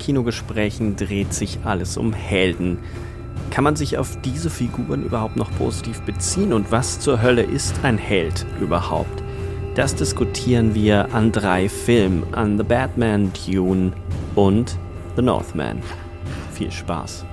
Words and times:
Kinogesprächen 0.00 0.96
dreht 0.96 1.32
sich 1.32 1.60
alles 1.64 1.96
um 1.96 2.12
Helden. 2.12 2.78
Kann 3.50 3.62
man 3.62 3.76
sich 3.76 3.98
auf 3.98 4.20
diese 4.22 4.50
Figuren 4.50 5.04
überhaupt 5.04 5.36
noch 5.36 5.52
positiv 5.52 6.00
beziehen 6.02 6.52
und 6.52 6.72
was 6.72 6.98
zur 6.98 7.22
Hölle 7.22 7.42
ist 7.42 7.84
ein 7.84 7.98
Held 7.98 8.46
überhaupt? 8.60 9.22
Das 9.76 9.94
diskutieren 9.94 10.74
wir 10.74 11.14
an 11.14 11.30
drei 11.30 11.68
Filmen, 11.68 12.24
an 12.34 12.58
The 12.58 12.64
Batman, 12.64 13.30
Dune 13.46 13.92
und 14.34 14.76
The 15.14 15.22
Northman. 15.22 15.80
Viel 16.52 16.72
Spaß! 16.72 17.24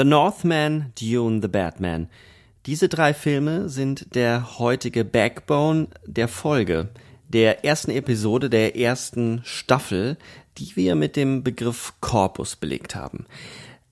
The 0.00 0.06
Northman, 0.06 0.94
Dune, 0.98 1.42
The 1.42 1.48
Batman. 1.48 2.08
Diese 2.64 2.88
drei 2.88 3.12
Filme 3.12 3.68
sind 3.68 4.14
der 4.14 4.58
heutige 4.58 5.04
Backbone 5.04 5.88
der 6.06 6.26
Folge, 6.26 6.88
der 7.28 7.66
ersten 7.66 7.90
Episode 7.90 8.48
der 8.48 8.78
ersten 8.78 9.42
Staffel, 9.44 10.16
die 10.56 10.74
wir 10.74 10.94
mit 10.94 11.16
dem 11.16 11.44
Begriff 11.44 11.92
Korpus 12.00 12.56
belegt 12.56 12.94
haben. 12.94 13.26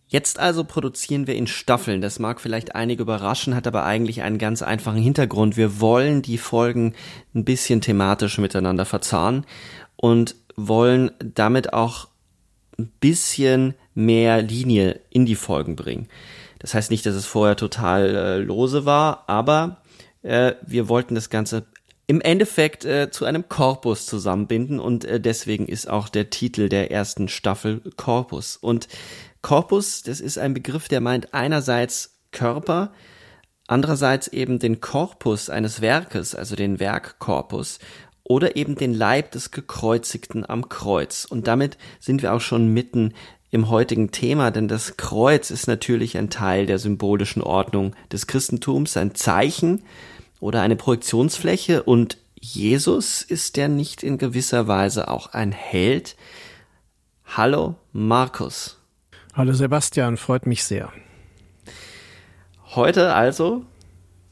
Jetzt 0.06 0.38
also 0.38 0.64
produzieren 0.64 1.26
wir 1.26 1.34
in 1.34 1.46
Staffeln. 1.46 2.00
Das 2.00 2.18
mag 2.18 2.40
vielleicht 2.40 2.74
einige 2.74 3.02
überraschen, 3.02 3.54
hat 3.54 3.66
aber 3.66 3.84
eigentlich 3.84 4.22
einen 4.22 4.38
ganz 4.38 4.62
einfachen 4.62 5.02
Hintergrund. 5.02 5.58
Wir 5.58 5.78
wollen 5.78 6.22
die 6.22 6.38
Folgen 6.38 6.94
ein 7.34 7.44
bisschen 7.44 7.82
thematisch 7.82 8.38
miteinander 8.38 8.86
verzahnen 8.86 9.44
und 9.96 10.36
wollen 10.56 11.10
damit 11.22 11.74
auch 11.74 12.08
ein 12.78 12.90
bisschen 12.98 13.74
mehr 13.98 14.42
Linie 14.42 15.00
in 15.10 15.26
die 15.26 15.34
Folgen 15.34 15.74
bringen. 15.74 16.08
Das 16.60 16.72
heißt 16.72 16.90
nicht, 16.90 17.04
dass 17.04 17.14
es 17.14 17.26
vorher 17.26 17.56
total 17.56 18.14
äh, 18.14 18.38
lose 18.38 18.84
war, 18.84 19.24
aber 19.26 19.82
äh, 20.22 20.54
wir 20.64 20.88
wollten 20.88 21.16
das 21.16 21.30
Ganze 21.30 21.66
im 22.06 22.20
Endeffekt 22.20 22.84
äh, 22.84 23.10
zu 23.10 23.24
einem 23.24 23.48
Korpus 23.48 24.06
zusammenbinden 24.06 24.78
und 24.78 25.04
äh, 25.04 25.20
deswegen 25.20 25.66
ist 25.66 25.90
auch 25.90 26.08
der 26.08 26.30
Titel 26.30 26.68
der 26.68 26.90
ersten 26.92 27.28
Staffel 27.28 27.82
Korpus. 27.96 28.56
Und 28.56 28.88
Korpus, 29.42 30.04
das 30.04 30.20
ist 30.20 30.38
ein 30.38 30.54
Begriff, 30.54 30.88
der 30.88 31.00
meint 31.00 31.34
einerseits 31.34 32.20
Körper, 32.30 32.92
andererseits 33.66 34.28
eben 34.28 34.60
den 34.60 34.80
Korpus 34.80 35.50
eines 35.50 35.80
Werkes, 35.80 36.34
also 36.34 36.54
den 36.54 36.80
Werkkorpus 36.80 37.80
oder 38.22 38.56
eben 38.56 38.74
den 38.74 38.94
Leib 38.94 39.32
des 39.32 39.50
Gekreuzigten 39.50 40.48
am 40.48 40.68
Kreuz. 40.68 41.24
Und 41.24 41.46
damit 41.48 41.78
sind 41.98 42.22
wir 42.22 42.34
auch 42.34 42.40
schon 42.40 42.72
mitten 42.72 43.14
im 43.50 43.70
heutigen 43.70 44.10
Thema, 44.10 44.50
denn 44.50 44.68
das 44.68 44.96
Kreuz 44.96 45.50
ist 45.50 45.66
natürlich 45.66 46.18
ein 46.18 46.30
Teil 46.30 46.66
der 46.66 46.78
symbolischen 46.78 47.42
Ordnung 47.42 47.94
des 48.12 48.26
Christentums, 48.26 48.96
ein 48.96 49.14
Zeichen 49.14 49.82
oder 50.40 50.60
eine 50.60 50.76
Projektionsfläche 50.76 51.82
und 51.82 52.18
Jesus 52.40 53.22
ist 53.22 53.56
der 53.56 53.68
nicht 53.68 54.02
in 54.02 54.18
gewisser 54.18 54.68
Weise 54.68 55.08
auch 55.08 55.32
ein 55.32 55.50
Held? 55.50 56.16
Hallo 57.24 57.74
Markus. 57.92 58.78
Hallo 59.34 59.52
Sebastian, 59.52 60.16
freut 60.16 60.46
mich 60.46 60.62
sehr. 60.64 60.92
Heute 62.74 63.14
also 63.14 63.64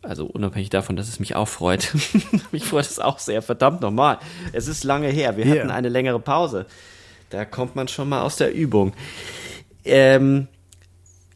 also 0.03 0.27
unabhängig 0.27 0.71
davon, 0.71 0.95
dass 0.95 1.09
es 1.09 1.19
mich 1.19 1.35
auch 1.35 1.49
freut. 1.49 1.93
mich 2.53 2.65
freut 2.65 2.87
es 2.87 3.01
auch 3.01 3.19
sehr. 3.19 3.43
Verdammt 3.43 3.81
nochmal. 3.81 4.19
Es 4.53 4.69
ist 4.69 4.85
lange 4.85 5.09
her. 5.09 5.37
Wir 5.37 5.47
yeah. 5.47 5.59
hatten 5.59 5.71
eine 5.73 5.89
längere 5.89 6.21
Pause. 6.21 6.67
Da 7.31 7.45
kommt 7.45 7.77
man 7.77 7.89
schon 7.89 8.09
mal 8.09 8.23
aus 8.23 8.37
der 8.37 8.55
Übung. 8.55 8.93
Ähm, 9.85 10.49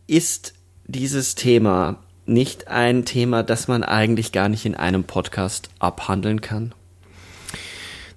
ist 0.07 0.55
dieses 0.87 1.35
Thema 1.35 1.99
nicht 2.27 2.69
ein 2.69 3.05
Thema, 3.05 3.43
das 3.43 3.69
man 3.69 3.83
eigentlich 3.83 4.33
gar 4.33 4.49
nicht 4.49 4.65
in 4.67 4.75
einem 4.75 5.05
Podcast 5.05 5.71
abhandeln 5.79 6.41
kann? 6.41 6.75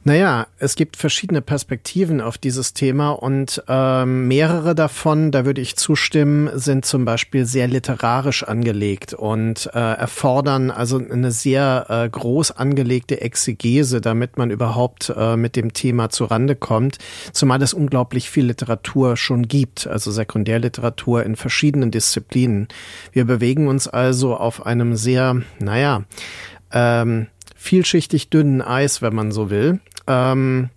Naja, 0.05 0.47
es 0.57 0.75
gibt 0.75 0.97
verschiedene 0.97 1.41
Perspektiven 1.41 2.19
auf 2.19 2.37
dieses 2.37 2.73
Thema 2.73 3.11
und 3.11 3.63
ähm, 3.69 4.27
mehrere 4.27 4.75
davon, 4.75 5.31
da 5.31 5.45
würde 5.45 5.61
ich 5.61 5.77
zustimmen, 5.77 6.49
sind 6.59 6.83
zum 6.83 7.05
Beispiel 7.05 7.45
sehr 7.45 7.69
literarisch 7.69 8.43
angelegt 8.43 9.13
und 9.13 9.69
äh, 9.73 9.79
erfordern 9.79 10.71
also 10.71 10.97
eine 10.97 11.31
sehr 11.31 11.85
äh, 11.87 12.09
groß 12.09 12.51
angelegte 12.51 13.21
Exegese, 13.21 14.01
damit 14.01 14.37
man 14.37 14.51
überhaupt 14.51 15.13
äh, 15.15 15.37
mit 15.37 15.55
dem 15.55 15.71
Thema 15.71 16.09
zurande 16.09 16.57
kommt, 16.57 16.97
zumal 17.31 17.61
es 17.61 17.73
unglaublich 17.73 18.29
viel 18.29 18.47
Literatur 18.47 19.15
schon 19.15 19.47
gibt, 19.47 19.87
also 19.87 20.11
Sekundärliteratur 20.11 21.23
in 21.23 21.37
verschiedenen 21.37 21.91
Disziplinen. 21.91 22.67
Wir 23.13 23.23
bewegen 23.23 23.69
uns 23.69 23.87
also 23.87 24.35
auf 24.35 24.65
einem 24.65 24.97
sehr, 24.97 25.43
naja, 25.59 26.03
ähm, 26.73 27.27
vielschichtig 27.55 28.29
dünnen 28.29 28.61
Eis, 28.61 29.01
wenn 29.01 29.15
man 29.15 29.31
so 29.31 29.49
will. 29.49 29.79
Ähm, 30.07 30.69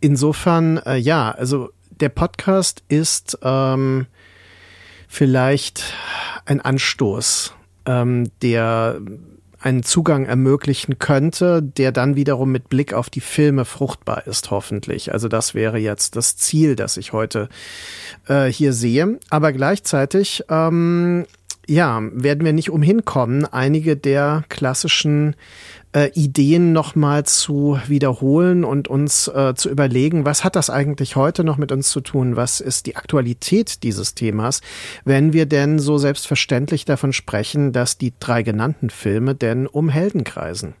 insofern, 0.00 0.78
äh, 0.78 0.96
ja, 0.96 1.30
also 1.30 1.70
der 1.90 2.08
Podcast 2.08 2.82
ist 2.88 3.38
ähm, 3.42 4.06
vielleicht 5.08 5.94
ein 6.46 6.60
Anstoß, 6.60 7.54
ähm, 7.86 8.30
der 8.42 9.00
einen 9.62 9.82
Zugang 9.82 10.24
ermöglichen 10.24 10.98
könnte, 10.98 11.62
der 11.62 11.92
dann 11.92 12.16
wiederum 12.16 12.50
mit 12.50 12.70
Blick 12.70 12.94
auf 12.94 13.10
die 13.10 13.20
Filme 13.20 13.66
fruchtbar 13.66 14.26
ist, 14.26 14.50
hoffentlich. 14.50 15.12
Also 15.12 15.28
das 15.28 15.54
wäre 15.54 15.78
jetzt 15.78 16.16
das 16.16 16.36
Ziel, 16.36 16.76
das 16.76 16.96
ich 16.96 17.12
heute 17.12 17.50
äh, 18.26 18.46
hier 18.46 18.72
sehe. 18.72 19.18
Aber 19.28 19.52
gleichzeitig, 19.52 20.44
ähm, 20.48 21.26
ja, 21.70 22.02
werden 22.12 22.44
wir 22.44 22.52
nicht 22.52 22.70
umhin 22.70 23.04
kommen, 23.04 23.44
einige 23.44 23.96
der 23.96 24.42
klassischen 24.48 25.36
äh, 25.94 26.10
Ideen 26.14 26.72
nochmal 26.72 27.24
zu 27.26 27.78
wiederholen 27.86 28.64
und 28.64 28.88
uns 28.88 29.28
äh, 29.28 29.54
zu 29.54 29.70
überlegen, 29.70 30.24
was 30.24 30.42
hat 30.42 30.56
das 30.56 30.68
eigentlich 30.68 31.14
heute 31.14 31.44
noch 31.44 31.58
mit 31.58 31.70
uns 31.70 31.88
zu 31.90 32.00
tun? 32.00 32.34
Was 32.34 32.60
ist 32.60 32.86
die 32.86 32.96
Aktualität 32.96 33.84
dieses 33.84 34.16
Themas, 34.16 34.62
wenn 35.04 35.32
wir 35.32 35.46
denn 35.46 35.78
so 35.78 35.96
selbstverständlich 35.96 36.86
davon 36.86 37.12
sprechen, 37.12 37.72
dass 37.72 37.96
die 37.96 38.14
drei 38.18 38.42
genannten 38.42 38.90
Filme 38.90 39.36
denn 39.36 39.68
um 39.68 39.88
Helden 39.88 40.24
kreisen? 40.24 40.74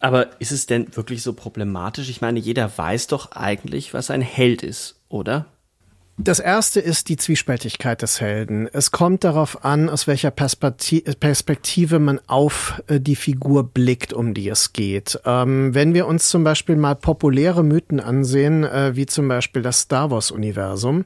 Aber 0.00 0.40
ist 0.40 0.52
es 0.52 0.64
denn 0.64 0.96
wirklich 0.96 1.22
so 1.22 1.34
problematisch? 1.34 2.08
Ich 2.08 2.22
meine, 2.22 2.38
jeder 2.38 2.70
weiß 2.76 3.08
doch 3.08 3.32
eigentlich, 3.32 3.92
was 3.92 4.10
ein 4.10 4.22
Held 4.22 4.62
ist, 4.62 5.00
oder? 5.10 5.46
Das 6.16 6.38
erste 6.38 6.78
ist 6.78 7.08
die 7.08 7.16
Zwiespältigkeit 7.16 8.00
des 8.00 8.20
Helden. 8.20 8.68
Es 8.72 8.92
kommt 8.92 9.24
darauf 9.24 9.64
an, 9.64 9.88
aus 9.88 10.06
welcher 10.06 10.30
Perspektive 10.30 11.98
man 11.98 12.20
auf 12.28 12.80
äh, 12.86 13.00
die 13.00 13.16
Figur 13.16 13.64
blickt, 13.64 14.12
um 14.12 14.32
die 14.32 14.48
es 14.48 14.72
geht. 14.72 15.18
Ähm, 15.26 15.74
wenn 15.74 15.92
wir 15.92 16.06
uns 16.06 16.30
zum 16.30 16.44
Beispiel 16.44 16.76
mal 16.76 16.94
populäre 16.94 17.64
Mythen 17.64 17.98
ansehen, 17.98 18.62
äh, 18.62 18.94
wie 18.94 19.06
zum 19.06 19.26
Beispiel 19.26 19.62
das 19.62 19.80
Star 19.80 20.12
Wars-Universum, 20.12 21.04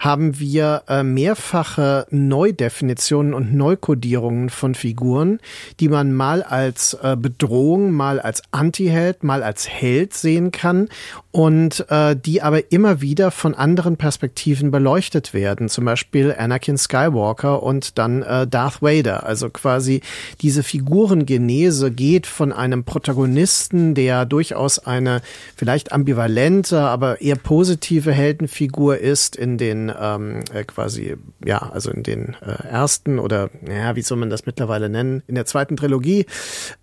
haben 0.00 0.40
wir 0.40 0.82
äh, 0.88 1.04
mehrfache 1.04 2.08
Neudefinitionen 2.10 3.34
und 3.34 3.54
Neukodierungen 3.54 4.50
von 4.50 4.74
Figuren, 4.74 5.38
die 5.78 5.88
man 5.88 6.12
mal 6.12 6.42
als 6.42 6.94
äh, 6.94 7.16
Bedrohung, 7.16 7.92
mal 7.92 8.18
als 8.18 8.42
Antiheld, 8.50 9.22
mal 9.22 9.44
als 9.44 9.68
Held 9.68 10.14
sehen 10.14 10.50
kann 10.50 10.88
und 11.30 11.84
äh, 11.90 12.16
die 12.16 12.40
aber 12.40 12.72
immer 12.72 13.02
wieder 13.02 13.30
von 13.30 13.54
anderen 13.54 13.98
Perspektiven 13.98 14.70
beleuchtet 14.70 15.34
werden. 15.34 15.68
Zum 15.68 15.84
Beispiel 15.84 16.34
Anakin 16.36 16.78
Skywalker 16.78 17.62
und 17.62 17.98
dann 17.98 18.22
äh, 18.22 18.46
Darth 18.46 18.80
Vader. 18.80 19.26
Also 19.26 19.50
quasi 19.50 20.00
diese 20.40 20.62
Figurengenese 20.62 21.90
geht 21.90 22.26
von 22.26 22.50
einem 22.50 22.84
Protagonisten, 22.84 23.94
der 23.94 24.24
durchaus 24.24 24.78
eine 24.78 25.20
vielleicht 25.54 25.92
ambivalente, 25.92 26.80
aber 26.80 27.20
eher 27.20 27.36
positive 27.36 28.10
Heldenfigur 28.10 28.96
ist 28.96 29.36
in 29.36 29.58
den 29.58 29.92
ähm, 30.00 30.40
äh, 30.54 30.64
quasi, 30.64 31.16
ja, 31.44 31.58
also 31.58 31.90
in 31.90 32.04
den 32.04 32.36
äh, 32.40 32.68
ersten 32.68 33.18
oder, 33.18 33.50
ja, 33.68 33.96
wie 33.96 34.02
soll 34.02 34.16
man 34.16 34.30
das 34.30 34.46
mittlerweile 34.46 34.88
nennen, 34.88 35.22
in 35.26 35.34
der 35.34 35.44
zweiten 35.44 35.76
Trilogie, 35.76 36.24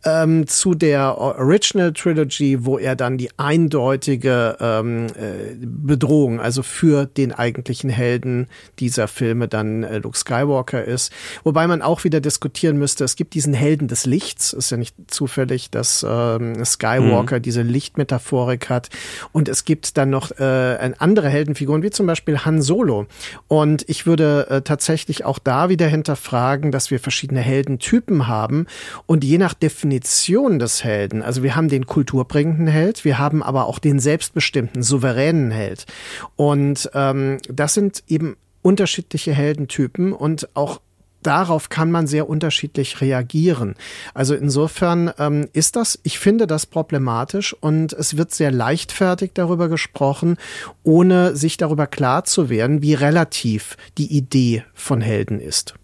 ähm, 0.03 0.45
zu 0.45 0.75
der 0.75 1.17
Original 1.17 1.93
Trilogy, 1.93 2.63
wo 2.63 2.77
er 2.77 2.95
dann 2.95 3.17
die 3.17 3.29
eindeutige 3.37 4.34
ähm, 4.59 5.07
äh, 5.07 5.55
Bedrohung, 5.59 6.39
also 6.39 6.63
für 6.63 7.05
den 7.05 7.31
eigentlichen 7.31 7.89
Helden 7.89 8.47
dieser 8.79 9.07
Filme 9.07 9.47
dann 9.47 9.83
äh, 9.83 9.99
Luke 9.99 10.17
Skywalker 10.17 10.83
ist. 10.83 11.11
Wobei 11.43 11.67
man 11.67 11.81
auch 11.81 12.03
wieder 12.03 12.21
diskutieren 12.21 12.77
müsste, 12.77 13.03
es 13.03 13.15
gibt 13.15 13.33
diesen 13.33 13.53
Helden 13.53 13.87
des 13.87 14.05
Lichts, 14.05 14.53
ist 14.53 14.71
ja 14.71 14.77
nicht 14.77 14.95
zufällig, 15.07 15.69
dass 15.69 16.05
ähm, 16.07 16.63
Skywalker 16.63 17.37
mhm. 17.37 17.41
diese 17.41 17.61
Lichtmetaphorik 17.61 18.69
hat. 18.69 18.89
Und 19.31 19.49
es 19.49 19.65
gibt 19.65 19.97
dann 19.97 20.09
noch 20.09 20.31
äh, 20.39 20.93
andere 20.97 21.29
Heldenfiguren, 21.29 21.83
wie 21.83 21.91
zum 21.91 22.07
Beispiel 22.07 22.39
Han 22.39 22.61
Solo. 22.61 23.07
Und 23.47 23.87
ich 23.87 24.05
würde 24.05 24.47
äh, 24.49 24.61
tatsächlich 24.61 25.25
auch 25.25 25.39
da 25.39 25.69
wieder 25.69 25.87
hinterfragen, 25.87 26.71
dass 26.71 26.91
wir 26.91 26.99
verschiedene 26.99 27.41
Heldentypen 27.41 28.27
haben 28.27 28.65
und 29.05 29.23
je 29.23 29.37
nach 29.37 29.53
Definition 29.53 30.59
des 30.59 30.83
Helden, 30.83 31.21
also 31.21 31.43
wir 31.43 31.55
haben 31.55 31.69
den 31.69 31.85
kulturbringenden 31.85 32.67
Held, 32.67 33.05
wir 33.05 33.19
haben 33.19 33.43
aber 33.43 33.67
auch 33.67 33.79
den 33.79 33.99
selbst 33.99 34.24
selbstbestimmten, 34.25 34.83
souveränen 34.83 35.51
Held. 35.51 35.85
Und 36.35 36.89
ähm, 36.93 37.37
das 37.47 37.73
sind 37.73 38.03
eben 38.07 38.37
unterschiedliche 38.61 39.33
Heldentypen 39.33 40.13
und 40.13 40.49
auch 40.55 40.81
darauf 41.21 41.69
kann 41.69 41.89
man 41.89 42.05
sehr 42.05 42.29
unterschiedlich 42.29 43.01
reagieren. 43.01 43.75
Also 44.13 44.35
insofern 44.35 45.11
ähm, 45.17 45.47
ist 45.53 45.75
das, 45.75 45.99
ich 46.03 46.19
finde 46.19 46.45
das 46.45 46.65
problematisch 46.65 47.53
und 47.53 47.93
es 47.93 48.17
wird 48.17 48.31
sehr 48.31 48.51
leichtfertig 48.51 49.31
darüber 49.33 49.69
gesprochen, 49.69 50.37
ohne 50.83 51.35
sich 51.35 51.57
darüber 51.57 51.87
klar 51.87 52.25
zu 52.25 52.49
werden, 52.49 52.81
wie 52.81 52.93
relativ 52.93 53.75
die 53.97 54.15
Idee 54.15 54.63
von 54.73 55.01
Helden 55.01 55.39
ist. 55.39 55.75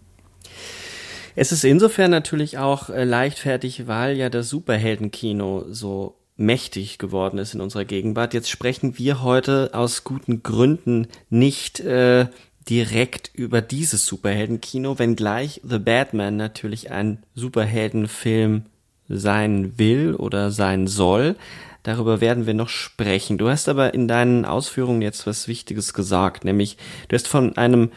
Es 1.34 1.50
ist 1.50 1.64
insofern 1.64 2.10
natürlich 2.10 2.58
auch 2.58 2.90
äh, 2.90 3.04
leichtfertig, 3.04 3.86
weil 3.86 4.16
ja 4.16 4.28
das 4.28 4.48
Superheldenkino 4.48 5.64
so 5.70 6.21
mächtig 6.42 6.98
geworden 6.98 7.38
ist 7.38 7.54
in 7.54 7.60
unserer 7.60 7.84
Gegenwart. 7.84 8.34
Jetzt 8.34 8.50
sprechen 8.50 8.98
wir 8.98 9.22
heute 9.22 9.70
aus 9.72 10.04
guten 10.04 10.42
Gründen 10.42 11.06
nicht 11.30 11.80
äh, 11.80 12.26
direkt 12.68 13.30
über 13.34 13.62
dieses 13.62 14.06
Superheldenkino, 14.06 14.98
wenngleich 14.98 15.60
The 15.64 15.78
Batman 15.78 16.36
natürlich 16.36 16.90
ein 16.90 17.22
Superheldenfilm 17.34 18.66
sein 19.08 19.78
will 19.78 20.14
oder 20.14 20.50
sein 20.50 20.86
soll. 20.86 21.36
Darüber 21.82 22.20
werden 22.20 22.46
wir 22.46 22.54
noch 22.54 22.68
sprechen. 22.68 23.38
Du 23.38 23.48
hast 23.48 23.68
aber 23.68 23.94
in 23.94 24.06
deinen 24.06 24.44
Ausführungen 24.44 25.02
jetzt 25.02 25.26
was 25.26 25.48
Wichtiges 25.48 25.94
gesagt, 25.94 26.44
nämlich 26.44 26.76
du 27.08 27.14
hast 27.14 27.26
von 27.26 27.56
einem 27.56 27.90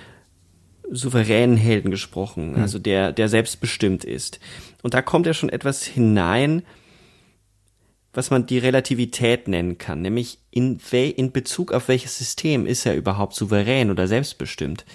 souveränen 0.92 1.58
Helden 1.58 1.92
gesprochen, 1.92 2.56
hm. 2.56 2.62
also 2.62 2.80
der, 2.80 3.12
der 3.12 3.30
selbstbestimmt 3.30 4.04
ist. 4.04 4.40
Und 4.82 4.94
da 4.94 5.02
kommt 5.02 5.26
ja 5.26 5.34
schon 5.34 5.50
etwas 5.50 5.84
hinein, 5.84 6.64
was 8.16 8.32
man 8.32 8.46
die 8.46 8.58
Relativität 8.58 9.48
nennen 9.48 9.78
kann, 9.78 10.02
nämlich 10.02 10.40
in, 10.50 10.80
in 10.92 11.32
Bezug 11.32 11.74
auf 11.74 11.90
welches 11.90 12.18
System 12.18 12.66
ist 12.66 12.86
er 12.86 12.96
überhaupt 12.96 13.36
souverän 13.36 13.92
oder 13.92 14.08
selbstbestimmt. 14.08 14.86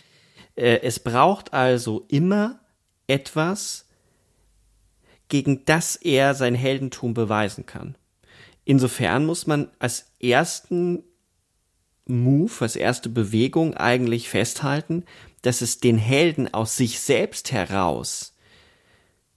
Äh, 0.57 0.81
es 0.83 0.99
braucht 0.99 1.53
also 1.53 2.07
immer 2.09 2.61
etwas, 3.07 3.87
gegen 5.29 5.65
das 5.67 5.97
er 5.97 6.35
sein 6.35 6.55
Heldentum 6.55 7.13
beweisen 7.13 7.67
kann. 7.67 7.95
Insofern 8.65 9.27
muss 9.27 9.47
man 9.47 9.71
als 9.79 10.13
ersten 10.21 11.05
Move, 12.07 12.53
als 12.61 12.75
erste 12.75 13.11
Bewegung 13.11 13.75
eigentlich 13.75 14.31
festhalten, 14.31 15.05
dass 15.43 15.61
es 15.61 15.79
den 15.79 15.99
Helden 15.99 16.53
aus 16.53 16.77
sich 16.77 17.01
selbst 17.01 17.53
heraus 17.53 18.35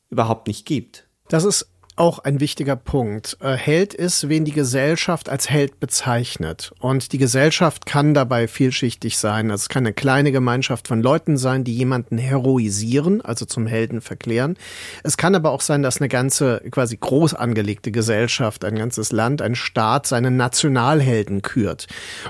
überhaupt 0.09 0.47
nicht 0.47 0.65
gibt. 0.65 1.07
Das 1.27 1.44
ist 1.44 1.72
auch 1.95 2.19
ein 2.19 2.40
wichtiger 2.40 2.75
Punkt. 2.75 3.38
Äh, 3.40 3.54
Held 3.54 3.94
ist, 3.94 4.30
wen 4.30 4.45
die 4.45 4.51
Gesellschaft 4.51 5.30
als 5.30 5.50
Held 5.50 5.80
bezeichnet. 5.80 6.72
Und 6.80 7.13
die 7.13 7.18
Gesellschaft 7.18 7.86
kann 7.86 8.13
dabei 8.13 8.48
vielschichtig 8.48 9.18
sein. 9.18 9.51
Also 9.51 9.63
es 9.63 9.69
kann 9.69 9.84
eine 9.84 9.94
kleine 9.94 10.31
Gemeinschaft 10.31 10.88
von 10.88 11.01
Leuten 11.01 11.38
sein, 11.38 11.63
die 11.63 11.75
jemanden 11.75 12.18
heroisieren, 12.18 13.22
also 13.22 13.45
zum 13.45 13.68
Helden 13.68 14.01
verklären. 14.01 14.57
Es 15.04 15.18
kann 15.18 15.36
aber 15.36 15.51
auch 15.51 15.62
sein, 15.62 15.84
dass 15.84 16.00
eine 16.00 16.10
ganze, 16.10 16.62
quasi 16.72 16.98
groß 16.98 17.36
angelegte 17.36 17.92
Gesellschaft, 17.92 18.66
ein 18.66 18.75
ganzes 18.75 19.12
Land, 19.12 19.42
ein 19.42 19.56
Staat 19.56 20.07
seinen 20.07 20.36
Nationalhelden 20.36 21.42
kürt. 21.42 21.88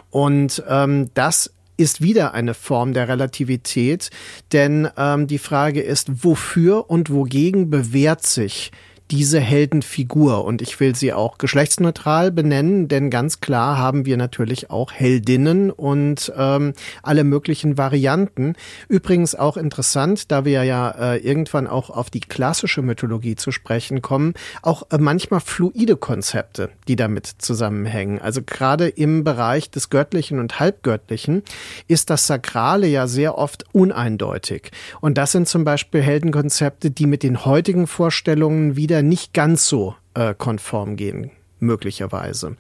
Und 0.10 0.64
ähm, 0.68 1.10
das 1.14 1.54
ist 1.78 2.02
wieder 2.02 2.34
eine 2.34 2.54
Form 2.54 2.94
der 2.94 3.08
Relativität, 3.08 4.10
denn 4.52 4.90
ähm, 4.96 5.28
die 5.28 5.40
Frage 5.40 5.82
ist, 5.82 6.24
wofür 6.24 6.90
und 6.90 7.10
wogegen 7.10 7.70
bewährt 7.70 8.26
sich 8.26 8.72
diese 9.14 9.40
Heldenfigur. 9.40 10.44
Und 10.44 10.64
ich 10.64 10.80
will 10.80 10.96
sie 10.96 11.14
auch 11.14 11.38
geschlechtsneutral 11.38 12.32
benennen, 12.32 12.88
denn 12.88 13.12
ganz 13.12 13.42
klar 13.42 13.78
haben 13.78 14.08
wir 14.08 14.18
natürlich 14.18 14.72
auch 14.72 14.92
Heldinnen 14.92 15.70
und 15.70 16.34
ähm, 16.36 16.74
alle 17.04 17.24
möglichen 17.24 17.78
Varianten. 17.78 18.56
Übrigens 18.88 19.36
auch 19.36 19.56
interessant, 19.56 20.32
da 20.32 20.46
wir 20.46 20.64
ja 20.64 20.90
äh, 20.90 21.18
irgendwann 21.18 21.68
auch 21.68 21.92
auf 21.92 22.10
die 22.10 22.22
klassische 22.22 22.82
Mythologie 22.82 23.36
zu 23.36 23.52
sprechen 23.52 24.02
kommen, 24.02 24.34
auch 24.64 24.88
äh, 24.90 24.98
manchmal 24.98 25.42
fluide 25.42 25.96
Konzepte, 25.96 26.72
die 26.88 26.96
damit 26.96 27.28
zusammenhängen. 27.38 28.20
Also 28.20 28.42
gerade 28.44 28.88
im 28.88 29.24
Bereich 29.24 29.70
des 29.70 29.92
Göttlichen 29.92 30.40
und 30.40 30.60
Halbgöttlichen 30.60 31.44
ist 31.88 32.10
das 32.10 32.26
Sakrale 32.26 32.88
ja 32.88 33.06
sehr 33.06 33.38
oft 33.38 33.66
uneindeutig. 33.74 34.72
Und 35.02 35.20
das 35.20 35.34
sind 35.34 35.48
zum 35.48 35.66
Beispiel 35.66 36.02
Heldenkonzepte, 36.02 36.90
die 36.90 37.06
mit 37.06 37.22
den 37.22 37.46
heutigen 37.46 37.86
Vorstellungen 37.86 38.76
wieder 38.76 39.03
nicht 39.08 39.34
ganz 39.34 39.68
so 39.68 39.96
äh, 40.14 40.34
konform 40.34 40.96
gehen 40.96 41.32
möglicherweise. 41.64 42.56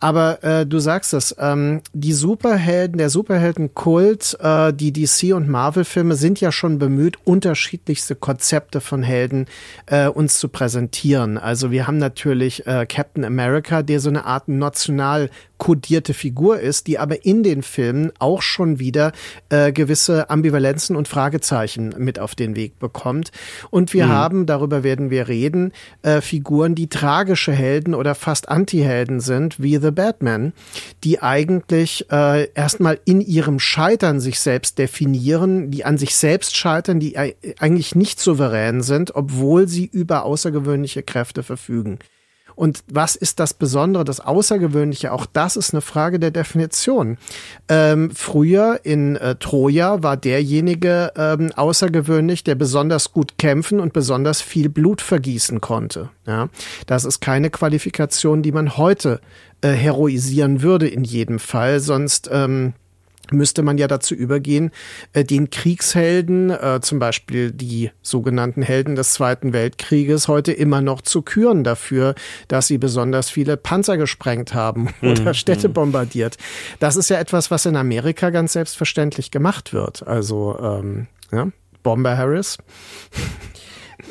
Aber 0.00 0.42
äh, 0.42 0.66
du 0.66 0.78
sagst 0.80 1.14
es, 1.14 1.36
ähm, 1.38 1.82
die 1.92 2.12
Superhelden, 2.12 2.98
der 2.98 3.10
Superheldenkult, 3.10 4.38
äh, 4.40 4.72
die 4.72 4.92
DC 4.92 5.34
und 5.34 5.48
Marvel-Filme 5.48 6.16
sind 6.16 6.40
ja 6.40 6.50
schon 6.50 6.78
bemüht, 6.78 7.18
unterschiedlichste 7.24 8.16
Konzepte 8.16 8.80
von 8.80 9.02
Helden 9.02 9.46
äh, 9.86 10.08
uns 10.08 10.40
zu 10.40 10.48
präsentieren. 10.48 11.38
Also 11.38 11.70
wir 11.70 11.86
haben 11.86 11.98
natürlich 11.98 12.66
äh, 12.66 12.86
Captain 12.86 13.24
America, 13.24 13.82
der 13.82 14.00
so 14.00 14.08
eine 14.08 14.24
Art 14.24 14.48
national 14.48 15.30
kodierte 15.60 16.14
Figur 16.14 16.58
ist, 16.58 16.88
die 16.88 16.98
aber 16.98 17.24
in 17.24 17.44
den 17.44 17.62
Filmen 17.62 18.10
auch 18.18 18.42
schon 18.42 18.80
wieder 18.80 19.12
äh, 19.50 19.72
gewisse 19.72 20.30
Ambivalenzen 20.30 20.96
und 20.96 21.06
Fragezeichen 21.06 21.94
mit 21.98 22.18
auf 22.18 22.34
den 22.34 22.56
Weg 22.56 22.80
bekommt. 22.80 23.30
Und 23.68 23.92
wir 23.92 24.06
mhm. 24.06 24.10
haben, 24.10 24.46
darüber 24.46 24.82
werden 24.82 25.10
wir 25.10 25.28
reden, 25.28 25.72
äh, 26.02 26.22
Figuren, 26.22 26.74
die 26.74 26.88
tragische 26.88 27.52
Helden 27.52 27.94
oder 27.94 28.14
fast 28.14 28.48
Anti-Helden 28.48 29.20
sind, 29.20 29.62
wie 29.62 29.76
The 29.76 29.90
Batman, 29.90 30.54
die 31.04 31.20
eigentlich 31.20 32.10
äh, 32.10 32.50
erstmal 32.54 32.98
in 33.04 33.20
ihrem 33.20 33.60
Scheitern 33.60 34.18
sich 34.18 34.40
selbst 34.40 34.78
definieren, 34.78 35.70
die 35.70 35.84
an 35.84 35.98
sich 35.98 36.16
selbst 36.16 36.56
scheitern, 36.56 37.00
die 37.00 37.18
eigentlich 37.18 37.94
nicht 37.94 38.18
souverän 38.18 38.80
sind, 38.80 39.14
obwohl 39.14 39.68
sie 39.68 39.84
über 39.84 40.24
außergewöhnliche 40.24 41.02
Kräfte 41.02 41.42
verfügen. 41.42 41.98
Und 42.60 42.84
was 42.92 43.16
ist 43.16 43.40
das 43.40 43.54
Besondere, 43.54 44.04
das 44.04 44.20
Außergewöhnliche? 44.20 45.12
Auch 45.12 45.24
das 45.24 45.56
ist 45.56 45.72
eine 45.72 45.80
Frage 45.80 46.18
der 46.18 46.30
Definition. 46.30 47.16
Ähm, 47.70 48.10
früher 48.14 48.80
in 48.82 49.16
äh, 49.16 49.36
Troja 49.36 50.02
war 50.02 50.18
derjenige 50.18 51.10
ähm, 51.16 51.52
außergewöhnlich, 51.56 52.44
der 52.44 52.56
besonders 52.56 53.14
gut 53.14 53.38
kämpfen 53.38 53.80
und 53.80 53.94
besonders 53.94 54.42
viel 54.42 54.68
Blut 54.68 55.00
vergießen 55.00 55.62
konnte. 55.62 56.10
Ja, 56.26 56.50
das 56.86 57.06
ist 57.06 57.20
keine 57.20 57.48
Qualifikation, 57.48 58.42
die 58.42 58.52
man 58.52 58.76
heute 58.76 59.22
äh, 59.62 59.70
heroisieren 59.70 60.60
würde 60.60 60.86
in 60.86 61.02
jedem 61.02 61.38
Fall. 61.38 61.80
Sonst 61.80 62.28
ähm, 62.30 62.74
müsste 63.32 63.62
man 63.62 63.78
ja 63.78 63.88
dazu 63.88 64.14
übergehen, 64.14 64.70
äh, 65.12 65.24
den 65.24 65.50
Kriegshelden, 65.50 66.50
äh, 66.50 66.80
zum 66.82 66.98
Beispiel 66.98 67.50
die 67.52 67.90
sogenannten 68.02 68.62
Helden 68.62 68.96
des 68.96 69.12
Zweiten 69.12 69.52
Weltkrieges, 69.52 70.28
heute 70.28 70.52
immer 70.52 70.80
noch 70.80 71.00
zu 71.00 71.22
küren 71.22 71.64
dafür, 71.64 72.14
dass 72.48 72.66
sie 72.66 72.78
besonders 72.78 73.30
viele 73.30 73.56
Panzer 73.56 73.96
gesprengt 73.96 74.54
haben 74.54 74.88
oder 75.02 75.30
mhm. 75.30 75.34
Städte 75.34 75.68
mhm. 75.68 75.74
bombardiert. 75.74 76.36
Das 76.78 76.96
ist 76.96 77.10
ja 77.10 77.18
etwas, 77.18 77.50
was 77.50 77.66
in 77.66 77.76
Amerika 77.76 78.30
ganz 78.30 78.52
selbstverständlich 78.52 79.30
gemacht 79.30 79.72
wird. 79.72 80.06
Also 80.06 80.58
ähm, 80.60 81.06
ja, 81.32 81.48
Bomber 81.82 82.16
Harris. 82.16 82.58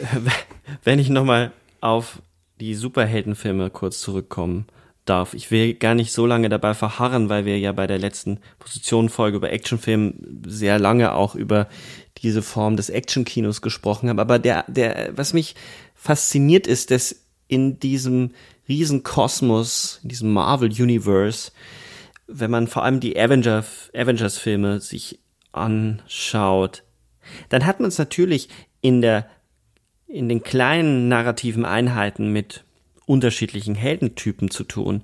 Wenn 0.83 0.99
ich 0.99 1.09
nochmal 1.09 1.51
auf 1.81 2.21
die 2.59 2.75
Superheldenfilme 2.75 3.69
kurz 3.69 3.99
zurückkommen 4.01 4.65
darf. 5.09 5.33
Ich 5.33 5.51
will 5.51 5.73
gar 5.73 5.95
nicht 5.95 6.11
so 6.11 6.25
lange 6.25 6.49
dabei 6.49 6.73
verharren, 6.73 7.29
weil 7.29 7.45
wir 7.45 7.57
ja 7.57 7.71
bei 7.71 7.87
der 7.87 7.97
letzten 7.97 8.39
Positionenfolge 8.59 9.37
über 9.37 9.51
Actionfilm 9.51 10.41
sehr 10.45 10.79
lange 10.79 11.13
auch 11.13 11.35
über 11.35 11.67
diese 12.19 12.41
Form 12.41 12.77
des 12.77 12.89
Actionkinos 12.89 13.61
gesprochen 13.61 14.09
haben. 14.09 14.19
Aber 14.19 14.39
der, 14.39 14.65
der, 14.67 15.17
was 15.17 15.33
mich 15.33 15.55
fasziniert 15.95 16.67
ist, 16.67 16.91
dass 16.91 17.23
in 17.47 17.79
diesem 17.79 18.31
riesen 18.67 19.03
Kosmos, 19.03 19.99
in 20.03 20.09
diesem 20.09 20.31
Marvel 20.31 20.69
Universe, 20.69 21.51
wenn 22.27 22.51
man 22.51 22.67
vor 22.67 22.83
allem 22.83 22.99
die 22.99 23.19
Avenger, 23.19 23.65
Avengers 23.93 24.37
Filme 24.37 24.79
sich 24.79 25.19
anschaut, 25.51 26.83
dann 27.49 27.65
hat 27.65 27.79
man 27.79 27.89
es 27.89 27.97
natürlich 27.97 28.49
in 28.81 29.01
der, 29.01 29.27
in 30.07 30.29
den 30.29 30.43
kleinen 30.43 31.07
narrativen 31.07 31.65
Einheiten 31.65 32.31
mit 32.31 32.63
unterschiedlichen 33.09 33.75
Heldentypen 33.75 34.51
zu 34.51 34.63
tun, 34.63 35.03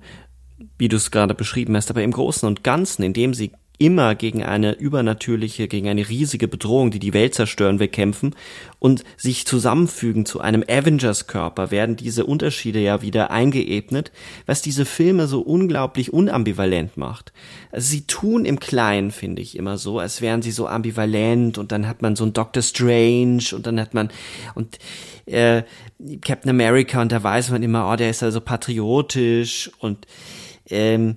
wie 0.78 0.88
du 0.88 0.96
es 0.96 1.10
gerade 1.10 1.34
beschrieben 1.34 1.76
hast, 1.76 1.90
aber 1.90 2.02
im 2.02 2.12
Großen 2.12 2.46
und 2.46 2.62
Ganzen, 2.62 3.02
indem 3.02 3.34
sie 3.34 3.52
immer 3.78 4.14
gegen 4.14 4.42
eine 4.42 4.72
übernatürliche, 4.72 5.68
gegen 5.68 5.88
eine 5.88 6.08
riesige 6.08 6.48
Bedrohung, 6.48 6.90
die 6.90 6.98
die 6.98 7.14
Welt 7.14 7.34
zerstören 7.34 7.78
will, 7.78 7.88
kämpfen 7.88 8.34
und 8.78 9.04
sich 9.16 9.46
zusammenfügen 9.46 10.26
zu 10.26 10.40
einem 10.40 10.64
Avengers-Körper, 10.66 11.70
werden 11.70 11.96
diese 11.96 12.26
Unterschiede 12.26 12.78
ja 12.80 13.02
wieder 13.02 13.30
eingeebnet, 13.30 14.12
was 14.46 14.62
diese 14.62 14.84
Filme 14.84 15.26
so 15.26 15.40
unglaublich 15.40 16.12
unambivalent 16.12 16.96
macht. 16.96 17.32
Also 17.70 17.90
sie 17.90 18.06
tun 18.06 18.44
im 18.44 18.60
Kleinen, 18.60 19.10
finde 19.10 19.42
ich, 19.42 19.56
immer 19.56 19.78
so, 19.78 19.98
als 19.98 20.20
wären 20.20 20.42
sie 20.42 20.52
so 20.52 20.66
ambivalent 20.66 21.58
und 21.58 21.72
dann 21.72 21.86
hat 21.86 22.02
man 22.02 22.16
so 22.16 22.24
ein 22.24 22.32
Doctor 22.32 22.62
Strange 22.62 23.44
und 23.52 23.66
dann 23.66 23.80
hat 23.80 23.94
man 23.94 24.10
und 24.54 24.78
äh, 25.26 25.62
Captain 26.24 26.50
America 26.50 27.02
und 27.02 27.12
da 27.12 27.22
weiß 27.22 27.50
man 27.50 27.62
immer, 27.62 27.90
oh, 27.90 27.96
der 27.96 28.10
ist 28.10 28.22
also 28.22 28.40
patriotisch 28.40 29.70
und 29.78 30.06
ähm, 30.68 31.16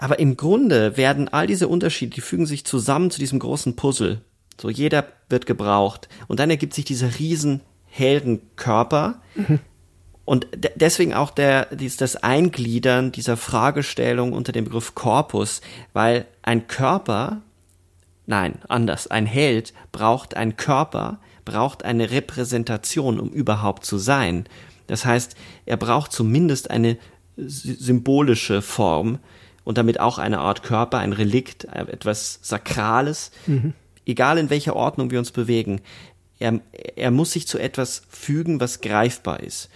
aber 0.00 0.18
im 0.18 0.38
Grunde 0.38 0.96
werden 0.96 1.28
all 1.28 1.46
diese 1.46 1.68
Unterschiede, 1.68 2.14
die 2.14 2.22
fügen 2.22 2.46
sich 2.46 2.64
zusammen 2.64 3.10
zu 3.10 3.20
diesem 3.20 3.38
großen 3.38 3.76
Puzzle. 3.76 4.22
So 4.58 4.70
jeder 4.70 5.04
wird 5.28 5.44
gebraucht 5.44 6.08
und 6.26 6.40
dann 6.40 6.48
ergibt 6.48 6.72
sich 6.72 6.86
dieser 6.86 7.18
riesen 7.18 7.60
Heldenkörper. 7.84 9.20
Und 10.24 10.46
deswegen 10.74 11.12
auch 11.12 11.30
der, 11.30 11.66
dies, 11.74 11.98
das 11.98 12.16
Eingliedern 12.16 13.12
dieser 13.12 13.36
Fragestellung 13.36 14.32
unter 14.32 14.52
dem 14.52 14.64
Begriff 14.64 14.94
Korpus, 14.94 15.60
weil 15.92 16.26
ein 16.40 16.66
Körper, 16.66 17.42
nein, 18.24 18.54
anders, 18.68 19.06
ein 19.06 19.26
Held 19.26 19.74
braucht 19.92 20.34
einen 20.34 20.56
Körper, 20.56 21.20
braucht 21.44 21.84
eine 21.84 22.10
Repräsentation, 22.10 23.20
um 23.20 23.28
überhaupt 23.28 23.84
zu 23.84 23.98
sein. 23.98 24.46
Das 24.86 25.04
heißt, 25.04 25.36
er 25.66 25.76
braucht 25.76 26.12
zumindest 26.12 26.70
eine 26.70 26.96
symbolische 27.36 28.62
Form 28.62 29.18
und 29.64 29.78
damit 29.78 30.00
auch 30.00 30.18
eine 30.18 30.40
Art 30.40 30.62
Körper, 30.62 30.98
ein 30.98 31.12
Relikt, 31.12 31.64
äh, 31.64 31.82
etwas 31.82 32.38
Sakrales, 32.42 33.30
mhm. 33.46 33.74
egal 34.06 34.38
in 34.38 34.50
welcher 34.50 34.76
Ordnung 34.76 35.10
wir 35.10 35.18
uns 35.18 35.30
bewegen. 35.30 35.80
Er, 36.38 36.60
er 36.96 37.10
muss 37.10 37.32
sich 37.32 37.46
zu 37.46 37.58
etwas 37.58 38.02
fügen, 38.08 38.60
was 38.60 38.80
greifbar 38.80 39.40
ist. 39.40 39.68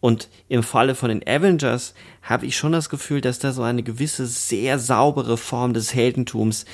Und 0.00 0.28
im 0.48 0.62
Falle 0.62 0.94
von 0.94 1.08
den 1.08 1.26
Avengers 1.26 1.94
habe 2.22 2.44
ich 2.44 2.56
schon 2.58 2.72
das 2.72 2.90
Gefühl, 2.90 3.22
dass 3.22 3.38
da 3.38 3.52
so 3.52 3.62
eine 3.62 3.82
gewisse 3.82 4.26
sehr 4.26 4.78
saubere 4.78 5.38
Form 5.38 5.72
des 5.72 5.94
Heldentums 5.94 6.66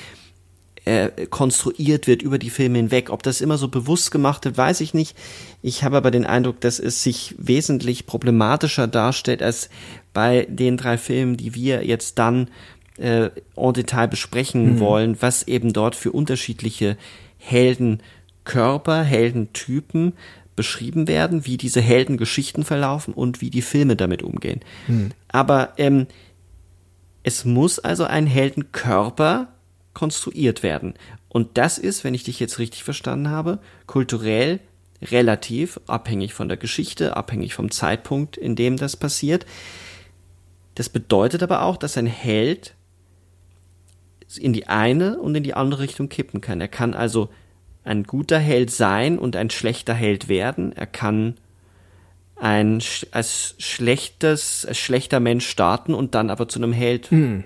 äh, 0.83 1.27
konstruiert 1.27 2.07
wird 2.07 2.23
über 2.23 2.39
die 2.39 2.49
Filme 2.49 2.79
hinweg. 2.79 3.09
Ob 3.09 3.23
das 3.23 3.39
immer 3.39 3.57
so 3.57 3.67
bewusst 3.67 4.11
gemacht 4.11 4.45
wird, 4.45 4.57
weiß 4.57 4.81
ich 4.81 4.93
nicht. 4.93 5.15
Ich 5.61 5.83
habe 5.83 5.97
aber 5.97 6.11
den 6.11 6.25
Eindruck, 6.25 6.59
dass 6.59 6.79
es 6.79 7.03
sich 7.03 7.35
wesentlich 7.37 8.05
problematischer 8.05 8.87
darstellt 8.87 9.41
als 9.43 9.69
bei 10.13 10.47
den 10.49 10.77
drei 10.77 10.97
Filmen, 10.97 11.37
die 11.37 11.55
wir 11.55 11.85
jetzt 11.85 12.19
dann 12.19 12.49
äh, 12.97 13.29
en 13.55 13.73
Detail 13.73 14.07
besprechen 14.07 14.75
mhm. 14.75 14.79
wollen, 14.79 15.17
was 15.21 15.43
eben 15.47 15.73
dort 15.73 15.95
für 15.95 16.11
unterschiedliche 16.11 16.97
Heldenkörper, 17.37 19.03
Heldentypen 19.03 20.13
beschrieben 20.55 21.07
werden, 21.07 21.45
wie 21.45 21.57
diese 21.57 21.81
Heldengeschichten 21.81 22.63
verlaufen 22.63 23.13
und 23.13 23.41
wie 23.41 23.49
die 23.49 23.61
Filme 23.61 23.95
damit 23.95 24.21
umgehen. 24.21 24.61
Mhm. 24.87 25.11
Aber 25.29 25.73
ähm, 25.77 26.07
es 27.23 27.45
muss 27.45 27.79
also 27.79 28.03
ein 28.03 28.27
Heldenkörper 28.27 29.47
konstruiert 29.93 30.63
werden. 30.63 30.93
Und 31.29 31.57
das 31.57 31.77
ist, 31.77 32.03
wenn 32.03 32.13
ich 32.13 32.23
dich 32.23 32.39
jetzt 32.39 32.59
richtig 32.59 32.83
verstanden 32.83 33.29
habe, 33.29 33.59
kulturell 33.87 34.59
relativ 35.01 35.79
abhängig 35.87 36.33
von 36.33 36.47
der 36.47 36.57
Geschichte, 36.57 37.17
abhängig 37.17 37.53
vom 37.53 37.71
Zeitpunkt, 37.71 38.37
in 38.37 38.55
dem 38.55 38.77
das 38.77 38.95
passiert. 38.97 39.45
Das 40.81 40.89
bedeutet 40.89 41.43
aber 41.43 41.61
auch, 41.61 41.77
dass 41.77 41.95
ein 41.95 42.07
Held 42.07 42.73
in 44.35 44.51
die 44.51 44.65
eine 44.65 45.19
und 45.19 45.35
in 45.35 45.43
die 45.43 45.53
andere 45.53 45.83
Richtung 45.83 46.09
kippen 46.09 46.41
kann. 46.41 46.59
Er 46.59 46.69
kann 46.69 46.95
also 46.95 47.29
ein 47.83 48.01
guter 48.01 48.39
Held 48.39 48.71
sein 48.71 49.19
und 49.19 49.35
ein 49.35 49.51
schlechter 49.51 49.93
Held 49.93 50.27
werden. 50.27 50.73
Er 50.73 50.87
kann 50.87 51.35
ein 52.35 52.81
als 53.11 53.53
schlechtes, 53.59 54.65
als 54.65 54.79
schlechter 54.79 55.19
Mensch 55.19 55.47
starten 55.47 55.93
und 55.93 56.15
dann 56.15 56.31
aber 56.31 56.47
zu 56.47 56.57
einem 56.57 56.73
Held 56.73 57.11
hm 57.11 57.43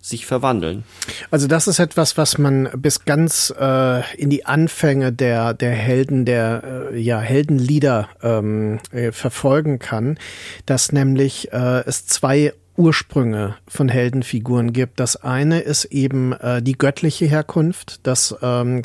sich 0.00 0.26
verwandeln. 0.26 0.84
Also 1.30 1.46
das 1.46 1.68
ist 1.68 1.78
etwas, 1.78 2.16
was 2.16 2.38
man 2.38 2.68
bis 2.76 3.04
ganz 3.04 3.52
äh, 3.58 4.16
in 4.16 4.30
die 4.30 4.46
Anfänge 4.46 5.12
der 5.12 5.54
der 5.54 5.72
Helden 5.72 6.24
der 6.24 6.90
äh, 6.92 6.98
ja 6.98 7.20
Heldenlieder 7.20 8.08
ähm, 8.22 8.78
äh, 8.92 9.12
verfolgen 9.12 9.78
kann, 9.78 10.18
dass 10.66 10.92
nämlich 10.92 11.52
äh, 11.52 11.82
es 11.86 12.06
zwei 12.06 12.52
Ursprünge 12.76 13.56
von 13.66 13.88
Heldenfiguren 13.88 14.72
gibt. 14.72 15.00
Das 15.00 15.16
eine 15.16 15.60
ist 15.60 15.86
eben 15.86 16.32
äh, 16.32 16.62
die 16.62 16.78
göttliche 16.78 17.26
Herkunft, 17.26 18.06
dass 18.06 18.36
ähm, 18.40 18.82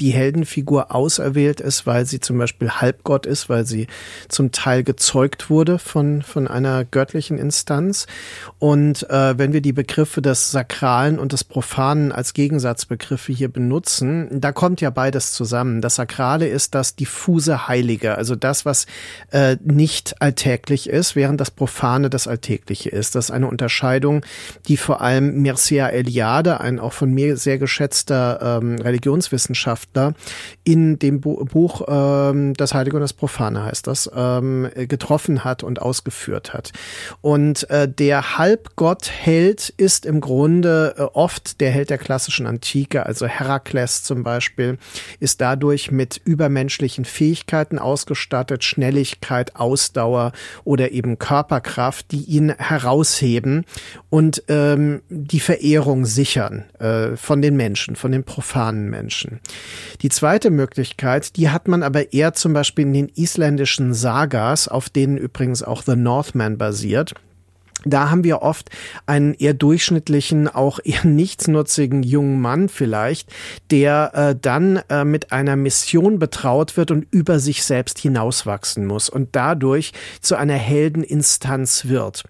die 0.00 0.10
Heldenfigur 0.10 0.94
auserwählt 0.94 1.60
ist, 1.60 1.86
weil 1.86 2.06
sie 2.06 2.20
zum 2.20 2.38
Beispiel 2.38 2.70
Halbgott 2.70 3.26
ist, 3.26 3.48
weil 3.48 3.66
sie 3.66 3.88
zum 4.28 4.52
Teil 4.52 4.84
gezeugt 4.84 5.50
wurde 5.50 5.78
von, 5.78 6.22
von 6.22 6.46
einer 6.46 6.84
göttlichen 6.84 7.38
Instanz. 7.38 8.06
Und 8.58 9.08
äh, 9.10 9.36
wenn 9.38 9.52
wir 9.52 9.60
die 9.60 9.72
Begriffe 9.72 10.22
des 10.22 10.50
Sakralen 10.50 11.18
und 11.18 11.32
des 11.32 11.44
Profanen 11.44 12.12
als 12.12 12.32
Gegensatzbegriffe 12.32 13.32
hier 13.32 13.48
benutzen, 13.48 14.28
da 14.40 14.52
kommt 14.52 14.80
ja 14.80 14.90
beides 14.90 15.32
zusammen. 15.32 15.80
Das 15.80 15.96
Sakrale 15.96 16.46
ist 16.46 16.74
das 16.74 16.94
diffuse 16.94 17.66
Heilige, 17.68 18.16
also 18.16 18.36
das, 18.36 18.64
was 18.64 18.86
äh, 19.32 19.56
nicht 19.64 20.22
alltäglich 20.22 20.88
ist, 20.88 21.16
während 21.16 21.40
das 21.40 21.50
Profane 21.50 22.10
das 22.10 22.28
Alltägliche 22.28 22.90
ist. 22.90 23.14
Das 23.14 23.26
ist 23.26 23.30
eine 23.30 23.48
Unterscheidung, 23.48 24.24
die 24.68 24.76
vor 24.76 25.00
allem 25.00 25.42
Mircea 25.42 25.88
Eliade, 25.88 26.60
ein 26.60 26.78
auch 26.78 26.92
von 26.92 27.12
mir 27.12 27.36
sehr 27.36 27.58
geschätzter 27.58 28.58
ähm, 28.62 28.76
Religionswissenschaftler, 28.76 29.87
Wissenschaftler 29.88 30.14
in 30.64 30.98
dem 30.98 31.20
Buch 31.20 31.82
ähm, 31.88 32.52
Das 32.54 32.74
Heilige 32.74 32.96
und 32.96 33.00
das 33.00 33.14
Profane 33.14 33.64
heißt 33.64 33.86
das, 33.86 34.10
ähm, 34.14 34.68
getroffen 34.74 35.44
hat 35.44 35.62
und 35.62 35.80
ausgeführt 35.80 36.52
hat. 36.52 36.72
Und 37.22 37.68
äh, 37.70 37.88
der 37.88 38.36
Halbgott-Held 38.36 39.70
ist 39.76 40.04
im 40.04 40.20
Grunde 40.20 40.94
äh, 40.98 41.02
oft 41.02 41.60
der 41.60 41.70
Held 41.70 41.88
der 41.88 41.96
klassischen 41.96 42.46
Antike, 42.46 43.06
also 43.06 43.26
Herakles 43.26 44.02
zum 44.02 44.22
Beispiel, 44.22 44.78
ist 45.20 45.40
dadurch 45.40 45.90
mit 45.90 46.20
übermenschlichen 46.22 47.06
Fähigkeiten 47.06 47.78
ausgestattet, 47.78 48.62
Schnelligkeit, 48.64 49.56
Ausdauer 49.56 50.32
oder 50.64 50.92
eben 50.92 51.18
Körperkraft, 51.18 52.12
die 52.12 52.24
ihn 52.24 52.54
herausheben 52.58 53.64
und 54.10 54.42
ähm, 54.48 55.00
die 55.08 55.40
Verehrung 55.40 56.04
sichern 56.04 56.64
äh, 56.78 57.16
von 57.16 57.40
den 57.40 57.56
Menschen, 57.56 57.96
von 57.96 58.12
den 58.12 58.24
profanen 58.24 58.90
Menschen. 58.90 59.40
Die 60.02 60.08
zweite 60.08 60.50
Möglichkeit, 60.50 61.36
die 61.36 61.50
hat 61.50 61.68
man 61.68 61.82
aber 61.82 62.12
eher 62.12 62.34
zum 62.34 62.52
Beispiel 62.52 62.86
in 62.86 62.92
den 62.92 63.12
isländischen 63.14 63.94
Sagas, 63.94 64.68
auf 64.68 64.88
denen 64.88 65.16
übrigens 65.16 65.62
auch 65.62 65.82
The 65.82 65.96
Northman 65.96 66.58
basiert 66.58 67.14
da 67.84 68.10
haben 68.10 68.24
wir 68.24 68.42
oft 68.42 68.70
einen 69.06 69.34
eher 69.34 69.54
durchschnittlichen, 69.54 70.48
auch 70.48 70.80
eher 70.82 71.04
nichtsnutzigen 71.04 72.02
jungen 72.02 72.40
Mann 72.40 72.68
vielleicht, 72.68 73.30
der 73.70 74.12
äh, 74.14 74.36
dann 74.40 74.80
äh, 74.88 75.04
mit 75.04 75.30
einer 75.30 75.54
Mission 75.54 76.18
betraut 76.18 76.76
wird 76.76 76.90
und 76.90 77.06
über 77.12 77.38
sich 77.38 77.62
selbst 77.62 77.98
hinauswachsen 77.98 78.84
muss 78.84 79.08
und 79.08 79.36
dadurch 79.36 79.92
zu 80.20 80.34
einer 80.34 80.54
Heldeninstanz 80.54 81.86
wird. 81.86 82.24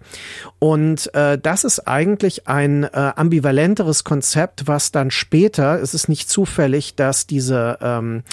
Und 0.59 1.13
äh, 1.15 1.39
das 1.39 1.63
ist 1.63 1.87
eigentlich 1.87 2.47
ein 2.47 2.83
äh, 2.83 2.89
ambivalenteres 3.15 4.03
Konzept, 4.03 4.67
was 4.67 4.91
dann 4.91 5.09
später, 5.09 5.81
es 5.81 5.93
ist 5.93 6.09
nicht 6.09 6.29
zufällig, 6.29 6.95
dass 6.95 7.25
diese 7.25 7.79
ähm, 7.81 8.23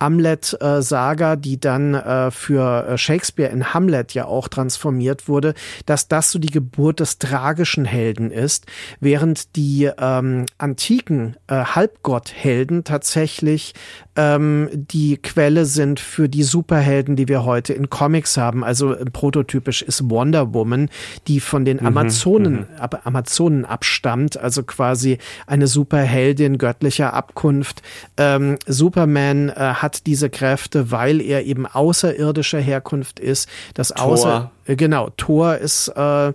Hamlet-Saga, 0.00 1.36
die 1.36 1.58
dann 1.58 1.94
äh, 1.94 2.30
für 2.30 2.86
äh, 2.86 2.98
Shakespeare 2.98 3.50
in 3.50 3.72
Hamlet 3.72 4.12
ja 4.12 4.26
auch 4.26 4.48
transformiert 4.48 5.26
wurde, 5.28 5.54
dass 5.86 6.08
das 6.08 6.30
so 6.30 6.38
die 6.38 6.50
Geburt 6.50 6.65
des 7.00 7.18
tragischen 7.18 7.84
Helden 7.84 8.30
ist, 8.30 8.66
während 9.00 9.56
die 9.56 9.90
ähm, 9.98 10.46
antiken 10.58 11.36
äh, 11.46 11.64
Halbgotthelden 11.64 12.84
tatsächlich 12.84 13.74
ähm, 14.16 14.68
die 14.72 15.16
Quelle 15.18 15.66
sind 15.66 16.00
für 16.00 16.28
die 16.28 16.42
Superhelden, 16.42 17.16
die 17.16 17.28
wir 17.28 17.44
heute 17.44 17.72
in 17.72 17.90
Comics 17.90 18.36
haben. 18.36 18.64
Also 18.64 18.94
äh, 18.94 19.04
prototypisch 19.04 19.82
ist 19.82 20.08
Wonder 20.10 20.54
Woman, 20.54 20.88
die 21.28 21.40
von 21.40 21.64
den 21.64 21.78
mhm, 21.78 21.86
Amazonen, 21.86 22.54
mhm, 22.54 22.66
ab, 22.78 23.02
Amazonen 23.04 23.64
abstammt, 23.64 24.36
also 24.36 24.62
quasi 24.62 25.18
eine 25.46 25.66
Superheldin 25.66 26.58
göttlicher 26.58 27.12
Abkunft. 27.12 27.82
Ähm, 28.16 28.56
Superman 28.66 29.50
äh, 29.50 29.54
hat 29.54 30.06
diese 30.06 30.30
Kräfte, 30.30 30.90
weil 30.90 31.20
er 31.20 31.44
eben 31.44 31.66
außerirdischer 31.66 32.60
Herkunft 32.60 33.20
ist. 33.20 33.48
Das 33.74 33.88
Tor. 33.88 34.06
Außer 34.06 34.50
äh, 34.66 34.76
genau, 34.76 35.10
Thor 35.16 35.56
ist 35.56 35.88
äh, 35.88 36.32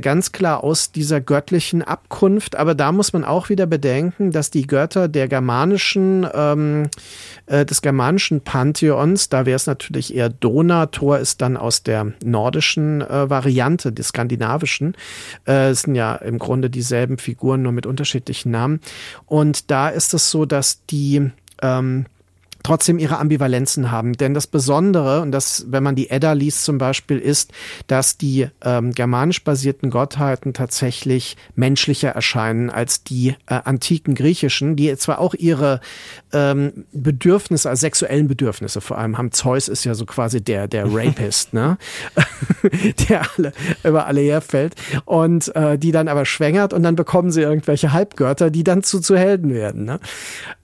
ganz 0.00 0.32
klar 0.32 0.64
aus 0.64 0.92
dieser 0.92 1.20
göttlichen 1.20 1.82
Abkunft, 1.82 2.56
aber 2.56 2.74
da 2.74 2.92
muss 2.92 3.12
man 3.12 3.24
auch 3.24 3.48
wieder 3.48 3.66
bedenken, 3.66 4.30
dass 4.30 4.50
die 4.50 4.66
Götter 4.66 5.08
der 5.08 5.28
germanischen, 5.28 6.26
ähm, 6.32 6.88
äh, 7.46 7.64
des 7.64 7.82
germanischen 7.82 8.40
Pantheons, 8.40 9.28
da 9.28 9.46
wäre 9.46 9.56
es 9.56 9.66
natürlich 9.66 10.14
eher 10.14 10.28
Dona, 10.28 10.86
Thor 10.86 11.18
ist 11.18 11.40
dann 11.40 11.56
aus 11.56 11.82
der 11.82 12.12
nordischen 12.24 13.00
äh, 13.00 13.30
Variante, 13.30 13.92
des 13.92 14.08
skandinavischen, 14.08 14.96
äh, 15.46 15.70
es 15.70 15.82
sind 15.82 15.94
ja 15.94 16.14
im 16.16 16.38
Grunde 16.38 16.70
dieselben 16.70 17.18
Figuren, 17.18 17.62
nur 17.62 17.72
mit 17.72 17.86
unterschiedlichen 17.86 18.50
Namen. 18.50 18.80
Und 19.26 19.70
da 19.70 19.88
ist 19.88 20.14
es 20.14 20.30
so, 20.30 20.44
dass 20.44 20.84
die 20.86 21.30
ähm, 21.62 22.06
trotzdem 22.64 22.98
ihre 22.98 23.18
Ambivalenzen 23.18 23.92
haben. 23.92 24.14
Denn 24.14 24.34
das 24.34 24.48
Besondere, 24.48 25.20
und 25.20 25.30
das, 25.30 25.66
wenn 25.68 25.84
man 25.84 25.94
die 25.94 26.10
Edda 26.10 26.32
liest 26.32 26.64
zum 26.64 26.78
Beispiel, 26.78 27.18
ist, 27.18 27.52
dass 27.86 28.18
die 28.18 28.48
ähm, 28.64 28.92
germanisch 28.92 29.44
basierten 29.44 29.90
Gottheiten 29.90 30.54
tatsächlich 30.54 31.36
menschlicher 31.54 32.08
erscheinen 32.08 32.70
als 32.70 33.04
die 33.04 33.36
äh, 33.46 33.60
antiken 33.64 34.14
griechischen, 34.16 34.74
die 34.74 34.96
zwar 34.96 35.20
auch 35.20 35.34
ihre 35.34 35.80
ähm, 36.32 36.86
Bedürfnisse, 36.92 37.68
also 37.68 37.80
sexuellen 37.80 38.26
Bedürfnisse 38.26 38.80
vor 38.80 38.98
allem 38.98 39.18
haben. 39.18 39.30
Zeus 39.30 39.68
ist 39.68 39.84
ja 39.84 39.94
so 39.94 40.06
quasi 40.06 40.42
der, 40.42 40.66
der 40.66 40.86
Rapist, 40.90 41.52
ne? 41.52 41.76
der 43.08 43.26
alle, 43.36 43.52
über 43.84 44.06
alle 44.06 44.22
herfällt 44.22 44.74
und 45.04 45.54
äh, 45.54 45.78
die 45.78 45.92
dann 45.92 46.08
aber 46.08 46.24
schwängert 46.24 46.72
und 46.72 46.82
dann 46.82 46.96
bekommen 46.96 47.30
sie 47.30 47.42
irgendwelche 47.42 47.92
Halbgötter, 47.92 48.50
die 48.50 48.64
dann 48.64 48.82
zu, 48.82 49.00
zu 49.00 49.18
Helden 49.18 49.52
werden. 49.52 49.84
Ne? 49.84 50.00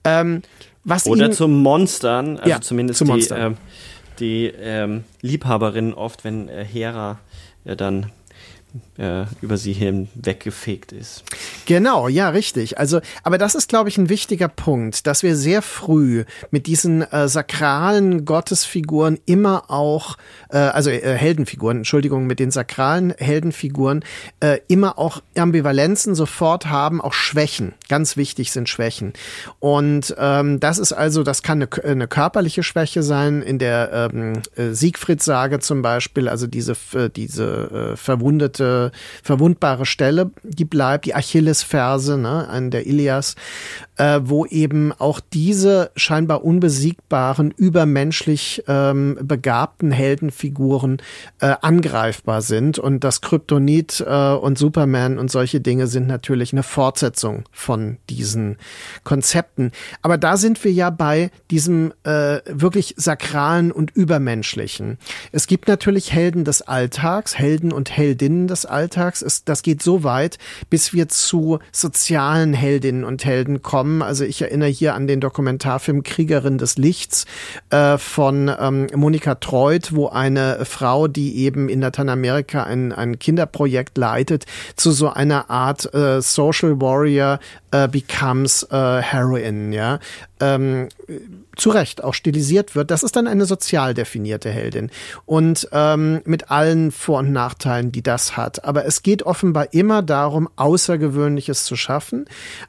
Ähm, 0.05 0.43
was 0.85 1.07
Oder 1.07 1.27
ihn, 1.27 1.33
zu 1.33 1.49
Monstern, 1.49 2.39
also 2.39 2.49
ja, 2.49 2.61
zumindest 2.61 2.99
zu 2.99 3.05
die, 3.05 3.21
äh, 3.31 3.55
die 4.19 4.47
ähm, 4.47 5.05
Liebhaberinnen 5.21 5.95
oft, 5.95 6.25
wenn 6.25 6.49
äh, 6.49 6.65
Hera 6.65 7.19
ja 7.65 7.75
dann 7.75 8.13
äh, 8.99 9.25
über 9.41 9.57
sie 9.57 9.73
hinweggefegt 9.73 10.93
ist. 10.93 11.25
Genau, 11.67 12.09
ja, 12.09 12.29
richtig. 12.29 12.79
Also, 12.79 13.01
aber 13.23 13.39
das 13.39 13.55
ist, 13.55 13.69
glaube 13.69 13.89
ich, 13.89 13.99
ein 13.99 14.09
wichtiger 14.09 14.49
Punkt, 14.49 15.07
dass 15.07 15.23
wir 15.23 15.37
sehr 15.37 15.63
früh 15.63 16.25
mit 16.51 16.67
diesen 16.67 17.03
äh, 17.03 17.29
sakralen 17.29 18.25
Gottesfiguren 18.25 19.19
immer 19.27 19.71
auch, 19.71 20.17
äh, 20.51 20.59
also 20.59 20.91
äh, 20.91 21.01
Heldenfiguren, 21.17 21.79
Entschuldigung, 21.79 22.27
mit 22.27 22.39
den 22.39 22.51
sakralen 22.51 23.15
Heldenfiguren 23.17 24.05
äh, 24.41 24.59
immer 24.69 24.99
auch 24.99 25.23
Ambivalenzen 25.37 26.15
sofort 26.15 26.67
haben, 26.67 27.01
auch 27.01 27.15
Schwächen. 27.15 27.75
Ganz 27.89 28.17
wichtig 28.17 28.53
sind 28.53 28.69
Schwächen. 28.69 29.15
Und 29.59 30.15
ähm, 30.19 30.61
das 30.61 30.79
ist 30.79 30.93
also, 30.93 31.23
das 31.23 31.43
kann 31.43 31.63
eine, 31.63 31.85
eine 31.85 32.09
körperliche 32.09 32.63
Schwäche 32.63 33.03
sein, 33.03 33.43
in 33.43 33.59
der 33.59 34.11
ähm, 34.13 34.43
äh, 34.57 34.73
Siegfried-Sage 34.73 35.61
zum 35.61 35.83
Beispiel, 35.83 36.29
also 36.29 36.47
diese, 36.47 36.77
diese 37.15 37.93
äh, 37.93 37.97
verwundete 37.97 38.60
verwundete, 38.61 38.91
verwundbare 39.23 39.87
Stelle, 39.87 40.31
die 40.43 40.65
bleibt, 40.65 41.07
die 41.07 41.15
Achillesferse, 41.15 42.19
ne, 42.19 42.49
an 42.49 42.71
der 42.71 42.87
Ilias, 42.87 43.35
äh, 44.01 44.23
wo 44.25 44.47
eben 44.47 44.93
auch 44.99 45.21
diese 45.21 45.91
scheinbar 45.95 46.43
unbesiegbaren, 46.43 47.51
übermenschlich 47.55 48.65
ähm, 48.67 49.19
begabten 49.21 49.93
Heldenfiguren 49.93 51.03
äh, 51.41 51.55
angreifbar 51.61 52.41
sind. 52.41 52.79
Und 52.79 53.05
das 53.05 53.21
Kryptonit 53.21 54.03
äh, 54.07 54.33
und 54.33 54.57
Superman 54.57 55.19
und 55.19 55.31
solche 55.31 55.61
Dinge 55.61 55.87
sind 55.87 56.07
natürlich 56.07 56.55
eine 56.55 56.63
Fortsetzung 56.63 57.45
von 57.53 57.99
diesen 58.09 58.57
Konzepten. 59.05 59.71
Aber 60.01 60.17
da 60.17 60.39
sind 60.39 60.65
wir 60.65 60.73
ja 60.73 60.89
bei 60.89 61.31
diesem 61.51 61.93
äh, 62.05 62.41
wirklich 62.47 62.95
sakralen 62.97 63.71
und 63.71 63.91
übermenschlichen. 63.91 64.97
Es 65.31 65.47
gibt 65.47 65.69
natürlich 65.69 66.11
Helden 66.11 66.45
des 66.45 66.63
Alltags, 66.63 67.39
Helden 67.39 67.71
und 67.71 67.91
Heldinnen 67.91 68.49
des 68.49 68.65
Alltags. 68.65 69.21
Es, 69.21 69.45
das 69.45 69.63
geht 69.63 69.83
so 69.83 70.05
weit, 70.05 70.39
bis 70.71 70.95
wir 70.95 71.11
zu 71.11 71.59
sozialen 71.71 72.55
Heldinnen 72.55 73.05
und 73.05 73.27
Helden 73.27 73.61
kommen. 73.61 73.90
Also 73.99 74.25
ich 74.25 74.41
erinnere 74.43 74.69
hier 74.69 74.95
an 74.95 75.07
den 75.07 75.21
Dokumentarfilm 75.21 76.03
Kriegerin 76.03 76.59
des 76.59 76.79
Lichts 76.79 77.27
äh, 77.71 77.99
von 77.99 78.51
ähm, 78.59 78.87
Monika 78.95 79.35
Treut, 79.35 79.95
wo 79.95 80.09
eine 80.09 80.65
Frau, 80.65 81.09
die 81.09 81.39
eben 81.39 81.69
in 81.69 81.81
Lateinamerika 81.81 82.63
ein, 82.63 82.93
ein 82.93 83.19
Kinderprojekt 83.19 83.99
leitet, 83.99 84.47
zu 84.77 84.93
so 84.93 85.11
einer 85.11 85.51
Art 85.51 85.93
äh, 85.93 86.23
Social 86.23 86.81
Warrior 86.81 87.41
äh, 87.73 87.89
becomes 87.89 88.63
äh, 88.71 89.03
Heroin, 89.03 89.73
ja. 89.73 89.99
Ähm, 90.41 90.89
zu 91.57 91.71
Recht 91.71 92.03
auch 92.03 92.15
stilisiert 92.15 92.75
wird, 92.75 92.91
das 92.91 93.03
ist 93.03 93.17
dann 93.17 93.27
eine 93.27 93.45
sozial 93.45 93.95
definierte 93.95 94.51
Heldin. 94.51 94.91
Und 95.27 95.69
ähm, 95.73 96.23
mit 96.25 96.51
allen 96.51 96.91
Vor- 96.91 97.19
und 97.19 97.33
Nachteilen, 97.33 97.93
die 97.93 98.03
das 98.03 98.37
hat. 98.37 98.65
Aber 98.65 98.87
es 98.87 99.03
geht 99.03 99.23
offenbar 99.23 99.73
immer 99.73 100.03
darum, 100.03 100.49
Außergewöhnliches 100.57 101.65
zu 101.65 101.77
schaffen, 101.77 102.27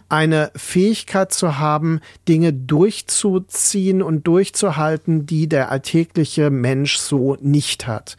eine 0.09 0.51
Fähigkeit 0.55 1.31
zu 1.31 1.57
haben, 1.57 2.01
Dinge 2.27 2.53
durchzuziehen 2.53 4.01
und 4.01 4.27
durchzuhalten, 4.27 5.25
die 5.25 5.47
der 5.47 5.71
alltägliche 5.71 6.49
Mensch 6.49 6.97
so 6.97 7.37
nicht 7.39 7.87
hat. 7.87 8.17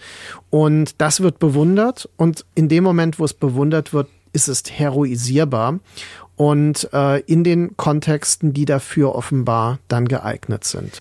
Und 0.51 1.01
das 1.01 1.21
wird 1.21 1.39
bewundert 1.39 2.09
und 2.17 2.45
in 2.55 2.69
dem 2.69 2.85
Moment, 2.85 3.19
wo 3.19 3.25
es 3.25 3.35
bewundert 3.35 3.93
wird, 3.93 4.09
ist 4.33 4.49
es 4.49 4.63
heroisierbar 4.71 5.81
und 6.37 6.89
äh, 6.93 7.21
in 7.21 7.45
den 7.45 7.77
Kontexten, 7.77 8.53
die 8.53 8.65
dafür 8.65 9.15
offenbar 9.15 9.79
dann 9.89 10.09
geeignet 10.09 10.65
sind. 10.65 11.01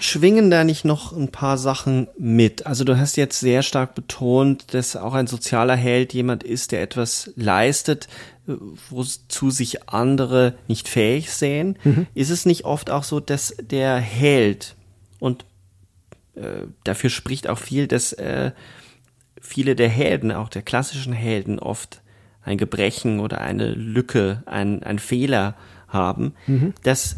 Schwingen 0.00 0.50
da 0.50 0.64
nicht 0.64 0.84
noch 0.84 1.12
ein 1.12 1.30
paar 1.30 1.58
Sachen 1.58 2.08
mit? 2.18 2.66
Also 2.66 2.84
du 2.84 2.98
hast 2.98 3.16
jetzt 3.16 3.38
sehr 3.38 3.62
stark 3.62 3.94
betont, 3.94 4.72
dass 4.72 4.96
auch 4.96 5.12
ein 5.12 5.26
sozialer 5.26 5.76
Held 5.76 6.14
jemand 6.14 6.42
ist, 6.42 6.72
der 6.72 6.80
etwas 6.80 7.30
leistet, 7.36 8.08
äh, 8.48 8.52
wozu 8.88 9.50
sich 9.50 9.88
andere 9.88 10.54
nicht 10.68 10.88
fähig 10.88 11.30
sehen. 11.30 11.78
Mhm. 11.84 12.06
Ist 12.14 12.30
es 12.30 12.46
nicht 12.46 12.64
oft 12.64 12.90
auch 12.90 13.04
so, 13.04 13.20
dass 13.20 13.54
der 13.60 13.96
Held 13.96 14.74
und 15.18 15.44
äh, 16.34 16.66
dafür 16.84 17.10
spricht 17.10 17.48
auch 17.48 17.58
viel, 17.58 17.86
dass 17.86 18.12
äh, 18.14 18.52
viele 19.40 19.76
der 19.76 19.88
Helden, 19.88 20.32
auch 20.32 20.48
der 20.48 20.62
klassischen 20.62 21.12
Helden, 21.12 21.58
oft 21.58 22.02
ein 22.42 22.58
Gebrechen 22.58 23.20
oder 23.20 23.40
eine 23.40 23.72
Lücke, 23.72 24.42
ein, 24.46 24.82
ein 24.82 24.98
Fehler 24.98 25.54
haben, 25.88 26.34
mhm. 26.46 26.74
dass 26.82 27.16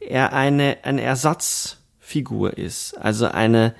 er 0.00 0.32
eine, 0.32 0.78
eine 0.82 1.02
Ersatzfigur 1.02 2.56
ist, 2.56 2.96
also 2.96 3.26
eine, 3.26 3.74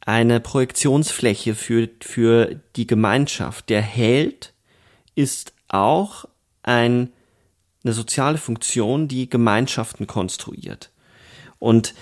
eine 0.00 0.40
Projektionsfläche 0.40 1.54
für, 1.54 1.88
für 2.00 2.60
die 2.76 2.86
Gemeinschaft. 2.86 3.68
Der 3.68 3.82
Held 3.82 4.52
ist 5.14 5.52
auch 5.68 6.26
ein, 6.62 7.10
eine 7.84 7.92
soziale 7.92 8.38
Funktion, 8.38 9.08
die 9.08 9.28
Gemeinschaften 9.28 10.06
konstruiert. 10.06 10.90
Und 11.58 11.94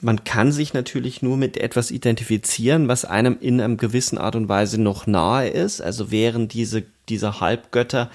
man 0.00 0.24
kann 0.24 0.52
sich 0.52 0.74
natürlich 0.74 1.22
nur 1.22 1.36
mit 1.36 1.56
etwas 1.56 1.90
identifizieren, 1.90 2.88
was 2.88 3.04
einem 3.04 3.38
in 3.40 3.60
einer 3.60 3.76
gewissen 3.76 4.18
Art 4.18 4.34
und 4.34 4.48
Weise 4.48 4.80
noch 4.80 5.06
nahe 5.06 5.48
ist. 5.48 5.80
Also 5.80 6.10
wären 6.10 6.48
diese, 6.48 6.84
diese 7.10 7.40
Halbgötter 7.40 8.10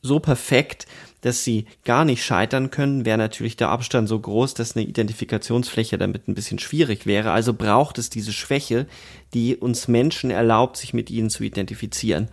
so 0.00 0.20
perfekt, 0.20 0.86
dass 1.20 1.42
sie 1.42 1.66
gar 1.84 2.04
nicht 2.04 2.24
scheitern 2.24 2.70
können, 2.70 3.04
wäre 3.04 3.18
natürlich 3.18 3.56
der 3.56 3.70
Abstand 3.70 4.08
so 4.08 4.18
groß, 4.18 4.54
dass 4.54 4.76
eine 4.76 4.86
Identifikationsfläche 4.86 5.98
damit 5.98 6.28
ein 6.28 6.34
bisschen 6.34 6.60
schwierig 6.60 7.06
wäre. 7.06 7.32
Also 7.32 7.52
braucht 7.52 7.98
es 7.98 8.08
diese 8.08 8.32
Schwäche, 8.32 8.86
die 9.34 9.56
uns 9.56 9.88
Menschen 9.88 10.30
erlaubt, 10.30 10.76
sich 10.76 10.94
mit 10.94 11.10
ihnen 11.10 11.30
zu 11.30 11.42
identifizieren. 11.42 12.28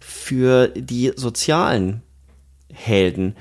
Für 0.00 0.68
die 0.68 1.12
sozialen 1.16 2.02
Helden 2.70 3.36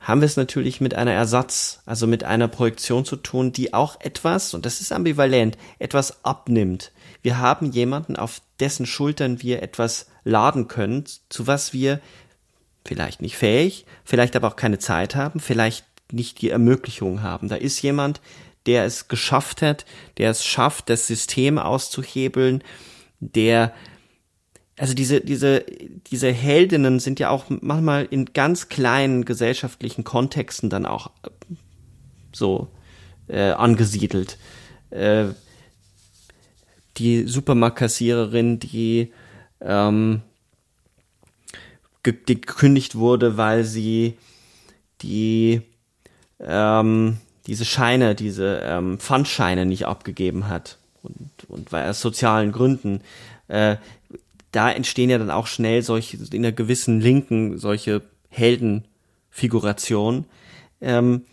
haben 0.00 0.20
wir 0.20 0.26
es 0.26 0.36
natürlich 0.36 0.80
mit 0.80 0.94
einer 0.94 1.12
Ersatz, 1.12 1.80
also 1.86 2.06
mit 2.06 2.24
einer 2.24 2.48
Projektion 2.48 3.04
zu 3.04 3.16
tun, 3.16 3.52
die 3.52 3.72
auch 3.72 4.00
etwas, 4.00 4.52
und 4.52 4.66
das 4.66 4.80
ist 4.80 4.92
ambivalent, 4.92 5.56
etwas 5.78 6.24
abnimmt. 6.24 6.92
Wir 7.22 7.38
haben 7.38 7.72
jemanden, 7.72 8.16
auf 8.16 8.42
dessen 8.60 8.84
Schultern 8.84 9.42
wir 9.42 9.62
etwas 9.62 10.06
laden 10.24 10.68
können, 10.68 11.04
zu 11.28 11.46
was 11.46 11.72
wir 11.72 12.00
vielleicht 12.84 13.22
nicht 13.22 13.36
fähig, 13.36 13.86
vielleicht 14.04 14.36
aber 14.36 14.48
auch 14.48 14.56
keine 14.56 14.78
Zeit 14.78 15.14
haben, 15.14 15.40
vielleicht 15.40 15.84
nicht 16.12 16.42
die 16.42 16.50
Ermöglichung 16.50 17.22
haben. 17.22 17.48
Da 17.48 17.56
ist 17.56 17.80
jemand, 17.82 18.20
der 18.66 18.84
es 18.84 19.08
geschafft 19.08 19.62
hat, 19.62 19.84
der 20.18 20.30
es 20.30 20.44
schafft, 20.44 20.90
das 20.90 21.06
System 21.06 21.58
auszuhebeln, 21.58 22.62
der 23.20 23.72
also 24.76 24.94
diese, 24.94 25.20
diese, 25.20 25.64
diese 26.08 26.32
Heldinnen 26.32 26.98
sind 26.98 27.20
ja 27.20 27.30
auch 27.30 27.44
manchmal 27.48 28.06
in 28.10 28.26
ganz 28.26 28.68
kleinen 28.68 29.24
gesellschaftlichen 29.24 30.02
Kontexten 30.02 30.68
dann 30.68 30.84
auch 30.84 31.12
äh, 31.22 31.30
so 32.32 32.68
äh, 33.28 33.50
angesiedelt. 33.50 34.36
Äh, 34.90 35.26
die 36.96 37.26
Supermarktkassiererin, 37.26 38.58
die, 38.58 39.12
ähm, 39.60 40.22
gekündigt 42.02 42.96
wurde, 42.96 43.36
weil 43.36 43.64
sie 43.64 44.18
die 45.00 45.62
ähm, 46.40 47.18
diese 47.46 47.64
Scheine, 47.64 48.14
diese 48.14 48.60
ähm, 48.62 48.98
Pfandscheine 48.98 49.66
nicht 49.66 49.86
abgegeben 49.86 50.48
hat 50.48 50.78
und, 51.02 51.30
und 51.48 51.72
weil 51.72 51.88
aus 51.88 52.00
sozialen 52.00 52.52
Gründen. 52.52 53.00
Äh, 53.48 53.76
da 54.52 54.70
entstehen 54.70 55.10
ja 55.10 55.18
dann 55.18 55.30
auch 55.30 55.46
schnell 55.46 55.82
solche, 55.82 56.16
in 56.16 56.44
einer 56.44 56.52
gewissen 56.52 57.00
Linken, 57.00 57.58
solche 57.58 58.02
Heldenfigurationen. 58.28 60.26
Ähm, 60.80 61.24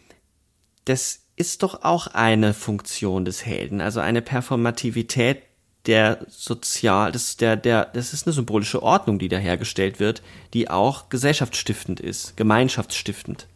das 0.86 1.22
ist 1.36 1.64
doch 1.64 1.84
auch 1.84 2.08
eine 2.08 2.54
Funktion 2.54 3.26
des 3.26 3.46
Helden, 3.46 3.80
also 3.80 4.00
eine 4.00 4.22
Performativität 4.22 5.44
der 5.88 6.20
sozial, 6.30 7.12
das, 7.12 7.38
der, 7.38 7.56
der, 7.56 7.86
das 7.86 8.14
ist 8.14 8.28
eine 8.28 8.34
symbolische 8.34 8.84
Ordnung, 8.84 9.20
die 9.20 9.30
da 9.30 9.38
hergestellt 9.38 10.00
wird, 10.00 10.22
die 10.54 10.70
auch 10.70 11.10
gesellschaftsstiftend 11.10 12.00
ist, 12.00 12.38
gemeinschaftsstiftend. 12.38 13.48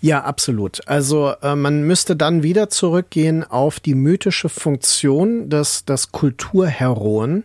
Ja, 0.00 0.22
absolut. 0.22 0.86
Also 0.86 1.32
äh, 1.42 1.56
man 1.56 1.82
müsste 1.82 2.14
dann 2.14 2.44
wieder 2.44 2.70
zurückgehen 2.70 3.42
auf 3.42 3.80
die 3.80 3.96
mythische 3.96 4.48
Funktion 4.48 5.50
des, 5.50 5.84
des 5.84 6.12
Kulturheroen, 6.12 7.42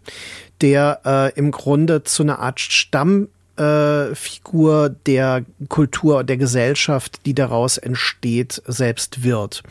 der 0.61 1.01
äh, 1.05 1.37
im 1.37 1.49
Grunde 1.49 2.03
zu 2.03 2.21
einer 2.23 2.39
Art 2.39 2.59
Stamm 2.59 3.29
äh, 3.57 4.15
Figur 4.15 4.89
der 4.89 5.43
Kultur, 5.69 6.23
der 6.23 6.37
Gesellschaft, 6.37 7.25
die 7.25 7.33
daraus 7.33 7.77
entsteht, 7.77 8.61
selbst 8.65 9.23
wird. 9.23 9.63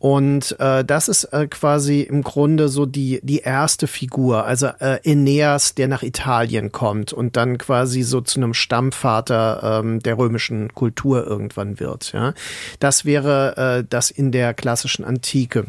Und 0.00 0.58
äh, 0.58 0.82
das 0.82 1.08
ist 1.08 1.24
äh, 1.24 1.46
quasi 1.46 2.00
im 2.00 2.22
Grunde 2.22 2.68
so 2.68 2.86
die, 2.86 3.20
die 3.22 3.40
erste 3.40 3.86
Figur, 3.86 4.46
also 4.46 4.68
äh, 4.78 4.98
Aeneas, 5.04 5.74
der 5.74 5.88
nach 5.88 6.02
Italien 6.02 6.72
kommt 6.72 7.12
und 7.12 7.36
dann 7.36 7.58
quasi 7.58 8.02
so 8.02 8.22
zu 8.22 8.40
einem 8.40 8.54
Stammvater 8.54 9.80
ähm, 9.82 10.00
der 10.00 10.16
römischen 10.16 10.74
Kultur 10.74 11.26
irgendwann 11.26 11.80
wird. 11.80 12.12
Ja? 12.12 12.32
Das 12.78 13.04
wäre 13.04 13.80
äh, 13.80 13.84
das 13.88 14.10
in 14.10 14.32
der 14.32 14.54
klassischen 14.54 15.04
Antike. 15.04 15.66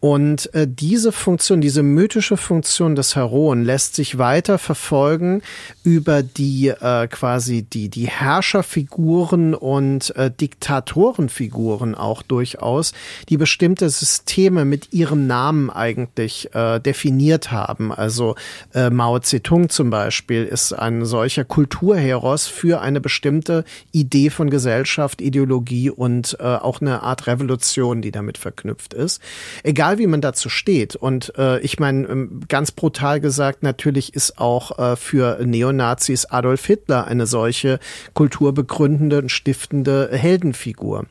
Und 0.00 0.54
äh, 0.54 0.66
diese 0.66 1.12
Funktion, 1.12 1.60
diese 1.60 1.82
mythische 1.82 2.38
Funktion 2.38 2.94
des 2.94 3.14
Heroen 3.14 3.62
lässt 3.62 3.94
sich 3.94 4.16
weiter 4.16 4.56
verfolgen 4.56 5.42
über 5.82 6.22
die 6.22 6.68
äh, 6.68 6.95
quasi 7.10 7.62
die, 7.62 7.88
die 7.88 8.08
Herrscherfiguren 8.08 9.54
und 9.54 10.14
äh, 10.16 10.30
Diktatorenfiguren 10.30 11.94
auch 11.94 12.22
durchaus, 12.22 12.92
die 13.28 13.36
bestimmt 13.36 13.66
bestimmte 13.66 13.90
Systeme 13.90 14.64
mit 14.64 14.92
ihrem 14.92 15.26
Namen 15.26 15.70
eigentlich 15.70 16.54
äh, 16.54 16.78
definiert 16.78 17.50
haben. 17.50 17.92
Also 17.92 18.36
äh, 18.74 18.90
Mao 18.90 19.18
Zedong 19.18 19.70
zum 19.70 19.90
Beispiel 19.90 20.44
ist 20.44 20.72
ein 20.72 21.04
solcher 21.04 21.44
Kulturheros 21.44 22.46
für 22.46 22.80
eine 22.80 23.00
bestimmte 23.00 23.64
Idee 23.90 24.30
von 24.30 24.50
Gesellschaft, 24.50 25.20
Ideologie 25.20 25.90
und 25.90 26.36
äh, 26.38 26.44
auch 26.44 26.80
eine 26.80 27.02
Art 27.02 27.26
Revolution, 27.26 28.02
die 28.02 28.12
damit 28.12 28.38
verknüpft 28.38 28.94
ist. 28.94 29.20
Egal 29.64 29.98
wie 29.98 30.06
man 30.06 30.20
dazu 30.20 30.48
steht. 30.48 30.94
Und 30.94 31.32
äh, 31.36 31.58
ich 31.58 31.80
meine, 31.80 32.06
ähm, 32.06 32.42
ganz 32.46 32.70
brutal 32.70 33.20
gesagt, 33.20 33.64
natürlich 33.64 34.14
ist 34.14 34.38
auch 34.38 34.78
äh, 34.78 34.94
für 34.94 35.44
Neonazis 35.44 36.26
Adolf 36.26 36.64
Hitler 36.66 36.85
eine 36.88 37.26
solche 37.26 37.78
kulturbegründende 38.14 39.18
und 39.18 39.30
stiftende 39.30 40.10
Heldenfigur. 40.12 41.06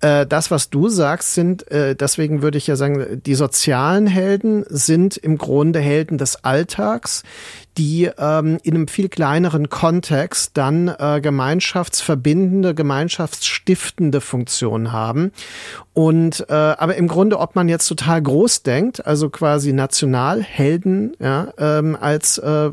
Äh, 0.00 0.26
das, 0.26 0.50
was 0.50 0.70
du 0.70 0.88
sagst, 0.88 1.34
sind 1.34 1.70
äh, 1.70 1.94
deswegen 1.94 2.42
würde 2.42 2.58
ich 2.58 2.66
ja 2.66 2.76
sagen, 2.76 3.22
die 3.24 3.34
sozialen 3.34 4.06
Helden 4.06 4.64
sind 4.68 5.16
im 5.16 5.38
Grunde 5.38 5.80
Helden 5.80 6.18
des 6.18 6.44
Alltags, 6.44 7.22
die 7.78 8.10
ähm, 8.18 8.58
in 8.62 8.74
einem 8.74 8.88
viel 8.88 9.08
kleineren 9.08 9.68
Kontext 9.68 10.52
dann 10.54 10.88
äh, 10.88 11.20
gemeinschaftsverbindende, 11.20 12.74
gemeinschaftsstiftende 12.74 14.20
Funktion 14.20 14.92
haben. 14.92 15.32
Und 15.92 16.46
äh, 16.48 16.52
aber 16.52 16.96
im 16.96 17.08
Grunde, 17.08 17.38
ob 17.38 17.54
man 17.54 17.68
jetzt 17.68 17.86
total 17.86 18.22
groß 18.22 18.62
denkt, 18.62 19.06
also 19.06 19.30
quasi 19.30 19.72
Nationalhelden 19.72 21.16
ja, 21.18 21.52
ähm, 21.58 21.96
als 21.98 22.38
äh, 22.38 22.70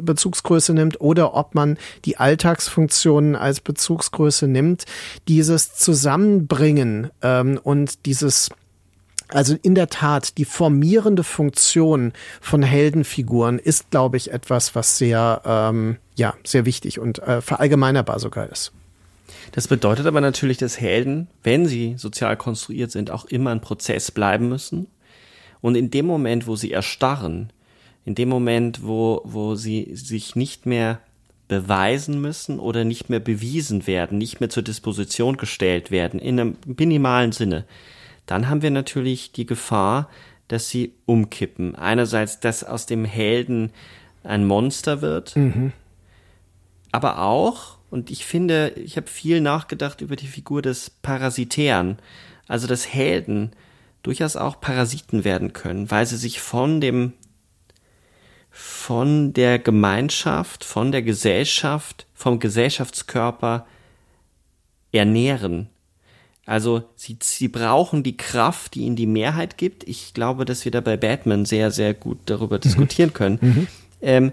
Bezugsgröße 0.00 0.74
nimmt, 0.74 1.00
oder 1.00 1.34
ob 1.34 1.54
man 1.54 1.78
die 2.04 2.18
Alltagsfunktionen 2.18 3.36
als 3.36 3.60
Bezugsgröße 3.60 4.46
nimmt, 4.46 4.84
dieses 5.28 5.74
Zusammenbringen 5.74 7.10
ähm, 7.22 7.58
und 7.62 8.04
dieses 8.06 8.50
also 9.28 9.56
in 9.62 9.74
der 9.74 9.88
Tat, 9.88 10.38
die 10.38 10.44
formierende 10.44 11.24
Funktion 11.24 12.12
von 12.40 12.62
Heldenfiguren 12.62 13.58
ist, 13.58 13.90
glaube 13.90 14.16
ich, 14.16 14.32
etwas, 14.32 14.74
was 14.74 14.98
sehr, 14.98 15.42
ähm, 15.44 15.96
ja, 16.14 16.34
sehr 16.44 16.64
wichtig 16.64 17.00
und 17.00 17.18
äh, 17.20 17.40
verallgemeinerbar 17.40 18.20
sogar 18.20 18.50
ist. 18.50 18.72
Das 19.52 19.68
bedeutet 19.68 20.06
aber 20.06 20.20
natürlich, 20.20 20.58
dass 20.58 20.80
Helden, 20.80 21.28
wenn 21.42 21.66
sie 21.66 21.94
sozial 21.96 22.36
konstruiert 22.36 22.90
sind, 22.90 23.10
auch 23.10 23.24
immer 23.24 23.50
ein 23.50 23.60
Prozess 23.60 24.10
bleiben 24.10 24.48
müssen. 24.48 24.86
Und 25.60 25.76
in 25.76 25.90
dem 25.90 26.06
Moment, 26.06 26.46
wo 26.46 26.56
sie 26.56 26.72
erstarren, 26.72 27.52
in 28.04 28.14
dem 28.14 28.28
Moment, 28.28 28.84
wo, 28.84 29.22
wo 29.24 29.56
sie 29.56 29.90
sich 29.94 30.36
nicht 30.36 30.66
mehr 30.66 31.00
beweisen 31.48 32.20
müssen 32.20 32.58
oder 32.58 32.84
nicht 32.84 33.08
mehr 33.08 33.20
bewiesen 33.20 33.86
werden, 33.86 34.18
nicht 34.18 34.40
mehr 34.40 34.50
zur 34.50 34.62
Disposition 34.62 35.36
gestellt 35.36 35.90
werden, 35.90 36.20
in 36.20 36.38
einem 36.38 36.56
minimalen 36.64 37.32
Sinne, 37.32 37.64
dann 38.26 38.48
haben 38.48 38.62
wir 38.62 38.70
natürlich 38.70 39.32
die 39.32 39.46
Gefahr, 39.46 40.08
dass 40.48 40.68
sie 40.68 40.92
umkippen. 41.06 41.74
Einerseits, 41.74 42.40
dass 42.40 42.64
aus 42.64 42.86
dem 42.86 43.04
Helden 43.04 43.72
ein 44.22 44.44
Monster 44.44 45.02
wird, 45.02 45.36
mhm. 45.36 45.72
aber 46.92 47.20
auch, 47.22 47.78
und 47.90 48.10
ich 48.10 48.24
finde, 48.26 48.70
ich 48.76 48.96
habe 48.96 49.06
viel 49.06 49.40
nachgedacht 49.40 50.00
über 50.00 50.16
die 50.16 50.26
Figur 50.26 50.62
des 50.62 50.90
Parasitären, 50.90 51.98
also 52.48 52.66
des 52.66 52.92
Helden 52.92 53.52
durchaus 54.02 54.36
auch 54.36 54.60
Parasiten 54.60 55.24
werden 55.24 55.52
können, 55.52 55.90
weil 55.90 56.06
sie 56.06 56.16
sich 56.16 56.40
von 56.40 56.80
dem 56.80 57.12
von 58.56 59.34
der 59.34 59.58
Gemeinschaft, 59.58 60.64
von 60.64 60.90
der 60.90 61.02
Gesellschaft, 61.02 62.06
vom 62.14 62.38
Gesellschaftskörper 62.38 63.66
ernähren. 64.92 65.68
Also 66.46 66.84
sie, 66.94 67.18
sie 67.20 67.48
brauchen 67.48 68.04
die 68.04 68.16
Kraft, 68.16 68.76
die 68.76 68.82
ihnen 68.82 68.94
die 68.94 69.08
Mehrheit 69.08 69.58
gibt. 69.58 69.86
Ich 69.88 70.14
glaube, 70.14 70.44
dass 70.44 70.64
wir 70.64 70.70
da 70.70 70.80
bei 70.80 70.96
Batman 70.96 71.44
sehr, 71.44 71.72
sehr 71.72 71.92
gut 71.92 72.18
darüber 72.26 72.56
mhm. 72.56 72.60
diskutieren 72.60 73.12
können. 73.12 73.38
Mhm. 73.40 73.66
Ähm, 74.00 74.32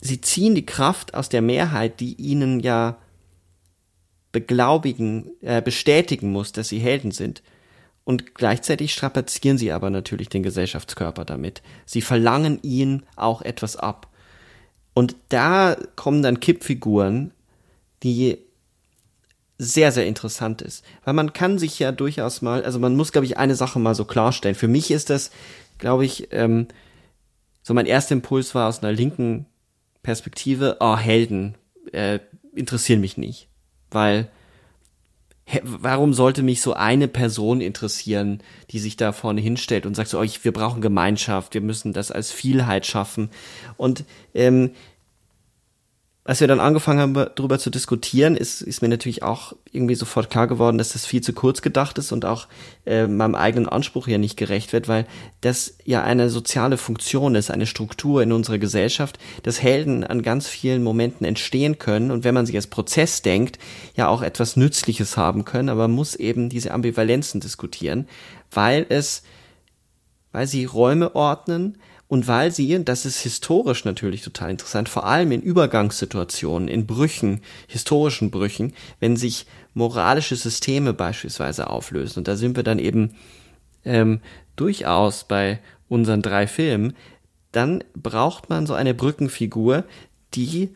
sie 0.00 0.20
ziehen 0.20 0.56
die 0.56 0.66
Kraft 0.66 1.14
aus 1.14 1.28
der 1.28 1.40
Mehrheit, 1.40 2.00
die 2.00 2.14
ihnen 2.14 2.58
ja 2.58 2.98
beglaubigen, 4.32 5.30
äh, 5.40 5.62
bestätigen 5.62 6.32
muss, 6.32 6.50
dass 6.50 6.68
sie 6.68 6.80
Helden 6.80 7.12
sind. 7.12 7.42
Und 8.02 8.34
gleichzeitig 8.34 8.92
strapazieren 8.92 9.56
sie 9.56 9.70
aber 9.70 9.88
natürlich 9.88 10.28
den 10.28 10.42
Gesellschaftskörper 10.42 11.24
damit. 11.24 11.62
Sie 11.86 12.00
verlangen 12.00 12.58
ihnen 12.62 13.04
auch 13.14 13.42
etwas 13.42 13.76
ab. 13.76 14.08
Und 14.94 15.14
da 15.28 15.76
kommen 15.94 16.22
dann 16.22 16.40
Kippfiguren, 16.40 17.30
die 18.02 18.38
sehr, 19.62 19.92
sehr 19.92 20.06
interessant 20.06 20.62
ist. 20.62 20.82
Weil 21.04 21.12
man 21.12 21.34
kann 21.34 21.58
sich 21.58 21.78
ja 21.78 21.92
durchaus 21.92 22.40
mal, 22.40 22.64
also 22.64 22.78
man 22.78 22.96
muss, 22.96 23.12
glaube 23.12 23.26
ich, 23.26 23.36
eine 23.36 23.54
Sache 23.54 23.78
mal 23.78 23.94
so 23.94 24.06
klarstellen. 24.06 24.54
Für 24.54 24.68
mich 24.68 24.90
ist 24.90 25.10
das, 25.10 25.30
glaube 25.76 26.06
ich, 26.06 26.28
ähm, 26.32 26.66
so 27.62 27.74
mein 27.74 27.84
erster 27.84 28.14
Impuls 28.14 28.54
war 28.54 28.68
aus 28.68 28.82
einer 28.82 28.92
linken 28.92 29.44
Perspektive, 30.02 30.78
oh, 30.80 30.96
Helden, 30.96 31.56
äh, 31.92 32.20
interessieren 32.54 33.02
mich 33.02 33.18
nicht. 33.18 33.48
weil 33.90 34.30
warum 35.62 36.14
sollte 36.14 36.44
mich 36.44 36.60
so 36.60 36.74
eine 36.74 37.08
Person 37.08 37.60
interessieren, 37.60 38.40
die 38.70 38.78
sich 38.78 38.96
da 38.96 39.10
vorne 39.10 39.40
hinstellt 39.40 39.84
und 39.84 39.96
sagt 39.96 40.08
so, 40.08 40.20
oh, 40.20 40.22
ich, 40.22 40.44
wir 40.44 40.52
brauchen 40.52 40.80
Gemeinschaft, 40.80 41.54
wir 41.54 41.60
müssen 41.60 41.92
das 41.92 42.12
als 42.12 42.30
Vielheit 42.30 42.86
schaffen. 42.86 43.30
Und 43.76 44.04
ähm, 44.32 44.70
als 46.30 46.38
wir 46.40 46.46
dann 46.46 46.60
angefangen 46.60 47.00
haben, 47.00 47.14
darüber 47.34 47.58
zu 47.58 47.70
diskutieren, 47.70 48.36
ist, 48.36 48.62
ist 48.62 48.82
mir 48.82 48.88
natürlich 48.88 49.24
auch 49.24 49.52
irgendwie 49.72 49.96
sofort 49.96 50.30
klar 50.30 50.46
geworden, 50.46 50.78
dass 50.78 50.92
das 50.92 51.04
viel 51.04 51.22
zu 51.22 51.32
kurz 51.32 51.60
gedacht 51.60 51.98
ist 51.98 52.12
und 52.12 52.24
auch 52.24 52.46
äh, 52.86 53.08
meinem 53.08 53.34
eigenen 53.34 53.68
Anspruch 53.68 54.06
ja 54.06 54.16
nicht 54.16 54.36
gerecht 54.36 54.72
wird, 54.72 54.86
weil 54.86 55.08
das 55.40 55.76
ja 55.84 56.04
eine 56.04 56.30
soziale 56.30 56.76
Funktion 56.76 57.34
ist, 57.34 57.50
eine 57.50 57.66
Struktur 57.66 58.22
in 58.22 58.30
unserer 58.30 58.58
Gesellschaft, 58.58 59.18
dass 59.42 59.60
Helden 59.60 60.04
an 60.04 60.22
ganz 60.22 60.46
vielen 60.46 60.84
Momenten 60.84 61.26
entstehen 61.26 61.80
können 61.80 62.12
und 62.12 62.22
wenn 62.22 62.34
man 62.34 62.46
sich 62.46 62.54
als 62.54 62.68
Prozess 62.68 63.22
denkt, 63.22 63.58
ja 63.96 64.06
auch 64.06 64.22
etwas 64.22 64.54
Nützliches 64.54 65.16
haben 65.16 65.44
können, 65.44 65.68
aber 65.68 65.88
man 65.88 65.96
muss 65.96 66.14
eben 66.14 66.48
diese 66.48 66.70
Ambivalenzen 66.70 67.40
diskutieren, 67.40 68.06
weil 68.52 68.86
es, 68.88 69.24
weil 70.30 70.46
sie 70.46 70.64
Räume 70.64 71.16
ordnen, 71.16 71.76
und 72.10 72.26
weil 72.26 72.50
sie, 72.50 72.84
das 72.84 73.06
ist 73.06 73.20
historisch 73.20 73.84
natürlich 73.84 74.22
total 74.22 74.50
interessant, 74.50 74.88
vor 74.88 75.06
allem 75.06 75.30
in 75.30 75.42
Übergangssituationen, 75.42 76.66
in 76.66 76.84
Brüchen, 76.84 77.40
historischen 77.68 78.32
Brüchen, 78.32 78.72
wenn 78.98 79.16
sich 79.16 79.46
moralische 79.74 80.34
Systeme 80.34 80.92
beispielsweise 80.92 81.70
auflösen. 81.70 82.18
Und 82.18 82.28
da 82.28 82.34
sind 82.34 82.56
wir 82.56 82.64
dann 82.64 82.80
eben 82.80 83.14
ähm, 83.84 84.20
durchaus 84.56 85.22
bei 85.22 85.60
unseren 85.88 86.20
drei 86.20 86.48
Filmen, 86.48 86.96
dann 87.52 87.84
braucht 87.94 88.50
man 88.50 88.66
so 88.66 88.74
eine 88.74 88.92
Brückenfigur, 88.92 89.84
die 90.34 90.70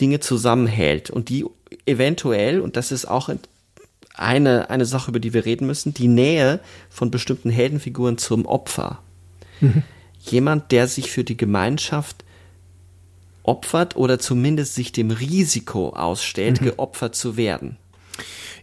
Dinge 0.00 0.20
zusammenhält 0.20 1.10
und 1.10 1.30
die 1.30 1.46
eventuell, 1.86 2.60
und 2.60 2.76
das 2.76 2.92
ist 2.92 3.06
auch 3.06 3.28
eine, 4.14 4.70
eine 4.70 4.86
Sache, 4.86 5.10
über 5.10 5.18
die 5.18 5.34
wir 5.34 5.46
reden 5.46 5.66
müssen, 5.66 5.94
die 5.94 6.06
Nähe 6.06 6.60
von 6.90 7.10
bestimmten 7.10 7.50
Heldenfiguren 7.50 8.18
zum 8.18 8.46
Opfer. 8.46 9.00
Mhm 9.60 9.82
jemand, 10.30 10.72
der 10.72 10.88
sich 10.88 11.10
für 11.10 11.24
die 11.24 11.36
Gemeinschaft 11.36 12.24
opfert 13.42 13.96
oder 13.96 14.18
zumindest 14.18 14.74
sich 14.74 14.92
dem 14.92 15.10
Risiko 15.10 15.90
ausstellt, 15.90 16.60
mhm. 16.60 16.66
geopfert 16.66 17.14
zu 17.14 17.36
werden. 17.36 17.76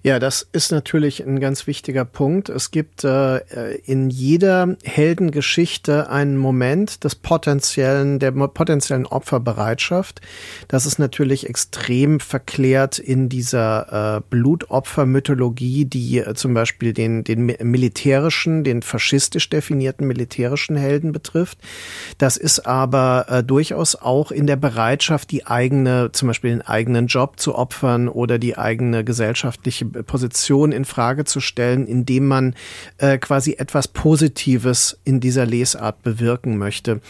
Ja, 0.05 0.19
das 0.19 0.45
ist 0.51 0.73
natürlich 0.73 1.25
ein 1.25 1.39
ganz 1.39 1.65
wichtiger 1.65 2.03
Punkt. 2.03 2.49
Es 2.49 2.71
gibt 2.71 3.05
äh, 3.05 3.37
in 3.85 4.09
jeder 4.09 4.75
Heldengeschichte 4.83 6.09
einen 6.09 6.35
Moment 6.35 7.05
des 7.05 7.15
potenziellen, 7.15 8.19
der 8.19 8.31
potenziellen 8.31 9.05
Opferbereitschaft. 9.05 10.19
Das 10.67 10.85
ist 10.85 10.99
natürlich 10.99 11.47
extrem 11.47 12.19
verklärt 12.19 12.99
in 12.99 13.29
dieser 13.29 14.17
äh, 14.17 14.21
Blutopfermythologie, 14.29 15.85
die 15.85 16.19
äh, 16.19 16.33
zum 16.33 16.53
Beispiel 16.53 16.91
den, 16.91 17.23
den 17.23 17.45
militärischen, 17.45 18.65
den 18.65 18.81
faschistisch 18.81 19.49
definierten 19.49 20.05
militärischen 20.05 20.75
Helden 20.75 21.13
betrifft. 21.13 21.59
Das 22.17 22.35
ist 22.35 22.67
aber 22.67 23.27
äh, 23.29 23.41
durchaus 23.41 23.95
auch 23.95 24.31
in 24.31 24.47
der 24.47 24.57
Bereitschaft, 24.57 25.31
die 25.31 25.47
eigene, 25.47 26.11
zum 26.11 26.27
Beispiel 26.27 26.49
den 26.49 26.61
eigenen 26.61 27.07
Job 27.07 27.39
zu 27.39 27.55
opfern 27.55 28.09
oder 28.09 28.37
die 28.37 28.57
eigene 28.57 29.05
gesellschaftliche 29.05 29.92
Position 30.05 30.71
in 30.71 30.85
Frage 30.85 31.25
zu 31.25 31.39
stellen, 31.39 31.87
indem 31.87 32.27
man 32.27 32.55
äh, 32.97 33.17
quasi 33.17 33.53
etwas 33.53 33.87
Positives 33.87 34.97
in 35.03 35.19
dieser 35.19 35.45
Lesart 35.45 36.03
bewirken 36.03 36.57
möchte. 36.57 37.01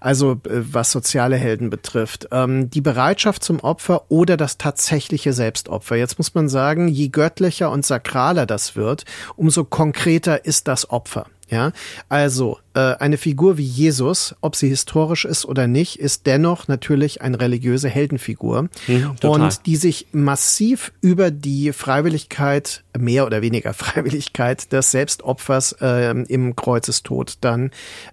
Also 0.00 0.32
äh, 0.32 0.62
was 0.72 0.90
soziale 0.90 1.36
Helden 1.36 1.70
betrifft. 1.70 2.28
Ähm, 2.32 2.70
die 2.70 2.80
Bereitschaft 2.80 3.44
zum 3.44 3.60
Opfer 3.60 4.10
oder 4.10 4.36
das 4.36 4.58
tatsächliche 4.58 5.32
Selbstopfer. 5.32 5.96
Jetzt 5.96 6.18
muss 6.18 6.34
man 6.34 6.48
sagen, 6.48 6.88
je 6.88 7.08
göttlicher 7.08 7.70
und 7.70 7.86
sakraler 7.86 8.46
das 8.46 8.76
wird, 8.76 9.04
umso 9.36 9.64
konkreter 9.64 10.44
ist 10.44 10.68
das 10.68 10.90
Opfer. 10.90 11.26
Ja, 11.52 11.72
also 12.08 12.60
eine 12.74 13.18
Figur 13.18 13.58
wie 13.58 13.64
Jesus, 13.64 14.34
ob 14.40 14.56
sie 14.56 14.68
historisch 14.68 15.24
ist 15.24 15.44
oder 15.44 15.66
nicht, 15.66 15.98
ist 15.98 16.26
dennoch 16.26 16.68
natürlich 16.68 17.20
eine 17.20 17.38
religiöse 17.40 17.88
Heldenfigur 17.88 18.68
mhm, 18.86 19.16
und 19.22 19.66
die 19.66 19.76
sich 19.76 20.06
massiv 20.12 20.92
über 21.00 21.30
die 21.30 21.72
Freiwilligkeit, 21.72 22.84
mehr 22.98 23.26
oder 23.26 23.42
weniger 23.42 23.74
Freiwilligkeit 23.74 24.72
des 24.72 24.90
Selbstopfers 24.90 25.76
äh, 25.80 26.10
im 26.10 26.56
Kreuzestod 26.56 27.38
dann 27.40 27.70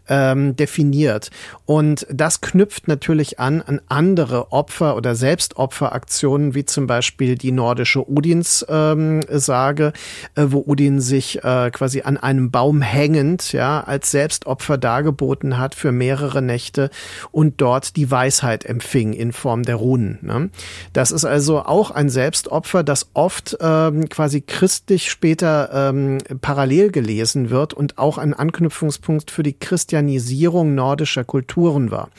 ähm, 0.07 0.55
definiert. 0.55 1.31
Und 1.65 2.05
das 2.11 2.41
knüpft 2.41 2.87
natürlich 2.87 3.39
an 3.39 3.61
an 3.61 3.81
andere 3.87 4.51
Opfer 4.51 4.95
oder 4.95 5.15
Selbstopferaktionen, 5.15 6.55
wie 6.55 6.65
zum 6.65 6.87
Beispiel 6.87 7.35
die 7.35 7.51
nordische 7.51 8.09
Odins-Sage, 8.09 9.93
ähm, 10.35 10.43
äh, 10.43 10.51
wo 10.51 10.63
Odin 10.65 10.99
sich 10.99 11.43
äh, 11.43 11.69
quasi 11.71 12.01
an 12.01 12.17
einem 12.17 12.51
Baum 12.51 12.81
hängend, 12.81 13.53
ja, 13.53 13.81
als 13.81 14.11
Selbstopfer 14.11 14.48
Opfer 14.49 14.77
dargeboten 14.77 15.57
hat 15.57 15.75
für 15.75 15.91
mehrere 15.91 16.41
Nächte 16.41 16.89
und 17.31 17.61
dort 17.61 17.95
die 17.95 18.11
Weisheit 18.11 18.65
empfing 18.65 19.13
in 19.13 19.31
Form 19.31 19.63
der 19.63 19.75
Runen. 19.75 20.19
Ne? 20.21 20.49
Das 20.93 21.11
ist 21.11 21.25
also 21.25 21.61
auch 21.61 21.91
ein 21.91 22.09
Selbstopfer, 22.09 22.83
das 22.83 23.09
oft 23.13 23.57
ähm, 23.61 24.09
quasi 24.09 24.41
christlich 24.41 25.09
später 25.09 25.69
ähm, 25.73 26.17
parallel 26.41 26.91
gelesen 26.91 27.49
wird 27.49 27.73
und 27.73 27.97
auch 27.97 28.17
ein 28.17 28.33
Anknüpfungspunkt 28.33 29.31
für 29.31 29.43
die 29.43 29.57
Christianisierung 29.57 30.75
nordischer 30.75 31.23
Kulturen 31.23 31.91
war. 31.91 32.09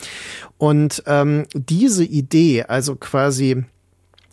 Und 0.59 1.03
ähm, 1.07 1.47
diese 1.55 2.05
Idee, 2.05 2.65
also 2.65 2.97
quasi 2.97 3.65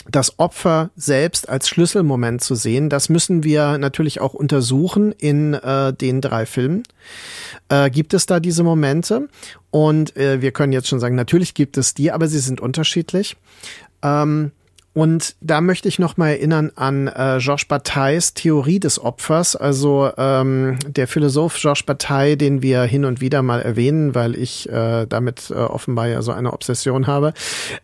das 0.09 0.39
Opfer 0.39 0.89
selbst 0.95 1.49
als 1.49 1.67
Schlüsselmoment 1.69 2.41
zu 2.41 2.55
sehen, 2.55 2.89
das 2.89 3.09
müssen 3.09 3.43
wir 3.43 3.77
natürlich 3.77 4.21
auch 4.21 4.33
untersuchen 4.33 5.11
in 5.11 5.53
äh, 5.53 5.93
den 5.93 6.21
drei 6.21 6.45
Filmen. 6.45 6.83
Äh, 7.69 7.89
gibt 7.89 8.13
es 8.13 8.25
da 8.25 8.39
diese 8.39 8.63
Momente? 8.63 9.29
Und 9.71 10.15
äh, 10.15 10.41
wir 10.41 10.51
können 10.51 10.73
jetzt 10.73 10.87
schon 10.87 10.99
sagen, 10.99 11.15
natürlich 11.15 11.53
gibt 11.53 11.77
es 11.77 11.93
die, 11.93 12.11
aber 12.11 12.27
sie 12.27 12.39
sind 12.39 12.61
unterschiedlich. 12.61 13.37
Ähm, 14.01 14.51
und 14.97 15.35
da 15.41 15.61
möchte 15.61 15.87
ich 15.87 15.99
noch 15.99 16.17
mal 16.17 16.29
erinnern 16.29 16.71
an 16.75 17.05
äh, 17.05 17.37
Georges 17.37 17.65
Batailles 17.65 18.33
Theorie 18.33 18.79
des 18.79 18.99
Opfers. 18.99 19.55
Also 19.55 20.09
ähm, 20.17 20.79
der 20.87 21.07
Philosoph 21.07 21.55
Georges 21.61 21.83
Bataille, 21.83 22.35
den 22.35 22.63
wir 22.63 22.81
hin 22.81 23.05
und 23.05 23.21
wieder 23.21 23.43
mal 23.43 23.61
erwähnen, 23.61 24.15
weil 24.15 24.35
ich 24.35 24.67
äh, 24.69 25.05
damit 25.05 25.51
äh, 25.51 25.53
offenbar 25.53 26.07
ja 26.07 26.23
so 26.23 26.31
eine 26.31 26.51
Obsession 26.51 27.05
habe, 27.05 27.35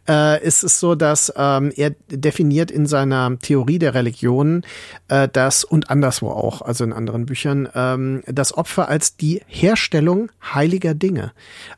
äh, 0.09 0.43
ist 0.43 0.63
es 0.63 0.79
so, 0.79 0.95
dass 0.95 1.31
ähm, 1.37 1.71
er 1.75 1.91
definiert 2.09 2.71
in 2.71 2.87
seiner 2.87 3.37
Theorie 3.37 3.77
der 3.77 3.93
Religion 3.93 4.63
äh, 5.07 5.29
das 5.31 5.63
und 5.63 5.91
anderswo 5.91 6.31
auch, 6.31 6.63
also 6.63 6.83
in 6.83 6.93
anderen 6.93 7.27
Büchern, 7.27 7.69
ähm, 7.75 8.23
das 8.25 8.57
Opfer 8.57 8.89
als 8.89 9.17
die 9.17 9.43
Herstellung 9.45 10.31
heiliger 10.55 10.95
Dinge. 10.95 11.31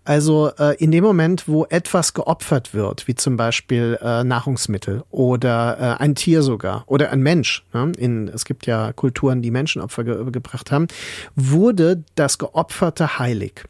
Also 0.06 0.52
äh, 0.58 0.78
in 0.82 0.92
dem 0.92 1.04
Moment, 1.04 1.50
wo 1.50 1.66
etwas 1.66 2.14
geopfert 2.14 2.74
wird, 2.74 3.10
wie 3.10 3.16
zum 3.16 3.36
Beispiel 3.36 4.00
äh, 4.02 4.24
Nahrungsmittel 4.24 5.04
oder 5.26 5.98
äh, 6.00 6.04
ein 6.04 6.14
Tier 6.14 6.44
sogar 6.44 6.84
oder 6.86 7.12
ein 7.12 7.22
Mensch, 7.22 7.66
ne? 7.74 7.92
in, 7.98 8.28
es 8.28 8.46
gibt 8.46 8.68
ja 8.68 8.94
Kulturen, 8.94 9.42
die 9.42 9.52
Menschenopfer 9.52 10.04
ge 10.04 10.32
gebracht 10.32 10.72
haben, 10.72 10.88
wurde 11.36 12.04
das 12.16 12.38
Geopferte 12.38 13.18
heilig. 13.18 13.64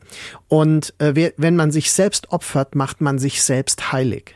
Und 0.48 0.94
äh, 1.00 1.32
wenn 1.38 1.56
man 1.56 1.72
sich 1.72 1.92
selbst 1.92 2.32
opfert, 2.32 2.76
macht 2.76 3.00
man 3.02 3.20
sich 3.20 3.42
selbst 3.42 3.92
heilig. 3.92 4.36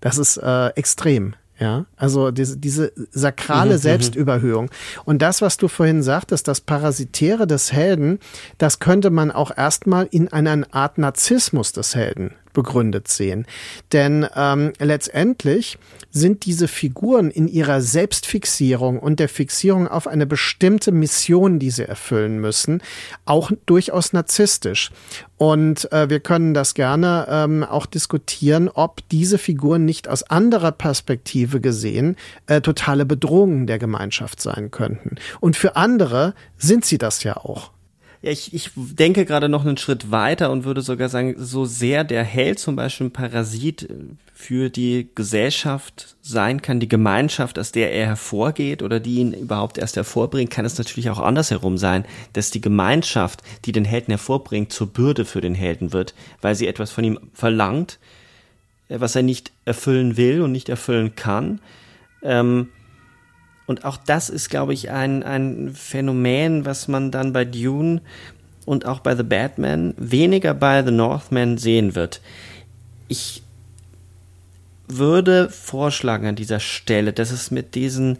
Das 0.00 0.18
ist 0.18 0.36
äh, 0.36 0.68
extrem. 0.70 1.34
Ja, 1.58 1.86
also 1.96 2.30
diese, 2.32 2.58
diese 2.58 2.92
sakrale 3.12 3.70
mhm, 3.70 3.76
mhm. 3.76 3.80
Selbstüberhöhung. 3.80 4.70
Und 5.06 5.22
das, 5.22 5.40
was 5.40 5.56
du 5.56 5.68
vorhin 5.68 6.02
sagtest, 6.02 6.48
das 6.48 6.60
Parasitäre 6.60 7.46
des 7.46 7.72
Helden, 7.72 8.18
das 8.58 8.78
könnte 8.78 9.08
man 9.08 9.30
auch 9.30 9.56
erstmal 9.56 10.06
in 10.10 10.28
einer 10.28 10.66
Art 10.72 10.98
Narzissmus 10.98 11.72
des 11.72 11.94
Helden 11.94 12.34
begründet 12.52 13.08
sehen. 13.08 13.46
Denn 13.92 14.26
ähm, 14.34 14.72
letztendlich 14.78 15.78
sind 16.16 16.46
diese 16.46 16.66
Figuren 16.66 17.30
in 17.30 17.46
ihrer 17.46 17.80
Selbstfixierung 17.82 18.98
und 18.98 19.20
der 19.20 19.28
Fixierung 19.28 19.86
auf 19.86 20.06
eine 20.06 20.26
bestimmte 20.26 20.90
Mission, 20.90 21.58
die 21.58 21.70
sie 21.70 21.86
erfüllen 21.86 22.40
müssen, 22.40 22.82
auch 23.26 23.52
durchaus 23.66 24.12
narzisstisch. 24.12 24.90
Und 25.36 25.92
äh, 25.92 26.08
wir 26.08 26.20
können 26.20 26.54
das 26.54 26.72
gerne 26.72 27.26
ähm, 27.28 27.62
auch 27.62 27.84
diskutieren, 27.84 28.70
ob 28.70 29.06
diese 29.10 29.36
Figuren 29.36 29.84
nicht 29.84 30.08
aus 30.08 30.22
anderer 30.22 30.72
Perspektive 30.72 31.60
gesehen 31.60 32.16
äh, 32.46 32.62
totale 32.62 33.04
Bedrohungen 33.04 33.66
der 33.66 33.78
Gemeinschaft 33.78 34.40
sein 34.40 34.70
könnten. 34.70 35.16
Und 35.40 35.56
für 35.56 35.76
andere 35.76 36.34
sind 36.56 36.86
sie 36.86 36.96
das 36.96 37.22
ja 37.22 37.36
auch. 37.36 37.75
Ich, 38.26 38.52
ich 38.52 38.70
denke 38.74 39.24
gerade 39.24 39.48
noch 39.48 39.64
einen 39.64 39.76
Schritt 39.76 40.10
weiter 40.10 40.50
und 40.50 40.64
würde 40.64 40.82
sogar 40.82 41.08
sagen, 41.08 41.36
so 41.38 41.64
sehr 41.64 42.02
der 42.02 42.24
Held 42.24 42.58
zum 42.58 42.74
Beispiel 42.74 43.06
ein 43.06 43.12
Parasit 43.12 43.84
äh, 43.84 43.94
für 44.34 44.68
die 44.68 45.08
Gesellschaft 45.14 46.16
sein 46.22 46.60
kann, 46.60 46.80
die 46.80 46.88
Gemeinschaft, 46.88 47.58
aus 47.58 47.70
der 47.70 47.92
er 47.92 48.06
hervorgeht 48.06 48.82
oder 48.82 48.98
die 48.98 49.16
ihn 49.16 49.32
überhaupt 49.32 49.78
erst 49.78 49.96
hervorbringt, 49.96 50.50
kann 50.50 50.64
es 50.64 50.76
natürlich 50.76 51.08
auch 51.08 51.20
andersherum 51.20 51.78
sein, 51.78 52.04
dass 52.32 52.50
die 52.50 52.60
Gemeinschaft, 52.60 53.42
die 53.64 53.72
den 53.72 53.84
Helden 53.84 54.10
hervorbringt, 54.10 54.72
zur 54.72 54.88
Bürde 54.88 55.24
für 55.24 55.40
den 55.40 55.54
Helden 55.54 55.92
wird, 55.92 56.14
weil 56.42 56.56
sie 56.56 56.66
etwas 56.66 56.90
von 56.90 57.04
ihm 57.04 57.20
verlangt, 57.32 57.98
äh, 58.88 58.98
was 58.98 59.14
er 59.14 59.22
nicht 59.22 59.52
erfüllen 59.64 60.16
will 60.16 60.42
und 60.42 60.50
nicht 60.50 60.68
erfüllen 60.68 61.14
kann. 61.14 61.60
Ähm, 62.22 62.70
Und 63.66 63.84
auch 63.84 63.96
das 63.96 64.30
ist, 64.30 64.48
glaube 64.48 64.74
ich, 64.74 64.90
ein, 64.90 65.22
ein 65.22 65.74
Phänomen, 65.74 66.64
was 66.64 66.88
man 66.88 67.10
dann 67.10 67.32
bei 67.32 67.44
Dune 67.44 68.00
und 68.64 68.86
auch 68.86 69.00
bei 69.00 69.16
The 69.16 69.22
Batman 69.22 69.94
weniger 69.96 70.54
bei 70.54 70.84
The 70.84 70.92
Northman 70.92 71.58
sehen 71.58 71.94
wird. 71.94 72.20
Ich 73.08 73.42
würde 74.88 75.50
vorschlagen 75.50 76.26
an 76.26 76.36
dieser 76.36 76.60
Stelle, 76.60 77.12
dass 77.12 77.30
es 77.32 77.50
mit 77.50 77.74
diesen, 77.74 78.18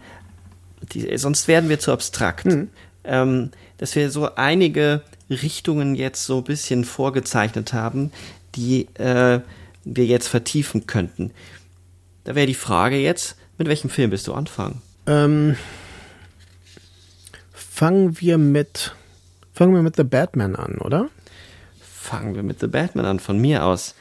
die, 0.93 1.17
sonst 1.17 1.49
werden 1.49 1.69
wir 1.69 1.79
zu 1.79 1.93
abstrakt, 1.93 2.47
mhm. 2.47 2.69
ähm, 3.05 3.51
dass 3.79 3.95
wir 3.95 4.11
so 4.11 4.35
einige 4.35 5.03
Richtungen 5.31 5.95
jetzt 5.95 6.25
so 6.25 6.39
ein 6.39 6.45
bisschen 6.45 6.85
vorgezeichnet 6.85 7.73
haben, 7.73 8.11
die 8.55 8.89
äh, 8.95 9.41
wir 9.85 10.07
jetzt 10.07 10.29
vertiefen 10.29 10.87
könnten. 10.87 11.31
Da 12.25 12.35
wäre 12.35 12.47
die 12.47 12.55
Frage 12.55 12.97
jetzt, 12.97 13.37
mit 13.59 13.69
welchem 13.69 13.91
Film 13.91 14.11
bist 14.11 14.27
du 14.27 14.35
anfangen? 14.35 14.83
Ähm, 15.07 15.57
fangen 17.53 18.21
wir 18.21 18.39
mit 18.39 18.95
fangen 19.53 19.75
wir 19.75 19.83
mit 19.83 19.97
The 19.97 20.05
Batman 20.05 20.55
an, 20.57 20.79
oder? 20.79 21.09
Fangen 21.81 22.35
wir 22.35 22.43
mit 22.43 22.61
The 22.61 22.67
Batman 22.67 23.07
an, 23.07 23.21
von 23.21 23.39
mir 23.39 23.65
aus. 23.65 23.95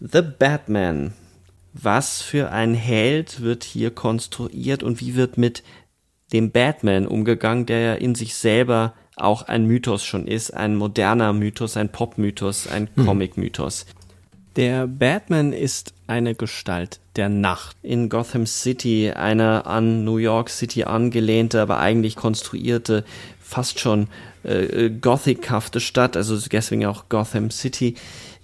The 0.00 0.22
Batman. 0.22 1.12
Was 1.72 2.20
für 2.20 2.50
ein 2.50 2.74
Held 2.74 3.42
wird 3.42 3.62
hier 3.62 3.92
konstruiert 3.92 4.82
und 4.82 5.00
wie 5.00 5.14
wird 5.14 5.38
mit 5.38 5.62
dem 6.32 6.50
Batman 6.50 7.06
umgegangen, 7.06 7.66
der 7.66 7.80
ja 7.80 7.94
in 7.94 8.16
sich 8.16 8.34
selber 8.34 8.94
auch 9.14 9.42
ein 9.42 9.66
Mythos 9.66 10.04
schon 10.04 10.26
ist, 10.26 10.50
ein 10.50 10.74
moderner 10.74 11.32
Mythos, 11.32 11.76
ein 11.76 11.90
Pop-Mythos, 11.90 12.66
ein 12.66 12.88
hm. 12.94 13.06
Comic-Mythos. 13.06 13.86
Der 14.56 14.88
Batman 14.88 15.52
ist 15.52 15.94
eine 16.10 16.34
Gestalt 16.34 17.00
der 17.16 17.28
Nacht 17.28 17.76
in 17.82 18.08
Gotham 18.08 18.44
City, 18.44 19.12
eine 19.14 19.64
an 19.66 20.04
New 20.04 20.16
York 20.16 20.50
City 20.50 20.84
angelehnte, 20.84 21.62
aber 21.62 21.78
eigentlich 21.78 22.16
konstruierte, 22.16 23.04
fast 23.40 23.78
schon 23.78 24.08
äh, 24.44 24.86
äh 24.86 24.90
gothichafte 24.90 25.80
Stadt, 25.80 26.16
also 26.16 26.36
deswegen 26.36 26.84
auch 26.86 27.08
Gotham 27.08 27.50
City, 27.50 27.94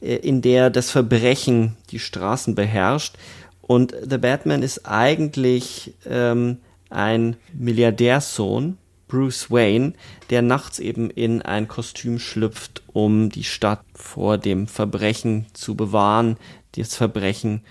äh, 0.00 0.14
in 0.16 0.42
der 0.42 0.70
das 0.70 0.90
Verbrechen 0.90 1.76
die 1.90 1.98
Straßen 1.98 2.54
beherrscht. 2.54 3.16
Und 3.60 3.94
The 4.08 4.18
Batman 4.18 4.62
ist 4.62 4.86
eigentlich 4.86 5.92
ähm, 6.08 6.58
ein 6.88 7.36
Milliardärssohn, 7.52 8.78
Bruce 9.08 9.50
Wayne, 9.50 9.92
der 10.30 10.42
nachts 10.42 10.78
eben 10.78 11.10
in 11.10 11.42
ein 11.42 11.68
Kostüm 11.68 12.18
schlüpft, 12.18 12.82
um 12.92 13.28
die 13.30 13.44
Stadt 13.44 13.80
vor 13.94 14.38
dem 14.38 14.66
Verbrechen 14.66 15.46
zu 15.52 15.74
bewahren, 15.74 16.36
das 16.82 16.96
Verbrechen 16.96 17.62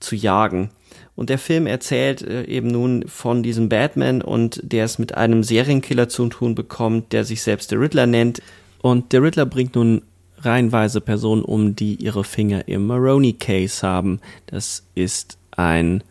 zu 0.00 0.16
jagen. 0.16 0.70
Und 1.16 1.30
der 1.30 1.38
Film 1.38 1.66
erzählt 1.66 2.22
äh, 2.22 2.44
eben 2.44 2.68
nun 2.68 3.06
von 3.06 3.42
diesem 3.42 3.68
Batman 3.68 4.22
und 4.22 4.60
der 4.62 4.84
es 4.84 4.98
mit 4.98 5.14
einem 5.14 5.42
Serienkiller 5.42 6.08
zu 6.08 6.28
tun 6.28 6.54
bekommt, 6.54 7.12
der 7.12 7.24
sich 7.24 7.42
selbst 7.42 7.70
der 7.70 7.80
Riddler 7.80 8.06
nennt. 8.06 8.42
Und 8.82 9.12
der 9.12 9.22
Riddler 9.22 9.46
bringt 9.46 9.76
nun 9.76 10.02
reihenweise 10.38 11.00
Personen 11.00 11.42
um, 11.42 11.76
die 11.76 11.94
ihre 11.96 12.24
Finger 12.24 12.68
im 12.68 12.86
Maroney 12.86 13.32
Case 13.32 13.86
haben. 13.86 14.20
Das 14.46 14.84
ist 14.94 15.38
ein 15.52 16.02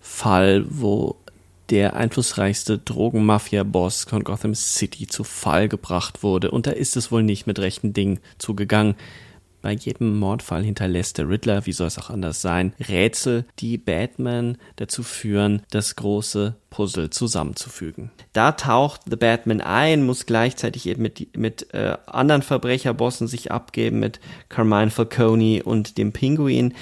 Fall, 0.00 0.64
wo 0.68 1.16
der 1.70 1.96
einflussreichste 1.96 2.78
Drogenmafia-Boss 2.78 4.04
von 4.04 4.22
Gotham 4.24 4.54
City 4.54 5.06
zu 5.06 5.24
Fall 5.24 5.68
gebracht 5.68 6.22
wurde. 6.22 6.50
Und 6.50 6.66
da 6.66 6.70
ist 6.70 6.96
es 6.96 7.10
wohl 7.10 7.22
nicht 7.22 7.46
mit 7.46 7.58
rechten 7.58 7.92
Dingen 7.92 8.20
zugegangen. 8.38 8.94
Bei 9.66 9.72
jedem 9.72 10.16
Mordfall 10.20 10.62
hinterlässt 10.62 11.18
der 11.18 11.28
Riddler, 11.28 11.66
wie 11.66 11.72
soll 11.72 11.88
es 11.88 11.98
auch 11.98 12.08
anders 12.08 12.40
sein, 12.40 12.72
Rätsel, 12.88 13.46
die 13.58 13.78
Batman 13.78 14.58
dazu 14.76 15.02
führen, 15.02 15.62
das 15.72 15.96
große 15.96 16.54
Puzzle 16.70 17.10
zusammenzufügen. 17.10 18.12
Da 18.32 18.52
taucht 18.52 19.00
The 19.10 19.16
Batman 19.16 19.60
ein, 19.60 20.06
muss 20.06 20.24
gleichzeitig 20.24 20.86
eben 20.86 21.02
mit, 21.02 21.36
mit 21.36 21.74
äh, 21.74 21.96
anderen 22.06 22.42
Verbrecherbossen 22.42 23.26
sich 23.26 23.50
abgeben, 23.50 23.98
mit 23.98 24.20
Carmine 24.48 24.92
Falcone 24.92 25.64
und 25.64 25.98
dem 25.98 26.12
Pinguin. 26.12 26.72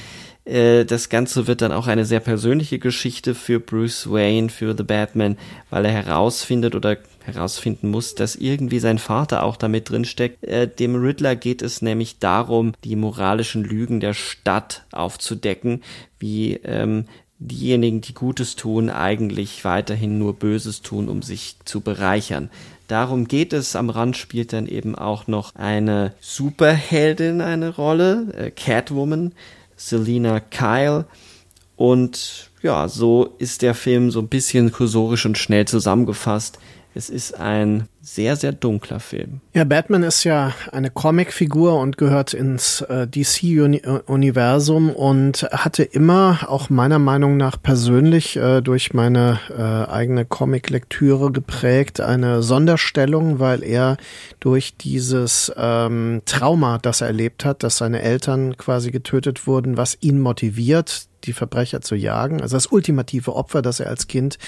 Äh, 0.45 0.85
das 0.85 1.09
Ganze 1.09 1.47
wird 1.47 1.63
dann 1.63 1.73
auch 1.73 1.87
eine 1.87 2.05
sehr 2.05 2.21
persönliche 2.21 2.79
Geschichte 2.79 3.35
für 3.35 3.61
Bruce 3.61 4.11
Wayne, 4.11 4.49
für 4.49 4.77
The 4.77 4.83
Batman, 4.83 5.37
weil 5.71 5.85
er 5.85 5.93
herausfindet 5.93 6.75
oder 6.75 6.99
herausfinden 7.25 7.91
muss, 7.91 8.15
dass 8.15 8.37
irgendwie 8.37 8.79
sein 8.79 8.99
Vater 8.99 9.45
auch 9.45 9.57
damit 9.57 9.91
drinsteckt. 9.91 10.45
Äh, 10.45 10.69
dem 10.69 10.95
Riddler 10.97 11.37
geht 11.37 11.63
es 11.63 11.83
nämlich 11.83 12.19
darum, 12.19 12.73
die 12.85 12.97
moralischen 12.97 13.65
Lügen 13.65 14.01
der 14.01 14.15
Stadt 14.15 14.85
aufzudecken, 14.93 15.83
wie 16.19 16.55
ähm, 16.65 17.07
diejenigen, 17.39 18.01
die 18.01 18.15
Gutes 18.15 18.57
tun, 18.57 18.91
eigentlich 18.91 19.65
weiterhin 19.65 20.19
nur 20.19 20.35
Böses 20.35 20.83
tun, 20.83 21.09
um 21.09 21.23
sich 21.23 21.57
zu 21.65 21.81
bereichern. 21.81 22.51
Darum 22.89 23.29
geht 23.29 23.55
es. 23.55 23.77
Am 23.77 23.89
Rand 23.89 24.17
spielt 24.17 24.53
dann 24.53 24.67
eben 24.67 24.95
auch 24.95 25.27
noch 25.27 25.55
eine 25.55 26.13
Superheldin 26.21 27.41
eine 27.41 27.75
Rolle, 27.75 28.33
äh, 28.37 28.51
Catwoman, 28.51 29.33
Selina 29.77 30.41
Kyle. 30.41 31.07
Und 31.77 32.51
ja, 32.63 32.89
so 32.89 33.35
ist 33.39 33.63
der 33.63 33.75
Film 33.75 34.11
so 34.11 34.21
ein 34.21 34.29
bisschen 34.29 34.73
kursorisch 34.73 35.27
und 35.27 35.39
schnell 35.39 35.67
zusammengefasst. 35.67 36.59
Es 36.95 37.11
ist 37.11 37.39
ein 37.39 37.89
sehr, 38.05 38.37
sehr 38.37 38.53
dunkler 38.53 39.01
Film. 39.01 39.41
Ja, 39.55 39.65
Batman 39.65 40.03
ist 40.03 40.25
ja 40.25 40.53
eine 40.71 40.91
Comicfigur 40.91 41.81
und 41.81 41.97
gehört 41.97 42.35
ins 42.35 42.83
äh, 42.83 43.07
DC-Universum 43.07 44.91
und 44.91 45.45
hatte 45.51 45.85
immer, 45.85 46.41
auch 46.49 46.69
meiner 46.69 46.99
Meinung 46.99 47.39
nach 47.39 47.61
persönlich, 47.61 48.37
äh, 48.37 48.61
durch 48.61 48.93
meine 48.93 49.41
äh, 49.51 49.91
eigene 49.91 50.27
Comic-Lektüre 50.27 51.33
geprägt, 51.33 52.01
eine 52.01 52.43
Sonderstellung, 52.43 53.39
weil 53.39 53.63
er 53.63 53.97
durch 54.39 54.77
dieses 54.77 55.51
ähm, 55.57 56.21
Trauma, 56.27 56.77
das 56.79 57.01
er 57.01 57.07
erlebt 57.07 57.47
hat, 57.47 57.63
dass 57.63 57.79
seine 57.79 58.03
Eltern 58.03 58.59
quasi 58.59 58.91
getötet 58.91 59.47
wurden, 59.47 59.79
was 59.79 59.97
ihn 60.01 60.21
motiviert, 60.21 61.09
die 61.27 61.33
Verbrecher 61.33 61.81
zu 61.81 61.95
jagen. 61.95 62.41
Also 62.41 62.57
das 62.57 62.67
ultimative 62.67 63.35
Opfer, 63.35 63.63
das 63.63 63.81
er 63.81 63.89
als 63.89 64.07
Kind 64.07 64.39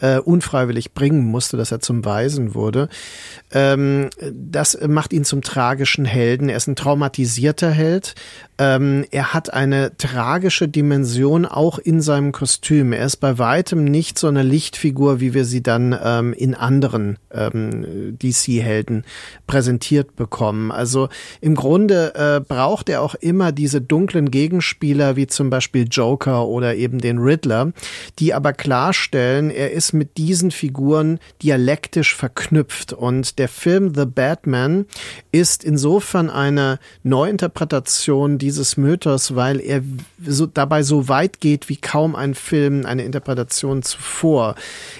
äh, 0.00 0.18
unfreiwillig 0.18 0.92
bringen 0.92 1.24
musste, 1.24 1.56
dass 1.56 1.72
er 1.72 1.80
zum 1.80 2.04
Waisen 2.04 2.54
wurde. 2.54 2.88
Ähm, 3.52 4.10
das 4.32 4.78
macht 4.86 5.12
ihn 5.12 5.24
zum 5.24 5.42
tragischen 5.42 6.04
Helden. 6.04 6.48
Er 6.48 6.56
ist 6.56 6.66
ein 6.66 6.76
traumatisierter 6.76 7.70
Held, 7.70 8.14
ähm, 8.58 9.04
er 9.10 9.34
hat 9.34 9.52
eine 9.52 9.96
tragische 9.98 10.66
Dimension 10.66 11.44
auch 11.44 11.78
in 11.78 12.00
seinem 12.00 12.32
Kostüm. 12.32 12.92
Er 12.92 13.04
ist 13.04 13.16
bei 13.16 13.38
weitem 13.38 13.84
nicht 13.84 14.18
so 14.18 14.28
eine 14.28 14.42
Lichtfigur, 14.42 15.20
wie 15.20 15.34
wir 15.34 15.44
sie 15.44 15.62
dann 15.62 15.96
ähm, 16.02 16.32
in 16.32 16.54
anderen 16.54 17.18
ähm, 17.30 18.16
DC-Helden 18.18 19.04
präsentiert 19.46 20.16
bekommen. 20.16 20.72
Also 20.72 21.10
im 21.42 21.54
Grunde 21.54 22.14
äh, 22.14 22.40
braucht 22.40 22.88
er 22.88 23.02
auch 23.02 23.14
immer 23.14 23.52
diese 23.52 23.82
dunklen 23.82 24.30
Gegenspieler, 24.30 25.16
wie 25.16 25.26
zum 25.26 25.50
Beispiel 25.50 25.86
Joker 25.90 26.46
oder 26.46 26.76
eben 26.76 26.98
den 26.98 27.18
Riddler, 27.18 27.72
die 28.18 28.32
aber 28.32 28.54
klarstellen, 28.54 29.50
er 29.50 29.72
ist 29.72 29.92
mit 29.92 30.16
diesen 30.16 30.50
Figuren 30.50 31.18
dialektisch 31.42 32.14
verknüpft. 32.14 32.95
Und 32.96 33.38
der 33.38 33.48
Film 33.48 33.94
The 33.94 34.06
Batman 34.06 34.86
ist 35.32 35.64
insofern 35.64 36.30
eine 36.30 36.78
Neuinterpretation 37.02 38.38
dieses 38.38 38.76
Mythos, 38.76 39.36
weil 39.36 39.60
er 39.60 39.82
so, 40.24 40.46
dabei 40.46 40.82
so 40.82 41.08
weit 41.08 41.40
geht 41.40 41.68
wie 41.68 41.76
kaum 41.76 42.16
ein 42.16 42.34
Film, 42.34 42.86
eine 42.86 43.04
Interpretation 43.04 43.82
zuvor. 43.82 44.54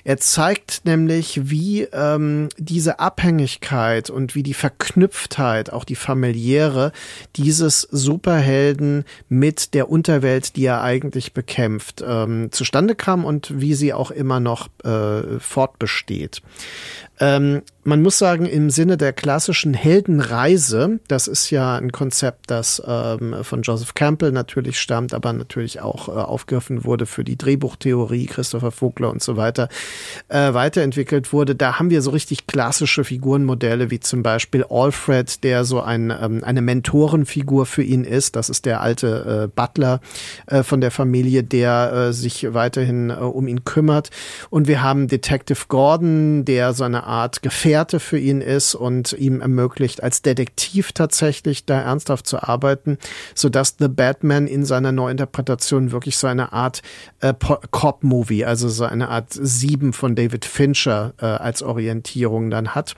Er 0.04 0.18
zeigt 0.18 0.82
nämlich, 0.84 1.50
wie 1.50 1.82
ähm, 1.92 2.48
diese 2.58 3.00
Abhängigkeit 3.00 4.10
und 4.10 4.34
wie 4.34 4.42
die 4.42 4.54
Verknüpftheit, 4.54 5.72
auch 5.72 5.84
die 5.84 5.96
familiäre, 5.96 6.92
dieses 7.36 7.82
Superhelden 7.82 9.04
mit 9.28 9.74
der 9.74 9.90
Unterwelt, 9.90 10.56
die 10.56 10.66
er 10.66 10.82
eigentlich 10.82 11.32
bekämpft, 11.32 12.04
ähm, 12.06 12.52
zustande 12.52 12.94
kam 12.94 13.24
und 13.24 13.60
wie 13.60 13.74
sie 13.74 13.92
auch 13.92 14.10
immer 14.10 14.40
noch 14.40 14.68
äh, 14.84 15.38
fortbesteht. 15.38 16.42
Ähm, 17.20 17.62
man 17.86 18.02
muss 18.02 18.18
sagen, 18.18 18.46
im 18.46 18.68
Sinne 18.68 18.96
der 18.96 19.12
klassischen 19.12 19.72
Heldenreise, 19.72 20.98
das 21.06 21.28
ist 21.28 21.50
ja 21.50 21.76
ein 21.76 21.92
Konzept, 21.92 22.50
das 22.50 22.82
ähm, 22.84 23.36
von 23.42 23.62
Joseph 23.62 23.94
Campbell 23.94 24.32
natürlich 24.32 24.80
stammt, 24.80 25.14
aber 25.14 25.32
natürlich 25.32 25.80
auch 25.80 26.08
äh, 26.08 26.12
aufgegriffen 26.12 26.84
wurde 26.84 27.06
für 27.06 27.22
die 27.22 27.38
Drehbuchtheorie, 27.38 28.26
Christopher 28.26 28.72
Vogler 28.72 29.10
und 29.10 29.22
so 29.22 29.36
weiter, 29.36 29.68
äh, 30.28 30.52
weiterentwickelt 30.52 31.32
wurde. 31.32 31.54
Da 31.54 31.78
haben 31.78 31.90
wir 31.90 32.02
so 32.02 32.10
richtig 32.10 32.48
klassische 32.48 33.04
Figurenmodelle, 33.04 33.88
wie 33.92 34.00
zum 34.00 34.24
Beispiel 34.24 34.64
Alfred, 34.68 35.44
der 35.44 35.64
so 35.64 35.80
ein, 35.80 36.10
ähm, 36.10 36.42
eine 36.42 36.62
Mentorenfigur 36.62 37.66
für 37.66 37.84
ihn 37.84 38.02
ist. 38.02 38.34
Das 38.34 38.50
ist 38.50 38.66
der 38.66 38.80
alte 38.80 39.44
äh, 39.44 39.48
Butler 39.54 40.00
äh, 40.48 40.64
von 40.64 40.80
der 40.80 40.90
Familie, 40.90 41.44
der 41.44 41.92
äh, 41.92 42.12
sich 42.12 42.52
weiterhin 42.52 43.10
äh, 43.10 43.14
um 43.14 43.46
ihn 43.46 43.64
kümmert. 43.64 44.10
Und 44.50 44.66
wir 44.66 44.82
haben 44.82 45.06
Detective 45.06 45.66
Gordon, 45.68 46.44
der 46.44 46.74
so 46.74 46.82
eine 46.82 47.05
Art 47.06 47.42
Gefährte 47.42 48.00
für 48.00 48.18
ihn 48.18 48.40
ist 48.40 48.74
und 48.74 49.12
ihm 49.12 49.40
ermöglicht, 49.40 50.02
als 50.02 50.22
Detektiv 50.22 50.92
tatsächlich 50.92 51.64
da 51.64 51.80
ernsthaft 51.80 52.26
zu 52.26 52.42
arbeiten, 52.42 52.98
so 53.34 53.48
dass 53.48 53.76
The 53.78 53.88
Batman 53.88 54.46
in 54.46 54.64
seiner 54.64 54.92
Neuinterpretation 54.92 55.92
wirklich 55.92 56.16
so 56.16 56.26
eine 56.26 56.52
Art 56.52 56.82
äh, 57.20 57.32
Cop-Movie, 57.70 58.44
also 58.44 58.68
so 58.68 58.84
eine 58.84 59.08
Art 59.08 59.28
Sieben 59.30 59.92
von 59.92 60.14
David 60.14 60.44
Fincher 60.44 61.14
äh, 61.20 61.26
als 61.26 61.62
Orientierung 61.62 62.50
dann 62.50 62.74
hat. 62.74 62.96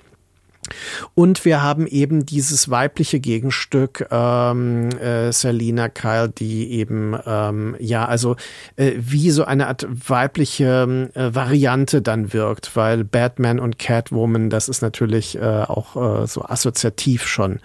Und 1.14 1.44
wir 1.44 1.62
haben 1.62 1.86
eben 1.86 2.26
dieses 2.26 2.70
weibliche 2.70 3.20
Gegenstück 3.20 4.06
ähm, 4.10 4.90
äh, 4.90 5.32
Selina 5.32 5.88
Kyle, 5.88 6.28
die 6.28 6.72
eben 6.72 7.16
ähm, 7.26 7.76
ja 7.78 8.06
also 8.06 8.36
äh, 8.76 8.92
wie 8.98 9.30
so 9.30 9.44
eine 9.44 9.68
Art 9.68 9.86
weibliche 9.88 11.10
äh, 11.14 11.34
Variante 11.34 12.02
dann 12.02 12.32
wirkt, 12.32 12.76
weil 12.76 13.04
Batman 13.04 13.60
und 13.60 13.78
Catwoman, 13.78 14.50
das 14.50 14.68
ist 14.68 14.82
natürlich 14.82 15.36
äh, 15.36 15.40
auch 15.40 16.22
äh, 16.22 16.26
so 16.26 16.42
assoziativ 16.42 17.26
schon 17.26 17.60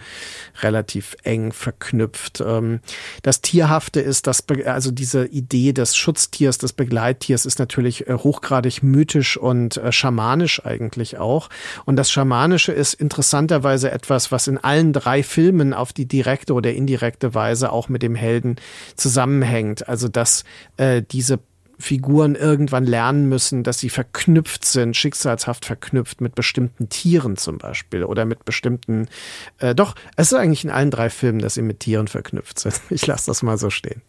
relativ 0.61 1.15
eng 1.23 1.51
verknüpft. 1.51 2.41
Ähm, 2.45 2.79
das 3.21 3.41
Tierhafte 3.41 3.99
ist, 3.99 4.27
dass 4.27 4.43
also 4.65 4.91
diese 4.91 5.25
Idee 5.25 5.73
des 5.73 5.95
Schutztiers, 5.95 6.57
des 6.57 6.73
Begleittiers 6.73 7.45
ist 7.45 7.59
natürlich 7.59 8.07
äh, 8.07 8.13
hochgradig 8.13 8.83
mythisch 8.83 9.37
und 9.37 9.77
äh, 9.77 9.91
schamanisch 9.91 10.65
eigentlich 10.65 11.17
auch. 11.17 11.49
Und 11.85 11.95
das 11.95 12.11
Schamanische 12.11 12.71
ist 12.71 12.92
interessanterweise 12.93 13.91
etwas, 13.91 14.31
was 14.31 14.47
in 14.47 14.57
allen 14.57 14.93
drei 14.93 15.23
Filmen 15.23 15.73
auf 15.73 15.93
die 15.93 16.05
direkte 16.05 16.53
oder 16.53 16.73
indirekte 16.73 17.33
Weise 17.33 17.71
auch 17.71 17.89
mit 17.89 18.01
dem 18.01 18.15
Helden 18.15 18.57
zusammenhängt. 18.95 19.87
Also 19.87 20.07
dass 20.07 20.43
äh, 20.77 21.01
diese 21.01 21.39
Figuren 21.79 22.35
irgendwann 22.35 22.85
lernen 22.85 23.27
müssen, 23.27 23.63
dass 23.63 23.79
sie 23.79 23.89
verknüpft 23.89 24.65
sind, 24.65 24.95
schicksalshaft 24.95 25.65
verknüpft 25.65 26.21
mit 26.21 26.35
bestimmten 26.35 26.89
Tieren 26.89 27.35
zum 27.35 27.57
Beispiel 27.57 28.03
oder 28.03 28.25
mit 28.25 28.45
bestimmten, 28.45 29.07
äh, 29.59 29.75
doch, 29.75 29.95
es 30.15 30.31
ist 30.31 30.37
eigentlich 30.37 30.63
in 30.63 30.69
allen 30.69 30.91
drei 30.91 31.09
Filmen, 31.09 31.39
dass 31.39 31.55
sie 31.55 31.61
mit 31.61 31.81
Tieren 31.81 32.07
verknüpft 32.07 32.59
sind. 32.59 32.79
Ich 32.89 33.07
lasse 33.07 33.25
das 33.25 33.43
mal 33.43 33.57
so 33.57 33.69
stehen. 33.69 34.01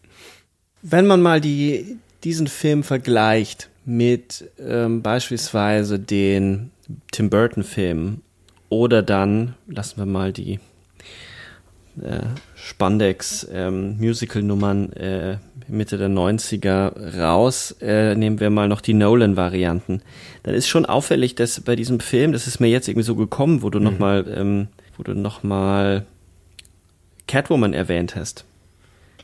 Wenn 0.82 1.06
man 1.06 1.22
mal 1.22 1.40
die, 1.40 1.96
diesen 2.22 2.46
Film 2.46 2.82
vergleicht 2.82 3.70
mit 3.84 4.50
ähm, 4.58 5.02
beispielsweise 5.02 5.98
den 5.98 6.70
Tim 7.10 7.30
Burton-Filmen 7.30 8.22
oder 8.74 9.02
dann, 9.02 9.54
lassen 9.66 9.98
wir 9.98 10.06
mal 10.06 10.32
die 10.32 10.60
äh, 12.02 12.22
Spandex-Musical-Nummern 12.56 14.90
ähm, 14.96 15.30
äh, 15.30 15.36
Mitte 15.68 15.96
der 15.96 16.08
90er 16.08 17.18
raus, 17.18 17.76
äh, 17.80 18.16
nehmen 18.16 18.40
wir 18.40 18.50
mal 18.50 18.66
noch 18.68 18.80
die 18.80 18.94
Nolan-Varianten. 18.94 20.02
Dann 20.42 20.54
ist 20.54 20.66
schon 20.68 20.86
auffällig, 20.86 21.36
dass 21.36 21.60
bei 21.60 21.76
diesem 21.76 22.00
Film, 22.00 22.32
das 22.32 22.48
ist 22.48 22.58
mir 22.58 22.66
jetzt 22.68 22.88
irgendwie 22.88 23.06
so 23.06 23.14
gekommen, 23.14 23.62
wo 23.62 23.70
du 23.70 23.78
mhm. 23.78 23.84
nochmal, 23.84 24.26
ähm, 24.28 24.66
wo 24.96 25.04
du 25.04 25.14
nochmal 25.14 26.04
Catwoman 27.28 27.74
erwähnt 27.74 28.16
hast, 28.16 28.44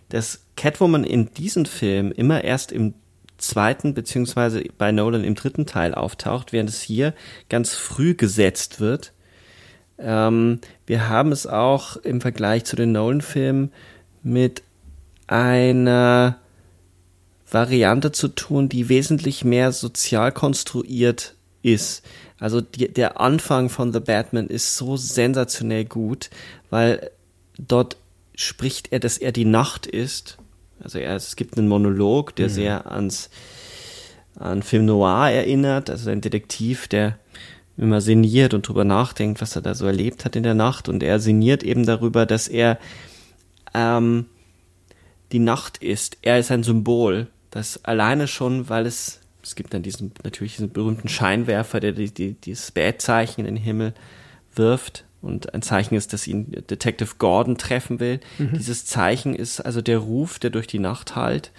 dass 0.08 0.44
Catwoman 0.56 1.04
in 1.04 1.34
diesem 1.34 1.66
Film 1.66 2.12
immer 2.12 2.44
erst 2.44 2.72
im 2.72 2.94
zweiten 3.38 3.94
beziehungsweise 3.94 4.62
bei 4.78 4.92
Nolan 4.92 5.24
im 5.24 5.34
dritten 5.34 5.66
Teil 5.66 5.92
auftaucht, 5.94 6.52
während 6.52 6.70
es 6.70 6.80
hier 6.80 7.14
ganz 7.48 7.74
früh 7.74 8.14
gesetzt 8.14 8.78
wird 8.80 9.12
ähm, 10.00 10.60
wir 10.86 11.08
haben 11.08 11.32
es 11.32 11.46
auch 11.46 11.96
im 11.96 12.20
Vergleich 12.20 12.64
zu 12.64 12.76
den 12.76 12.92
Nolan-Filmen 12.92 13.72
mit 14.22 14.62
einer 15.26 16.38
Variante 17.50 18.12
zu 18.12 18.28
tun, 18.28 18.68
die 18.68 18.88
wesentlich 18.88 19.44
mehr 19.44 19.72
sozial 19.72 20.32
konstruiert 20.32 21.34
ist. 21.62 22.02
Also 22.38 22.60
die, 22.60 22.88
der 22.88 23.20
Anfang 23.20 23.68
von 23.68 23.92
The 23.92 24.00
Batman 24.00 24.46
ist 24.46 24.76
so 24.76 24.96
sensationell 24.96 25.84
gut, 25.84 26.30
weil 26.70 27.10
dort 27.58 27.96
spricht 28.34 28.92
er, 28.92 29.00
dass 29.00 29.18
er 29.18 29.32
die 29.32 29.44
Nacht 29.44 29.86
ist. 29.86 30.38
Also 30.82 30.98
er, 30.98 31.16
es 31.16 31.36
gibt 31.36 31.58
einen 31.58 31.68
Monolog, 31.68 32.34
der 32.36 32.48
mhm. 32.48 32.52
sehr 32.52 32.90
ans 32.90 33.30
an 34.36 34.62
Film 34.62 34.86
Noir 34.86 35.30
erinnert, 35.30 35.90
also 35.90 36.08
ein 36.08 36.22
Detektiv, 36.22 36.88
der 36.88 37.18
immer 37.80 38.00
sinniert 38.00 38.54
und 38.54 38.68
drüber 38.68 38.84
nachdenkt, 38.84 39.40
was 39.40 39.56
er 39.56 39.62
da 39.62 39.74
so 39.74 39.86
erlebt 39.86 40.24
hat 40.24 40.36
in 40.36 40.42
der 40.42 40.54
Nacht. 40.54 40.88
Und 40.88 41.02
er 41.02 41.18
sinniert 41.18 41.62
eben 41.62 41.86
darüber, 41.86 42.26
dass 42.26 42.46
er 42.46 42.78
ähm, 43.74 44.26
die 45.32 45.38
Nacht 45.38 45.78
ist. 45.78 46.18
Er 46.22 46.38
ist 46.38 46.50
ein 46.50 46.62
Symbol. 46.62 47.28
Das 47.50 47.84
alleine 47.84 48.28
schon, 48.28 48.68
weil 48.68 48.86
es, 48.86 49.20
es 49.42 49.54
gibt 49.54 49.74
dann 49.74 49.82
diesen, 49.82 50.12
natürlich 50.22 50.56
diesen 50.56 50.70
berühmten 50.70 51.08
Scheinwerfer, 51.08 51.80
der 51.80 51.92
die, 51.92 52.12
die, 52.12 52.34
dieses 52.34 52.70
Bad-Zeichen 52.70 53.46
in 53.46 53.54
den 53.54 53.62
Himmel 53.62 53.94
wirft. 54.54 55.04
Und 55.22 55.52
ein 55.54 55.62
Zeichen 55.62 55.94
ist, 55.94 56.12
dass 56.12 56.26
ihn 56.26 56.50
Detective 56.50 57.16
Gordon 57.18 57.58
treffen 57.58 58.00
will. 58.00 58.20
Mhm. 58.38 58.52
Dieses 58.54 58.86
Zeichen 58.86 59.34
ist 59.34 59.60
also 59.60 59.82
der 59.82 59.98
Ruf, 59.98 60.38
der 60.38 60.50
durch 60.50 60.66
die 60.66 60.78
Nacht 60.78 61.16
hallt. 61.16 61.50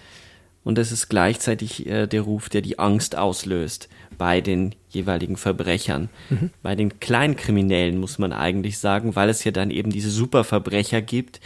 Und 0.64 0.78
es 0.78 0.92
ist 0.92 1.10
gleichzeitig 1.10 1.88
äh, 1.88 2.08
der 2.08 2.22
Ruf, 2.22 2.50
der 2.50 2.62
die 2.62 2.78
Angst 2.78 3.18
auslöst 3.18 3.90
bei 4.22 4.40
den 4.40 4.76
jeweiligen 4.90 5.36
Verbrechern. 5.36 6.10
Mhm. 6.30 6.52
Bei 6.62 6.76
den 6.76 7.00
Kleinkriminellen 7.00 7.98
muss 7.98 8.20
man 8.20 8.34
eigentlich 8.34 8.78
sagen, 8.78 9.16
weil 9.16 9.30
es 9.30 9.44
ja 9.44 9.50
dann 9.50 9.72
eben 9.72 9.90
diese 9.90 10.12
Superverbrecher 10.12 11.02
gibt, 11.02 11.42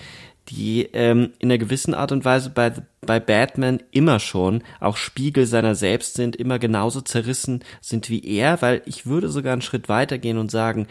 die 0.49 0.89
ähm, 0.91 1.32
in 1.39 1.49
einer 1.49 1.57
gewissen 1.57 1.93
Art 1.93 2.11
und 2.11 2.26
Weise 2.26 2.49
bei, 2.49 2.73
bei 2.99 3.21
Batman 3.21 3.82
immer 3.91 4.19
schon 4.19 4.61
auch 4.82 4.97
Spiegel 4.97 5.45
seiner 5.45 5.73
selbst 5.73 6.15
sind, 6.15 6.36
immer 6.36 6.59
genauso 6.59 6.99
zerrissen 6.99 7.63
sind 7.80 8.09
wie 8.09 8.26
er, 8.26 8.61
weil 8.61 8.82
ich 8.86 9.05
würde 9.05 9.30
sogar 9.30 9.53
einen 9.53 9.61
Schritt 9.61 9.88
weiter 9.88 10.17
gehen 10.17 10.38
und 10.38 10.51
sagen, 10.51 10.88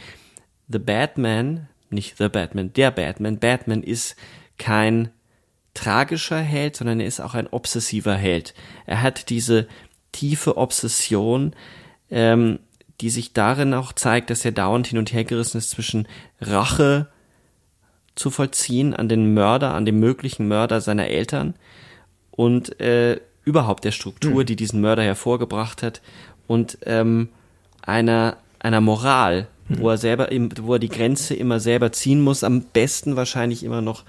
The 0.68 0.78
Batman, 0.78 1.68
nicht 1.90 2.16
The 2.16 2.30
Batman, 2.30 2.72
der 2.72 2.92
Batman, 2.92 3.40
Batman 3.40 3.82
ist 3.82 4.16
kein 4.56 5.10
tragischer 5.74 6.40
Held, 6.40 6.76
sondern 6.76 7.00
er 7.00 7.06
ist 7.06 7.20
auch 7.20 7.34
ein 7.34 7.46
obsessiver 7.46 8.14
Held. 8.14 8.54
Er 8.86 9.02
hat 9.02 9.28
diese 9.28 9.68
tiefe 10.14 10.56
Obsession, 10.56 11.54
ähm, 12.10 12.60
die 13.00 13.10
sich 13.10 13.32
darin 13.32 13.74
auch 13.74 13.92
zeigt, 13.92 14.30
dass 14.30 14.44
er 14.44 14.52
dauernd 14.52 14.86
hin 14.86 14.98
und 14.98 15.12
her 15.12 15.24
gerissen 15.24 15.58
ist 15.58 15.70
zwischen 15.70 16.06
Rache 16.40 17.08
zu 18.14 18.30
vollziehen 18.30 18.94
an 18.94 19.08
den 19.08 19.34
Mörder, 19.34 19.74
an 19.74 19.84
dem 19.84 19.98
möglichen 19.98 20.46
Mörder 20.46 20.80
seiner 20.80 21.08
Eltern 21.08 21.54
und 22.30 22.80
äh, 22.80 23.20
überhaupt 23.44 23.84
der 23.84 23.90
Struktur, 23.90 24.42
mhm. 24.42 24.46
die 24.46 24.56
diesen 24.56 24.80
Mörder 24.80 25.02
hervorgebracht 25.02 25.82
hat 25.82 26.00
und 26.46 26.78
ähm, 26.86 27.28
einer 27.82 28.36
einer 28.64 28.80
Moral, 28.80 29.48
mhm. 29.68 29.80
wo 29.80 29.90
er 29.90 29.98
selber, 29.98 30.28
wo 30.62 30.74
er 30.74 30.78
die 30.78 30.88
Grenze 30.88 31.34
immer 31.34 31.60
selber 31.60 31.92
ziehen 31.92 32.22
muss, 32.22 32.42
am 32.42 32.62
besten 32.62 33.16
wahrscheinlich 33.16 33.62
immer 33.62 33.82
noch 33.82 34.04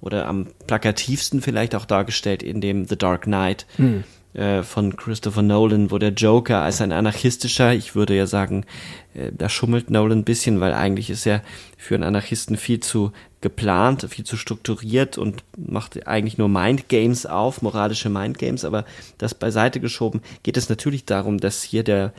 oder 0.00 0.26
am 0.26 0.48
plakativsten 0.66 1.40
vielleicht 1.40 1.74
auch 1.74 1.86
dargestellt 1.86 2.42
in 2.42 2.60
dem 2.60 2.84
The 2.84 2.98
Dark 2.98 3.22
Knight, 3.22 3.66
mhm. 3.78 4.04
Äh, 4.34 4.64
von 4.64 4.96
Christopher 4.96 5.42
Nolan, 5.42 5.92
wo 5.92 5.98
der 5.98 6.10
Joker 6.10 6.62
als 6.62 6.80
ein 6.80 6.90
anarchistischer, 6.90 7.72
ich 7.72 7.94
würde 7.94 8.16
ja 8.16 8.26
sagen, 8.26 8.66
äh, 9.14 9.30
da 9.32 9.48
schummelt 9.48 9.90
Nolan 9.90 10.18
ein 10.18 10.24
bisschen, 10.24 10.58
weil 10.58 10.74
eigentlich 10.74 11.08
ist 11.08 11.24
er 11.24 11.40
für 11.78 11.94
einen 11.94 12.02
Anarchisten 12.02 12.56
viel 12.56 12.80
zu 12.80 13.12
geplant, 13.40 14.04
viel 14.10 14.24
zu 14.24 14.36
strukturiert 14.36 15.18
und 15.18 15.44
macht 15.56 16.08
eigentlich 16.08 16.36
nur 16.36 16.48
Mindgames 16.48 17.26
auf, 17.26 17.62
moralische 17.62 18.08
Mindgames, 18.08 18.64
aber 18.64 18.84
das 19.18 19.34
beiseite 19.34 19.78
geschoben, 19.78 20.20
geht 20.42 20.56
es 20.56 20.68
natürlich 20.68 21.04
darum, 21.04 21.38
dass 21.38 21.62
hier 21.62 21.84
der 21.84 22.12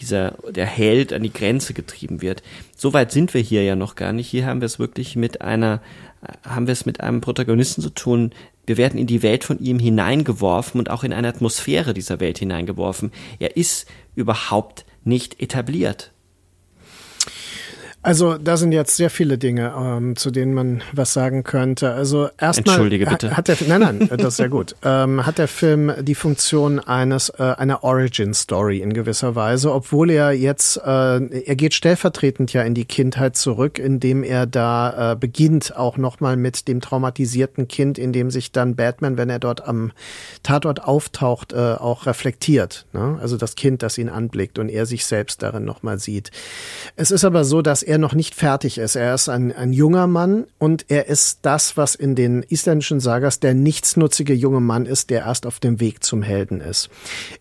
dieser 0.00 0.32
der 0.50 0.66
Held 0.66 1.12
an 1.12 1.22
die 1.22 1.32
Grenze 1.32 1.74
getrieben 1.74 2.22
wird. 2.22 2.42
Soweit 2.74 3.12
sind 3.12 3.34
wir 3.34 3.42
hier 3.42 3.62
ja 3.62 3.76
noch 3.76 3.94
gar 3.94 4.12
nicht. 4.12 4.26
Hier 4.26 4.46
haben 4.46 4.62
wir 4.62 4.66
es 4.66 4.78
wirklich 4.78 5.14
mit 5.16 5.42
einer 5.42 5.80
haben 6.44 6.66
wir 6.66 6.72
es 6.72 6.86
mit 6.86 7.00
einem 7.00 7.20
Protagonisten 7.20 7.82
zu 7.82 7.90
tun, 7.90 8.30
wir 8.66 8.76
werden 8.76 8.98
in 8.98 9.06
die 9.06 9.22
Welt 9.22 9.44
von 9.44 9.58
ihm 9.58 9.78
hineingeworfen 9.78 10.78
und 10.78 10.90
auch 10.90 11.04
in 11.04 11.12
eine 11.12 11.28
Atmosphäre 11.28 11.94
dieser 11.94 12.20
Welt 12.20 12.38
hineingeworfen. 12.38 13.12
Er 13.38 13.56
ist 13.56 13.86
überhaupt 14.14 14.84
nicht 15.04 15.40
etabliert. 15.40 16.11
Also 18.04 18.36
da 18.36 18.56
sind 18.56 18.72
jetzt 18.72 18.96
sehr 18.96 19.10
viele 19.10 19.38
Dinge, 19.38 19.72
ähm, 19.78 20.16
zu 20.16 20.32
denen 20.32 20.54
man 20.54 20.82
was 20.92 21.12
sagen 21.12 21.44
könnte. 21.44 21.92
Also 21.92 22.28
erstmal 22.36 22.74
Entschuldige 22.74 23.06
bitte. 23.06 23.36
Hat 23.36 23.46
der, 23.46 23.56
nein, 23.68 23.80
nein, 23.80 24.08
das 24.16 24.28
ist 24.28 24.36
sehr 24.38 24.48
gut. 24.48 24.74
Ähm, 24.82 25.24
hat 25.24 25.38
der 25.38 25.46
Film 25.46 25.92
die 26.00 26.16
Funktion 26.16 26.80
eines 26.80 27.28
äh, 27.28 27.42
einer 27.42 27.84
Origin 27.84 28.34
Story 28.34 28.78
in 28.78 28.92
gewisser 28.92 29.36
Weise, 29.36 29.72
obwohl 29.72 30.10
er 30.10 30.32
jetzt 30.32 30.78
äh, 30.78 30.82
er 30.82 31.54
geht 31.54 31.74
stellvertretend 31.74 32.52
ja 32.52 32.62
in 32.62 32.74
die 32.74 32.86
Kindheit 32.86 33.36
zurück, 33.36 33.78
indem 33.78 34.24
er 34.24 34.46
da 34.46 35.12
äh, 35.12 35.16
beginnt 35.16 35.76
auch 35.76 35.96
nochmal 35.96 36.36
mit 36.36 36.66
dem 36.66 36.80
traumatisierten 36.80 37.68
Kind, 37.68 37.98
in 37.98 38.12
dem 38.12 38.32
sich 38.32 38.50
dann 38.50 38.74
Batman, 38.74 39.16
wenn 39.16 39.30
er 39.30 39.38
dort 39.38 39.68
am 39.68 39.92
Tatort 40.42 40.82
auftaucht, 40.82 41.52
äh, 41.52 41.56
auch 41.56 42.06
reflektiert. 42.06 42.84
Ne? 42.92 43.18
Also 43.22 43.36
das 43.36 43.54
Kind, 43.54 43.84
das 43.84 43.96
ihn 43.96 44.08
anblickt 44.08 44.58
und 44.58 44.70
er 44.70 44.86
sich 44.86 45.06
selbst 45.06 45.40
darin 45.42 45.64
nochmal 45.64 46.00
sieht. 46.00 46.32
Es 46.96 47.12
ist 47.12 47.24
aber 47.24 47.44
so, 47.44 47.62
dass 47.62 47.84
er 47.84 47.91
er 47.92 47.98
noch 47.98 48.14
nicht 48.14 48.34
fertig 48.34 48.78
ist. 48.78 48.96
Er 48.96 49.14
ist 49.14 49.28
ein, 49.28 49.54
ein 49.54 49.74
junger 49.74 50.06
Mann 50.06 50.46
und 50.58 50.86
er 50.88 51.08
ist 51.08 51.40
das, 51.42 51.76
was 51.76 51.94
in 51.94 52.14
den 52.14 52.42
isländischen 52.42 53.00
Sagas 53.00 53.38
der 53.38 53.52
nichtsnutzige 53.52 54.32
junge 54.32 54.60
Mann 54.60 54.86
ist, 54.86 55.10
der 55.10 55.26
erst 55.26 55.44
auf 55.44 55.60
dem 55.60 55.78
Weg 55.78 56.02
zum 56.02 56.22
Helden 56.22 56.62
ist. 56.62 56.88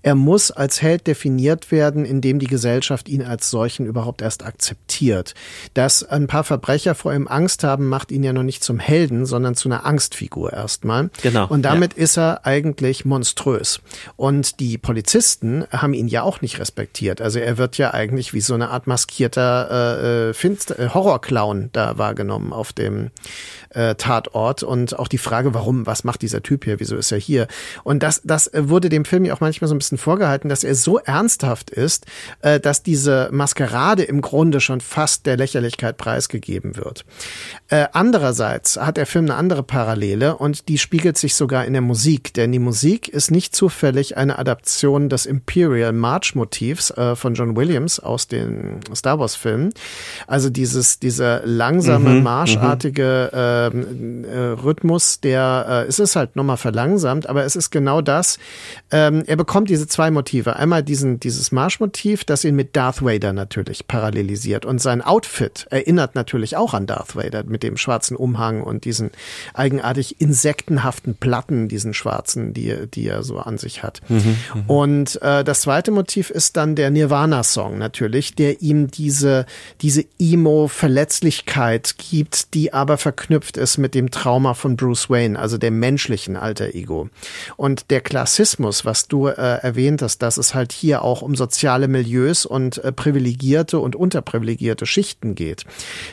Er 0.01 0.15
muss 0.15 0.51
als 0.51 0.81
Held 0.81 1.07
definiert 1.07 1.71
werden, 1.71 2.03
indem 2.03 2.37
die 2.39 2.47
Gesellschaft 2.47 3.07
ihn 3.07 3.23
als 3.23 3.49
solchen 3.49 3.85
überhaupt 3.85 4.21
erst 4.21 4.45
akzeptiert. 4.45 5.35
Dass 5.73 6.03
ein 6.03 6.27
paar 6.27 6.43
Verbrecher 6.43 6.95
vor 6.95 7.13
ihm 7.13 7.29
Angst 7.29 7.63
haben, 7.63 7.87
macht 7.87 8.11
ihn 8.11 8.21
ja 8.21 8.33
noch 8.33 8.43
nicht 8.43 8.61
zum 8.61 8.77
Helden, 8.77 9.25
sondern 9.25 9.55
zu 9.55 9.69
einer 9.69 9.85
Angstfigur 9.85 10.51
erstmal. 10.51 11.11
Genau. 11.23 11.47
Und 11.47 11.61
damit 11.61 11.95
ja. 11.95 12.03
ist 12.03 12.17
er 12.17 12.45
eigentlich 12.45 13.05
monströs. 13.05 13.79
Und 14.17 14.59
die 14.59 14.77
Polizisten 14.77 15.63
haben 15.71 15.93
ihn 15.93 16.09
ja 16.09 16.23
auch 16.23 16.41
nicht 16.41 16.59
respektiert. 16.59 17.21
Also 17.21 17.39
er 17.39 17.57
wird 17.57 17.77
ja 17.77 17.93
eigentlich 17.93 18.33
wie 18.33 18.41
so 18.41 18.53
eine 18.53 18.69
Art 18.69 18.85
maskierter 18.85 19.69
äh, 19.71 20.29
äh 20.31 20.40
Finster 20.41 20.79
äh, 20.79 20.89
Horrorclown 20.89 21.69
da 21.71 21.99
wahrgenommen 21.99 22.51
auf 22.51 22.73
dem 22.73 23.11
äh, 23.69 23.93
Tatort 23.95 24.63
und 24.63 24.97
auch 24.97 25.07
die 25.07 25.19
Frage, 25.19 25.53
warum, 25.53 25.85
was 25.85 26.03
macht 26.03 26.23
dieser 26.23 26.41
Typ 26.41 26.65
hier, 26.65 26.79
wieso 26.79 26.95
ist 26.95 27.11
er 27.11 27.19
hier? 27.19 27.47
Und 27.83 28.01
das, 28.01 28.21
das 28.23 28.49
wurde 28.53 28.89
dem 28.89 29.05
Film 29.05 29.23
ja 29.23 29.35
auch 29.35 29.39
manchmal 29.39 29.67
so 29.67 29.75
ein 29.75 29.77
bisschen 29.77 29.99
vorgehalten, 29.99 30.49
dass 30.49 30.63
er 30.63 30.73
so 30.73 30.97
ernsthaft 30.97 31.69
ist, 31.69 32.07
äh, 32.41 32.59
dass 32.59 32.81
diese 32.81 33.29
Maskerade 33.31 34.03
im 34.03 34.21
Grunde 34.21 34.61
schon 34.61 34.81
fast 34.81 35.27
der 35.27 35.37
Lächerlichkeit 35.37 35.97
preisgegeben 35.97 36.75
wird. 36.75 37.05
Äh, 37.67 37.85
andererseits 37.93 38.77
hat 38.77 38.97
der 38.97 39.05
Film 39.05 39.25
eine 39.25 39.35
andere 39.35 39.61
Parallele 39.61 40.37
und 40.37 40.67
die 40.69 40.79
spiegelt 40.79 41.17
sich 41.19 41.35
sogar 41.35 41.65
in 41.65 41.73
der 41.73 41.83
Musik, 41.83 42.33
denn 42.33 42.51
die 42.51 42.59
Musik 42.59 43.07
ist 43.07 43.29
nicht 43.29 43.55
zufällig 43.55 44.17
eine 44.17 44.39
Adaption 44.39 45.07
des 45.07 45.27
Imperial 45.27 45.93
March 45.93 46.33
Motivs 46.33 46.89
äh, 46.91 47.15
von 47.15 47.35
John 47.35 47.55
Williams 47.55 47.99
aus 47.99 48.27
den 48.27 48.79
Star 48.95 49.19
Wars 49.19 49.35
Filmen. 49.35 49.71
Also 50.31 50.49
dieses, 50.49 50.97
dieser 50.97 51.45
langsame, 51.45 52.11
mhm, 52.11 52.23
marschartige 52.23 53.29
äh, 53.33 53.67
ähm, 53.67 54.23
äh, 54.23 54.37
Rhythmus, 54.37 55.19
der 55.19 55.65
äh, 55.67 55.89
es 55.89 55.99
ist 55.99 56.15
halt 56.15 56.37
nochmal 56.37 56.55
verlangsamt, 56.55 57.27
aber 57.27 57.43
es 57.43 57.57
ist 57.57 57.69
genau 57.69 57.99
das. 57.99 58.39
Ähm, 58.91 59.23
er 59.27 59.35
bekommt 59.35 59.69
diese 59.69 59.87
zwei 59.87 60.09
Motive. 60.09 60.55
Einmal 60.55 60.83
diesen, 60.83 61.19
dieses 61.19 61.51
Marschmotiv, 61.51 62.23
das 62.23 62.45
ihn 62.45 62.55
mit 62.55 62.77
Darth 62.77 63.03
Vader 63.03 63.33
natürlich 63.33 63.87
parallelisiert. 63.87 64.65
Und 64.65 64.79
sein 64.79 65.01
Outfit 65.01 65.67
erinnert 65.69 66.15
natürlich 66.15 66.55
auch 66.55 66.73
an 66.73 66.87
Darth 66.87 67.17
Vader 67.17 67.43
mit 67.43 67.61
dem 67.61 67.75
schwarzen 67.75 68.15
Umhang 68.15 68.61
und 68.61 68.85
diesen 68.85 69.11
eigenartig 69.53 70.21
insektenhaften 70.21 71.15
Platten, 71.15 71.67
diesen 71.67 71.93
schwarzen, 71.93 72.53
die, 72.53 72.87
die 72.87 73.05
er 73.05 73.23
so 73.23 73.39
an 73.39 73.57
sich 73.57 73.83
hat. 73.83 73.99
Mhm, 74.07 74.37
mhm. 74.53 74.63
und 74.67 75.21
äh, 75.21 75.43
das 75.43 75.59
zweite 75.59 75.91
Motiv 75.91 76.29
ist 76.29 76.55
dann 76.55 76.77
der 76.77 76.89
Nirvana-Song 76.89 77.77
natürlich, 77.77 78.33
der 78.33 78.61
ihm 78.61 78.89
diese, 78.89 79.45
diese 79.81 80.05
Emo-Verletzlichkeit 80.21 81.95
gibt, 81.97 82.53
die 82.53 82.73
aber 82.73 82.99
verknüpft 82.99 83.57
ist 83.57 83.79
mit 83.79 83.95
dem 83.95 84.11
Trauma 84.11 84.53
von 84.53 84.77
Bruce 84.77 85.09
Wayne, 85.09 85.39
also 85.39 85.57
dem 85.57 85.79
menschlichen 85.79 86.37
Alter 86.37 86.75
Ego. 86.75 87.09
Und 87.57 87.89
der 87.89 88.01
Klassismus, 88.01 88.85
was 88.85 89.07
du 89.07 89.27
äh, 89.27 89.33
erwähnt 89.33 90.03
hast, 90.03 90.19
dass 90.19 90.37
es 90.37 90.53
halt 90.53 90.73
hier 90.73 91.01
auch 91.01 91.23
um 91.23 91.35
soziale 91.35 91.87
Milieus 91.87 92.45
und 92.45 92.77
äh, 92.83 92.91
privilegierte 92.91 93.79
und 93.79 93.95
unterprivilegierte 93.95 94.85
Schichten 94.85 95.33
geht. 95.33 95.65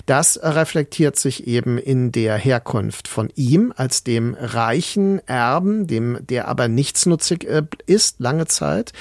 Das 0.07 0.41
reflektiert 0.43 1.17
sich 1.17 1.47
eben 1.47 1.77
in 1.77 2.11
der 2.11 2.37
Herkunft 2.39 3.09
von 3.09 3.31
ihm 3.35 3.75
als 3.77 4.05
dem 4.05 4.35
reichen 4.41 5.21
Erben, 5.29 5.87
dem, 5.87 6.19
der 6.23 6.49
aber 6.49 6.69
nichtsnutzig 6.69 7.47
äh, 7.47 7.65
ist, 7.85 8.21
lange 8.21 8.47
Zeit. 8.47 8.95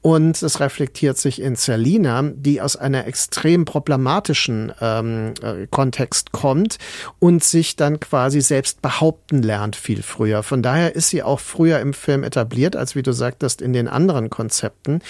Und 0.00 0.42
es 0.42 0.60
reflektiert 0.60 1.18
sich 1.18 1.42
in 1.42 1.54
Selina, 1.54 2.22
die 2.34 2.62
aus 2.62 2.76
einer 2.76 3.06
extrem 3.06 3.66
problematischen 3.66 4.53
ähm, 4.80 5.34
äh, 5.42 5.66
Kontext 5.70 6.32
kommt 6.32 6.78
und 7.18 7.44
sich 7.44 7.76
dann 7.76 8.00
quasi 8.00 8.40
selbst 8.40 8.82
behaupten 8.82 9.42
lernt 9.42 9.76
viel 9.76 10.02
früher. 10.02 10.42
Von 10.42 10.62
daher 10.62 10.94
ist 10.94 11.08
sie 11.08 11.22
auch 11.22 11.40
früher 11.40 11.80
im 11.80 11.94
Film 11.94 12.24
etabliert, 12.24 12.76
als 12.76 12.94
wie 12.94 13.02
du 13.02 13.12
sagtest, 13.12 13.62
in 13.62 13.72
den 13.72 13.88
anderen 13.88 14.30
Konzepten. 14.30 15.00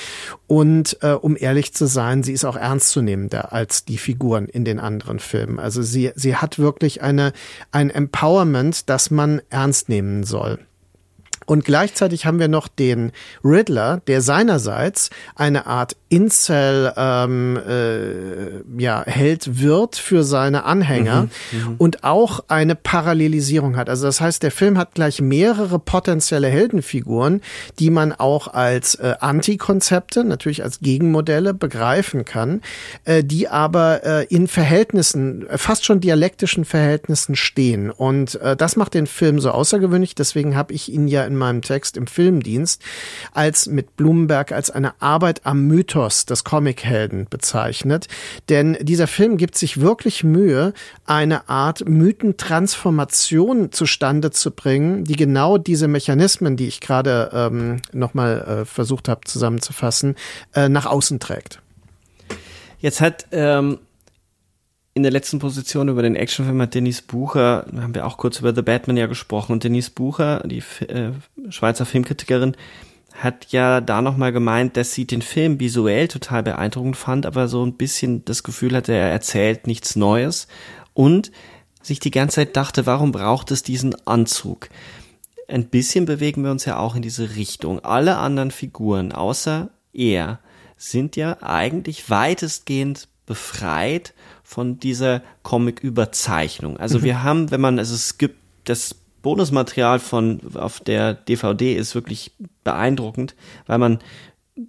Und 0.47 0.99
äh, 1.03 1.13
um 1.13 1.37
ehrlich 1.39 1.75
zu 1.75 1.87
sein, 1.87 2.23
sie 2.23 2.33
ist 2.33 2.45
auch 2.45 2.57
ernstzunehmender 2.57 3.53
als 3.53 3.85
die 3.85 3.99
Figuren 3.99 4.47
in 4.47 4.65
den 4.65 4.81
anderen 4.81 5.19
Filmen. 5.19 5.59
Also 5.59 5.83
sie, 5.83 6.13
sie 6.15 6.37
hat 6.37 6.59
wirklich 6.59 7.03
eine, 7.03 7.33
ein 7.73 7.91
Empowerment, 7.91 8.89
das 8.89 9.11
man 9.11 9.41
ernst 9.51 9.89
nehmen 9.89 10.25
soll. 10.25 10.59
Und 11.47 11.65
gleichzeitig 11.65 12.27
haben 12.27 12.39
wir 12.39 12.49
noch 12.49 12.69
den 12.69 13.13
Riddler, 13.45 14.01
der 14.07 14.21
seinerseits 14.21 15.11
eine 15.35 15.67
Art 15.67 15.97
Incel 16.15 16.93
ähm, 16.97 17.57
äh, 17.57 18.81
ja, 18.81 19.03
Held 19.05 19.61
wird 19.61 19.97
für 19.97 20.23
seine 20.23 20.65
Anhänger 20.65 21.23
mhm, 21.51 21.59
mhm, 21.59 21.75
und 21.79 22.05
auch 22.05 22.45
eine 22.47 22.77
Parallelisierung 22.77 23.77
hat. 23.77 23.89
Also 23.91 24.07
das 24.07 24.21
heißt, 24.21 24.43
der 24.45 24.53
Film 24.53 24.79
hat 24.79 24.95
gleich 24.95 25.21
mehrere 25.21 25.81
potenzielle 25.81 26.47
Heldenfiguren, 26.47 27.41
die 27.81 27.91
man 27.91 28.13
auch 28.13 28.47
als 28.47 28.95
äh, 28.95 29.15
Antikonzepte, 29.19 30.23
natürlich 30.23 30.63
als 30.63 30.79
Gegenmodelle 30.79 31.53
begreifen 31.53 32.25
kann, 32.25 32.63
äh, 33.05 33.25
die 33.25 33.49
aber 33.49 34.05
äh, 34.05 34.25
in 34.27 34.47
Verhältnissen, 34.47 35.47
fast 35.57 35.85
schon 35.85 35.99
dialektischen 35.99 36.65
Verhältnissen 36.65 37.35
stehen. 37.35 37.91
Und 37.91 38.37
äh, 38.37 38.55
das 38.55 38.77
macht 38.77 38.95
den 38.95 39.09
Film 39.09 39.41
so 39.41 39.51
außergewöhnlich. 39.51 40.15
Deswegen 40.15 40.55
habe 40.55 40.75
ich 40.75 40.93
ihn 40.93 41.09
ja 41.09 41.25
in 41.25 41.35
meinem 41.35 41.63
Text 41.63 41.97
im 41.97 42.07
Filmdienst 42.07 42.83
als 43.33 43.67
mit 43.67 43.97
Blumenberg 43.97 44.53
als 44.53 44.71
eine 44.71 45.03
Arbeit 45.03 45.41
am 45.45 45.67
Mythos 45.67 46.04
des 46.09 46.45
Comichelden 46.45 47.27
bezeichnet. 47.29 48.09
Denn 48.49 48.77
dieser 48.81 49.07
Film 49.07 49.37
gibt 49.37 49.57
sich 49.57 49.81
wirklich 49.81 50.25
Mühe, 50.25 50.73
eine 51.07 51.49
Art 51.49 51.89
Mythentransformation 51.89 53.73
zustande 53.73 54.31
zu 54.31 54.51
bringen, 54.51 55.05
die 55.05 55.17
genau 55.17 55.59
diese 55.59 55.89
Mechanismen, 55.89 56.57
die 56.57 56.67
ich 56.67 56.81
gerade 56.81 57.31
ähm, 57.33 57.83
nochmal 57.93 58.63
äh, 58.63 58.65
versucht 58.65 59.09
habe 59.09 59.23
zusammenzufassen, 59.25 60.17
äh, 60.55 60.69
nach 60.69 60.87
außen 60.87 61.21
trägt. 61.21 61.61
Jetzt 62.79 63.01
hat 63.01 63.27
ähm, 63.33 63.79
in 64.95 65.03
der 65.03 65.13
letzten 65.13 65.41
Position 65.41 65.89
über 65.89 66.03
den 66.03 66.15
Actionfilm 66.15 66.61
hat 66.63 66.75
Denise 66.75 67.03
Bucher, 67.03 67.67
haben 67.77 67.95
wir 67.95 68.07
auch 68.07 68.17
kurz 68.17 68.39
über 68.39 68.55
The 68.55 68.63
Batman 68.63 68.97
ja 68.97 69.07
gesprochen, 69.07 69.53
und 69.53 69.65
Denise 69.65 69.91
Bucher, 69.91 70.43
die 70.47 70.63
äh, 70.87 71.11
Schweizer 71.49 71.85
Filmkritikerin, 71.85 72.57
hat 73.15 73.47
ja 73.53 73.81
da 73.81 74.03
nochmal 74.03 74.33
gemeint, 74.33 74.77
dass 74.77 74.93
sie 74.93 75.07
den 75.07 75.23
Film 75.23 75.61
visuell 75.61 76.09
total 76.09 76.43
beeindruckend 76.43 76.97
fand, 76.97 77.27
aber 77.27 77.49
so 77.49 77.65
ein 77.65 77.75
bisschen 77.75 78.25
das 78.25 78.43
Gefühl 78.43 78.75
hatte, 78.75 78.93
er 78.93 79.11
erzählt 79.11 79.67
nichts 79.67 79.97
Neues 79.97 80.49
und 80.93 81.31
sich 81.81 82.01
die 82.01 82.11
ganze 82.11 82.37
Zeit 82.37 82.57
dachte, 82.57 82.87
warum 82.87 83.13
braucht 83.13 83.51
es 83.51 83.63
diesen 83.63 83.95
Anzug? 84.07 84.69
Ein 85.47 85.67
bisschen 85.67 86.07
bewegen 86.07 86.43
wir 86.43 86.51
uns 86.51 86.65
ja 86.65 86.79
auch 86.79 86.97
in 86.97 87.03
diese 87.03 87.37
Richtung. 87.37 87.81
Alle 87.81 88.17
anderen 88.17 88.51
Figuren 88.51 89.13
außer 89.13 89.71
er 89.93 90.41
sind 90.77 91.15
ja 91.17 91.39
eigentlich 91.41 92.11
weitestgehend 92.11 93.09
befreit 93.27 94.13
von 94.43 94.81
dieser 94.81 95.23
Comic-Überzeichnung. 95.43 96.79
Also 96.79 96.99
mhm. 96.99 97.03
wir 97.05 97.23
haben, 97.23 97.51
wenn 97.51 97.61
man, 97.61 97.79
also 97.79 97.95
es 97.95 98.19
gibt 98.19 98.39
das 98.65 98.97
Bonusmaterial 99.25 99.99
von 99.99 100.41
auf 100.55 100.79
der 100.79 101.15
DVD 101.15 101.75
ist 101.75 101.97
wirklich 101.97 102.31
beeindruckend, 102.63 103.35
weil 103.67 103.79
man 103.79 103.99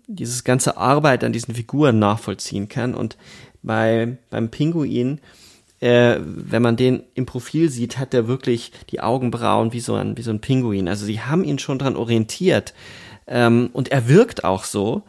dieses 0.07 0.43
ganze 0.43 0.77
Arbeit 0.77 1.23
an 1.23 1.33
diesen 1.33 1.53
Figuren 1.53 1.99
nachvollziehen 1.99 2.67
kann. 2.67 2.95
Und 2.95 3.17
bei 3.61 4.17
beim 4.31 4.49
Pinguin 4.49 5.19
äh, 5.81 6.19
wenn 6.19 6.61
man 6.61 6.77
den 6.77 7.03
im 7.13 7.25
Profil 7.25 7.69
sieht, 7.69 7.97
hat 7.97 8.13
er 8.13 8.27
wirklich 8.27 8.71
die 8.89 9.01
Augenbrauen 9.01 9.73
wie 9.73 9.81
so 9.81 9.95
ein 9.95 10.17
wie 10.17 10.21
so 10.21 10.31
ein 10.31 10.39
Pinguin. 10.39 10.87
Also 10.87 11.05
sie 11.05 11.21
haben 11.21 11.43
ihn 11.43 11.59
schon 11.59 11.79
dran 11.79 11.95
orientiert. 11.95 12.73
Ähm, 13.27 13.69
und 13.73 13.89
er 13.89 14.07
wirkt 14.07 14.43
auch 14.43 14.63
so, 14.63 15.03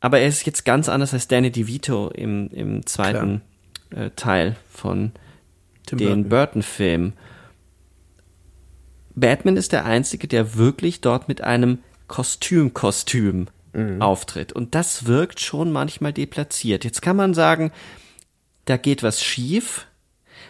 aber 0.00 0.20
er 0.20 0.28
ist 0.28 0.44
jetzt 0.44 0.64
ganz 0.64 0.88
anders 0.88 1.14
als 1.14 1.28
Danny 1.28 1.50
DeVito 1.50 2.08
im 2.08 2.48
im 2.50 2.84
zweiten 2.84 3.42
äh, 3.94 4.10
Teil 4.16 4.56
von 4.68 5.12
Tim 5.86 5.98
den 5.98 6.28
Burton-Filmen. 6.28 7.12
Batman 9.14 9.56
ist 9.56 9.72
der 9.72 9.84
Einzige, 9.84 10.28
der 10.28 10.56
wirklich 10.56 11.00
dort 11.00 11.28
mit 11.28 11.42
einem 11.42 11.78
Kostüm-Kostüm 12.08 13.48
mhm. 13.72 14.02
auftritt. 14.02 14.52
Und 14.52 14.74
das 14.74 15.06
wirkt 15.06 15.40
schon 15.40 15.72
manchmal 15.72 16.12
deplatziert. 16.12 16.84
Jetzt 16.84 17.02
kann 17.02 17.16
man 17.16 17.34
sagen, 17.34 17.72
da 18.64 18.76
geht 18.76 19.02
was 19.02 19.22
schief. 19.22 19.86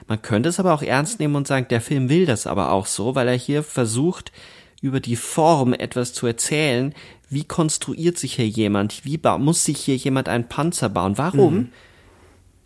Man 0.07 0.23
könnte 0.23 0.49
es 0.49 0.61
aber 0.61 0.75
auch 0.75 0.83
ernst 0.83 1.21
nehmen 1.21 1.37
und 1.37 1.47
sagen, 1.47 1.67
der 1.69 1.81
Film 1.81 2.09
will 2.09 2.27
das 2.27 2.47
aber 2.47 2.73
auch 2.73 2.87
so, 2.87 3.15
weil 3.15 3.29
er 3.29 3.37
hier 3.37 3.63
versucht, 3.63 4.33
über 4.81 5.01
die 5.01 5.17
Form 5.17 5.73
etwas 5.73 6.13
zu 6.13 6.27
erzählen. 6.27 6.95
Wie 7.29 7.45
konstruiert 7.45 8.19
sich 8.19 8.35
hier 8.35 8.49
jemand? 8.49 9.05
Wie 9.05 9.21
muss 9.39 9.65
sich 9.65 9.79
hier 9.79 9.97
jemand 9.97 10.29
einen 10.29 10.49
Panzer 10.49 10.89
bauen? 10.89 11.19
Warum 11.19 11.55
mhm 11.55 11.69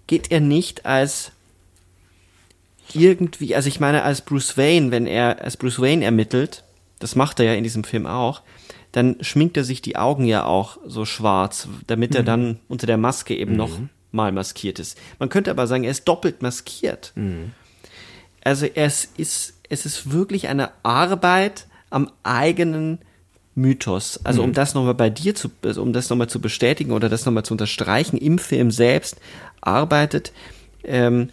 geht 0.06 0.30
er 0.30 0.40
nicht 0.40 0.86
als 0.86 1.32
irgendwie, 2.94 3.54
also 3.54 3.68
ich 3.68 3.80
meine, 3.80 4.02
als 4.02 4.22
Bruce 4.22 4.56
Wayne, 4.56 4.90
wenn 4.90 5.06
er 5.06 5.42
als 5.42 5.56
Bruce 5.56 5.80
Wayne 5.80 6.04
ermittelt, 6.04 6.64
das 6.98 7.14
macht 7.16 7.40
er 7.40 7.46
ja 7.46 7.54
in 7.54 7.64
diesem 7.64 7.84
Film 7.84 8.06
auch, 8.06 8.42
dann 8.92 9.16
schminkt 9.20 9.56
er 9.56 9.64
sich 9.64 9.82
die 9.82 9.96
Augen 9.96 10.24
ja 10.24 10.44
auch 10.44 10.78
so 10.86 11.04
schwarz, 11.04 11.68
damit 11.86 12.12
mhm. 12.12 12.16
er 12.16 12.22
dann 12.22 12.60
unter 12.68 12.86
der 12.86 12.96
Maske 12.96 13.36
eben 13.36 13.52
mhm. 13.52 13.58
noch 13.58 13.78
mal 14.12 14.32
maskiert 14.32 14.78
ist. 14.78 14.98
Man 15.18 15.28
könnte 15.28 15.50
aber 15.50 15.66
sagen, 15.66 15.84
er 15.84 15.90
ist 15.90 16.08
doppelt 16.08 16.42
maskiert. 16.42 17.12
Mhm. 17.14 17.52
Also 18.42 18.66
es 18.74 19.04
ist, 19.16 19.54
es 19.68 19.84
ist 19.84 20.12
wirklich 20.12 20.48
eine 20.48 20.70
Arbeit 20.82 21.66
am 21.90 22.10
eigenen 22.22 22.98
Mythos. 23.54 24.20
Also 24.24 24.42
um 24.42 24.50
mhm. 24.50 24.54
das 24.54 24.74
nochmal 24.74 24.94
bei 24.94 25.10
dir 25.10 25.34
zu, 25.34 25.50
also 25.62 25.82
um 25.82 25.92
das 25.92 26.08
nochmal 26.08 26.28
zu 26.28 26.40
bestätigen 26.40 26.92
oder 26.92 27.08
das 27.08 27.26
nochmal 27.26 27.44
zu 27.44 27.54
unterstreichen, 27.54 28.16
im 28.16 28.38
Film 28.38 28.70
selbst 28.70 29.16
arbeitet 29.60 30.32
ähm, 30.84 31.30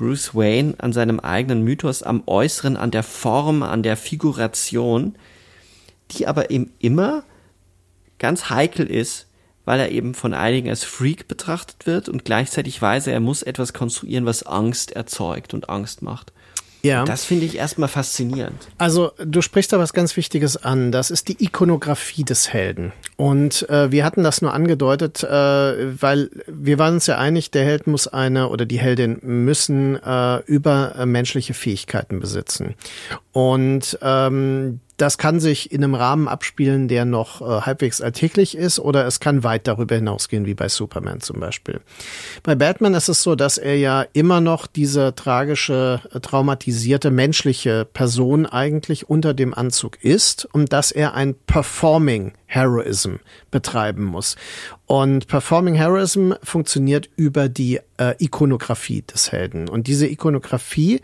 Bruce 0.00 0.34
Wayne 0.34 0.76
an 0.78 0.94
seinem 0.94 1.20
eigenen 1.20 1.62
Mythos, 1.62 2.02
am 2.02 2.22
Äußeren, 2.24 2.78
an 2.78 2.90
der 2.90 3.02
Form, 3.02 3.62
an 3.62 3.82
der 3.82 3.98
Figuration, 3.98 5.14
die 6.12 6.26
aber 6.26 6.50
eben 6.50 6.72
immer 6.78 7.22
ganz 8.18 8.48
heikel 8.48 8.86
ist, 8.86 9.26
weil 9.66 9.78
er 9.78 9.90
eben 9.90 10.14
von 10.14 10.32
einigen 10.32 10.70
als 10.70 10.84
Freak 10.84 11.28
betrachtet 11.28 11.84
wird 11.84 12.08
und 12.08 12.24
gleichzeitig 12.24 12.80
weiß 12.80 13.08
er, 13.08 13.12
er 13.12 13.20
muss 13.20 13.42
etwas 13.42 13.74
konstruieren, 13.74 14.24
was 14.24 14.42
Angst 14.42 14.92
erzeugt 14.92 15.52
und 15.52 15.68
Angst 15.68 16.00
macht. 16.00 16.32
Ja. 16.82 17.04
Das 17.04 17.24
finde 17.24 17.46
ich 17.46 17.56
erstmal 17.56 17.88
faszinierend. 17.88 18.68
Also 18.78 19.12
du 19.18 19.42
sprichst 19.42 19.72
da 19.72 19.78
was 19.78 19.92
ganz 19.92 20.16
Wichtiges 20.16 20.56
an. 20.56 20.92
Das 20.92 21.10
ist 21.10 21.28
die 21.28 21.42
Ikonografie 21.44 22.24
des 22.24 22.52
Helden. 22.52 22.92
Und 23.16 23.68
äh, 23.68 23.92
wir 23.92 24.04
hatten 24.04 24.22
das 24.22 24.42
nur 24.42 24.54
angedeutet, 24.54 25.22
äh, 25.22 25.28
weil 25.28 26.30
wir 26.46 26.78
waren 26.78 26.94
uns 26.94 27.06
ja 27.06 27.18
einig, 27.18 27.50
der 27.50 27.64
Held 27.64 27.86
muss 27.86 28.08
eine 28.08 28.48
oder 28.48 28.66
die 28.66 28.78
Heldin 28.78 29.18
müssen 29.22 30.02
äh, 30.02 30.38
übermenschliche 30.46 31.54
Fähigkeiten 31.54 32.20
besitzen. 32.20 32.74
Und 33.32 33.98
ähm, 34.02 34.80
das 35.00 35.18
kann 35.18 35.40
sich 35.40 35.72
in 35.72 35.82
einem 35.82 35.94
Rahmen 35.94 36.28
abspielen, 36.28 36.88
der 36.88 37.04
noch 37.04 37.40
äh, 37.40 37.62
halbwegs 37.62 38.00
alltäglich 38.00 38.56
ist, 38.56 38.78
oder 38.78 39.06
es 39.06 39.20
kann 39.20 39.42
weit 39.44 39.66
darüber 39.66 39.94
hinausgehen, 39.94 40.46
wie 40.46 40.54
bei 40.54 40.68
Superman 40.68 41.20
zum 41.20 41.40
Beispiel. 41.40 41.80
Bei 42.42 42.54
Batman 42.54 42.94
ist 42.94 43.08
es 43.08 43.22
so, 43.22 43.34
dass 43.34 43.58
er 43.58 43.76
ja 43.76 44.04
immer 44.12 44.40
noch 44.40 44.66
diese 44.66 45.14
tragische, 45.14 46.00
äh, 46.12 46.20
traumatisierte 46.20 47.10
menschliche 47.10 47.84
Person 47.84 48.46
eigentlich 48.46 49.08
unter 49.08 49.34
dem 49.34 49.54
Anzug 49.54 50.02
ist 50.04 50.46
und 50.52 50.72
dass 50.72 50.90
er 50.90 51.14
ein 51.14 51.34
Performing 51.46 52.32
Heroism 52.46 53.16
betreiben 53.50 54.04
muss. 54.04 54.36
Und 54.90 55.28
Performing 55.28 55.76
Heroism 55.76 56.32
funktioniert 56.42 57.10
über 57.14 57.48
die 57.48 57.78
äh, 57.96 58.16
Ikonografie 58.18 59.02
des 59.02 59.30
Helden. 59.30 59.68
Und 59.68 59.86
diese 59.86 60.08
Ikonografie 60.08 61.00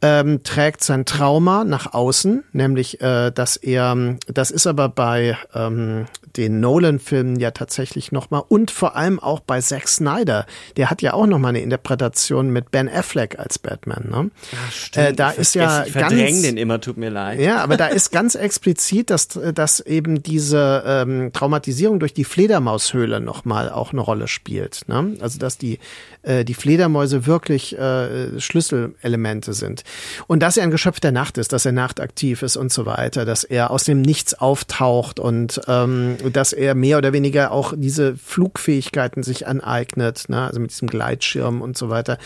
ähm, 0.00 0.42
trägt 0.42 0.82
sein 0.82 1.04
Trauma 1.04 1.62
nach 1.64 1.92
außen, 1.92 2.44
nämlich, 2.52 3.02
äh, 3.02 3.30
dass 3.30 3.56
er, 3.56 4.16
das 4.26 4.50
ist 4.50 4.66
aber 4.66 4.88
bei 4.88 5.36
ähm, 5.54 6.06
den 6.36 6.60
Nolan-Filmen 6.60 7.38
ja 7.38 7.50
tatsächlich 7.50 8.12
nochmal 8.12 8.42
und 8.48 8.70
vor 8.70 8.96
allem 8.96 9.18
auch 9.18 9.40
bei 9.40 9.60
Zack 9.60 9.88
Snyder, 9.88 10.46
der 10.76 10.90
hat 10.90 11.02
ja 11.02 11.14
auch 11.14 11.26
nochmal 11.26 11.50
eine 11.50 11.60
Interpretation 11.60 12.50
mit 12.50 12.70
Ben 12.70 12.88
Affleck 12.88 13.38
als 13.38 13.58
Batman. 13.58 14.08
Ne? 14.10 14.30
Ach, 14.54 14.72
stimmt. 14.72 15.06
Äh, 15.06 15.12
da 15.14 15.32
ich 15.32 15.38
ist 15.38 15.54
ja 15.54 15.84
ich 15.84 15.94
ganz, 15.94 16.42
den 16.42 16.56
immer, 16.56 16.80
tut 16.80 16.96
mir 16.96 17.10
leid. 17.10 17.40
Ja, 17.40 17.58
aber 17.58 17.76
da 17.76 17.86
ist 17.96 18.12
ganz 18.12 18.34
explizit, 18.34 19.10
dass, 19.10 19.28
dass 19.28 19.80
eben 19.80 20.22
diese 20.22 20.82
ähm, 20.86 21.30
Traumatisierung 21.32 22.00
durch 22.00 22.14
die 22.14 22.24
Fledermaushöhle 22.24 23.20
nochmal 23.20 23.70
auch 23.70 23.92
eine 23.92 24.00
Rolle 24.00 24.28
spielt. 24.28 24.82
Ne? 24.88 25.16
Also 25.20 25.38
dass 25.38 25.58
die, 25.58 25.78
äh, 26.26 26.44
die 26.44 26.54
Fledermäuse 26.54 27.26
wirklich 27.26 27.78
äh, 27.78 28.38
Schlüsselelemente 28.40 29.52
sind. 29.52 29.84
Und 30.26 30.42
dass 30.42 30.56
er 30.56 30.64
ein 30.64 30.70
Geschöpf 30.70 31.00
der 31.00 31.12
Nacht 31.12 31.38
ist, 31.38 31.52
dass 31.52 31.64
er 31.64 31.72
nachtaktiv 31.72 32.42
ist 32.42 32.56
und 32.56 32.72
so 32.72 32.84
weiter, 32.84 33.24
dass 33.24 33.44
er 33.44 33.70
aus 33.70 33.84
dem 33.84 34.02
Nichts 34.02 34.34
auftaucht 34.34 35.20
und 35.20 35.60
ähm, 35.68 36.16
dass 36.32 36.52
er 36.52 36.74
mehr 36.74 36.98
oder 36.98 37.12
weniger 37.12 37.52
auch 37.52 37.74
diese 37.76 38.16
Flugfähigkeiten 38.16 39.22
sich 39.22 39.46
aneignet, 39.46 40.24
ne? 40.28 40.42
also 40.42 40.60
mit 40.60 40.70
diesem 40.70 40.88
Gleitschirm 40.88 41.62
und 41.62 41.78
so 41.78 41.88
weiter. 41.88 42.18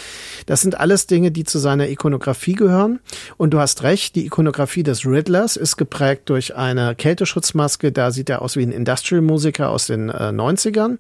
Das 0.47 0.63
sind 0.63 0.81
alles 0.81 1.07
Dinge, 1.07 1.31
die 1.31 1.45
zu 1.45 1.59
seiner 1.59 1.89
Ikonografie 1.89 2.55
gehören. 2.55 3.01
Und 3.37 3.51
du 3.51 3.59
hast 3.59 3.83
recht, 3.83 4.17
die 4.17 4.27
Ikonografie 4.27 4.83
des 4.83 5.05
Riddlers 5.05 5.57
ist 5.57 5.77
geprägt 5.77 6.29
durch 6.31 6.57
eine 6.57 6.95
Kälteschutzmaske. 6.95 7.93
Da 7.93 8.11
sieht 8.11 8.31
er 8.31 8.43
aus 8.43 8.57
wie 8.57 8.63
ein 8.63 8.73
Industrial-Musiker 8.73 9.69
aus 9.71 9.87
den 9.87 10.09
äh, 10.09 10.31
90ern. 10.31 10.99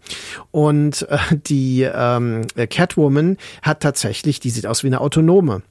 Und 0.51 1.09
äh, 1.09 1.18
die 1.32 1.82
ähm, 1.82 2.46
Catwoman 2.91 3.36
hat 3.62 3.80
tatsächlich, 3.80 4.41
die 4.41 4.51
sieht 4.51 4.66
aus 4.66 4.82
wie 4.82 4.88
eine 4.88 5.01
Autonome 5.01 5.62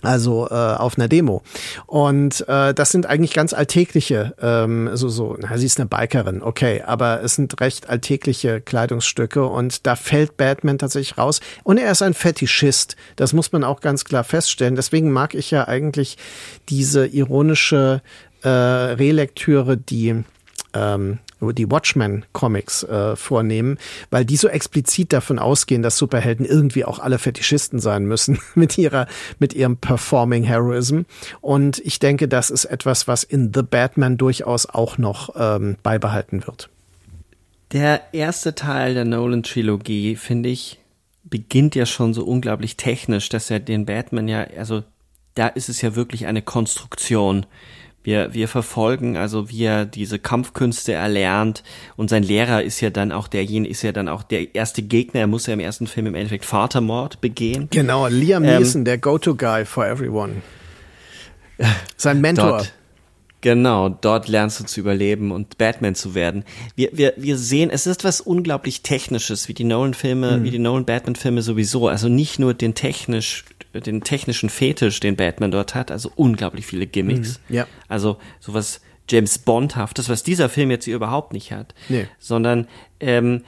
also 0.00 0.46
äh, 0.48 0.54
auf 0.54 0.96
einer 0.96 1.08
Demo. 1.08 1.42
Und 1.86 2.48
äh, 2.48 2.72
das 2.72 2.92
sind 2.92 3.06
eigentlich 3.06 3.32
ganz 3.32 3.52
alltägliche, 3.52 4.32
ähm, 4.40 4.90
so, 4.92 5.08
so, 5.08 5.36
na, 5.40 5.58
sie 5.58 5.66
ist 5.66 5.80
eine 5.80 5.88
Bikerin, 5.88 6.40
okay, 6.40 6.82
aber 6.86 7.20
es 7.24 7.34
sind 7.34 7.60
recht 7.60 7.88
alltägliche 7.88 8.60
Kleidungsstücke 8.60 9.44
und 9.44 9.88
da 9.88 9.96
fällt 9.96 10.36
Batman 10.36 10.78
tatsächlich 10.78 11.18
raus. 11.18 11.40
Und 11.64 11.78
er 11.78 11.90
ist 11.90 12.02
ein 12.02 12.14
Fetischist, 12.14 12.94
das 13.16 13.32
muss 13.32 13.50
man 13.50 13.64
auch 13.64 13.80
ganz 13.80 14.04
klar 14.04 14.22
feststellen. 14.22 14.76
Deswegen 14.76 15.10
mag 15.10 15.34
ich 15.34 15.50
ja 15.50 15.66
eigentlich 15.66 16.16
diese 16.68 17.04
ironische 17.04 18.00
äh, 18.42 18.48
Relektüre, 18.48 19.76
die 19.76 20.22
ähm, 20.74 21.18
die 21.40 21.70
Watchmen-Comics 21.70 22.82
äh, 22.84 23.16
vornehmen, 23.16 23.78
weil 24.10 24.24
die 24.24 24.36
so 24.36 24.48
explizit 24.48 25.12
davon 25.12 25.38
ausgehen, 25.38 25.82
dass 25.82 25.96
Superhelden 25.96 26.44
irgendwie 26.44 26.84
auch 26.84 26.98
alle 26.98 27.18
Fetischisten 27.18 27.78
sein 27.78 28.04
müssen 28.04 28.38
mit 28.54 28.78
ihrer, 28.78 29.06
mit 29.38 29.54
ihrem 29.54 29.76
Performing 29.76 30.44
Heroism. 30.44 31.02
Und 31.40 31.78
ich 31.80 31.98
denke, 31.98 32.28
das 32.28 32.50
ist 32.50 32.64
etwas, 32.64 33.08
was 33.08 33.24
in 33.24 33.52
The 33.54 33.62
Batman 33.62 34.16
durchaus 34.16 34.66
auch 34.66 34.98
noch 34.98 35.34
ähm, 35.36 35.76
beibehalten 35.82 36.46
wird. 36.46 36.68
Der 37.72 38.02
erste 38.12 38.54
Teil 38.54 38.94
der 38.94 39.04
Nolan-Trilogie, 39.04 40.16
finde 40.16 40.48
ich, 40.48 40.78
beginnt 41.24 41.74
ja 41.74 41.84
schon 41.84 42.14
so 42.14 42.24
unglaublich 42.24 42.76
technisch, 42.76 43.28
dass 43.28 43.50
er 43.50 43.60
den 43.60 43.84
Batman 43.84 44.28
ja, 44.28 44.46
also 44.56 44.82
da 45.34 45.48
ist 45.48 45.68
es 45.68 45.82
ja 45.82 45.94
wirklich 45.94 46.26
eine 46.26 46.42
Konstruktion 46.42 47.46
wir, 48.08 48.32
wir 48.32 48.48
verfolgen 48.48 49.18
also, 49.18 49.50
wie 49.50 49.64
er 49.64 49.84
diese 49.84 50.18
Kampfkünste 50.18 50.94
erlernt 50.94 51.62
und 51.96 52.08
sein 52.08 52.22
Lehrer 52.22 52.62
ist 52.62 52.80
ja 52.80 52.88
dann 52.88 53.12
auch 53.12 53.28
derjenige, 53.28 53.70
ist 53.70 53.82
ja 53.82 53.92
dann 53.92 54.08
auch 54.08 54.22
der 54.22 54.54
erste 54.54 54.80
Gegner. 54.80 55.20
Er 55.20 55.26
muss 55.26 55.46
ja 55.46 55.52
im 55.52 55.60
ersten 55.60 55.86
Film 55.86 56.06
im 56.06 56.14
Endeffekt 56.14 56.46
Vatermord 56.46 57.20
begehen. 57.20 57.68
Genau, 57.70 58.06
Liam 58.06 58.44
ähm, 58.44 58.60
Neeson, 58.60 58.86
der 58.86 58.96
Go-To-Guy 58.96 59.66
for 59.66 59.86
everyone. 59.86 60.36
Sein 61.98 62.22
Mentor. 62.22 62.48
Dort, 62.48 62.72
genau, 63.42 63.90
dort 63.90 64.26
lernst 64.26 64.60
du 64.60 64.64
zu 64.64 64.80
überleben 64.80 65.30
und 65.30 65.58
Batman 65.58 65.94
zu 65.94 66.14
werden. 66.14 66.44
Wir, 66.76 66.88
wir, 66.94 67.12
wir 67.18 67.36
sehen, 67.36 67.68
es 67.68 67.86
ist 67.86 68.04
was 68.04 68.22
unglaublich 68.22 68.80
Technisches, 68.80 69.48
wie 69.48 69.54
die 69.54 69.64
Nolan-Filme, 69.64 70.38
mhm. 70.38 70.44
wie 70.44 70.50
die 70.50 70.58
Nolan-Batman-Filme 70.58 71.42
sowieso. 71.42 71.88
Also 71.88 72.08
nicht 72.08 72.38
nur 72.38 72.54
den 72.54 72.72
technisch 72.72 73.44
den 73.80 74.02
technischen 74.02 74.50
Fetisch, 74.50 75.00
den 75.00 75.16
Batman 75.16 75.50
dort 75.50 75.74
hat, 75.74 75.90
also 75.90 76.10
unglaublich 76.16 76.66
viele 76.66 76.86
Gimmicks. 76.86 77.40
Mhm, 77.48 77.56
ja. 77.56 77.66
Also 77.88 78.18
sowas 78.40 78.80
James 79.08 79.38
Bondhaftes, 79.38 80.08
was 80.08 80.22
dieser 80.22 80.48
Film 80.48 80.70
jetzt 80.70 80.84
hier 80.84 80.96
überhaupt 80.96 81.32
nicht 81.32 81.52
hat. 81.52 81.74
Nee. 81.88 82.06
Sondern 82.18 82.68
ähm, 83.00 83.44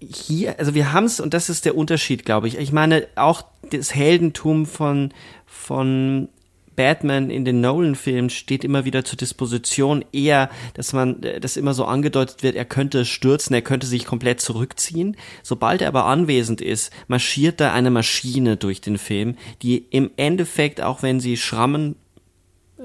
hier, 0.00 0.58
also 0.58 0.74
wir 0.74 0.92
haben 0.92 1.04
es, 1.04 1.20
und 1.20 1.34
das 1.34 1.50
ist 1.50 1.64
der 1.64 1.76
Unterschied, 1.76 2.24
glaube 2.24 2.48
ich. 2.48 2.58
Ich 2.58 2.72
meine, 2.72 3.06
auch 3.16 3.44
das 3.70 3.94
Heldentum 3.94 4.66
von, 4.66 5.12
von 5.46 6.28
Batman 6.76 7.30
in 7.30 7.44
den 7.44 7.60
Nolan-Filmen 7.60 8.30
steht 8.30 8.64
immer 8.64 8.84
wieder 8.84 9.04
zur 9.04 9.16
Disposition, 9.16 10.04
eher, 10.12 10.50
dass 10.74 10.92
man, 10.92 11.22
äh, 11.22 11.40
dass 11.40 11.56
immer 11.56 11.74
so 11.74 11.84
angedeutet 11.84 12.42
wird, 12.42 12.56
er 12.56 12.64
könnte 12.64 13.04
stürzen, 13.04 13.54
er 13.54 13.62
könnte 13.62 13.86
sich 13.86 14.04
komplett 14.04 14.40
zurückziehen. 14.40 15.16
Sobald 15.42 15.82
er 15.82 15.88
aber 15.88 16.06
anwesend 16.06 16.60
ist, 16.60 16.92
marschiert 17.08 17.60
da 17.60 17.72
eine 17.72 17.90
Maschine 17.90 18.56
durch 18.56 18.80
den 18.80 18.98
Film, 18.98 19.36
die 19.62 19.78
im 19.90 20.10
Endeffekt, 20.16 20.80
auch 20.80 21.02
wenn 21.02 21.20
sie 21.20 21.36
Schrammen 21.36 21.96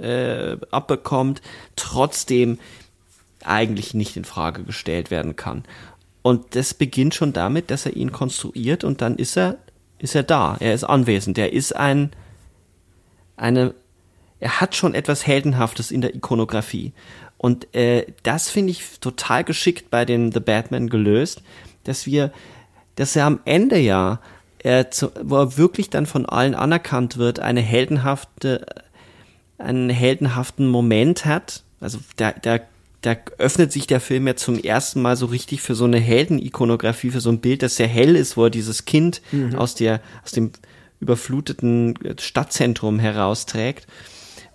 äh, 0.02 0.58
abbekommt, 0.72 1.42
trotzdem 1.76 2.60
eigentlich 3.44 3.94
nicht 3.94 4.18
in 4.18 4.26
Frage 4.26 4.64
gestellt 4.64 5.12
werden 5.12 5.36
kann. 5.36 5.64
Und 6.22 6.56
das 6.56 6.74
beginnt 6.74 7.16
schon 7.16 7.34
damit, 7.34 7.72
dass 7.72 7.86
er 7.86 7.96
ihn 7.96 8.12
konstruiert 8.12 8.84
und 8.84 9.02
dann 9.02 9.16
ist 9.16 9.38
er, 9.38 9.58
ist 10.00 10.16
er 10.16 10.24
da, 10.24 10.58
er 10.60 10.74
ist 10.74 10.84
anwesend, 10.84 11.38
er 11.38 11.54
ist 11.54 11.76
ein, 11.76 12.12
eine, 13.38 13.74
er 14.40 14.60
hat 14.60 14.76
schon 14.76 14.94
etwas 14.94 15.26
Heldenhaftes 15.26 15.92
in 15.92 16.02
der 16.02 16.14
Ikonografie. 16.16 16.94
Und 17.38 17.74
äh, 17.76 18.08
das 18.24 18.50
finde 18.50 18.72
ich 18.72 19.00
total 19.00 19.44
geschickt 19.44 19.90
bei 19.90 20.06
den 20.06 20.32
The 20.32 20.40
Batman 20.40 20.90
gelöst, 20.90 21.42
dass 21.84 22.06
wir, 22.06 22.32
dass 22.96 23.16
er 23.16 23.26
am 23.26 23.40
Ende 23.46 23.78
ja, 23.78 24.20
er 24.60 24.92
zu, 24.92 25.12
wo 25.22 25.38
er 25.38 25.58
wirklich 25.58 25.90
dann 25.90 26.06
von 26.06 26.26
allen 26.26 26.56
anerkannt 26.56 27.18
wird, 27.18 27.40
eine 27.40 27.62
heldenhafte, 27.62 28.66
einen 29.58 29.90
heldenhaften 29.90 30.68
Moment 30.68 31.26
hat. 31.26 31.64
Also 31.80 32.00
da, 32.16 32.32
da, 32.32 32.60
da 33.02 33.16
öffnet 33.38 33.72
sich 33.72 33.86
der 33.86 34.02
Film 34.02 34.26
ja 34.26 34.36
zum 34.36 34.58
ersten 34.58 35.02
Mal 35.02 35.16
so 35.16 35.28
richtig 35.28 35.62
für 35.62 35.76
so 35.76 35.86
eine 35.86 36.00
Heldenikonografie, 36.00 37.12
für 37.12 37.22
so 37.22 37.30
ein 37.30 37.40
Bild, 37.40 37.62
das 37.62 37.76
sehr 37.76 37.88
hell 37.88 38.16
ist, 38.16 38.36
wo 38.36 38.46
er 38.46 38.50
dieses 38.50 38.86
Kind 38.86 39.22
mhm. 39.32 39.56
aus 39.56 39.76
der, 39.76 40.02
aus 40.24 40.32
dem 40.32 40.52
überfluteten 41.00 41.98
Stadtzentrum 42.20 43.00
herausträgt, 43.00 43.88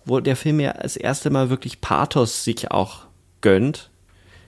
wo 0.05 0.20
der 0.20 0.36
Film 0.36 0.61
ja 0.61 0.72
das 0.72 0.97
erste 0.97 1.30
Mal 1.30 1.51
wirklich 1.51 1.80
Pathos 1.80 2.45
sich 2.45 2.70
auch 2.70 3.07
gönnt. 3.40 3.90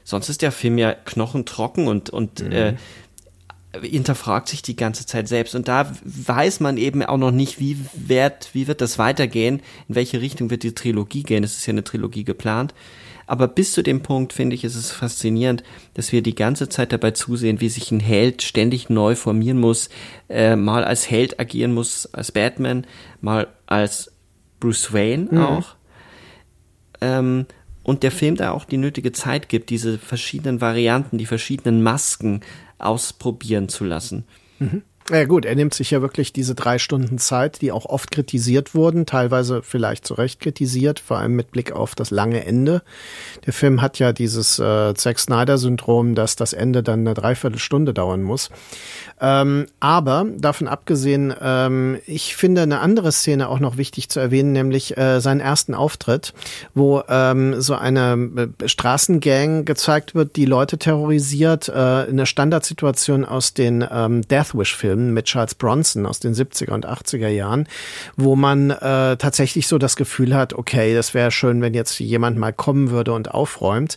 Sonst 0.03 0.29
ist 0.29 0.43
der 0.43 0.53
Film 0.53 0.77
ja 0.79 0.93
knochentrocken 0.93 1.87
und, 1.87 2.11
und 2.11 2.43
mhm. 2.43 2.53
äh, 2.53 2.75
hinterfragt 3.83 4.49
sich 4.49 4.63
die 4.63 4.77
ganze 4.77 5.07
Zeit 5.07 5.29
selbst. 5.29 5.55
Und 5.55 5.69
da 5.69 5.91
weiß 6.05 6.61
man 6.61 6.77
eben 6.77 7.03
auch 7.03 7.17
noch 7.17 7.31
nicht, 7.31 7.59
wie 7.59 7.79
wird, 7.95 8.51
wie 8.53 8.67
wird 8.67 8.81
das 8.81 8.99
weitergehen, 8.99 9.61
in 9.89 9.95
welche 9.95 10.21
Richtung 10.21 10.51
wird 10.51 10.63
die 10.63 10.75
Trilogie 10.75 11.23
gehen. 11.23 11.45
Es 11.45 11.57
ist 11.57 11.67
ja 11.67 11.73
eine 11.73 11.85
Trilogie 11.85 12.25
geplant. 12.25 12.75
Aber 13.27 13.49
bis 13.49 13.73
zu 13.73 13.83
dem 13.83 14.03
Punkt 14.03 14.33
finde 14.33 14.55
ich, 14.55 14.65
ist 14.65 14.75
es 14.75 14.93
faszinierend, 14.93 15.63
dass 15.95 16.13
wir 16.13 16.23
die 16.23 16.35
ganze 16.35 16.69
Zeit 16.69 16.93
dabei 16.93 17.13
zusehen, 17.13 17.61
wie 17.61 17.69
sich 17.69 17.91
ein 17.91 18.01
Held 18.01 18.43
ständig 18.43 18.91
neu 18.91 19.15
formieren 19.15 19.59
muss, 19.59 19.89
äh, 20.29 20.57
mal 20.57 20.85
als 20.85 21.11
Held 21.11 21.41
agieren 21.41 21.73
muss, 21.73 22.07
als 22.13 22.33
Batman, 22.33 22.87
mal 23.21 23.49
als 23.67 24.13
Bruce 24.61 24.93
Wayne 24.93 25.29
mhm. 25.31 25.39
auch. 25.39 25.77
Ähm, 27.01 27.47
und 27.83 28.03
der 28.03 28.11
Film 28.11 28.37
da 28.37 28.53
auch 28.53 28.65
die 28.65 28.79
nötige 28.79 29.13
Zeit 29.13 29.49
gibt, 29.49 29.71
diese 29.71 29.99
verschiedenen 29.99 30.61
Varianten, 30.61 31.19
die 31.19 31.27
verschiedenen 31.27 31.83
Masken 31.83 32.41
ausprobieren 32.79 33.69
zu 33.69 33.85
lassen. 33.85 34.25
Mhm. 34.59 34.83
Ja 35.11 35.27
gut, 35.27 35.45
er 35.45 35.55
nimmt 35.55 35.75
sich 35.75 35.91
ja 35.91 36.01
wirklich 36.01 36.33
diese 36.33 36.55
drei 36.55 36.79
Stunden 36.79 37.19
Zeit, 37.19 37.61
die 37.61 37.73
auch 37.73 37.85
oft 37.85 38.11
kritisiert 38.11 38.75
wurden, 38.75 39.05
teilweise 39.05 39.63
vielleicht 39.63 40.07
zu 40.07 40.15
Recht 40.15 40.41
kritisiert, 40.41 40.99
vor 40.99 41.19
allem 41.19 41.37
mit 41.37 41.51
Blick 41.51 41.73
auf 41.73 41.95
das 41.95 42.11
lange 42.11 42.47
Ende. 42.47 42.81
Der 43.45 43.53
Film 43.53 43.83
hat 43.83 43.99
ja 43.99 44.15
dieses 44.15 44.59
äh, 44.59 44.95
Zack 44.95 45.19
Snyder-Syndrom, 45.19 46.15
dass 46.15 46.37
das 46.37 46.55
Ende 46.55 46.83
dann 46.83 47.01
eine 47.01 47.13
Dreiviertelstunde 47.13 47.93
dauern 47.93 48.23
muss. 48.23 48.49
Ähm, 49.21 49.67
aber 49.79 50.25
davon 50.39 50.69
abgesehen, 50.69 51.35
ähm, 51.39 51.99
ich 52.07 52.35
finde 52.35 52.63
eine 52.63 52.81
andere 52.81 53.13
Szene 53.13 53.51
auch 53.51 53.61
noch 53.61 53.77
wichtig 53.77 54.09
zu 54.09 54.21
erwähnen, 54.21 54.53
nämlich 54.53 54.97
äh, 54.97 55.21
seinen 55.21 55.41
ersten 55.41 55.75
Auftritt, 55.75 56.33
wo 56.73 57.03
ähm, 57.11 57.61
so 57.61 57.75
eine 57.75 58.49
äh, 58.63 58.69
Straßengang 58.69 59.67
gezeigt 59.67 60.15
wird, 60.15 60.37
die 60.37 60.47
Leute 60.47 60.79
terrorisiert, 60.79 61.69
äh, 61.69 61.73
eine 61.73 62.25
Standardsituation 62.25 63.27
aus 63.27 63.53
den 63.53 63.87
ähm, 63.91 64.27
Death 64.27 64.55
Wish-Filmen 64.55 64.94
mit 64.97 65.27
Charles 65.27 65.55
Bronson 65.55 66.07
aus 66.07 66.21
den 66.21 66.35
70er 66.35 66.73
und 66.73 66.89
80er 66.89 67.29
Jahren, 67.29 67.69
wo 68.17 68.37
man 68.37 68.71
äh, 68.71 69.17
tatsächlich 69.17 69.69
so 69.69 69.79
das 69.79 69.97
Gefühl 69.97 70.35
hat, 70.35 70.55
okay, 70.55 70.95
das 70.95 71.15
wäre 71.15 71.31
schön, 71.31 71.61
wenn 71.61 71.75
jetzt 71.75 71.99
jemand 72.01 72.39
mal 72.39 72.53
kommen 72.53 72.91
würde 72.91 73.13
und 73.13 73.31
aufräumt. 73.31 73.97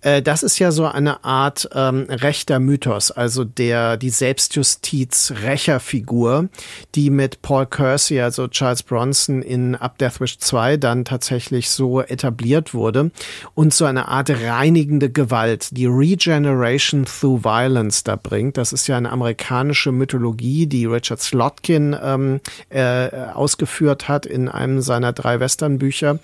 Äh, 0.00 0.22
das 0.22 0.42
ist 0.42 0.58
ja 0.58 0.70
so 0.70 0.86
eine 0.86 1.24
Art 1.24 1.68
ähm, 1.74 2.06
rechter 2.08 2.58
Mythos, 2.58 3.10
also 3.10 3.44
der 3.44 3.96
die 3.96 4.10
Selbst 4.10 4.40
Selbstjustiz-Rächerfigur, 4.40 6.48
die 6.94 7.10
mit 7.10 7.42
Paul 7.42 7.66
Kersey, 7.66 8.20
also 8.20 8.48
Charles 8.48 8.82
Bronson 8.82 9.42
in 9.42 9.74
Up 9.74 9.98
Death 9.98 10.18
Wish 10.20 10.38
2 10.38 10.78
dann 10.78 11.04
tatsächlich 11.04 11.68
so 11.70 12.00
etabliert 12.00 12.72
wurde 12.74 13.10
und 13.54 13.74
so 13.74 13.84
eine 13.84 14.08
Art 14.08 14.30
reinigende 14.30 15.10
Gewalt, 15.10 15.76
die 15.76 15.86
Regeneration 15.86 17.04
through 17.04 17.44
Violence 17.44 18.04
da 18.04 18.16
bringt. 18.16 18.56
Das 18.56 18.72
ist 18.72 18.86
ja 18.86 18.96
eine 18.96 19.10
amerikanische 19.10 19.92
Mythologie, 19.92 20.29
die 20.66 20.86
Richard 20.86 21.20
Slotkin 21.20 21.96
ähm, 22.02 22.40
äh, 22.68 23.08
ausgeführt 23.34 24.08
hat 24.08 24.26
in 24.26 24.48
einem 24.48 24.80
seiner 24.80 25.12
drei 25.12 25.40
Westernbücher. 25.40 26.18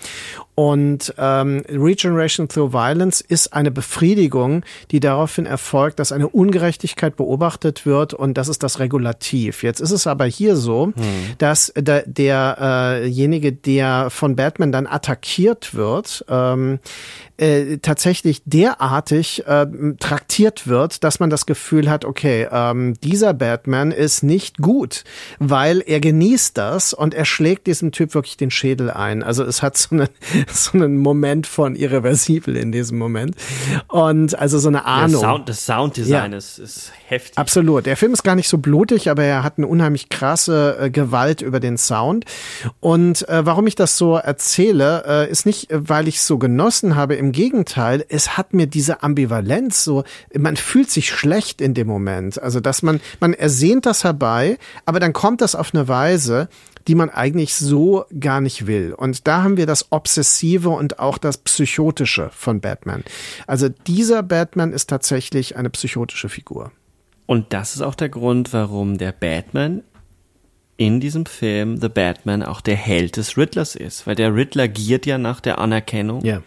Und 0.56 1.14
ähm, 1.18 1.64
Regeneration 1.68 2.48
through 2.48 2.72
Violence 2.72 3.20
ist 3.20 3.52
eine 3.52 3.70
Befriedigung, 3.70 4.64
die 4.90 5.00
daraufhin 5.00 5.44
erfolgt, 5.44 5.98
dass 5.98 6.12
eine 6.12 6.28
Ungerechtigkeit 6.28 7.14
beobachtet 7.14 7.84
wird 7.84 8.14
und 8.14 8.38
das 8.38 8.48
ist 8.48 8.62
das 8.62 8.78
Regulativ. 8.78 9.62
Jetzt 9.62 9.80
ist 9.80 9.90
es 9.90 10.06
aber 10.06 10.24
hier 10.24 10.56
so, 10.56 10.86
hm. 10.86 10.94
dass 11.36 11.74
der, 11.76 12.04
derjenige, 12.06 13.52
der 13.52 14.08
von 14.08 14.34
Batman 14.34 14.72
dann 14.72 14.86
attackiert 14.86 15.74
wird, 15.74 16.24
ähm, 16.30 16.78
äh, 17.36 17.76
tatsächlich 17.78 18.40
derartig 18.46 19.46
äh, 19.46 19.66
traktiert 19.98 20.66
wird, 20.66 21.04
dass 21.04 21.20
man 21.20 21.28
das 21.28 21.44
Gefühl 21.44 21.90
hat, 21.90 22.06
okay, 22.06 22.48
ähm, 22.50 22.94
dieser 23.02 23.34
Batman 23.34 23.92
ist 23.96 24.22
nicht 24.22 24.58
gut, 24.58 25.04
weil 25.38 25.82
er 25.84 26.00
genießt 26.00 26.56
das 26.56 26.94
und 26.94 27.14
er 27.14 27.26
schlägt 27.26 27.66
diesem 27.66 27.92
Typ 27.92 28.14
wirklich 28.14 28.36
den 28.36 28.50
Schädel 28.50 28.90
ein. 28.90 29.22
Also 29.22 29.44
es 29.44 29.62
hat 29.62 29.76
so 29.76 29.94
einen, 29.94 30.08
so 30.52 30.72
einen 30.72 30.96
Moment 30.98 31.46
von 31.46 31.76
irreversibel 31.76 32.56
in 32.56 32.72
diesem 32.72 32.98
Moment. 32.98 33.36
Und 33.88 34.38
also 34.38 34.58
so 34.58 34.68
eine 34.68 34.86
Ahnung. 34.86 35.20
Sound, 35.20 35.48
das 35.48 35.66
Sounddesign 35.66 36.32
ja. 36.32 36.38
ist, 36.38 36.58
ist 36.58 36.92
heftig. 37.06 37.36
Absolut. 37.36 37.86
Der 37.86 37.96
Film 37.96 38.12
ist 38.12 38.22
gar 38.22 38.34
nicht 38.34 38.48
so 38.48 38.58
blutig, 38.58 39.10
aber 39.10 39.24
er 39.24 39.42
hat 39.42 39.58
eine 39.58 39.66
unheimlich 39.66 40.08
krasse 40.08 40.78
äh, 40.80 40.90
Gewalt 40.90 41.42
über 41.42 41.60
den 41.60 41.76
Sound. 41.76 42.24
Und 42.80 43.28
äh, 43.28 43.44
warum 43.44 43.66
ich 43.66 43.74
das 43.74 43.98
so 43.98 44.16
erzähle, 44.16 45.04
äh, 45.06 45.30
ist 45.30 45.44
nicht, 45.44 45.68
weil 45.70 46.08
ich 46.08 46.16
es 46.16 46.26
so 46.26 46.38
genossen 46.38 46.96
habe 46.96 47.14
im 47.14 47.26
im 47.26 47.32
Gegenteil, 47.32 48.04
es 48.08 48.36
hat 48.36 48.54
mir 48.54 48.68
diese 48.68 49.02
Ambivalenz 49.02 49.82
so, 49.82 50.04
man 50.36 50.56
fühlt 50.56 50.90
sich 50.90 51.10
schlecht 51.10 51.60
in 51.60 51.74
dem 51.74 51.88
Moment. 51.88 52.40
Also, 52.40 52.60
dass 52.60 52.82
man, 52.82 53.00
man 53.18 53.34
ersehnt 53.34 53.84
das 53.86 54.04
herbei, 54.04 54.58
aber 54.84 55.00
dann 55.00 55.12
kommt 55.12 55.40
das 55.40 55.54
auf 55.54 55.74
eine 55.74 55.88
Weise, 55.88 56.48
die 56.88 56.94
man 56.94 57.10
eigentlich 57.10 57.54
so 57.54 58.04
gar 58.20 58.40
nicht 58.40 58.66
will. 58.66 58.92
Und 58.92 59.26
da 59.26 59.42
haben 59.42 59.56
wir 59.56 59.66
das 59.66 59.90
Obsessive 59.90 60.70
und 60.70 60.98
auch 60.98 61.18
das 61.18 61.38
Psychotische 61.38 62.30
von 62.32 62.60
Batman. 62.60 63.02
Also 63.46 63.68
dieser 63.68 64.22
Batman 64.22 64.72
ist 64.72 64.88
tatsächlich 64.88 65.56
eine 65.56 65.70
psychotische 65.70 66.28
Figur. 66.28 66.70
Und 67.26 67.52
das 67.52 67.74
ist 67.74 67.82
auch 67.82 67.96
der 67.96 68.08
Grund, 68.08 68.52
warum 68.52 68.98
der 68.98 69.12
Batman 69.12 69.82
in 70.76 71.00
diesem 71.00 71.26
Film 71.26 71.80
The 71.80 71.88
Batman 71.88 72.42
auch 72.42 72.60
der 72.60 72.76
Held 72.76 73.16
des 73.16 73.36
Riddlers 73.36 73.74
ist, 73.74 74.06
weil 74.06 74.14
der 74.14 74.34
Riddler 74.34 74.68
giert 74.68 75.06
ja 75.06 75.18
nach 75.18 75.40
der 75.40 75.58
Anerkennung. 75.58 76.24
Ja 76.24 76.42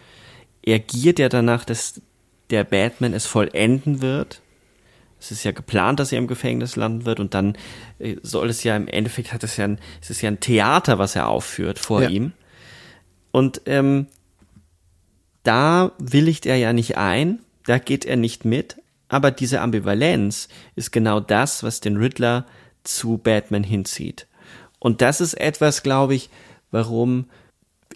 er 0.63 0.79
giert 0.79 1.19
ja 1.19 1.29
danach, 1.29 1.65
dass 1.65 2.01
der 2.49 2.63
Batman 2.63 3.13
es 3.13 3.25
vollenden 3.25 4.01
wird. 4.01 4.41
Es 5.19 5.31
ist 5.31 5.43
ja 5.43 5.51
geplant, 5.51 5.99
dass 5.99 6.11
er 6.11 6.17
im 6.17 6.27
Gefängnis 6.27 6.75
landen 6.75 7.05
wird 7.05 7.19
und 7.19 7.33
dann 7.33 7.57
äh, 7.99 8.15
soll 8.23 8.49
es 8.49 8.63
ja 8.63 8.75
im 8.75 8.87
Endeffekt 8.87 9.33
hat 9.33 9.43
es 9.43 9.57
ja 9.57 9.65
ein, 9.65 9.79
es 10.01 10.09
ist 10.09 10.21
ja 10.21 10.29
ein 10.29 10.39
Theater, 10.39 10.97
was 10.97 11.15
er 11.15 11.27
aufführt 11.27 11.79
vor 11.79 12.03
ja. 12.03 12.09
ihm. 12.09 12.31
Und 13.31 13.61
ähm, 13.65 14.07
da 15.43 15.91
willigt 15.99 16.45
er 16.45 16.57
ja 16.57 16.73
nicht 16.73 16.97
ein, 16.97 17.39
da 17.65 17.77
geht 17.77 18.05
er 18.05 18.15
nicht 18.15 18.45
mit, 18.45 18.77
aber 19.09 19.31
diese 19.31 19.61
Ambivalenz 19.61 20.47
ist 20.75 20.91
genau 20.91 21.19
das, 21.19 21.63
was 21.63 21.81
den 21.81 21.97
Riddler 21.97 22.45
zu 22.83 23.17
Batman 23.17 23.63
hinzieht. 23.63 24.27
Und 24.79 25.01
das 25.01 25.19
ist 25.19 25.33
etwas, 25.33 25.83
glaube 25.83 26.15
ich, 26.15 26.29
warum 26.71 27.25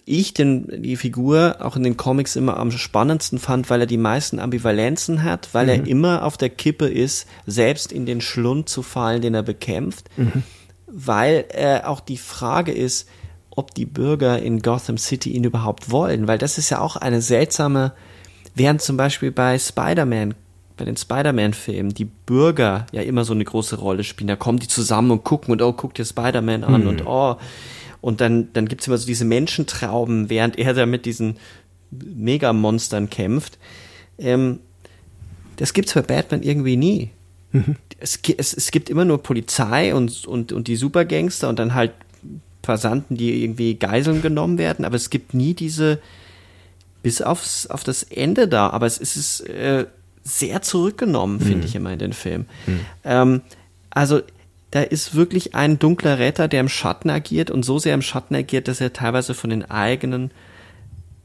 ich 0.06 0.34
den, 0.34 0.82
die 0.82 0.96
Figur 0.96 1.56
auch 1.60 1.76
in 1.76 1.82
den 1.82 1.96
Comics 1.96 2.36
immer 2.36 2.58
am 2.58 2.70
spannendsten 2.70 3.38
fand, 3.38 3.70
weil 3.70 3.80
er 3.80 3.86
die 3.86 3.96
meisten 3.96 4.38
Ambivalenzen 4.38 5.22
hat, 5.22 5.48
weil 5.52 5.64
mhm. 5.64 5.70
er 5.70 5.86
immer 5.86 6.24
auf 6.24 6.36
der 6.36 6.50
Kippe 6.50 6.88
ist, 6.88 7.26
selbst 7.46 7.92
in 7.92 8.04
den 8.04 8.20
Schlund 8.20 8.68
zu 8.68 8.82
fallen, 8.82 9.22
den 9.22 9.34
er 9.34 9.42
bekämpft, 9.42 10.10
mhm. 10.16 10.42
weil 10.86 11.46
äh, 11.50 11.80
auch 11.82 12.00
die 12.00 12.18
Frage 12.18 12.72
ist, 12.72 13.08
ob 13.50 13.74
die 13.74 13.86
Bürger 13.86 14.40
in 14.40 14.60
Gotham 14.60 14.98
City 14.98 15.30
ihn 15.30 15.44
überhaupt 15.44 15.90
wollen, 15.90 16.26
weil 16.26 16.38
das 16.38 16.58
ist 16.58 16.70
ja 16.70 16.80
auch 16.80 16.96
eine 16.96 17.22
seltsame, 17.22 17.92
während 18.54 18.82
zum 18.82 18.96
Beispiel 18.96 19.30
bei 19.30 19.58
Spider-Man 19.58 20.34
bei 20.76 20.84
den 20.84 20.96
Spider-Man-Filmen 20.96 21.94
die 21.94 22.04
Bürger 22.04 22.86
ja 22.92 23.02
immer 23.02 23.24
so 23.24 23.32
eine 23.32 23.44
große 23.44 23.76
Rolle 23.76 24.02
spielen. 24.02 24.28
Da 24.28 24.36
kommen 24.36 24.58
die 24.58 24.68
zusammen 24.68 25.12
und 25.12 25.24
gucken 25.24 25.52
und 25.52 25.62
oh, 25.62 25.72
guck 25.72 25.94
dir 25.94 26.04
Spider-Man 26.04 26.64
an 26.64 26.82
mhm. 26.82 26.88
und 26.88 27.06
oh, 27.06 27.36
und 28.04 28.20
dann, 28.20 28.52
dann 28.52 28.68
gibt's 28.68 28.86
immer 28.86 28.98
so 28.98 29.06
diese 29.06 29.24
Menschentrauben, 29.24 30.28
während 30.28 30.58
er 30.58 30.74
da 30.74 30.84
mit 30.84 31.06
diesen 31.06 31.38
Megamonstern 31.90 33.08
kämpft. 33.08 33.56
Ähm, 34.18 34.58
das 35.56 35.72
gibt's 35.72 35.94
bei 35.94 36.02
Batman 36.02 36.42
irgendwie 36.42 36.76
nie. 36.76 37.10
Mhm. 37.52 37.76
Es, 37.98 38.18
es, 38.36 38.52
es 38.52 38.70
gibt 38.70 38.90
immer 38.90 39.06
nur 39.06 39.22
Polizei 39.22 39.94
und, 39.94 40.26
und, 40.26 40.52
und 40.52 40.68
die 40.68 40.76
Supergangster 40.76 41.48
und 41.48 41.58
dann 41.58 41.72
halt 41.72 41.92
Passanten, 42.60 43.16
die 43.16 43.42
irgendwie 43.42 43.76
Geiseln 43.76 44.20
genommen 44.20 44.58
werden, 44.58 44.84
aber 44.84 44.96
es 44.96 45.08
gibt 45.08 45.32
nie 45.32 45.54
diese, 45.54 45.98
bis 47.02 47.22
aufs, 47.22 47.68
auf 47.68 47.84
das 47.84 48.02
Ende 48.02 48.48
da, 48.48 48.68
aber 48.68 48.84
es 48.84 48.98
ist 48.98 49.48
äh, 49.48 49.86
sehr 50.24 50.60
zurückgenommen, 50.60 51.40
finde 51.40 51.58
mhm. 51.58 51.64
ich 51.64 51.74
immer 51.74 51.92
in 51.94 51.98
den 51.98 52.12
Film. 52.12 52.44
Mhm. 52.66 52.80
Ähm, 53.04 53.40
also 53.88 54.20
da 54.74 54.82
ist 54.82 55.14
wirklich 55.14 55.54
ein 55.54 55.78
dunkler 55.78 56.18
Retter, 56.18 56.48
der 56.48 56.58
im 56.58 56.68
Schatten 56.68 57.08
agiert 57.08 57.48
und 57.48 57.62
so 57.62 57.78
sehr 57.78 57.94
im 57.94 58.02
Schatten 58.02 58.34
agiert, 58.34 58.66
dass 58.66 58.80
er 58.80 58.92
teilweise 58.92 59.32
von 59.32 59.50
den 59.50 59.70
eigenen, 59.70 60.32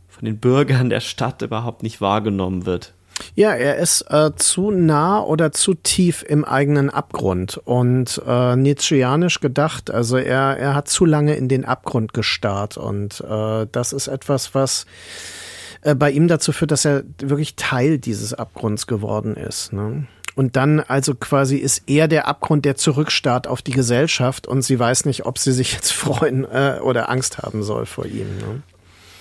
von 0.08 0.26
den 0.26 0.38
Bürgern 0.38 0.92
der 0.92 1.00
Stadt 1.00 1.42
überhaupt 1.42 1.82
nicht 1.82 2.00
wahrgenommen 2.00 2.68
wird. 2.68 2.94
Ja, 3.34 3.54
er 3.54 3.78
ist 3.78 4.02
äh, 4.12 4.36
zu 4.36 4.70
nah 4.70 5.24
oder 5.24 5.52
zu 5.52 5.74
tief 5.74 6.24
im 6.28 6.46
eigenen 6.46 6.92
Abgrund 6.92 7.58
und 7.58 8.22
äh, 8.24 8.56
Nietzscheanisch 8.56 9.40
gedacht. 9.40 9.90
Also 9.90 10.18
er, 10.18 10.56
er 10.58 10.76
hat 10.76 10.88
zu 10.88 11.06
lange 11.06 11.34
in 11.34 11.48
den 11.48 11.66
Abgrund 11.66 12.14
gestarrt 12.14 12.78
und 12.78 13.20
äh, 13.22 13.66
das 13.72 13.94
ist 13.94 14.10
etwas, 14.10 14.54
was 14.54 14.86
äh, 15.82 15.96
bei 15.96 16.12
ihm 16.12 16.28
dazu 16.28 16.52
führt, 16.52 16.70
dass 16.70 16.86
er 16.86 17.04
wirklich 17.18 17.56
Teil 17.56 17.98
dieses 17.98 18.36
Abgrunds 18.36 18.86
geworden 18.86 19.36
ist. 19.36 19.74
Ne? 19.74 20.06
Und 20.40 20.56
dann 20.56 20.80
also 20.80 21.16
quasi 21.16 21.58
ist 21.58 21.84
er 21.88 22.08
der 22.08 22.26
Abgrund, 22.26 22.64
der 22.64 22.78
zurückstarrt 22.78 23.46
auf 23.46 23.62
die 23.62 23.74
Gesellschaft 23.74 24.48
und 24.48 24.62
sie 24.62 24.80
weiß 24.80 25.04
nicht, 25.04 25.26
ob 25.26 25.38
sie 25.38 25.52
sich 25.52 25.74
jetzt 25.74 25.92
freuen 25.92 26.46
äh, 26.46 26.80
oder 26.82 27.10
Angst 27.10 27.40
haben 27.40 27.62
soll 27.62 27.86
vor 27.86 28.06
ihm. 28.06 28.38
Ne? 28.38 28.62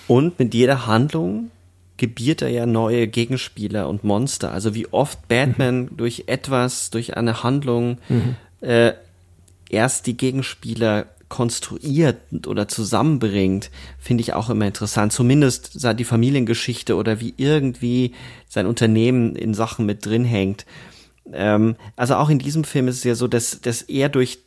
Und 0.07 0.39
mit 0.39 0.53
jeder 0.53 0.87
Handlung 0.87 1.51
gebiert 1.97 2.41
er 2.41 2.47
ja 2.47 2.65
neue 2.65 3.05
Gegenspieler 3.09 3.89
und 3.89 4.05
Monster. 4.05 4.53
Also 4.53 4.73
wie 4.75 4.87
oft 4.93 5.27
Batman 5.27 5.81
mhm. 5.81 5.97
durch 5.97 6.23
etwas, 6.27 6.89
durch 6.89 7.17
eine 7.17 7.43
Handlung 7.43 7.97
mhm. 8.07 8.37
äh, 8.61 8.93
erst 9.69 10.07
die 10.07 10.15
Gegenspieler 10.15 11.07
konstruiert 11.27 12.47
oder 12.47 12.67
zusammenbringt, 12.67 13.69
finde 13.99 14.21
ich 14.21 14.33
auch 14.33 14.49
immer 14.49 14.65
interessant. 14.65 15.13
Zumindest 15.13 15.85
die 15.99 16.03
Familiengeschichte 16.03 16.95
oder 16.95 17.19
wie 17.19 17.33
irgendwie 17.37 18.13
sein 18.47 18.65
Unternehmen 18.65 19.35
in 19.35 19.53
Sachen 19.53 19.85
mit 19.85 20.05
drin 20.05 20.25
hängt. 20.25 20.65
Ähm, 21.33 21.75
also 21.95 22.15
auch 22.15 22.29
in 22.29 22.39
diesem 22.39 22.63
Film 22.63 22.87
ist 22.87 22.97
es 22.97 23.03
ja 23.03 23.15
so, 23.15 23.27
dass, 23.27 23.61
dass 23.61 23.81
er 23.83 24.09
durch 24.09 24.39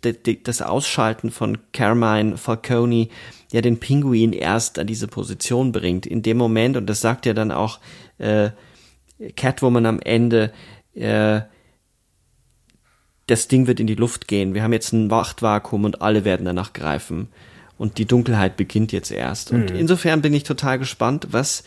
das 0.43 0.63
Ausschalten 0.63 1.31
von 1.31 1.59
Carmine 1.73 2.37
Falcone 2.37 3.09
ja 3.53 3.61
den 3.61 3.79
Pinguin 3.79 4.33
erst 4.33 4.79
an 4.79 4.87
diese 4.87 5.09
Position 5.09 5.73
bringt. 5.73 6.07
In 6.07 6.23
dem 6.23 6.37
Moment, 6.37 6.77
und 6.77 6.87
das 6.87 7.01
sagt 7.01 7.27
ja 7.27 7.35
dann 7.35 7.53
auch 7.53 7.79
äh, 8.19 8.51
Catwoman 9.37 9.87
am 9.87 10.01
Ende, 10.01 10.53
äh, 10.95 11.43
das 13.27 13.49
Ding 13.49 13.67
wird 13.67 13.81
in 13.81 13.87
die 13.87 13.95
Luft 13.95 14.27
gehen. 14.29 14.55
Wir 14.55 14.63
haben 14.63 14.73
jetzt 14.73 14.93
ein 14.93 15.11
Wachtvakuum 15.11 15.85
und 15.85 16.03
alle 16.03 16.25
werden 16.25 16.45
danach 16.45 16.73
greifen. 16.73 17.29
Und 17.79 17.99
die 17.99 18.05
Dunkelheit 18.05 18.57
beginnt 18.57 18.93
jetzt 18.93 19.11
erst. 19.11 19.51
Und 19.51 19.71
mhm. 19.71 19.77
insofern 19.77 20.23
bin 20.23 20.35
ich 20.35 20.45
total 20.45 20.79
gespannt, 20.79 21.29
was 21.31 21.65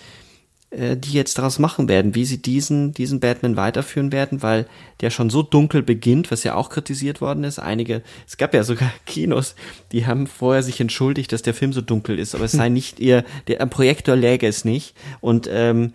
äh, 0.76 0.98
die 0.98 1.14
jetzt 1.14 1.38
daraus 1.38 1.58
machen 1.58 1.88
werden, 1.88 2.16
wie 2.16 2.26
sie 2.26 2.42
diesen, 2.42 2.92
diesen 2.92 3.20
Batman 3.20 3.56
weiterführen 3.56 4.12
werden, 4.12 4.44
weil 4.44 4.68
der 5.02 5.10
schon 5.10 5.30
so 5.30 5.42
dunkel 5.42 5.82
beginnt, 5.84 6.32
was 6.32 6.44
ja 6.44 6.56
auch 6.56 6.70
kritisiert 6.70 7.22
worden 7.22 7.44
ist. 7.44 7.60
Einige, 7.60 8.02
es 8.28 8.38
gab 8.38 8.54
ja 8.54 8.64
sogar 8.64 8.92
Kinos, 9.06 9.56
die 9.92 10.06
haben 10.06 10.28
vorher 10.28 10.64
sich 10.64 10.82
entschuldigt, 10.82 11.32
dass 11.32 11.42
der 11.42 11.54
Film 11.54 11.74
so 11.74 11.82
dunkel 11.82 12.20
ist, 12.20 12.36
aber 12.36 12.46
es 12.46 12.52
sei 12.52 12.70
nicht 12.70 13.00
ihr, 13.00 13.24
der 13.48 13.62
am 13.62 13.70
Projektor 13.70 14.16
läge 14.16 14.48
es 14.48 14.66
nicht. 14.66 14.96
Und 15.22 15.50
ähm, 15.50 15.94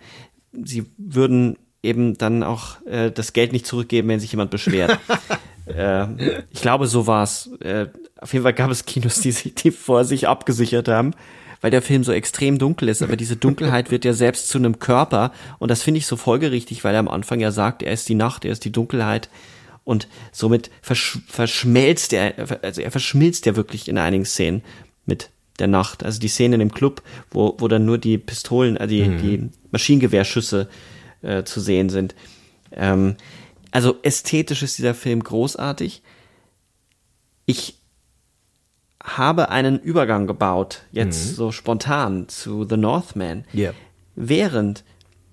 sie 0.51 0.85
würden 0.97 1.57
eben 1.83 2.17
dann 2.17 2.43
auch 2.43 2.83
äh, 2.85 3.11
das 3.11 3.33
Geld 3.33 3.53
nicht 3.53 3.65
zurückgeben, 3.65 4.07
wenn 4.07 4.19
sich 4.19 4.31
jemand 4.31 4.51
beschwert. 4.51 4.99
äh, 5.65 6.41
ich 6.51 6.61
glaube, 6.61 6.87
so 6.87 7.07
war's. 7.07 7.49
Äh, 7.59 7.87
auf 8.19 8.33
jeden 8.33 8.43
Fall 8.43 8.53
gab 8.53 8.71
es 8.71 8.85
Kinos, 8.85 9.19
die 9.19 9.31
sich 9.31 9.55
die 9.55 9.71
vor 9.71 10.05
sich 10.05 10.27
abgesichert 10.27 10.87
haben, 10.87 11.13
weil 11.61 11.71
der 11.71 11.81
Film 11.81 12.03
so 12.03 12.11
extrem 12.11 12.57
dunkel 12.57 12.89
ist. 12.89 13.01
Aber 13.01 13.15
diese 13.15 13.35
Dunkelheit 13.35 13.91
wird 13.91 14.03
ja 14.03 14.13
selbst 14.13 14.49
zu 14.49 14.57
einem 14.57 14.79
Körper 14.79 15.31
und 15.59 15.69
das 15.69 15.83
finde 15.83 15.99
ich 15.99 16.07
so 16.07 16.17
folgerichtig, 16.17 16.83
weil 16.83 16.93
er 16.93 16.99
am 16.99 17.07
Anfang 17.07 17.39
ja 17.39 17.51
sagt, 17.51 17.83
er 17.83 17.93
ist 17.93 18.09
die 18.09 18.15
Nacht, 18.15 18.43
er 18.43 18.51
ist 18.51 18.65
die 18.65 18.71
Dunkelheit 18.71 19.29
und 19.83 20.07
somit 20.31 20.69
versch 20.81 21.19
verschmelzt 21.27 22.13
er, 22.13 22.33
also 22.61 22.81
er 22.81 22.91
verschmilzt 22.91 23.45
ja 23.45 23.55
wirklich 23.55 23.87
in 23.87 23.97
einigen 23.97 24.25
Szenen 24.25 24.63
mit 25.05 25.29
der 25.59 25.67
Nacht. 25.67 26.03
Also 26.03 26.19
die 26.19 26.27
Szene 26.27 26.55
im 26.55 26.71
Club, 26.71 27.01
wo, 27.29 27.55
wo 27.59 27.67
dann 27.67 27.85
nur 27.85 27.97
die 27.97 28.17
Pistolen, 28.17 28.77
äh, 28.77 28.87
die, 28.87 29.03
mhm. 29.03 29.17
die 29.17 29.49
Maschinengewehrschüsse 29.71 30.67
äh, 31.21 31.43
zu 31.43 31.59
sehen 31.59 31.89
sind. 31.89 32.15
Ähm, 32.71 33.15
also 33.71 33.97
ästhetisch 34.01 34.63
ist 34.63 34.77
dieser 34.77 34.93
Film 34.93 35.23
großartig. 35.23 36.01
Ich 37.45 37.80
habe 39.03 39.49
einen 39.49 39.79
Übergang 39.79 40.27
gebaut, 40.27 40.83
jetzt 40.91 41.31
mhm. 41.31 41.35
so 41.35 41.51
spontan 41.51 42.27
zu 42.27 42.65
The 42.67 42.77
Northman. 42.77 43.45
Yeah. 43.53 43.73
Während 44.15 44.83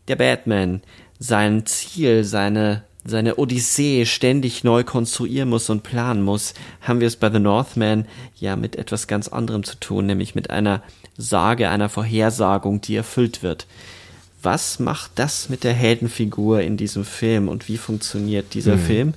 der 0.09 0.17
Batman 0.17 0.83
sein 1.19 1.67
Ziel, 1.67 2.25
seine, 2.25 2.85
seine 3.05 3.37
Odyssee 3.37 4.07
ständig 4.07 4.65
neu 4.65 4.85
konstruieren 4.85 5.49
muss 5.49 5.69
und 5.69 5.83
planen 5.83 6.23
muss, 6.23 6.55
haben 6.81 7.01
wir 7.01 7.09
es 7.09 7.17
bei 7.17 7.31
The 7.31 7.41
Northman 7.41 8.07
ja 8.37 8.57
mit 8.57 8.77
etwas 8.77 9.07
ganz 9.07 9.29
anderem 9.29 9.65
zu 9.65 9.77
tun, 9.77 10.07
nämlich 10.07 10.35
mit 10.35 10.51
einer 10.51 10.83
Sage, 11.17 11.69
einer 11.69 11.89
Vorhersagung, 11.89 12.81
die 12.81 12.97
erfüllt 12.97 13.43
wird 13.43 13.67
was 14.43 14.79
macht 14.79 15.13
das 15.17 15.49
mit 15.49 15.65
der 15.65 15.75
Heldenfigur 15.75 16.61
in 16.61 16.77
diesem 16.77 17.05
Film 17.05 17.49
und 17.49 17.69
wie 17.69 17.77
funktioniert 17.77 18.55
dieser 18.55 18.77
mhm. 18.77 18.81
Film 18.81 19.15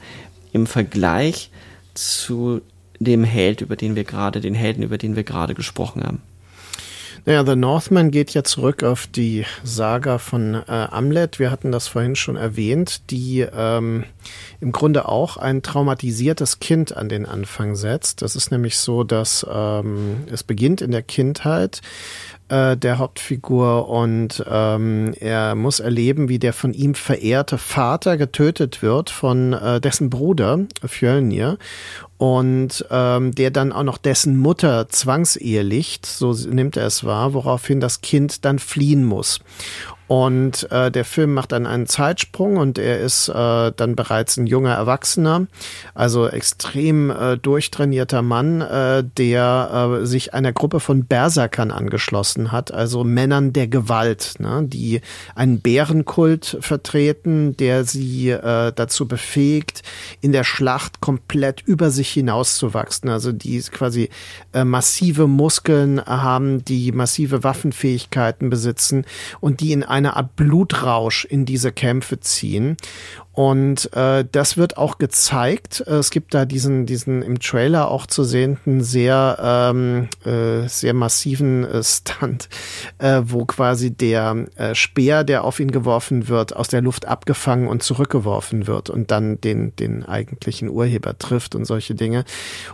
im 0.52 0.68
Vergleich 0.68 1.52
zu 1.94 2.62
dem 3.04 3.24
Held, 3.24 3.62
über 3.62 3.76
den 3.76 3.96
wir 3.96 4.04
gerade, 4.04 4.42
den 4.42 4.56
Helden, 4.56 4.84
über 4.84 4.98
den 4.98 5.16
wir 5.16 5.24
gerade 5.24 5.54
gesprochen 5.54 6.04
haben? 6.04 6.22
Naja, 7.26 7.46
The 7.46 7.56
Northman 7.56 8.10
geht 8.10 8.34
ja 8.34 8.44
zurück 8.44 8.84
auf 8.84 9.06
die 9.06 9.46
Saga 9.64 10.18
von 10.18 10.56
äh, 10.56 10.62
Amlet. 10.68 11.38
Wir 11.38 11.52
hatten 11.52 11.72
das 11.72 11.88
vorhin 11.88 12.16
schon 12.16 12.36
erwähnt, 12.36 13.12
die 13.12 13.42
ähm, 13.42 14.06
im 14.60 14.72
Grunde 14.72 15.08
auch 15.08 15.38
ein 15.38 15.62
traumatisiertes 15.62 16.60
Kind 16.60 16.98
an 16.98 17.10
den 17.10 17.28
Anfang 17.28 17.76
setzt. 17.76 18.24
Das 18.24 18.36
ist 18.36 18.50
nämlich 18.50 18.78
so, 18.78 19.04
dass 19.04 19.46
ähm, 19.52 20.24
es 20.32 20.42
beginnt 20.42 20.82
in 20.82 20.90
der 20.90 21.04
Kindheit 21.04 21.82
äh, 22.52 22.76
der 22.76 22.98
Hauptfigur 22.98 23.88
und 23.88 24.44
ähm, 24.50 25.14
er 25.20 25.56
muss 25.56 25.80
erleben, 25.80 26.28
wie 26.28 26.38
der 26.38 26.54
von 26.54 26.74
ihm 26.74 26.96
verehrte 26.96 27.58
Vater 27.58 28.18
getötet 28.18 28.82
wird 28.82 29.10
von 29.10 29.54
äh, 29.54 29.80
dessen 29.80 30.10
Bruder 30.10 30.60
Fjölnir 30.86 31.58
und 32.18 32.86
ähm, 32.92 33.34
der 33.34 33.52
dann 33.52 33.72
auch 33.72 33.84
noch 33.84 33.98
dessen 33.98 34.38
Mutter 34.38 34.90
zwangsehelicht, 34.90 36.06
so 36.06 36.34
nimmt 36.34 36.78
er 36.78 36.86
es 36.86 37.04
wahr, 37.04 37.34
woraufhin 37.34 37.80
das 37.80 38.02
Kind 38.02 38.46
dann 38.46 38.60
fliehen 38.60 39.06
muss. 39.06 39.40
Und 40.12 40.70
äh, 40.74 40.92
der 40.92 41.06
Film 41.06 41.34
macht 41.34 41.54
dann 41.54 41.66
einen 41.66 41.88
Zeitsprung 41.88 42.58
und 42.58 42.78
er 42.78 43.00
ist 43.00 43.30
äh, 43.30 43.72
dann 43.74 43.96
bereits 43.96 44.36
ein 44.36 44.46
junger 44.46 44.74
Erwachsener, 44.74 45.48
also 45.94 46.28
extrem 46.28 47.10
äh, 47.10 47.38
durchtrainierter 47.38 48.22
Mann, 48.22 48.60
äh, 48.60 49.06
der 49.06 50.02
äh, 50.02 50.06
sich 50.06 50.34
einer 50.34 50.52
Gruppe 50.52 50.82
von 50.82 51.06
Berserkern 51.06 51.72
angeschlossen 51.72 52.52
hat, 52.52 52.74
also 52.74 53.06
Männern 53.06 53.54
der 53.54 53.70
Gewalt, 53.70 54.34
ne, 54.40 54.66
die 54.68 55.00
einen 55.34 55.62
Bärenkult 55.62 56.58
vertreten, 56.60 57.56
der 57.56 57.86
sie 57.86 58.32
äh, 58.32 58.74
dazu 58.76 59.08
befähigt, 59.08 59.82
in 60.20 60.34
der 60.34 60.44
Schlacht 60.44 61.00
komplett 61.00 61.62
über 61.62 61.90
sich 61.90 62.10
hinauszuwachsen, 62.10 63.10
also 63.10 63.32
die 63.32 63.62
quasi 63.62 64.10
äh, 64.52 64.66
massive 64.66 65.28
Muskeln 65.28 66.06
haben, 66.06 66.66
die 66.66 66.92
massive 66.92 67.46
Waffenfähigkeiten 67.46 68.50
besitzen 68.50 69.06
und 69.40 69.62
die 69.62 69.72
in 69.72 69.86
einem 69.86 70.01
eine 70.02 70.16
Art 70.16 70.36
Blutrausch 70.36 71.26
in 71.26 71.46
diese 71.46 71.72
Kämpfe 71.72 72.20
ziehen. 72.20 72.78
Und 73.34 73.94
äh, 73.94 74.26
das 74.30 74.58
wird 74.58 74.76
auch 74.76 74.98
gezeigt. 74.98 75.80
Es 75.88 76.12
gibt 76.12 76.34
da 76.34 76.44
diesen, 76.44 76.86
diesen 76.86 77.22
im 77.22 77.40
Trailer 77.40 77.90
auch 77.90 78.06
zu 78.06 78.26
sehenden 78.26 78.84
sehr, 78.84 79.38
ähm, 79.42 80.10
äh, 80.26 80.68
sehr 80.68 80.94
massiven 80.94 81.64
äh, 81.64 81.82
Stunt, 81.82 82.50
äh, 82.98 83.22
wo 83.24 83.46
quasi 83.46 83.92
der 83.92 84.48
äh, 84.58 84.76
Speer, 84.76 85.24
der 85.24 85.46
auf 85.46 85.62
ihn 85.62 85.72
geworfen 85.72 86.28
wird, 86.28 86.54
aus 86.54 86.68
der 86.68 86.82
Luft 86.82 87.08
abgefangen 87.08 87.70
und 87.70 87.84
zurückgeworfen 87.84 88.68
wird 88.68 88.90
und 88.90 89.12
dann 89.12 89.40
den, 89.40 89.78
den 89.78 90.04
eigentlichen 90.04 90.68
Urheber 90.68 91.18
trifft 91.18 91.56
und 91.56 91.64
solche 91.64 91.96
Dinge. 91.96 92.26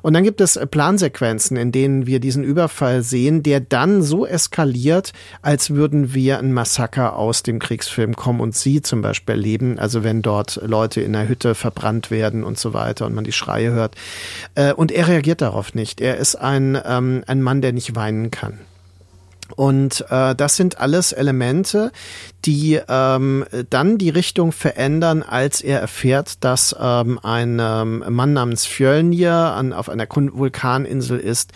Und 0.01 0.13
dann 0.13 0.23
gibt 0.23 0.41
es 0.41 0.55
äh, 0.55 0.65
Plansequenzen, 0.65 1.55
in 1.55 1.71
denen 1.71 2.07
wir 2.07 2.19
diesen 2.19 2.43
Überfall 2.43 3.03
sehen, 3.03 3.43
der 3.43 3.59
dann 3.59 4.01
so 4.01 4.25
eskaliert, 4.25 5.13
als 5.43 5.69
würden 5.69 6.15
wir 6.15 6.39
ein 6.39 6.51
Massaker 6.51 7.15
aus 7.17 7.43
dem 7.43 7.59
Kriegsfilm 7.59 8.15
kommen 8.15 8.39
und 8.39 8.55
sie 8.55 8.81
zum 8.81 9.01
Beispiel 9.01 9.35
erleben. 9.35 9.77
Also 9.79 10.03
wenn 10.03 10.21
dort 10.21 10.37
dort 10.37 10.59
Leute 10.67 11.01
in 11.01 11.13
der 11.13 11.27
Hütte 11.27 11.55
verbrannt 11.55 12.11
werden 12.11 12.43
und 12.43 12.57
so 12.57 12.73
weiter 12.73 13.05
und 13.05 13.15
man 13.15 13.23
die 13.23 13.31
Schreie 13.31 13.71
hört. 13.71 13.95
Äh, 14.55 14.73
und 14.73 14.91
er 14.91 15.07
reagiert 15.07 15.41
darauf 15.41 15.73
nicht. 15.73 16.01
Er 16.01 16.17
ist 16.17 16.35
ein, 16.35 16.79
ähm, 16.85 17.23
ein 17.27 17.41
Mann, 17.41 17.61
der 17.61 17.73
nicht 17.73 17.95
weinen 17.95 18.31
kann. 18.31 18.59
Und 19.55 20.05
äh, 20.09 20.35
das 20.35 20.57
sind 20.57 20.79
alles 20.79 21.13
Elemente, 21.13 21.91
die 22.43 22.79
ähm, 22.89 23.45
dann 23.69 23.97
die 23.97 24.09
Richtung 24.09 24.51
verändern, 24.51 25.23
als 25.23 25.61
er 25.61 25.79
erfährt, 25.79 26.43
dass 26.43 26.75
ähm, 26.79 27.17
ein 27.23 27.57
ähm, 27.61 28.03
Mann 28.09 28.33
namens 28.33 28.65
Fjölnir 28.65 29.31
an, 29.31 29.71
auf 29.71 29.87
einer 29.87 30.07
Vulkaninsel 30.09 31.17
ist, 31.17 31.53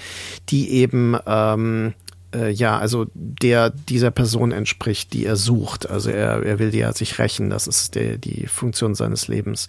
die 0.50 0.72
eben 0.72 1.18
ähm, 1.28 1.94
äh, 2.34 2.50
ja, 2.50 2.78
also 2.78 3.08
der 3.14 3.70
dieser 3.70 4.12
Person 4.12 4.52
entspricht, 4.52 5.14
die 5.14 5.26
er 5.26 5.36
sucht. 5.36 5.90
Also 5.90 6.10
er, 6.10 6.44
er 6.44 6.60
will 6.60 6.74
ja 6.76 6.94
sich 6.94 7.20
rächen, 7.20 7.50
das 7.50 7.68
ist 7.68 7.96
der, 7.96 8.18
die 8.18 8.48
Funktion 8.48 8.96
seines 8.96 9.28
Lebens. 9.28 9.68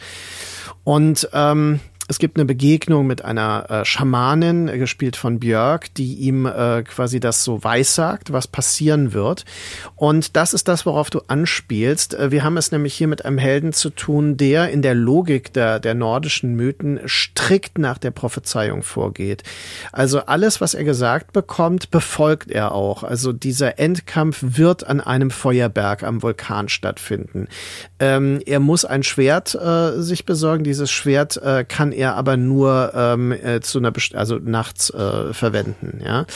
Und 0.85 1.29
ähm, 1.33 1.81
es 2.09 2.18
gibt 2.18 2.36
eine 2.36 2.44
Begegnung 2.44 3.07
mit 3.07 3.24
einer 3.24 3.70
äh, 3.70 3.84
Schamanin, 3.84 4.68
äh, 4.68 4.78
gespielt 4.78 5.16
von 5.16 5.38
Björk, 5.38 5.94
die 5.94 6.14
ihm 6.14 6.46
äh, 6.46 6.82
quasi 6.82 7.20
das 7.20 7.44
so 7.44 7.62
weissagt, 7.62 8.32
was 8.32 8.48
passieren 8.48 9.12
wird. 9.12 9.44
Und 9.94 10.36
das 10.36 10.53
ist 10.53 10.66
das, 10.68 10.84
worauf 10.84 11.11
du 11.11 11.20
anspielst. 11.28 12.14
Äh, 12.14 12.32
wir 12.32 12.42
haben 12.42 12.57
es 12.57 12.72
nämlich 12.72 12.94
hier 12.94 13.07
mit 13.07 13.24
einem 13.24 13.38
Helden 13.38 13.72
zu 13.72 13.90
tun, 13.90 14.36
der 14.36 14.70
in 14.70 14.82
der 14.82 14.94
Logik 14.94 15.53
der, 15.53 15.78
der 15.78 15.94
nordischen 15.94 16.57
Mythen 16.57 17.00
strikt 17.07 17.78
nach 17.78 17.98
der 17.98 18.11
Prophezeiung 18.11 18.82
vorgeht. 18.82 19.44
Also 19.92 20.20
alles, 20.20 20.61
was 20.61 20.74
er 20.74 20.84
gesagt 20.84 21.32
bekommt, 21.32 21.90
befolgt 21.90 22.50
er 22.50 22.72
auch. 22.72 23.05
Also 23.05 23.32
dieser 23.32 23.78
Endkampf 23.78 24.38
wird 24.42 24.86
an 24.86 25.00
einem 25.00 25.30
Feuerberg 25.30 26.03
am 26.03 26.22
Vulkan 26.22 26.68
stattfinden. 26.68 27.46
Ähm, 28.00 28.40
er 28.44 28.59
muss 28.59 28.84
ein 28.84 29.05
Schwert 29.05 29.55
äh, 29.55 30.03
sich 30.03 30.26
besorgen. 30.26 30.64
Dieses 30.64 30.90
Schwert 30.90 31.36
äh, 31.36 31.64
kann 31.64 31.91
er 31.93 32.14
aber 32.14 32.36
nur 32.36 32.93
ähm, 32.95 33.32
äh, 33.32 33.61
zu 33.61 33.78
einer 33.78 33.90
Best 33.90 34.14
also 34.14 34.36
nachts 34.36 34.90
äh, 34.90 35.32
verwenden, 35.32 36.01
ja. 36.05 36.26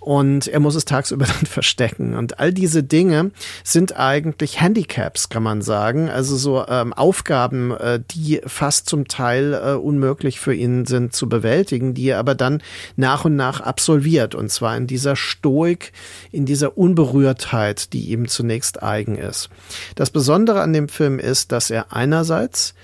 Und 0.00 0.46
er 0.46 0.60
muss 0.60 0.74
es 0.74 0.84
tagsüber 0.84 1.26
dann 1.38 1.46
verstecken. 1.46 2.14
Und 2.14 2.38
all 2.40 2.52
diese 2.52 2.82
Dinge 2.82 3.30
sind 3.64 3.98
eigentlich 3.98 4.60
Handicaps, 4.60 5.28
kann 5.28 5.42
man 5.42 5.62
sagen. 5.62 6.08
Also 6.08 6.36
so 6.36 6.64
ähm, 6.68 6.92
Aufgaben, 6.92 7.72
äh, 7.72 8.00
die 8.10 8.40
fast 8.46 8.88
zum 8.88 9.08
Teil 9.08 9.54
äh, 9.54 9.72
unmöglich 9.72 10.40
für 10.40 10.54
ihn 10.54 10.86
sind 10.86 11.14
zu 11.14 11.28
bewältigen, 11.28 11.94
die 11.94 12.08
er 12.08 12.18
aber 12.18 12.34
dann 12.34 12.62
nach 12.96 13.24
und 13.24 13.36
nach 13.36 13.60
absolviert. 13.60 14.34
Und 14.34 14.50
zwar 14.50 14.76
in 14.76 14.86
dieser 14.86 15.16
Stoik, 15.16 15.92
in 16.32 16.46
dieser 16.46 16.78
Unberührtheit, 16.78 17.92
die 17.92 18.10
ihm 18.10 18.28
zunächst 18.28 18.82
eigen 18.82 19.16
ist. 19.16 19.48
Das 19.94 20.10
Besondere 20.10 20.60
an 20.60 20.72
dem 20.72 20.88
Film 20.88 21.18
ist, 21.18 21.52
dass 21.52 21.70
er 21.70 21.92
einerseits 21.92 22.74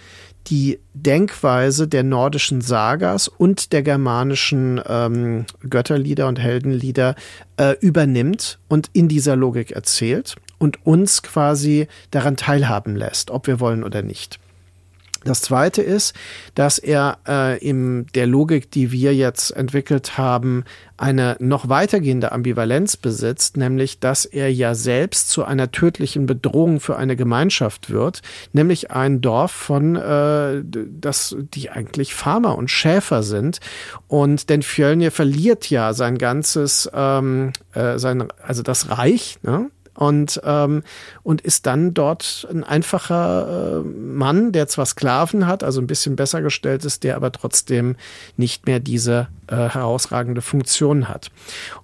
die 0.49 0.78
Denkweise 0.95 1.88
der 1.88 2.03
nordischen 2.03 2.61
Sagas 2.61 3.28
und 3.28 3.72
der 3.72 3.82
germanischen 3.82 4.80
ähm, 4.86 5.47
Götterlieder 5.68 6.28
und 6.28 6.38
Heldenlieder 6.38 7.14
äh, 7.57 7.76
übernimmt 7.80 8.59
und 8.68 8.90
in 8.93 9.09
dieser 9.09 9.36
Logik 9.36 9.72
erzählt 9.72 10.36
und 10.59 10.84
uns 10.86 11.22
quasi 11.22 11.88
daran 12.11 12.36
teilhaben 12.36 12.97
lässt, 12.97 13.30
ob 13.30 13.47
wir 13.47 13.61
wollen 13.61 13.84
oder 13.84 14.03
nicht. 14.03 14.38
Das 15.25 15.41
zweite 15.43 15.83
ist, 15.83 16.14
dass 16.55 16.79
er 16.79 17.18
äh, 17.27 17.59
in 17.59 18.07
der 18.14 18.27
Logik, 18.27 18.70
die 18.70 18.93
wir 18.93 19.14
jetzt 19.14 19.51
entwickelt 19.51 20.18
haben, 20.18 20.64
eine 20.97 21.37
noch 21.41 21.68
weitergehende 21.68 22.33
Ambivalenz 22.33 22.97
besitzt, 22.97 23.57
nämlich 23.57 23.99
dass 23.99 24.25
er 24.25 24.53
ja 24.53 24.75
selbst 24.75 25.31
zu 25.31 25.45
einer 25.45 25.70
tödlichen 25.73 26.27
Bedrohung 26.27 26.81
für 26.81 26.97
eine 26.97 27.16
Gemeinschaft 27.16 27.91
wird, 27.91 28.23
nämlich 28.53 28.91
ein 28.91 29.20
Dorf 29.20 29.51
von, 29.51 29.97
äh, 29.97 30.62
das 30.64 31.37
die 31.55 31.70
eigentlich 31.70 32.14
Farmer 32.14 32.57
und 32.57 32.70
Schäfer 32.70 33.23
sind. 33.23 33.59
Und 34.07 34.49
denn 34.49 34.62
Fjölnir 34.62 35.11
verliert 35.11 35.70
ja 35.70 35.93
sein 35.93 36.18
ganzes, 36.18 36.91
ähm, 36.95 37.53
äh, 37.75 37.99
sein, 37.99 38.29
also 38.43 38.62
das 38.62 38.91
Reich, 38.91 39.39
ne? 39.43 39.70
Und, 39.95 40.40
ähm, 40.45 40.82
und 41.22 41.40
ist 41.40 41.66
dann 41.66 41.95
dort 41.95 42.47
ein 42.51 42.64
einfacher 42.64 43.80
äh, 43.80 43.88
Mann, 43.88 44.53
der 44.53 44.68
zwar 44.68 44.86
Sklaven 44.86 45.47
hat, 45.47 45.62
also 45.62 45.80
ein 45.80 45.86
bisschen 45.86 46.16
besser 46.16 46.43
gestellt 46.43 46.84
ist, 46.84 47.05
der 47.05 47.16
aber 47.16 47.32
trotzdem 47.32 47.97
nicht 48.36 48.66
mehr 48.66 48.80
diese 48.80 49.28
äh, 49.49 49.57
herausragende 49.57 50.40
Funktion 50.40 51.09
hat. 51.09 51.30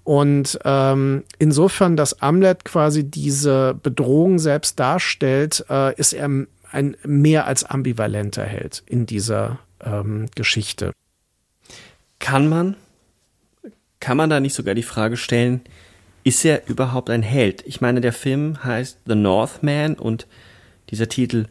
Und 0.05 0.59
ähm, 0.65 1.25
insofern, 1.39 1.97
dass 1.97 2.23
Amlet 2.23 2.65
quasi 2.65 3.05
diese 3.05 3.75
Bedrohung 3.83 4.39
selbst 4.39 4.81
darstellt, 4.81 5.65
äh, 5.69 5.95
ist 5.97 6.13
er 6.13 6.29
ein 6.71 6.97
mehr 7.05 7.47
als 7.47 7.65
ambivalenter 7.65 8.45
Held 8.45 8.83
in 8.87 9.07
dieser 9.07 9.59
ähm, 9.85 10.27
Geschichte. 10.35 10.93
Kann 12.19 12.49
man, 12.49 12.77
kann 14.01 14.17
man 14.17 14.31
da 14.31 14.41
nicht 14.41 14.55
sogar 14.55 14.75
die 14.75 14.83
Frage 14.83 15.17
stellen, 15.17 15.61
ist 16.25 16.45
er 16.45 16.69
überhaupt 16.69 17.11
ein 17.11 17.23
Held? 17.23 17.63
Ich 17.67 17.81
meine, 17.81 18.01
der 18.01 18.13
Film 18.13 18.63
heißt 18.65 18.99
The 19.07 19.15
Northman 19.15 19.95
und 19.95 20.27
dieser 20.91 21.09
Titel 21.09 21.47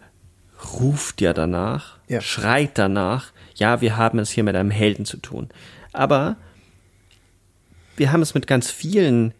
ruft 0.79 1.21
ja 1.21 1.33
danach, 1.33 1.97
ja. 2.07 2.21
schreit 2.21 2.71
danach, 2.75 3.31
ja, 3.55 3.81
wir 3.81 3.97
haben 3.97 4.19
es 4.19 4.31
hier 4.31 4.43
mit 4.43 4.55
einem 4.55 4.71
Helden 4.71 5.05
zu 5.05 5.17
tun. 5.17 5.49
Aber 5.93 6.37
wir 7.95 8.11
haben 8.11 8.21
es 8.21 8.33
mit 8.33 8.47
ganz 8.47 8.69
vielen 8.69 9.33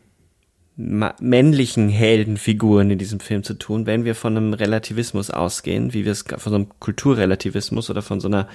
männlichen 0.76 1.90
Heldenfiguren 1.90 2.92
in 2.92 3.00
diesem 3.00 3.20
Film 3.20 3.44
zu 3.44 3.56
tun, 3.56 3.88
wenn 3.88 4.06
wir 4.06 4.14
von 4.14 4.38
einem 4.38 4.54
Relativismus 4.54 5.32
ausgehen, 5.32 5.94
wie 5.94 6.06
wir 6.06 6.12
es 6.12 6.22
von 6.22 6.52
so 6.52 6.56
einem 6.56 6.80
Kulturrelativismus 6.80 7.90
oder 7.90 8.04
von 8.04 8.20
so 8.20 8.28
einer 8.28 8.48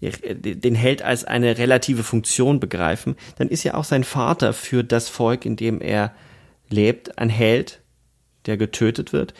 den 0.00 0.74
Held 0.74 1.02
als 1.02 1.24
eine 1.24 1.56
relative 1.58 2.02
Funktion 2.02 2.60
begreifen, 2.60 3.16
dann 3.38 3.48
ist 3.48 3.64
ja 3.64 3.74
auch 3.74 3.84
sein 3.84 4.04
Vater 4.04 4.52
für 4.52 4.84
das 4.84 5.08
Volk, 5.08 5.46
in 5.46 5.56
dem 5.56 5.80
er 5.80 6.12
lebt, 6.68 7.18
ein 7.18 7.30
Held, 7.30 7.80
der 8.44 8.56
getötet 8.56 9.12
wird. 9.12 9.32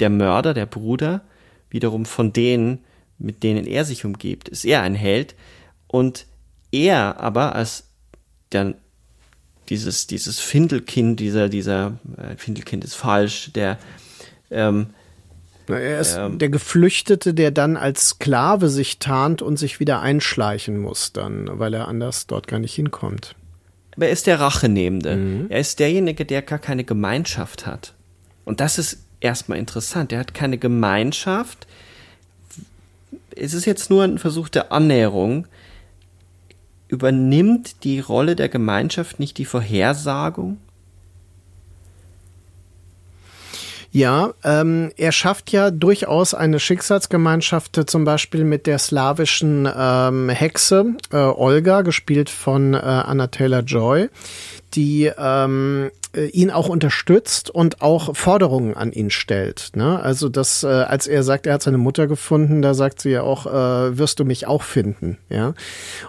Der 0.00 0.10
Mörder, 0.10 0.54
der 0.54 0.66
Bruder, 0.66 1.22
wiederum 1.68 2.06
von 2.06 2.32
denen, 2.32 2.84
mit 3.18 3.42
denen 3.42 3.66
er 3.66 3.84
sich 3.84 4.04
umgibt, 4.04 4.48
ist 4.48 4.64
er 4.64 4.82
ein 4.82 4.94
Held. 4.94 5.34
Und 5.86 6.26
er 6.70 7.20
aber 7.20 7.54
als 7.54 7.88
der, 8.50 8.74
dieses, 9.68 10.06
dieses 10.06 10.40
Findelkind, 10.40 11.20
dieser, 11.20 11.48
dieser, 11.48 11.98
äh, 12.16 12.36
Findelkind 12.36 12.84
ist 12.84 12.94
falsch, 12.94 13.52
der, 13.52 13.78
ähm, 14.50 14.88
er 15.80 16.00
ist 16.00 16.16
ähm, 16.16 16.38
der 16.38 16.48
Geflüchtete, 16.48 17.34
der 17.34 17.50
dann 17.50 17.76
als 17.76 18.10
Sklave 18.10 18.68
sich 18.68 18.98
tarnt 18.98 19.42
und 19.42 19.56
sich 19.56 19.80
wieder 19.80 20.00
einschleichen 20.00 20.78
muss 20.78 21.12
dann, 21.12 21.48
weil 21.58 21.74
er 21.74 21.88
anders 21.88 22.26
dort 22.26 22.46
gar 22.46 22.58
nicht 22.58 22.74
hinkommt. 22.74 23.34
Aber 23.96 24.06
er 24.06 24.12
ist 24.12 24.26
der 24.26 24.40
Rachenehmende. 24.40 25.16
Mhm. 25.16 25.46
Er 25.48 25.60
ist 25.60 25.78
derjenige, 25.78 26.24
der 26.24 26.42
gar 26.42 26.58
keine 26.58 26.84
Gemeinschaft 26.84 27.66
hat. 27.66 27.94
Und 28.44 28.60
das 28.60 28.78
ist 28.78 28.98
erstmal 29.20 29.58
interessant. 29.58 30.12
Er 30.12 30.20
hat 30.20 30.34
keine 30.34 30.58
Gemeinschaft. 30.58 31.66
Es 33.36 33.54
ist 33.54 33.66
jetzt 33.66 33.90
nur 33.90 34.04
ein 34.04 34.18
Versuch 34.18 34.48
der 34.48 34.72
Annäherung. 34.72 35.46
Übernimmt 36.88 37.84
die 37.84 38.00
Rolle 38.00 38.36
der 38.36 38.48
Gemeinschaft 38.48 39.18
nicht 39.18 39.38
die 39.38 39.44
Vorhersagung? 39.44 40.58
Ja, 43.94 44.32
ähm, 44.42 44.90
er 44.96 45.12
schafft 45.12 45.52
ja 45.52 45.70
durchaus 45.70 46.32
eine 46.32 46.58
Schicksalsgemeinschaft, 46.58 47.76
äh, 47.76 47.84
zum 47.84 48.04
Beispiel 48.04 48.42
mit 48.42 48.66
der 48.66 48.78
slawischen 48.78 49.68
ähm, 49.76 50.30
Hexe 50.30 50.94
äh, 51.12 51.16
Olga, 51.16 51.82
gespielt 51.82 52.30
von 52.30 52.72
äh, 52.72 52.78
Anna 52.78 53.26
Taylor 53.26 53.60
Joy, 53.60 54.08
die 54.72 55.12
ähm, 55.18 55.90
äh, 55.90 56.01
ihn 56.14 56.50
auch 56.50 56.68
unterstützt 56.68 57.50
und 57.50 57.80
auch 57.80 58.14
Forderungen 58.14 58.74
an 58.74 58.92
ihn 58.92 59.10
stellt. 59.10 59.70
Ne? 59.74 60.00
Also 60.00 60.28
das, 60.28 60.62
äh, 60.62 60.66
als 60.66 61.06
er 61.06 61.22
sagt, 61.22 61.46
er 61.46 61.54
hat 61.54 61.62
seine 61.62 61.78
Mutter 61.78 62.06
gefunden, 62.06 62.62
da 62.62 62.74
sagt 62.74 63.00
sie 63.00 63.10
ja 63.10 63.22
auch, 63.22 63.46
äh, 63.46 63.98
wirst 63.98 64.20
du 64.20 64.24
mich 64.24 64.46
auch 64.46 64.62
finden. 64.62 65.18
Ja, 65.28 65.54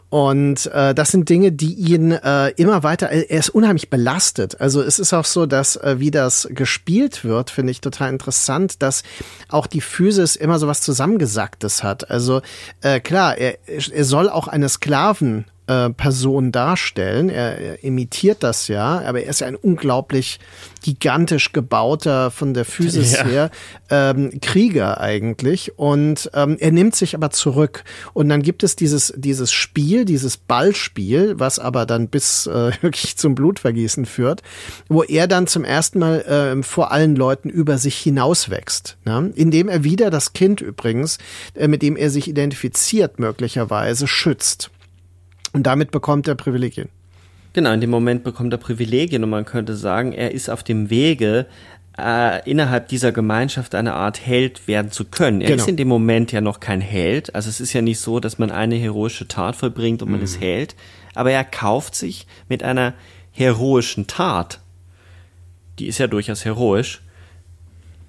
und 0.09 0.67
äh, 0.67 0.93
das 0.93 1.11
sind 1.11 1.29
Dinge, 1.29 1.51
die 1.51 1.73
ihn 1.73 2.11
äh, 2.11 2.49
immer 2.51 2.83
weiter. 2.83 3.09
Er 3.09 3.39
ist 3.39 3.49
unheimlich 3.49 3.89
belastet. 3.89 4.59
Also 4.59 4.81
es 4.81 4.99
ist 4.99 5.13
auch 5.13 5.25
so, 5.25 5.45
dass 5.45 5.75
äh, 5.77 5.95
wie 5.99 6.11
das 6.11 6.47
gespielt 6.51 7.23
wird, 7.23 7.49
finde 7.49 7.71
ich 7.71 7.81
total 7.81 8.09
interessant, 8.09 8.81
dass 8.81 9.03
auch 9.49 9.67
die 9.67 9.81
Physis 9.81 10.35
immer 10.35 10.59
so 10.59 10.67
was 10.67 10.81
zusammengesagtes 10.81 11.83
hat. 11.83 12.09
Also 12.09 12.41
äh, 12.81 12.99
klar, 12.99 13.37
er, 13.37 13.57
er 13.67 14.03
soll 14.03 14.29
auch 14.29 14.47
eine 14.47 14.69
Sklaven 14.69 15.45
äh, 15.67 15.89
Person 15.91 16.51
darstellen. 16.51 17.29
Er, 17.29 17.57
er, 17.57 17.83
imitiert 17.83 18.43
das 18.43 18.67
ja, 18.67 19.01
aber 19.01 19.23
er 19.23 19.29
ist 19.29 19.41
ja 19.41 19.47
ein 19.47 19.55
unglaublich 19.55 20.39
gigantisch 20.81 21.53
gebauter 21.53 22.31
von 22.31 22.53
der 22.53 22.65
Physis 22.65 23.13
ja. 23.13 23.23
her 23.23 23.51
ähm, 23.89 24.39
Krieger 24.41 24.99
eigentlich. 24.99 25.77
Und 25.77 26.29
ähm, 26.33 26.57
er 26.59 26.71
nimmt 26.71 26.95
sich 26.95 27.15
aber 27.15 27.29
zurück. 27.29 27.83
Und 28.13 28.29
dann 28.29 28.41
gibt 28.41 28.63
es 28.63 28.75
dieses, 28.75 29.13
dieses 29.15 29.51
Spiel, 29.51 30.05
dieses 30.05 30.37
Ballspiel, 30.37 31.39
was 31.39 31.59
aber 31.59 31.85
dann 31.85 32.09
bis 32.09 32.47
äh, 32.47 32.71
wirklich 32.81 33.17
zum 33.17 33.35
Blutvergießen 33.35 34.05
führt, 34.05 34.41
wo 34.89 35.03
er 35.03 35.27
dann 35.27 35.47
zum 35.47 35.63
ersten 35.63 35.99
Mal 35.99 36.21
äh, 36.21 36.63
vor 36.63 36.91
allen 36.91 37.15
Leuten 37.15 37.49
über 37.49 37.77
sich 37.77 37.97
hinauswächst. 37.97 38.97
Ne? 39.05 39.31
Indem 39.35 39.69
er 39.69 39.83
wieder 39.83 40.09
das 40.09 40.33
Kind 40.33 40.61
übrigens, 40.61 41.17
äh, 41.55 41.67
mit 41.67 41.81
dem 41.81 41.95
er 41.95 42.09
sich 42.09 42.27
identifiziert, 42.27 43.19
möglicherweise 43.19 44.07
schützt. 44.07 44.69
Und 45.53 45.63
damit 45.63 45.91
bekommt 45.91 46.27
er 46.27 46.35
Privilegien. 46.35 46.89
Genau, 47.53 47.71
in 47.71 47.81
dem 47.81 47.91
Moment 47.91 48.23
bekommt 48.23 48.51
er 48.51 48.57
Privilegien 48.57 49.23
und 49.23 49.29
man 49.29 49.45
könnte 49.45 49.75
sagen, 49.75 50.11
er 50.11 50.31
ist 50.31 50.49
auf 50.49 50.63
dem 50.63 50.89
Wege, 50.89 51.45
äh, 51.97 52.49
innerhalb 52.49 52.87
dieser 52.87 53.11
Gemeinschaft 53.11 53.75
eine 53.75 53.93
Art 53.93 54.25
Held 54.25 54.67
werden 54.67 54.91
zu 54.91 55.05
können. 55.05 55.41
Er 55.41 55.51
genau. 55.51 55.61
ist 55.61 55.69
in 55.69 55.77
dem 55.77 55.87
Moment 55.87 56.31
ja 56.31 56.41
noch 56.41 56.59
kein 56.59 56.81
Held. 56.81 57.35
Also 57.35 57.49
es 57.49 57.61
ist 57.61 57.73
ja 57.73 57.83
nicht 57.83 57.99
so, 57.99 58.19
dass 58.19 58.39
man 58.39 58.49
eine 58.49 58.75
heroische 58.75 59.27
Tat 59.27 59.55
vollbringt 59.55 60.01
und 60.01 60.09
man 60.09 60.19
mhm. 60.19 60.25
ist 60.25 60.39
Held. 60.39 60.75
Aber 61.13 61.31
er 61.31 61.43
kauft 61.43 61.93
sich 61.93 62.25
mit 62.49 62.63
einer 62.63 62.95
heroischen 63.31 64.07
Tat, 64.07 64.59
die 65.77 65.87
ist 65.87 65.99
ja 65.99 66.07
durchaus 66.07 66.45
heroisch, 66.45 67.01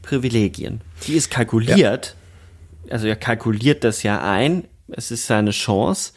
Privilegien. 0.02 0.80
Die 1.06 1.14
ist 1.14 1.30
kalkuliert. 1.30 2.16
Ja. 2.86 2.92
Also 2.92 3.06
er 3.06 3.16
kalkuliert 3.16 3.84
das 3.84 4.02
ja 4.02 4.22
ein. 4.22 4.64
Es 4.88 5.10
ist 5.10 5.26
seine 5.26 5.50
Chance 5.50 6.12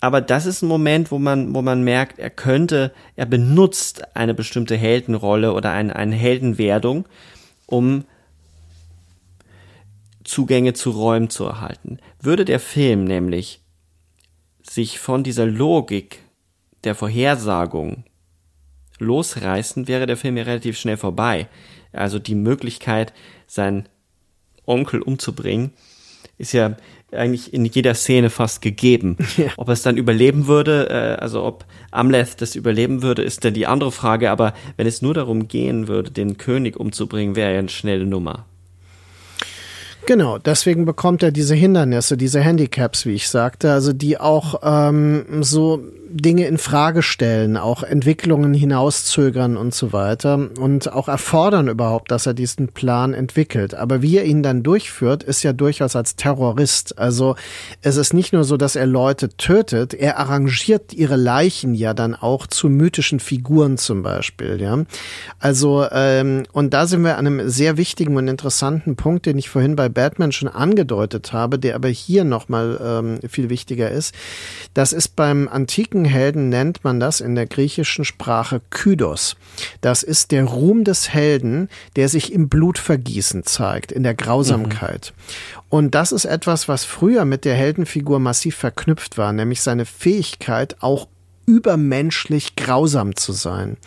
aber 0.00 0.20
das 0.20 0.46
ist 0.46 0.62
ein 0.62 0.68
Moment, 0.68 1.10
wo 1.10 1.18
man, 1.18 1.54
wo 1.54 1.62
man 1.62 1.82
merkt, 1.82 2.18
er 2.18 2.30
könnte, 2.30 2.92
er 3.16 3.26
benutzt 3.26 4.16
eine 4.16 4.34
bestimmte 4.34 4.76
Heldenrolle 4.76 5.52
oder 5.52 5.72
ein, 5.72 5.90
eine 5.90 6.14
Heldenwerdung, 6.14 7.06
um 7.66 8.04
Zugänge 10.22 10.74
zu 10.74 10.90
Räumen 10.90 11.30
zu 11.30 11.44
erhalten. 11.44 11.98
Würde 12.20 12.44
der 12.44 12.60
Film 12.60 13.04
nämlich 13.04 13.60
sich 14.62 14.98
von 14.98 15.24
dieser 15.24 15.46
Logik 15.46 16.20
der 16.84 16.94
Vorhersagung 16.94 18.04
losreißen, 18.98 19.88
wäre 19.88 20.06
der 20.06 20.16
Film 20.16 20.36
ja 20.36 20.44
relativ 20.44 20.78
schnell 20.78 20.96
vorbei. 20.96 21.48
Also 21.92 22.18
die 22.18 22.34
Möglichkeit, 22.34 23.12
seinen 23.46 23.88
Onkel 24.66 25.00
umzubringen, 25.00 25.72
ist 26.38 26.52
ja 26.52 26.76
eigentlich 27.12 27.52
in 27.52 27.64
jeder 27.64 27.94
Szene 27.94 28.30
fast 28.30 28.62
gegeben. 28.62 29.16
Ja. 29.36 29.50
Ob 29.56 29.68
es 29.68 29.82
dann 29.82 29.96
überleben 29.96 30.48
würde, 30.48 30.88
äh, 30.90 31.22
also 31.22 31.44
ob 31.44 31.64
Amleth 31.92 32.40
das 32.40 32.56
überleben 32.56 33.02
würde, 33.02 33.22
ist 33.22 33.44
dann 33.44 33.54
die 33.54 33.68
andere 33.68 33.92
Frage. 33.92 34.30
Aber 34.30 34.52
wenn 34.76 34.86
es 34.86 35.00
nur 35.00 35.14
darum 35.14 35.46
gehen 35.46 35.86
würde, 35.86 36.10
den 36.10 36.38
König 36.38 36.76
umzubringen, 36.76 37.36
wäre 37.36 37.52
ja 37.52 37.58
eine 37.60 37.68
schnelle 37.68 38.04
Nummer. 38.04 38.46
Genau, 40.06 40.38
deswegen 40.38 40.86
bekommt 40.86 41.22
er 41.22 41.30
diese 41.30 41.54
Hindernisse, 41.54 42.16
diese 42.16 42.40
Handicaps, 42.40 43.06
wie 43.06 43.12
ich 43.12 43.28
sagte, 43.28 43.72
also 43.72 43.92
die 43.92 44.18
auch 44.18 44.60
ähm, 44.64 45.42
so 45.42 45.84
Dinge 46.10 46.46
in 46.46 46.58
Frage 46.58 47.02
stellen, 47.02 47.56
auch 47.56 47.82
Entwicklungen 47.82 48.54
hinauszögern 48.54 49.56
und 49.56 49.74
so 49.74 49.92
weiter 49.92 50.48
und 50.58 50.92
auch 50.92 51.08
erfordern 51.08 51.68
überhaupt, 51.68 52.10
dass 52.10 52.26
er 52.26 52.34
diesen 52.34 52.68
Plan 52.68 53.14
entwickelt. 53.14 53.74
Aber 53.74 54.00
wie 54.00 54.16
er 54.16 54.24
ihn 54.24 54.42
dann 54.42 54.62
durchführt, 54.62 55.22
ist 55.22 55.42
ja 55.42 55.52
durchaus 55.52 55.96
als 55.96 56.16
Terrorist. 56.16 56.98
Also 56.98 57.36
es 57.82 57.96
ist 57.96 58.14
nicht 58.14 58.32
nur 58.32 58.44
so, 58.44 58.56
dass 58.56 58.76
er 58.76 58.86
Leute 58.86 59.30
tötet, 59.36 59.92
er 59.92 60.18
arrangiert 60.18 60.94
ihre 60.94 61.16
Leichen 61.16 61.74
ja 61.74 61.94
dann 61.94 62.14
auch 62.14 62.46
zu 62.46 62.68
mythischen 62.68 63.20
Figuren 63.20 63.76
zum 63.76 64.02
Beispiel. 64.02 64.60
Ja, 64.60 64.84
also 65.38 65.86
ähm, 65.90 66.44
und 66.52 66.72
da 66.72 66.86
sind 66.86 67.02
wir 67.02 67.18
an 67.18 67.26
einem 67.26 67.48
sehr 67.50 67.76
wichtigen 67.76 68.16
und 68.16 68.28
interessanten 68.28 68.96
Punkt, 68.96 69.26
den 69.26 69.36
ich 69.36 69.50
vorhin 69.50 69.76
bei 69.76 69.88
Batman 69.88 70.32
schon 70.32 70.48
angedeutet 70.48 71.32
habe, 71.32 71.58
der 71.58 71.74
aber 71.74 71.88
hier 71.88 72.24
nochmal 72.24 72.80
ähm, 72.82 73.28
viel 73.28 73.50
wichtiger 73.50 73.90
ist. 73.90 74.14
Das 74.74 74.92
ist 74.92 75.16
beim 75.16 75.48
antiken 75.48 75.97
antiken 75.97 75.97
Helden 76.04 76.48
nennt 76.48 76.84
man 76.84 77.00
das 77.00 77.20
in 77.20 77.34
der 77.34 77.46
griechischen 77.46 78.04
Sprache 78.04 78.60
Kydos. 78.70 79.36
Das 79.80 80.02
ist 80.02 80.30
der 80.30 80.44
Ruhm 80.44 80.84
des 80.84 81.12
Helden, 81.12 81.68
der 81.96 82.08
sich 82.08 82.32
im 82.32 82.48
Blutvergießen 82.48 83.44
zeigt, 83.44 83.92
in 83.92 84.02
der 84.02 84.14
Grausamkeit. 84.14 85.12
Mhm. 85.16 85.62
Und 85.70 85.94
das 85.94 86.12
ist 86.12 86.24
etwas, 86.24 86.68
was 86.68 86.84
früher 86.84 87.24
mit 87.24 87.44
der 87.44 87.54
Heldenfigur 87.54 88.18
massiv 88.18 88.56
verknüpft 88.56 89.18
war, 89.18 89.32
nämlich 89.32 89.60
seine 89.62 89.84
Fähigkeit, 89.84 90.76
auch 90.80 91.08
übermenschlich 91.48 92.56
grausam 92.56 93.16
zu 93.16 93.32
sein. 93.32 93.78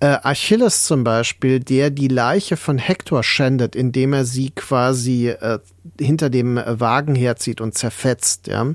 Äh, 0.00 0.16
Achilles 0.22 0.84
zum 0.84 1.04
Beispiel, 1.04 1.60
der 1.60 1.90
die 1.90 2.08
Leiche 2.08 2.56
von 2.56 2.78
Hektor 2.78 3.22
schändet, 3.22 3.76
indem 3.76 4.14
er 4.14 4.24
sie 4.24 4.48
quasi 4.48 5.28
äh, 5.28 5.58
hinter 6.00 6.30
dem 6.30 6.56
Wagen 6.56 7.14
herzieht 7.14 7.60
und 7.60 7.76
zerfetzt, 7.76 8.46
ja, 8.46 8.66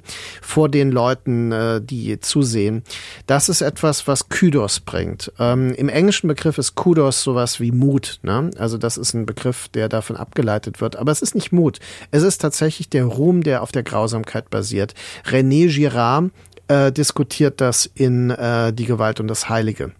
vor 0.41 0.69
den 0.69 0.91
Leuten, 0.91 1.51
äh, 1.51 1.81
die 1.81 2.19
zusehen. 2.19 2.83
Das 3.25 3.49
ist 3.49 3.61
etwas, 3.61 4.07
was 4.07 4.29
Kydos 4.29 4.81
bringt. 4.81 5.31
Ähm, 5.39 5.73
Im 5.73 5.89
englischen 5.89 6.27
Begriff 6.27 6.59
ist 6.59 6.75
Kudos 6.75 7.23
sowas 7.23 7.59
wie 7.59 7.71
Mut, 7.71 8.19
ne? 8.21 8.51
Also 8.59 8.77
das 8.77 8.97
ist 8.97 9.15
ein 9.15 9.25
Begriff, 9.25 9.67
der 9.69 9.89
davon 9.89 10.15
abgeleitet 10.15 10.79
wird. 10.79 10.95
Aber 10.95 11.11
es 11.11 11.23
ist 11.23 11.33
nicht 11.33 11.51
Mut. 11.51 11.79
Es 12.11 12.21
ist 12.21 12.37
tatsächlich 12.37 12.87
der 12.89 13.05
Ruhm, 13.05 13.41
der 13.41 13.63
auf 13.63 13.71
der 13.71 13.83
Grausamkeit 13.83 14.51
basiert. 14.51 14.93
René 15.25 15.73
Girard 15.73 16.29
äh, 16.67 16.91
diskutiert 16.91 17.61
das 17.61 17.85
in 17.85 18.29
äh, 18.29 18.73
Die 18.73 18.85
Gewalt 18.85 19.19
und 19.19 19.27
das 19.27 19.49
Heilige. 19.49 19.91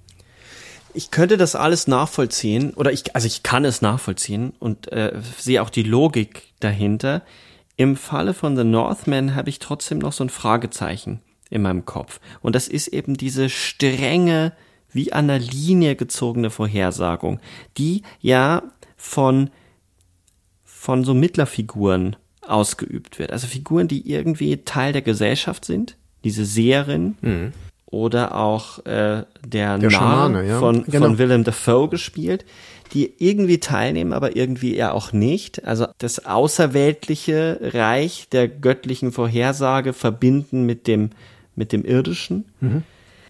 Ich 0.94 1.12
könnte 1.12 1.38
das 1.38 1.56
alles 1.56 1.88
nachvollziehen, 1.88 2.74
oder 2.74 2.92
ich, 2.92 3.16
also 3.16 3.28
ich 3.28 3.44
kann 3.44 3.66
es 3.66 3.82
nachvollziehen 3.82 4.54
und 4.60 4.92
äh, 4.92 5.14
sehe 5.38 5.62
auch 5.62 5.70
die 5.70 5.84
Logik 5.84 6.44
dahinter. 6.60 7.22
Im 7.76 7.96
Falle 7.96 8.34
von 8.34 8.58
The 8.58 8.64
Northman 8.64 9.36
habe 9.36 9.50
ich 9.50 9.60
trotzdem 9.60 10.00
noch 10.00 10.12
so 10.12 10.24
ein 10.24 10.30
Fragezeichen 10.30 11.22
in 11.50 11.62
meinem 11.62 11.86
Kopf. 11.86 12.20
Und 12.42 12.56
das 12.56 12.68
ist 12.68 12.88
eben 12.88 13.16
diese 13.16 13.50
strenge, 13.50 14.54
wie 14.92 15.14
an 15.14 15.28
der 15.28 15.40
Linie 15.40 15.96
gezogene 15.96 16.50
Vorhersagung, 16.50 17.40
die 17.78 18.02
ja 18.20 18.64
von, 18.96 19.52
von 20.64 21.04
so 21.04 21.14
Mittlerfiguren 21.14 22.16
ausgeübt 22.42 23.20
wird. 23.20 23.32
Also 23.32 23.46
Figuren, 23.48 23.88
die 23.88 24.10
irgendwie 24.10 24.58
Teil 24.64 24.94
der 24.94 25.02
Gesellschaft 25.02 25.66
sind, 25.66 25.98
diese 26.24 26.46
Seherin 26.46 27.16
mhm. 27.22 27.54
oder 27.86 28.36
auch 28.36 28.80
äh, 28.86 29.24
der, 29.46 29.78
der 29.78 29.78
Narr 29.78 30.44
ja. 30.44 30.60
von, 30.60 30.84
genau. 30.84 31.06
von 31.08 31.18
Willem 31.18 31.44
Dafoe 31.44 31.90
gespielt, 31.90 32.46
die 32.94 33.14
irgendwie 33.20 33.60
teilnehmen, 33.60 34.14
aber 34.14 34.36
irgendwie 34.36 34.76
eher 34.76 34.94
auch 34.94 35.14
nicht. 35.14 35.66
Also 35.66 35.88
das 35.98 36.26
außerweltliche 36.26 37.60
Reich 37.62 38.30
der 38.30 38.48
göttlichen 38.48 39.12
Vorhersage 39.12 39.94
verbinden 39.94 40.66
mit 40.66 40.88
dem, 40.88 41.12
mit 41.56 41.72
dem 41.72 41.84
irdischen. 41.84 42.46
Mhm. 42.62 42.84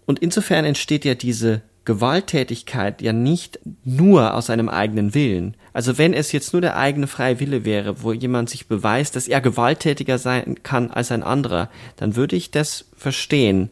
Und 0.06 0.20
insofern 0.20 0.64
entsteht 0.64 1.04
ja 1.04 1.14
diese 1.14 1.62
Gewalttätigkeit 1.88 3.00
ja 3.00 3.14
nicht 3.14 3.60
nur 3.82 4.34
aus 4.34 4.50
einem 4.50 4.68
eigenen 4.68 5.14
Willen. 5.14 5.56
Also 5.72 5.96
wenn 5.96 6.12
es 6.12 6.32
jetzt 6.32 6.52
nur 6.52 6.60
der 6.60 6.76
eigene 6.76 7.06
freie 7.06 7.40
Wille 7.40 7.64
wäre, 7.64 8.02
wo 8.02 8.12
jemand 8.12 8.50
sich 8.50 8.66
beweist, 8.66 9.16
dass 9.16 9.26
er 9.26 9.40
gewalttätiger 9.40 10.18
sein 10.18 10.62
kann 10.62 10.90
als 10.90 11.10
ein 11.10 11.22
anderer, 11.22 11.70
dann 11.96 12.14
würde 12.14 12.36
ich 12.36 12.50
das 12.50 12.84
verstehen, 12.94 13.70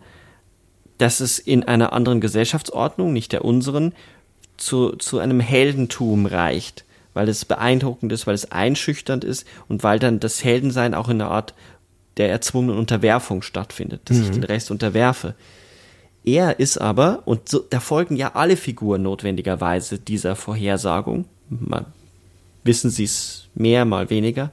dass 0.96 1.20
es 1.20 1.38
in 1.38 1.64
einer 1.64 1.92
anderen 1.92 2.22
Gesellschaftsordnung, 2.22 3.12
nicht 3.12 3.32
der 3.32 3.44
unseren, 3.44 3.92
zu, 4.56 4.92
zu 4.96 5.18
einem 5.18 5.40
Heldentum 5.40 6.24
reicht, 6.24 6.86
weil 7.12 7.28
es 7.28 7.44
beeindruckend 7.44 8.12
ist, 8.12 8.26
weil 8.26 8.34
es 8.34 8.50
einschüchternd 8.50 9.24
ist 9.24 9.46
und 9.68 9.82
weil 9.82 9.98
dann 9.98 10.20
das 10.20 10.42
Heldensein 10.42 10.94
auch 10.94 11.10
in 11.10 11.20
einer 11.20 11.30
Art 11.30 11.52
der 12.16 12.30
erzwungenen 12.30 12.78
Unterwerfung 12.78 13.42
stattfindet, 13.42 14.00
dass 14.06 14.16
mhm. 14.16 14.22
ich 14.22 14.30
den 14.30 14.44
Rest 14.44 14.70
unterwerfe. 14.70 15.34
Er 16.26 16.58
ist 16.58 16.78
aber, 16.78 17.22
und 17.24 17.48
so, 17.48 17.60
da 17.60 17.80
folgen 17.80 18.16
ja 18.16 18.34
alle 18.34 18.56
Figuren 18.56 19.02
notwendigerweise 19.02 19.98
dieser 19.98 20.36
Vorhersagung, 20.36 21.24
mal 21.48 21.86
wissen 22.64 22.90
sie 22.90 23.04
es 23.04 23.48
mehr, 23.54 23.84
mal 23.84 24.10
weniger, 24.10 24.50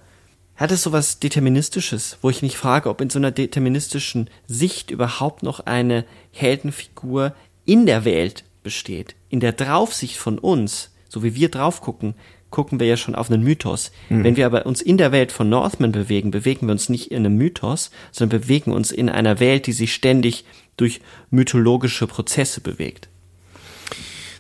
hat 0.56 0.72
es 0.72 0.84
sowas 0.84 1.20
Deterministisches, 1.20 2.20
wo 2.22 2.30
ich 2.30 2.44
mich 2.44 2.58
frage, 2.58 2.90
ob 2.90 3.02
in 3.02 3.10
so 3.10 3.18
einer 3.18 3.32
deterministischen 3.32 4.30
Sicht 4.48 4.92
überhaupt 4.92 5.42
noch 5.42 5.62
eine 5.62 6.06
Heldenfigur 6.32 7.34
in 7.66 7.88
der 7.88 8.06
Welt 8.06 8.44
besteht. 8.62 9.16
In 9.30 9.40
der 9.40 9.54
Draufsicht 9.54 10.18
von 10.18 10.38
uns, 10.38 10.92
so 11.10 11.24
wie 11.24 11.34
wir 11.34 11.50
drauf 11.50 11.82
gucken, 11.82 12.14
gucken 12.52 12.80
wir 12.80 12.86
ja 12.86 12.98
schon 12.98 13.16
auf 13.16 13.32
einen 13.32 13.44
Mythos. 13.44 13.92
Mhm. 14.10 14.24
Wenn 14.24 14.36
wir 14.36 14.46
aber 14.46 14.68
uns 14.68 14.80
in 14.80 14.98
der 14.98 15.12
Welt 15.12 15.32
von 15.32 15.50
Northman 15.50 15.92
bewegen, 15.92 16.30
bewegen 16.30 16.68
wir 16.68 16.74
uns 16.74 16.88
nicht 16.88 17.10
in 17.10 17.26
einem 17.26 17.36
Mythos, 17.36 17.90
sondern 18.12 18.42
bewegen 18.42 18.72
uns 18.72 18.92
in 18.92 19.10
einer 19.10 19.40
Welt, 19.40 19.66
die 19.66 19.72
sich 19.74 19.92
ständig 19.92 20.46
durch 20.78 21.02
mythologische 21.30 22.08
Prozesse 22.08 22.62
bewegt. 22.62 23.10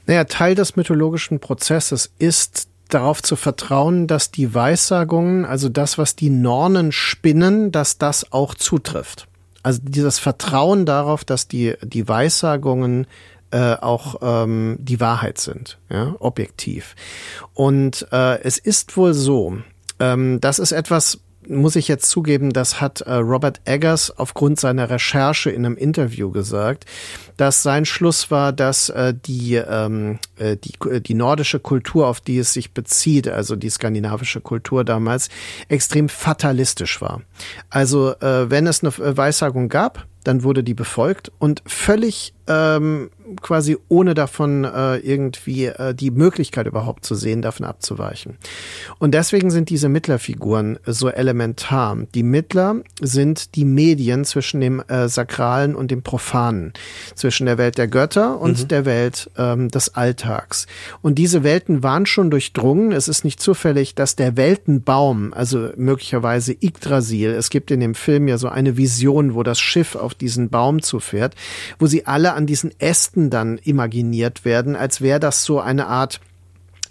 Naja, 0.06 0.26
Teil 0.26 0.56
des 0.56 0.76
mythologischen 0.76 1.40
Prozesses 1.40 2.12
ist 2.20 2.68
darauf 2.90 3.24
zu 3.24 3.36
vertrauen, 3.36 4.08
dass 4.08 4.32
die 4.32 4.54
Weissagungen, 4.54 5.46
also 5.46 5.70
das, 5.70 5.98
was 5.98 6.16
die 6.16 6.30
Nornen 6.30 6.92
spinnen, 6.92 7.72
dass 7.72 7.98
das 7.98 8.32
auch 8.32 8.54
zutrifft. 8.54 9.28
Also 9.64 9.80
dieses 9.84 10.20
Vertrauen 10.20 10.86
darauf, 10.86 11.24
dass 11.24 11.48
die, 11.48 11.76
die 11.82 12.08
Weissagungen 12.08 13.08
äh, 13.52 13.76
auch 13.76 14.16
ähm, 14.22 14.78
die 14.80 15.00
Wahrheit 15.00 15.38
sind, 15.38 15.78
ja, 15.90 16.16
objektiv. 16.20 16.96
Und 17.54 18.08
äh, 18.12 18.42
es 18.42 18.58
ist 18.58 18.98
wohl 18.98 19.14
so, 19.14 19.58
ähm, 20.00 20.42
das 20.42 20.60
ist 20.60 20.74
etwas, 20.74 21.20
muss 21.48 21.76
ich 21.76 21.88
jetzt 21.88 22.10
zugeben, 22.10 22.52
das 22.52 22.82
hat 22.82 23.02
äh, 23.02 23.14
Robert 23.14 23.62
Eggers 23.66 24.18
aufgrund 24.18 24.60
seiner 24.60 24.89
Recherche 24.89 25.50
in 25.50 25.66
einem 25.66 25.78
Interview 25.78 26.32
gesagt, 26.32 26.86
dass 27.38 27.64
sein 27.64 27.86
Schluss 27.86 28.32
war, 28.32 28.54
dass 28.54 28.89
äh, 28.89 29.14
die, 29.14 29.56
ähm, 29.56 30.20
äh, 30.38 30.58
die, 30.58 30.74
äh, 30.89 31.02
die 31.02 31.14
nordische 31.14 31.60
Kultur, 31.60 32.08
auf 32.08 32.22
die 32.22 32.38
es 32.38 32.54
sich 32.54 32.74
bezieht, 32.74 33.28
also 33.28 33.56
die 33.56 33.70
skandinavische 33.70 34.41
Kultur 34.41 34.84
damals, 34.84 35.30
extrem 35.68 36.10
fatalistisch 36.10 37.02
war. 37.02 37.22
Also 37.70 38.16
äh, 38.20 38.50
wenn 38.50 38.68
es 38.68 38.84
eine 38.84 39.18
Weissagung 39.18 39.70
gab, 39.70 40.06
dann 40.24 40.44
wurde 40.44 40.64
die 40.64 40.74
befolgt 40.74 41.32
und 41.39 41.62
völlig 41.66 42.33
ähm, 42.48 43.10
quasi 43.41 43.78
ohne 43.89 44.14
davon 44.14 44.64
äh, 44.64 44.98
irgendwie 44.98 45.66
äh, 45.66 45.94
die 45.94 46.12
Möglichkeit 46.12 46.68
überhaupt 46.68 47.06
zu 47.06 47.16
sehen, 47.16 47.41
davon 47.41 47.66
abzuweichen. 47.66 48.38
Und 49.00 49.14
deswegen 49.14 49.52
sind 49.52 49.70
diese 49.70 49.89
Mittlerfiguren 49.89 50.80
so 50.86 51.10
elementar. 51.10 51.98
Die 52.14 52.24
Mittler 52.24 52.78
sind 53.02 53.56
die 53.56 53.66
Medien 53.66 54.26
zwischen 54.26 54.62
dem 54.62 54.82
äh, 54.88 55.08
Sakralen 55.08 55.76
und 55.76 55.91
dem 55.91 56.02
Profanen, 56.02 56.74
zwischen 57.16 57.46
der 57.46 57.58
Welt 57.58 57.78
der 57.78 57.88
Götter 57.88 58.39
und 58.39 58.64
mhm. 58.64 58.68
der 58.68 58.86
Welt 58.86 59.30
ähm, 59.38 59.70
des 59.70 59.96
Alltags. 59.96 60.68
Und 61.02 61.16
diese 61.16 61.44
Welten 61.44 61.84
waren 61.84 62.06
schon 62.06 62.30
durchdrungen. 62.30 62.91
Es 62.91 63.08
ist 63.08 63.24
nicht 63.24 63.41
zufällig, 63.41 63.96
dass 63.96 64.16
der 64.16 64.38
Weltenbaum, 64.38 65.34
also 65.34 65.70
möglicherweise 65.76 66.54
Yggdrasil, 66.54 67.32
es 67.32 67.50
gibt 67.50 67.72
in 67.72 67.80
dem 67.80 67.96
Film 67.96 68.28
ja 68.28 68.38
so 68.38 68.50
eine 68.50 68.78
Vision, 68.78 69.34
wo 69.34 69.44
das 69.44 69.60
Schiff 69.60 69.96
auf 69.96 70.14
diesen 70.14 70.50
Baum 70.50 70.82
zufährt, 70.82 71.36
wo 71.80 71.88
sie 71.88 72.06
alle 72.06 72.33
an 72.34 72.46
diesen 72.46 72.78
Ästen 72.80 73.30
dann 73.30 73.58
imaginiert 73.58 74.46
werden, 74.46 74.76
als 74.76 75.02
wäre 75.02 75.20
das 75.20 75.44
so 75.44 75.60
eine 75.60 75.88
Art 75.88 76.20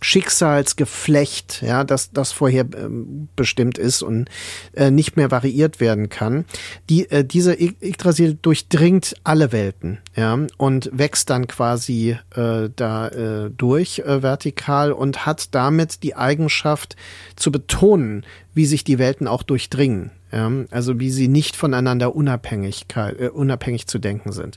Schicksalsgeflecht, 0.03 1.63
ja, 1.63 1.85
das, 1.85 2.11
das 2.11 2.33
vorher 2.33 2.67
ähm, 2.77 3.29
bestimmt 3.37 3.79
ist 3.79 4.03
und 4.03 4.29
äh, 4.73 4.91
nicht 4.91 5.17
mehr 5.17 5.31
variiert 5.31 5.81
werden 5.81 6.09
kann. 6.09 6.45
Die, 6.91 7.09
äh, 7.11 7.25
diese 7.25 7.55
Yggdrasil 7.55 8.35
durchdringt 8.35 9.15
alle 9.23 9.53
Welten, 9.53 9.99
ja, 10.17 10.39
und 10.59 10.91
wächst 10.93 11.31
dann 11.31 11.47
quasi 11.47 12.19
äh, 12.35 12.69
da 12.75 13.09
äh, 13.09 13.51
durch 13.51 14.01
äh, 14.01 14.23
vertikal 14.23 14.93
und 14.93 15.25
hat 15.25 15.55
damit 15.55 16.03
die 16.03 16.17
Eigenschaft 16.17 16.97
zu 17.37 17.53
betonen, 17.53 18.27
wie 18.55 18.67
sich 18.67 18.83
die 18.85 18.99
Welten 18.99 19.29
auch 19.29 19.45
durchdringen. 19.45 20.11
Ja, 20.33 20.51
also 20.71 20.99
wie 20.99 21.11
sie 21.11 21.29
nicht 21.29 21.57
voneinander 21.57 22.17
Unabhängigkeit, 22.17 23.21
äh, 23.21 23.29
unabhängig 23.29 23.87
zu 23.87 23.99
denken 23.99 24.33
sind. 24.33 24.57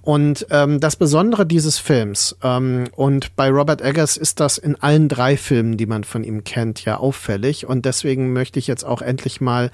Und 0.00 0.46
ähm, 0.50 0.78
das 0.78 0.94
Besondere 0.94 1.44
dieses 1.44 1.78
Films, 1.78 2.36
ähm, 2.44 2.84
und 2.94 3.34
bei 3.34 3.50
Robert 3.50 3.82
Eggers 3.82 4.16
ist 4.16 4.38
das 4.38 4.56
in 4.56 4.76
allen 4.76 5.08
drei 5.08 5.36
Filmen, 5.36 5.78
die 5.78 5.86
man 5.86 6.04
von 6.04 6.22
ihm 6.22 6.44
kennt, 6.44 6.84
ja 6.84 6.98
auffällig. 6.98 7.66
Und 7.66 7.86
deswegen 7.86 8.32
möchte 8.32 8.60
ich 8.60 8.68
jetzt 8.68 8.84
auch 8.84 9.02
endlich 9.02 9.40
mal 9.40 9.72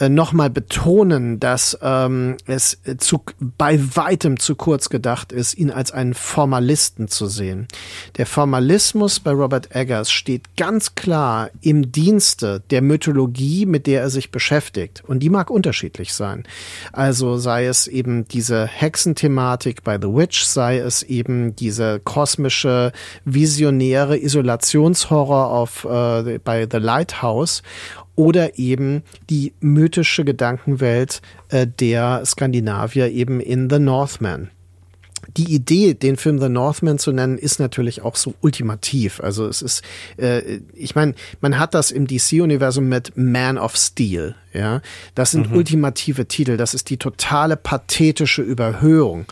äh, 0.00 0.08
nochmal 0.08 0.50
betonen, 0.50 1.38
dass 1.38 1.78
ähm, 1.80 2.36
es 2.46 2.80
zu, 2.98 3.22
bei 3.38 3.78
weitem 3.94 4.40
zu 4.40 4.56
kurz 4.56 4.88
gedacht 4.88 5.30
ist, 5.30 5.56
ihn 5.56 5.70
als 5.70 5.92
einen 5.92 6.14
Formalisten 6.14 7.06
zu 7.06 7.28
sehen. 7.28 7.68
Der 8.16 8.26
Formalismus 8.26 9.20
bei 9.20 9.30
Robert 9.30 9.76
Eggers 9.76 10.10
steht 10.10 10.56
ganz 10.56 10.96
klar 10.96 11.50
im 11.60 11.92
Dienste 11.92 12.64
der 12.70 12.82
Mythologie, 12.82 13.64
mit 13.64 13.86
der 13.86 14.00
er 14.00 14.10
sich 14.10 14.32
beschäftigt 14.32 14.71
beschäftigt. 14.72 15.02
Und 15.06 15.20
die 15.20 15.30
mag 15.30 15.50
unterschiedlich 15.50 16.12
sein. 16.12 16.44
Also 16.92 17.36
sei 17.36 17.66
es 17.66 17.86
eben 17.86 18.26
diese 18.26 18.66
Hexenthematik 18.66 19.84
bei 19.84 19.98
The 20.00 20.08
Witch, 20.08 20.42
sei 20.42 20.78
es 20.78 21.02
eben 21.02 21.54
diese 21.56 22.00
kosmische, 22.00 22.92
visionäre 23.24 24.18
Isolationshorror 24.18 25.50
auf, 25.50 25.84
äh, 25.84 26.38
bei 26.38 26.66
The 26.70 26.78
Lighthouse 26.78 27.62
oder 28.14 28.58
eben 28.58 29.02
die 29.30 29.54
mythische 29.60 30.24
Gedankenwelt 30.24 31.22
äh, 31.48 31.66
der 31.66 32.24
Skandinavier 32.24 33.10
eben 33.10 33.40
in 33.40 33.70
The 33.70 33.78
Northman 33.78 34.50
die 35.36 35.54
Idee, 35.54 35.94
den 35.94 36.16
Film 36.16 36.38
The 36.40 36.48
Northman 36.48 36.98
zu 36.98 37.12
nennen, 37.12 37.38
ist 37.38 37.60
natürlich 37.60 38.02
auch 38.02 38.16
so 38.16 38.34
ultimativ. 38.40 39.20
Also 39.20 39.46
es 39.46 39.62
ist, 39.62 39.82
äh, 40.16 40.60
ich 40.74 40.94
meine, 40.94 41.14
man 41.40 41.58
hat 41.58 41.74
das 41.74 41.90
im 41.90 42.06
DC-Universum 42.06 42.88
mit 42.88 43.16
Man 43.16 43.58
of 43.58 43.76
Steel. 43.76 44.34
Ja, 44.52 44.82
das 45.14 45.30
sind 45.30 45.50
mhm. 45.50 45.56
ultimative 45.56 46.26
Titel. 46.26 46.56
Das 46.56 46.74
ist 46.74 46.90
die 46.90 46.98
totale 46.98 47.56
pathetische 47.56 48.42
Überhöhung. 48.42 49.26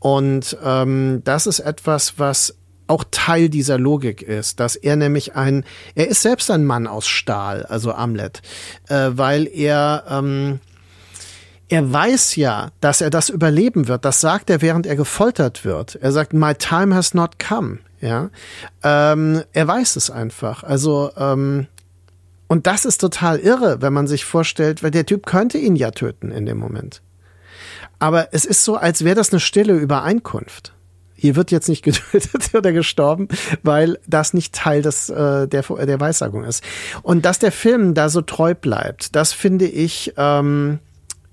Und 0.00 0.56
ähm, 0.62 1.22
das 1.24 1.46
ist 1.46 1.60
etwas, 1.60 2.18
was 2.18 2.54
auch 2.88 3.04
Teil 3.10 3.48
dieser 3.48 3.78
Logik 3.78 4.22
ist, 4.22 4.60
dass 4.60 4.76
er 4.76 4.96
nämlich 4.96 5.34
ein, 5.34 5.64
er 5.94 6.08
ist 6.08 6.22
selbst 6.22 6.50
ein 6.50 6.64
Mann 6.64 6.86
aus 6.86 7.06
Stahl, 7.08 7.64
also 7.64 7.92
Amlet, 7.92 8.42
äh, 8.88 9.10
weil 9.12 9.48
er 9.48 10.04
ähm, 10.08 10.60
er 11.68 11.92
weiß 11.92 12.36
ja, 12.36 12.70
dass 12.80 13.00
er 13.00 13.10
das 13.10 13.28
überleben 13.28 13.88
wird. 13.88 14.04
Das 14.04 14.20
sagt 14.20 14.50
er, 14.50 14.62
während 14.62 14.86
er 14.86 14.96
gefoltert 14.96 15.64
wird. 15.64 15.96
Er 15.96 16.12
sagt, 16.12 16.32
my 16.32 16.54
time 16.54 16.94
has 16.94 17.14
not 17.14 17.38
come. 17.38 17.78
Ja, 18.00 18.30
ähm, 18.82 19.42
er 19.52 19.66
weiß 19.66 19.96
es 19.96 20.10
einfach. 20.10 20.62
Also 20.62 21.10
ähm, 21.16 21.66
und 22.48 22.66
das 22.66 22.84
ist 22.84 22.98
total 22.98 23.38
irre, 23.38 23.82
wenn 23.82 23.92
man 23.92 24.06
sich 24.06 24.24
vorstellt, 24.24 24.82
weil 24.82 24.90
der 24.90 25.06
Typ 25.06 25.26
könnte 25.26 25.58
ihn 25.58 25.76
ja 25.76 25.90
töten 25.90 26.30
in 26.30 26.46
dem 26.46 26.58
Moment. 26.58 27.02
Aber 27.98 28.32
es 28.32 28.44
ist 28.44 28.62
so, 28.62 28.76
als 28.76 29.04
wäre 29.04 29.16
das 29.16 29.32
eine 29.32 29.40
stille 29.40 29.74
Übereinkunft. 29.74 30.74
Hier 31.14 31.34
wird 31.34 31.50
jetzt 31.50 31.68
nicht 31.68 31.82
getötet 31.82 32.54
oder 32.54 32.72
gestorben, 32.72 33.28
weil 33.62 33.98
das 34.06 34.34
nicht 34.34 34.54
Teil 34.54 34.82
des, 34.82 35.08
äh, 35.08 35.48
der, 35.48 35.62
der 35.62 36.00
Weissagung 36.00 36.44
ist. 36.44 36.62
Und 37.02 37.24
dass 37.24 37.38
der 37.38 37.52
Film 37.52 37.94
da 37.94 38.08
so 38.08 38.20
treu 38.20 38.54
bleibt, 38.54 39.16
das 39.16 39.32
finde 39.32 39.66
ich 39.66 40.12
ähm, 40.16 40.78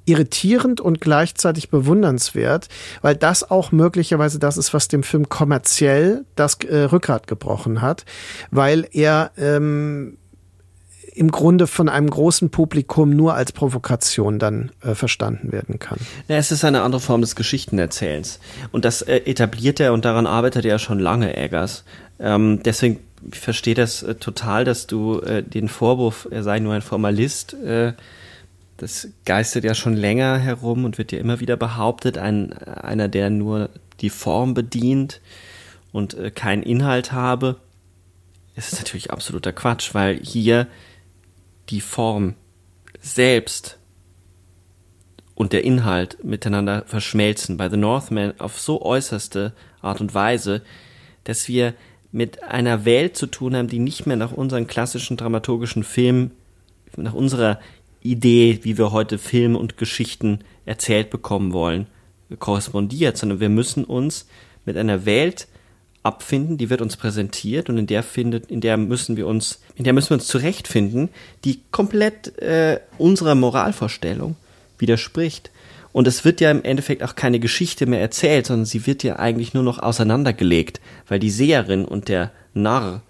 irritierend 0.05 0.81
und 0.81 1.01
gleichzeitig 1.01 1.69
bewundernswert, 1.69 2.67
weil 3.01 3.15
das 3.15 3.49
auch 3.49 3.71
möglicherweise 3.71 4.39
das 4.39 4.57
ist, 4.57 4.73
was 4.73 4.88
dem 4.88 5.03
Film 5.03 5.30
kommerziell 5.30 6.25
das 6.35 6.55
äh, 6.63 6.84
Rückgrat 6.84 7.27
gebrochen 7.27 7.81
hat, 7.81 8.05
weil 8.51 8.88
er 8.91 9.31
ähm, 9.38 10.17
im 11.15 11.31
Grunde 11.31 11.67
von 11.67 11.89
einem 11.89 12.09
großen 12.09 12.49
Publikum 12.49 13.11
nur 13.11 13.35
als 13.35 13.51
Provokation 13.51 14.39
dann 14.39 14.71
äh, 14.81 14.95
verstanden 14.95 15.51
werden 15.51 15.80
kann. 15.80 15.99
Ja, 16.27 16.38
es 16.38 16.51
ist 16.51 16.65
eine 16.65 16.81
andere 16.81 17.01
Form 17.01 17.21
des 17.21 17.35
Geschichtenerzählens. 17.35 18.39
Und 18.71 18.85
das 18.85 19.01
äh, 19.01 19.17
etabliert 19.17 19.80
er 19.80 19.93
und 19.93 20.05
daran 20.05 20.25
arbeitet 20.25 20.65
er 20.65 20.71
ja 20.71 20.80
schon 20.80 20.99
lange, 20.99 21.38
Eggers. 21.38 21.84
Ähm, 22.19 22.61
deswegen 22.63 22.99
verstehe 23.31 23.75
das 23.75 24.03
äh, 24.03 24.15
total, 24.15 24.65
dass 24.65 24.88
du 24.88 25.19
äh, 25.19 25.43
den 25.43 25.69
Vorwurf, 25.69 26.27
er 26.31 26.43
sei 26.43 26.59
nur 26.59 26.73
ein 26.73 26.81
Formalist, 26.81 27.53
äh, 27.53 27.93
das 28.84 29.07
geistert 29.23 29.64
ja 29.64 29.73
schon 29.76 29.95
länger 29.95 30.38
herum 30.38 30.84
und 30.84 30.97
wird 30.97 31.14
ja 31.14 31.19
immer 31.19 31.39
wieder 31.39 31.55
behauptet, 31.55 32.18
ein, 32.18 32.51
einer, 32.53 33.07
der 33.07 33.30
nur 33.30 33.69
die 34.01 34.10
Form 34.10 34.53
bedient 34.53 35.22
und 35.93 36.15
äh, 36.15 36.31
keinen 36.31 36.64
Inhalt 36.64 37.14
habe. 37.14 37.55
Es 38.55 38.73
ist 38.73 38.80
natürlich 38.80 39.10
absoluter 39.10 39.53
Quatsch, 39.53 39.93
weil 39.93 40.19
hier 40.19 40.68
die 41.69 41.80
Form 41.80 42.35
selbst 42.99 43.80
und 45.34 45.53
der 45.53 45.64
Inhalt 45.64 46.22
miteinander 46.22 46.84
verschmelzen. 46.85 47.55
Bei 47.55 47.69
The 47.69 47.77
Northman 47.77 48.34
auf 48.39 48.60
so 48.60 48.81
äußerste 48.81 49.53
Art 49.81 50.01
und 50.01 50.14
Weise, 50.14 50.61
dass 51.23 51.47
wir 51.47 51.73
mit 52.11 52.43
einer 52.43 52.84
Welt 52.84 53.15
zu 53.15 53.27
tun 53.27 53.55
haben, 53.55 53.69
die 53.69 53.80
nicht 53.80 54.05
mehr 54.05 54.18
nach 54.18 54.34
unseren 54.34 54.68
klassischen 54.68 55.15
dramaturgischen 55.15 55.85
Filmen, 55.85 56.31
nach 56.97 57.14
unserer 57.14 57.60
Idee, 58.03 58.59
wie 58.63 58.77
wir 58.77 58.91
heute 58.91 59.17
Film 59.17 59.55
und 59.55 59.77
Geschichten 59.77 60.39
erzählt 60.65 61.09
bekommen 61.09 61.53
wollen, 61.53 61.88
korrespondiert, 62.39 63.17
sondern 63.17 63.39
wir 63.39 63.49
müssen 63.49 63.85
uns 63.85 64.27
mit 64.65 64.77
einer 64.77 65.05
Welt 65.05 65.47
abfinden, 66.03 66.57
die 66.57 66.69
wird 66.69 66.81
uns 66.81 66.97
präsentiert 66.97 67.69
und 67.69 67.77
in 67.77 67.88
der 67.88 68.03
findet, 68.03 68.51
in 68.51 68.61
der 68.61 68.77
müssen 68.77 69.15
wir 69.15 69.25
uns, 69.25 69.61
in 69.75 69.85
der 69.85 69.93
müssen 69.93 70.11
wir 70.11 70.15
uns 70.15 70.27
zurechtfinden, 70.27 71.09
die 71.45 71.61
komplett 71.71 72.38
äh, 72.39 72.80
unserer 72.97 73.35
Moralvorstellung 73.35 74.35
widerspricht. 74.77 75.49
Und 75.93 76.07
es 76.07 76.25
wird 76.25 76.41
ja 76.41 76.51
im 76.51 76.63
Endeffekt 76.63 77.03
auch 77.03 77.15
keine 77.15 77.39
Geschichte 77.39 77.85
mehr 77.85 78.01
erzählt, 78.01 78.47
sondern 78.47 78.65
sie 78.65 78.85
wird 78.85 79.03
ja 79.03 79.17
eigentlich 79.17 79.53
nur 79.53 79.63
noch 79.63 79.80
auseinandergelegt, 79.80 80.81
weil 81.07 81.19
die 81.19 81.30
Seherin 81.30 81.85
und 81.85 82.09
der 82.09 82.31
Narr 82.53 83.01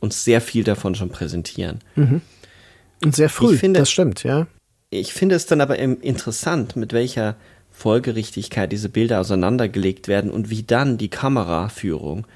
uns 0.00 0.24
sehr 0.24 0.40
viel 0.40 0.64
davon 0.64 0.94
schon 0.94 1.10
präsentieren. 1.10 1.80
Mhm. 1.96 2.22
Und 3.02 3.14
sehr 3.14 3.28
früh, 3.28 3.54
ich 3.54 3.60
finde, 3.60 3.80
das 3.80 3.90
stimmt, 3.90 4.24
ja. 4.24 4.46
Ich 4.90 5.12
finde 5.12 5.34
es 5.34 5.46
dann 5.46 5.60
aber 5.60 5.78
interessant, 5.78 6.76
mit 6.76 6.92
welcher 6.92 7.36
Folgerichtigkeit 7.70 8.72
diese 8.72 8.88
Bilder 8.88 9.20
auseinandergelegt 9.20 10.08
werden 10.08 10.30
und 10.30 10.50
wie 10.50 10.62
dann 10.62 10.98
die 10.98 11.10
Kameraführung, 11.10 12.26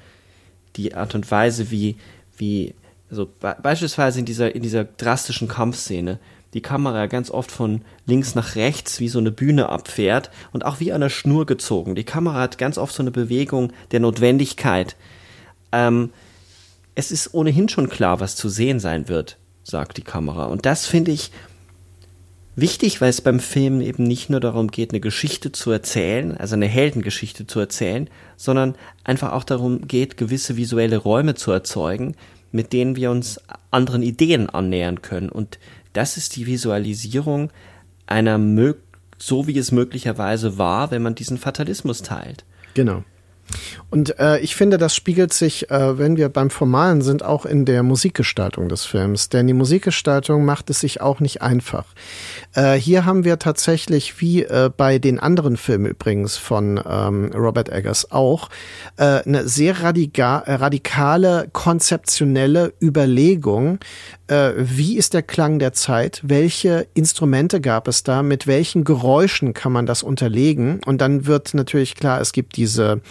die 0.75 0.93
Art 0.93 1.15
und 1.15 1.29
Weise, 1.31 1.71
wie, 1.71 1.97
wie, 2.37 2.75
also 3.09 3.25
be 3.25 3.57
beispielsweise 3.61 4.19
in 4.19 4.25
dieser, 4.25 4.55
in 4.55 4.61
dieser 4.61 4.85
drastischen 4.85 5.47
Kampfszene, 5.47 6.19
die 6.53 6.61
Kamera 6.61 7.07
ganz 7.07 7.31
oft 7.31 7.51
von 7.51 7.81
links 8.05 8.35
nach 8.35 8.55
rechts 8.55 8.99
wie 8.99 9.09
so 9.09 9.17
eine 9.17 9.31
Bühne 9.31 9.69
abfährt 9.69 10.29
und 10.51 10.63
auch 10.63 10.79
wie 10.79 10.93
an 10.93 11.01
der 11.01 11.09
Schnur 11.09 11.47
gezogen. 11.47 11.95
Die 11.95 12.03
Kamera 12.03 12.39
hat 12.39 12.59
ganz 12.59 12.77
oft 12.77 12.93
so 12.93 13.01
eine 13.01 13.11
Bewegung 13.11 13.73
der 13.91 13.99
Notwendigkeit. 13.99 14.95
Ähm, 15.71 16.11
es 16.93 17.09
ist 17.11 17.33
ohnehin 17.33 17.67
schon 17.69 17.89
klar, 17.89 18.19
was 18.19 18.35
zu 18.35 18.49
sehen 18.49 18.79
sein 18.79 19.09
wird 19.09 19.37
sagt 19.63 19.97
die 19.97 20.03
Kamera. 20.03 20.45
Und 20.45 20.65
das 20.65 20.85
finde 20.85 21.11
ich 21.11 21.31
wichtig, 22.55 23.01
weil 23.01 23.09
es 23.09 23.21
beim 23.21 23.39
Film 23.39 23.81
eben 23.81 24.03
nicht 24.03 24.29
nur 24.29 24.39
darum 24.39 24.69
geht, 24.69 24.91
eine 24.91 24.99
Geschichte 24.99 25.51
zu 25.51 25.71
erzählen, 25.71 26.37
also 26.37 26.55
eine 26.55 26.67
Heldengeschichte 26.67 27.47
zu 27.47 27.59
erzählen, 27.59 28.09
sondern 28.37 28.75
einfach 29.03 29.31
auch 29.31 29.43
darum 29.43 29.87
geht, 29.87 30.17
gewisse 30.17 30.57
visuelle 30.57 30.97
Räume 30.97 31.35
zu 31.35 31.51
erzeugen, 31.51 32.15
mit 32.51 32.73
denen 32.73 32.95
wir 32.95 33.09
uns 33.09 33.41
anderen 33.71 34.03
Ideen 34.03 34.49
annähern 34.49 35.01
können. 35.01 35.29
Und 35.29 35.57
das 35.93 36.17
ist 36.17 36.35
die 36.35 36.45
Visualisierung 36.45 37.51
einer, 38.05 38.39
so 39.17 39.47
wie 39.47 39.57
es 39.57 39.71
möglicherweise 39.71 40.57
war, 40.57 40.91
wenn 40.91 41.01
man 41.01 41.15
diesen 41.15 41.37
Fatalismus 41.37 42.03
teilt. 42.03 42.45
Genau. 42.73 43.03
Und 43.89 44.19
äh, 44.19 44.39
ich 44.39 44.55
finde, 44.55 44.77
das 44.77 44.95
spiegelt 44.95 45.33
sich, 45.33 45.69
äh, 45.69 45.97
wenn 45.97 46.17
wir 46.17 46.29
beim 46.29 46.49
Formalen 46.49 47.01
sind, 47.01 47.23
auch 47.23 47.45
in 47.45 47.65
der 47.65 47.83
Musikgestaltung 47.83 48.69
des 48.69 48.85
Films. 48.85 49.29
Denn 49.29 49.47
die 49.47 49.53
Musikgestaltung 49.53 50.45
macht 50.45 50.69
es 50.69 50.79
sich 50.79 51.01
auch 51.01 51.19
nicht 51.19 51.41
einfach. 51.41 51.85
Äh, 52.55 52.73
hier 52.73 53.05
haben 53.05 53.23
wir 53.23 53.39
tatsächlich, 53.39 54.19
wie 54.19 54.43
äh, 54.43 54.69
bei 54.75 54.97
den 54.97 55.19
anderen 55.19 55.57
Filmen 55.57 55.85
übrigens 55.85 56.37
von 56.37 56.81
ähm, 56.85 57.31
Robert 57.35 57.69
Eggers 57.69 58.11
auch, 58.11 58.49
äh, 58.97 59.21
eine 59.23 59.47
sehr 59.47 59.83
radika 59.83 60.43
radikale, 60.47 61.49
konzeptionelle 61.51 62.73
Überlegung, 62.81 63.79
äh, 64.27 64.53
wie 64.57 64.97
ist 64.97 65.13
der 65.13 65.21
Klang 65.21 65.59
der 65.59 65.73
Zeit, 65.73 66.21
welche 66.23 66.87
Instrumente 66.93 67.61
gab 67.61 67.87
es 67.87 68.03
da, 68.03 68.23
mit 68.23 68.47
welchen 68.47 68.83
Geräuschen 68.83 69.53
kann 69.53 69.71
man 69.71 69.85
das 69.85 70.01
unterlegen. 70.03 70.81
Und 70.85 71.01
dann 71.01 71.25
wird 71.25 71.53
natürlich 71.53 71.95
klar, 71.95 72.21
es 72.21 72.31
gibt 72.31 72.57
diese, 72.57 73.01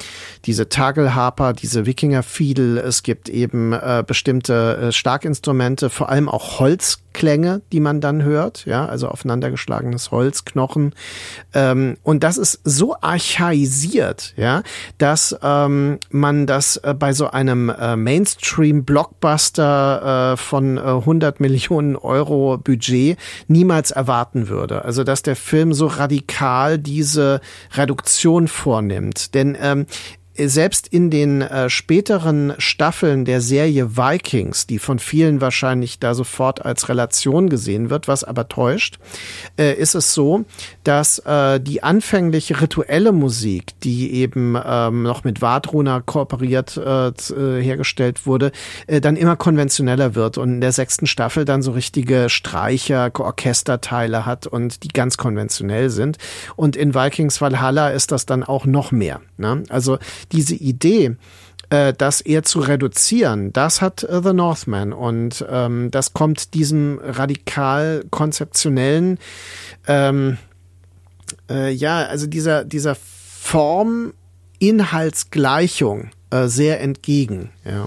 diese 0.44 0.68
Tagelharper, 0.68 1.52
diese 1.52 1.86
Wikinger-Fiedel, 1.86 2.78
es 2.78 3.02
gibt 3.02 3.28
eben 3.28 3.72
äh, 3.72 4.04
bestimmte 4.06 4.76
äh, 4.76 4.92
Starkinstrumente, 4.92 5.90
vor 5.90 6.08
allem 6.08 6.28
auch 6.28 6.58
Holzklänge, 6.58 7.62
die 7.72 7.80
man 7.80 8.00
dann 8.00 8.22
hört, 8.22 8.64
ja, 8.66 8.86
also 8.86 9.08
aufeinandergeschlagenes 9.08 10.10
Holzknochen. 10.10 10.94
Ähm, 11.54 11.96
und 12.02 12.24
das 12.24 12.38
ist 12.38 12.60
so 12.64 12.96
archaisiert, 13.00 14.34
ja, 14.36 14.62
dass 14.98 15.36
ähm, 15.42 15.98
man 16.10 16.46
das 16.46 16.78
äh, 16.78 16.94
bei 16.98 17.12
so 17.12 17.30
einem 17.30 17.70
äh, 17.70 17.94
Mainstream-Blockbuster 17.96 20.32
äh, 20.32 20.36
von 20.36 20.78
äh, 20.78 20.80
100 20.80 21.40
Millionen 21.40 21.96
Euro 21.96 22.58
Budget 22.58 23.18
niemals 23.48 23.90
erwarten 23.90 24.48
würde. 24.48 24.84
Also 24.84 25.04
dass 25.04 25.22
der 25.22 25.36
Film 25.36 25.72
so 25.72 25.86
radikal 25.86 26.78
diese 26.78 27.40
Reduktion 27.74 28.48
vornimmt. 28.48 29.34
Denn 29.34 29.56
ähm, 29.60 29.86
selbst 30.36 30.88
in 30.88 31.10
den 31.10 31.42
äh, 31.42 31.68
späteren 31.68 32.54
Staffeln 32.58 33.24
der 33.24 33.40
Serie 33.40 33.96
Vikings, 33.96 34.66
die 34.66 34.78
von 34.78 34.98
vielen 34.98 35.40
wahrscheinlich 35.40 35.98
da 35.98 36.14
sofort 36.14 36.64
als 36.64 36.88
Relation 36.88 37.48
gesehen 37.48 37.90
wird, 37.90 38.08
was 38.08 38.24
aber 38.24 38.48
täuscht, 38.48 38.98
äh, 39.58 39.74
ist 39.74 39.94
es 39.94 40.14
so, 40.14 40.44
dass 40.84 41.18
äh, 41.20 41.60
die 41.60 41.82
anfängliche 41.82 42.60
rituelle 42.60 43.12
Musik, 43.12 43.78
die 43.82 44.12
eben 44.14 44.56
ähm, 44.64 45.02
noch 45.02 45.24
mit 45.24 45.42
Vadruna 45.42 46.00
kooperiert 46.00 46.76
äh, 46.76 47.08
äh, 47.08 47.62
hergestellt 47.62 48.26
wurde, 48.26 48.52
äh, 48.86 49.00
dann 49.00 49.16
immer 49.16 49.36
konventioneller 49.36 50.14
wird 50.14 50.38
und 50.38 50.54
in 50.54 50.60
der 50.60 50.72
sechsten 50.72 51.06
Staffel 51.06 51.44
dann 51.44 51.62
so 51.62 51.72
richtige 51.72 52.28
Streicher, 52.28 53.10
Orchesterteile 53.18 54.26
hat 54.26 54.46
und 54.46 54.82
die 54.82 54.88
ganz 54.88 55.16
konventionell 55.16 55.90
sind. 55.90 56.18
Und 56.56 56.76
in 56.76 56.94
Vikings 56.94 57.40
Valhalla 57.40 57.90
ist 57.90 58.12
das 58.12 58.26
dann 58.26 58.42
auch 58.42 58.64
noch 58.64 58.92
mehr. 58.92 59.20
Ne? 59.36 59.64
Also 59.68 59.98
diese 60.26 60.54
Idee, 60.54 61.16
äh, 61.70 61.92
das 61.96 62.20
eher 62.20 62.42
zu 62.42 62.60
reduzieren, 62.60 63.52
das 63.52 63.80
hat 63.80 64.02
äh, 64.04 64.20
The 64.22 64.32
Northman 64.32 64.92
und 64.92 65.44
ähm, 65.48 65.90
das 65.90 66.12
kommt 66.12 66.54
diesem 66.54 67.00
radikal 67.02 68.04
konzeptionellen, 68.10 69.18
ähm, 69.86 70.38
äh, 71.50 71.70
ja, 71.72 72.04
also 72.04 72.26
dieser, 72.26 72.64
dieser 72.64 72.94
Form 72.94 74.12
Inhaltsgleichung 74.58 76.10
äh, 76.30 76.46
sehr 76.46 76.80
entgegen, 76.80 77.50
ja. 77.64 77.86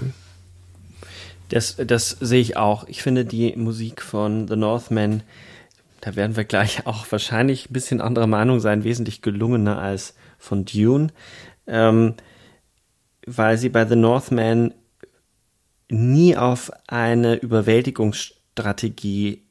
Das, 1.48 1.76
das 1.76 2.10
sehe 2.10 2.40
ich 2.40 2.56
auch. 2.56 2.88
Ich 2.88 3.02
finde 3.02 3.24
die 3.24 3.54
Musik 3.54 4.02
von 4.02 4.48
The 4.48 4.56
Northman, 4.56 5.22
da 6.00 6.16
werden 6.16 6.36
wir 6.36 6.44
gleich 6.44 6.86
auch 6.86 7.06
wahrscheinlich 7.10 7.70
ein 7.70 7.72
bisschen 7.72 8.00
anderer 8.00 8.26
Meinung 8.26 8.60
sein, 8.60 8.84
wesentlich 8.84 9.22
gelungener 9.22 9.78
als 9.78 10.14
von 10.38 10.64
Dune. 10.64 11.08
Ähm, 11.66 12.14
weil 13.26 13.58
sie 13.58 13.68
bei 13.68 13.84
The 13.84 13.96
Northman 13.96 14.72
nie 15.88 16.36
auf 16.36 16.70
eine 16.86 17.34
Überwältigungsstrategie, 17.34 19.42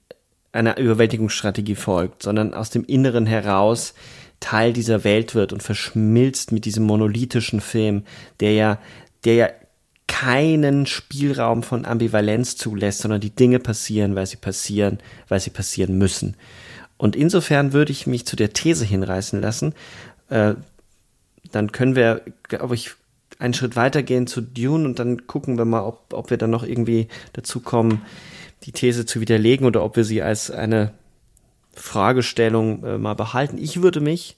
einer 0.52 0.78
Überwältigungsstrategie 0.78 1.76
folgt, 1.76 2.24
sondern 2.24 2.54
aus 2.54 2.70
dem 2.70 2.86
Inneren 2.86 3.26
heraus 3.26 3.94
Teil 4.40 4.74
dieser 4.74 5.04
Welt 5.04 5.36
wird 5.36 5.54
und 5.54 5.64
verschmilzt 5.64 6.52
mit 6.52 6.66
diesem 6.66 6.86
monolithischen 6.86 7.62
Film, 7.62 8.04
der 8.40 8.54
ja, 8.54 8.80
der 9.24 9.34
ja 9.36 9.50
keinen 10.08 10.86
Spielraum 10.86 11.64
von 11.64 11.86
Ambivalenz 11.86 12.58
zulässt, 12.58 13.00
sondern 13.00 13.22
die 13.22 13.36
Dinge 13.36 13.60
passieren, 13.60 14.16
weil 14.16 14.26
sie 14.26 14.38
passieren, 14.38 15.00
weil 15.28 15.40
sie 15.40 15.50
passieren 15.50 15.98
müssen. 15.98 16.36
Und 16.98 17.16
insofern 17.16 17.74
würde 17.74 17.92
ich 17.92 18.08
mich 18.08 18.26
zu 18.26 18.36
der 18.36 18.54
These 18.54 18.86
hinreißen 18.86 19.42
lassen, 19.42 19.74
äh, 20.30 20.56
dann 21.52 21.72
können 21.72 21.96
wir, 21.96 22.22
glaube 22.44 22.76
ich, 22.76 22.92
einen 23.40 23.53
Schritt 23.53 23.76
weitergehen 23.76 24.28
zu 24.28 24.41
Dune 24.41 24.86
und 24.86 24.99
dann 24.99 25.28
gucken 25.28 25.57
wir 25.57 25.66
mal, 25.66 25.84
ob, 25.84 26.14
ob 26.14 26.30
wir 26.30 26.38
dann 26.38 26.52
noch 26.52 26.64
irgendwie 26.64 27.07
dazu 27.34 27.60
kommen, 27.60 28.02
die 28.64 28.72
These 28.72 29.06
zu 29.06 29.22
widerlegen 29.22 29.66
oder 29.66 29.84
ob 29.84 29.95
wir 29.95 30.03
sie 30.03 30.22
als 30.22 30.49
eine 30.49 30.94
Fragestellung 31.74 32.84
äh, 32.84 32.98
mal 32.98 33.14
behalten. 33.14 33.57
Ich 33.57 33.82
würde 33.82 33.99
mich, 33.99 34.38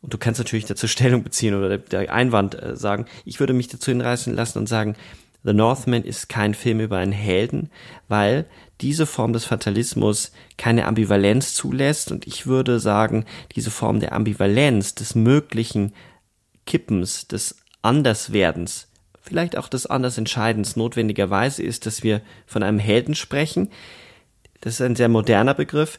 und 0.00 0.14
du 0.14 0.18
kannst 0.18 0.40
natürlich 0.40 0.64
dazu 0.64 0.88
Stellung 0.88 1.22
beziehen 1.22 1.54
oder 1.54 1.68
der, 1.68 1.78
der 1.78 2.12
Einwand 2.12 2.60
äh, 2.60 2.76
sagen, 2.76 3.06
ich 3.24 3.40
würde 3.40 3.52
mich 3.52 3.68
dazu 3.68 3.90
hinreißen 3.90 4.34
lassen 4.34 4.58
und 4.58 4.68
sagen, 4.68 4.96
The 5.42 5.54
Northman 5.54 6.04
ist 6.04 6.28
kein 6.28 6.54
Film 6.54 6.80
über 6.80 6.98
einen 6.98 7.12
Helden, 7.12 7.70
weil 8.08 8.46
diese 8.80 9.06
Form 9.06 9.32
des 9.32 9.44
Fatalismus 9.44 10.32
keine 10.58 10.86
Ambivalenz 10.86 11.54
zulässt 11.54 12.12
und 12.12 12.26
ich 12.26 12.46
würde 12.46 12.78
sagen, 12.78 13.24
diese 13.54 13.70
Form 13.70 14.00
der 14.00 14.12
Ambivalenz, 14.12 14.94
des 14.94 15.14
möglichen 15.14 15.94
Kippens, 16.66 17.26
des 17.26 17.56
Anderswerdens, 17.82 18.88
vielleicht 19.20 19.56
auch 19.56 19.68
des 19.68 19.86
Andersentscheidens 19.86 20.76
notwendigerweise 20.76 21.62
ist, 21.62 21.86
dass 21.86 22.02
wir 22.02 22.20
von 22.46 22.62
einem 22.62 22.78
Helden 22.78 23.14
sprechen. 23.14 23.70
Das 24.60 24.74
ist 24.74 24.82
ein 24.82 24.96
sehr 24.96 25.08
moderner 25.08 25.54
Begriff. 25.54 25.98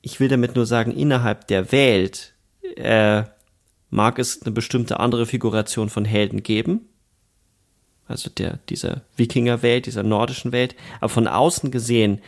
Ich 0.00 0.20
will 0.20 0.28
damit 0.28 0.56
nur 0.56 0.66
sagen, 0.66 0.92
innerhalb 0.92 1.46
der 1.48 1.72
Welt 1.72 2.34
äh, 2.76 3.24
mag 3.90 4.18
es 4.18 4.42
eine 4.42 4.52
bestimmte 4.52 5.00
andere 5.00 5.26
Figuration 5.26 5.90
von 5.90 6.04
Helden 6.04 6.42
geben. 6.42 6.88
Also 8.06 8.30
der, 8.30 8.58
dieser 8.68 9.02
Wikingerwelt, 9.16 9.86
dieser 9.86 10.02
nordischen 10.02 10.52
Welt. 10.52 10.74
Aber 11.00 11.10
von 11.10 11.28
außen 11.28 11.70
gesehen 11.70 12.20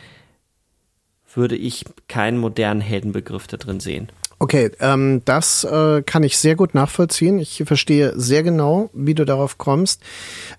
würde 1.33 1.55
ich 1.55 1.85
keinen 2.07 2.37
modernen 2.37 2.81
Heldenbegriff 2.81 3.47
da 3.47 3.57
drin 3.57 3.79
sehen. 3.79 4.09
Okay, 4.41 4.71
ähm, 4.79 5.21
das 5.23 5.63
äh, 5.65 6.01
kann 6.01 6.23
ich 6.23 6.39
sehr 6.39 6.55
gut 6.55 6.73
nachvollziehen. 6.73 7.37
Ich 7.37 7.61
verstehe 7.63 8.19
sehr 8.19 8.41
genau, 8.41 8.89
wie 8.91 9.13
du 9.13 9.23
darauf 9.23 9.59
kommst. 9.59 10.01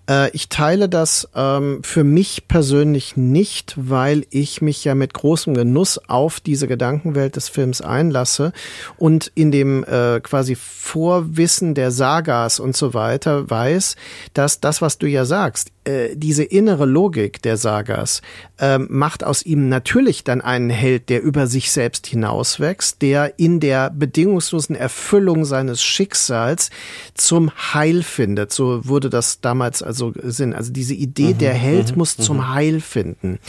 Äh, 0.08 0.30
ich 0.30 0.48
teile 0.48 0.88
das 0.88 1.28
ähm, 1.34 1.80
für 1.82 2.04
mich 2.04 2.46
persönlich 2.46 3.16
nicht, 3.16 3.74
weil 3.76 4.24
ich 4.30 4.62
mich 4.62 4.84
ja 4.84 4.94
mit 4.94 5.14
großem 5.14 5.54
Genuss 5.54 5.98
auf 6.06 6.38
diese 6.38 6.68
Gedankenwelt 6.68 7.34
des 7.34 7.48
Films 7.48 7.80
einlasse 7.80 8.52
und 8.98 9.32
in 9.34 9.50
dem 9.50 9.82
äh, 9.82 10.20
quasi 10.20 10.54
Vorwissen 10.54 11.74
der 11.74 11.90
Sagas 11.90 12.60
und 12.60 12.76
so 12.76 12.94
weiter 12.94 13.50
weiß, 13.50 13.96
dass 14.32 14.60
das, 14.60 14.80
was 14.80 14.98
du 14.98 15.08
ja 15.08 15.24
sagst, 15.24 15.72
äh, 15.84 16.14
diese 16.14 16.44
innere 16.44 16.86
Logik 16.86 17.42
der 17.42 17.56
Sagas 17.56 18.22
äh, 18.58 18.78
macht 18.78 19.24
aus 19.24 19.44
ihm 19.44 19.68
natürlich 19.68 20.22
dann 20.22 20.40
einen 20.40 20.70
Held, 20.70 21.08
der 21.08 21.22
über 21.22 21.48
sich 21.48 21.72
selbst 21.72 22.06
hinauswächst, 22.06 23.02
der 23.02 23.38
in 23.38 23.58
der 23.58 23.90
bedingungslosen 23.90 24.76
Erfüllung 24.76 25.44
seines 25.44 25.82
Schicksals 25.82 26.70
zum 27.14 27.50
Heil 27.74 28.04
findet. 28.04 28.52
So 28.52 28.86
wurde 28.86 29.10
das 29.10 29.40
damals 29.40 29.82
also 29.82 30.12
Sinn. 30.22 30.54
Also 30.54 30.72
diese 30.72 30.94
Idee, 30.94 31.34
mhm, 31.34 31.38
der 31.38 31.54
Held 31.54 31.92
mhm, 31.92 31.98
muss 31.98 32.16
zum 32.16 32.36
mhm. 32.36 32.54
Heil 32.54 32.80
finden. 32.80 33.40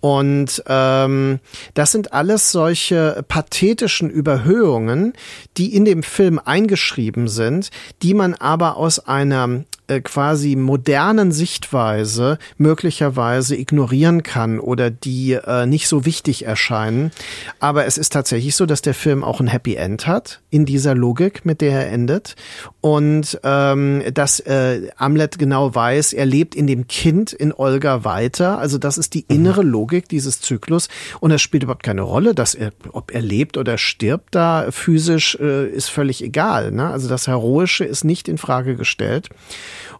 Und 0.00 0.62
ähm, 0.66 1.40
das 1.74 1.92
sind 1.92 2.12
alles 2.12 2.50
solche 2.50 3.24
pathetischen 3.28 4.08
Überhöhungen, 4.08 5.12
die 5.58 5.74
in 5.74 5.84
dem 5.84 6.02
Film 6.02 6.40
eingeschrieben 6.42 7.28
sind, 7.28 7.70
die 8.02 8.14
man 8.14 8.34
aber 8.34 8.76
aus 8.76 9.00
einer 9.00 9.64
äh, 9.86 10.00
quasi 10.00 10.56
modernen 10.56 11.30
Sichtweise 11.30 12.38
möglicherweise 12.56 13.56
ignorieren 13.56 14.22
kann 14.22 14.58
oder 14.58 14.90
die 14.90 15.32
äh, 15.32 15.66
nicht 15.66 15.88
so 15.88 16.04
wichtig 16.06 16.46
erscheinen. 16.46 17.10
Aber 17.60 17.84
es 17.84 17.98
ist 17.98 18.12
tatsächlich 18.12 18.56
so, 18.56 18.64
dass 18.64 18.80
der 18.80 18.94
Film 18.94 19.22
auch 19.22 19.40
ein 19.40 19.46
Happy 19.46 19.74
End 19.74 20.06
hat 20.06 20.40
in 20.48 20.64
dieser 20.64 20.94
Logik, 20.94 21.44
mit 21.44 21.60
der 21.60 21.72
er 21.72 21.92
endet. 21.92 22.34
Und 22.80 23.38
ähm, 23.44 24.02
dass 24.12 24.40
äh, 24.40 24.88
Amlet 24.96 25.38
genau 25.38 25.74
weiß, 25.74 26.14
er 26.14 26.26
lebt 26.26 26.54
in 26.54 26.66
dem 26.66 26.86
Kind 26.86 27.32
in 27.32 27.52
Olga 27.52 28.04
weiter. 28.04 28.58
Also 28.58 28.78
das 28.78 28.96
ist 28.96 29.14
die 29.14 29.26
mhm. 29.28 29.36
innere 29.36 29.62
Logik 29.62 30.08
dieses 30.08 30.40
Zyklus. 30.40 30.88
Und 31.20 31.30
es 31.30 31.42
spielt 31.42 31.62
überhaupt 31.62 31.82
keine 31.82 32.02
Rolle, 32.02 32.34
dass 32.34 32.54
er, 32.54 32.72
ob 32.92 33.12
er 33.12 33.22
lebt 33.22 33.58
oder 33.58 33.78
stirbt 33.78 34.34
da 34.34 34.70
physisch, 34.70 35.36
äh, 35.40 35.68
ist 35.68 35.88
völlig 35.90 36.22
egal. 36.22 36.70
Ne? 36.72 36.88
Also 36.88 37.08
das 37.08 37.26
Heroische 37.26 37.84
ist 37.84 38.04
nicht 38.04 38.28
in 38.28 38.38
Frage 38.38 38.76
gestellt. 38.76 39.28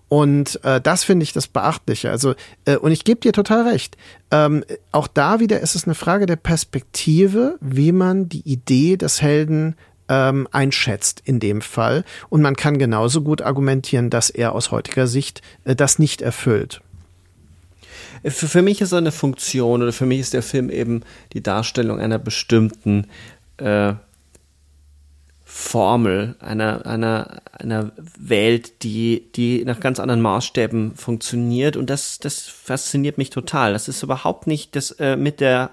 Und 0.08 0.62
äh, 0.64 0.80
das 0.80 1.04
finde 1.04 1.24
ich 1.24 1.32
das 1.32 1.48
Beachtliche. 1.48 2.10
Also, 2.10 2.34
äh, 2.66 2.76
und 2.76 2.92
ich 2.92 3.04
gebe 3.04 3.20
dir 3.20 3.32
total 3.32 3.66
recht. 3.66 3.96
Ähm, 4.30 4.64
auch 4.92 5.08
da 5.08 5.40
wieder 5.40 5.60
ist 5.60 5.74
es 5.74 5.84
eine 5.84 5.94
Frage 5.94 6.26
der 6.26 6.36
Perspektive, 6.36 7.56
wie 7.60 7.92
man 7.92 8.28
die 8.28 8.42
Idee 8.48 8.96
des 8.96 9.22
Helden 9.22 9.76
ähm, 10.08 10.46
einschätzt 10.52 11.22
in 11.24 11.40
dem 11.40 11.62
Fall. 11.62 12.04
Und 12.28 12.42
man 12.42 12.56
kann 12.56 12.78
genauso 12.78 13.22
gut 13.22 13.42
argumentieren, 13.42 14.10
dass 14.10 14.30
er 14.30 14.52
aus 14.52 14.70
heutiger 14.70 15.06
Sicht 15.06 15.42
äh, 15.64 15.74
das 15.74 15.98
nicht 15.98 16.22
erfüllt. 16.22 16.80
Für, 18.24 18.48
für 18.48 18.62
mich 18.62 18.80
ist 18.80 18.92
eine 18.92 19.12
Funktion 19.12 19.82
oder 19.82 19.92
für 19.92 20.06
mich 20.06 20.20
ist 20.20 20.34
der 20.34 20.42
Film 20.42 20.70
eben 20.70 21.02
die 21.32 21.42
Darstellung 21.42 22.00
einer 22.00 22.18
bestimmten 22.18 23.06
äh, 23.58 23.94
Formel 25.56 26.34
einer, 26.40 26.84
einer, 26.84 27.40
einer 27.52 27.92
Welt, 28.18 28.82
die, 28.82 29.30
die 29.36 29.64
nach 29.64 29.78
ganz 29.78 30.00
anderen 30.00 30.20
Maßstäben 30.20 30.96
funktioniert. 30.96 31.76
Und 31.76 31.90
das, 31.90 32.18
das 32.18 32.40
fasziniert 32.42 33.18
mich 33.18 33.30
total. 33.30 33.72
Das 33.72 33.86
ist 33.86 34.02
überhaupt 34.02 34.48
nicht 34.48 34.74
das 34.74 34.90
äh, 34.98 35.14
mit 35.14 35.38
der 35.38 35.70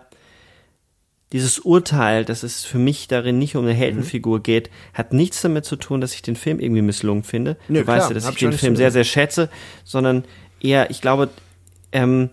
dieses 1.31 1.57
Urteil, 1.57 2.25
dass 2.25 2.43
es 2.43 2.63
für 2.63 2.77
mich 2.77 3.07
darin 3.07 3.39
nicht 3.39 3.55
um 3.55 3.65
eine 3.65 3.73
Heldenfigur 3.73 4.37
mhm. 4.37 4.43
geht, 4.43 4.69
hat 4.93 5.13
nichts 5.13 5.41
damit 5.41 5.65
zu 5.65 5.77
tun, 5.77 5.99
dass 5.99 6.13
ich 6.13 6.21
den 6.21 6.35
Film 6.35 6.59
irgendwie 6.59 6.83
misslungen 6.83 7.23
finde. 7.23 7.57
Nö, 7.67 7.79
du 7.79 7.85
klar, 7.85 7.97
weißt 7.97 8.09
ja, 8.09 8.13
dass 8.13 8.29
ich 8.29 8.35
den 8.35 8.53
Film 8.53 8.75
sehr, 8.75 8.91
sehr 8.91 9.03
schätze, 9.03 9.49
sondern 9.83 10.25
eher, 10.61 10.91
ich 10.91 11.01
glaube, 11.01 11.29
ähm, 11.91 12.29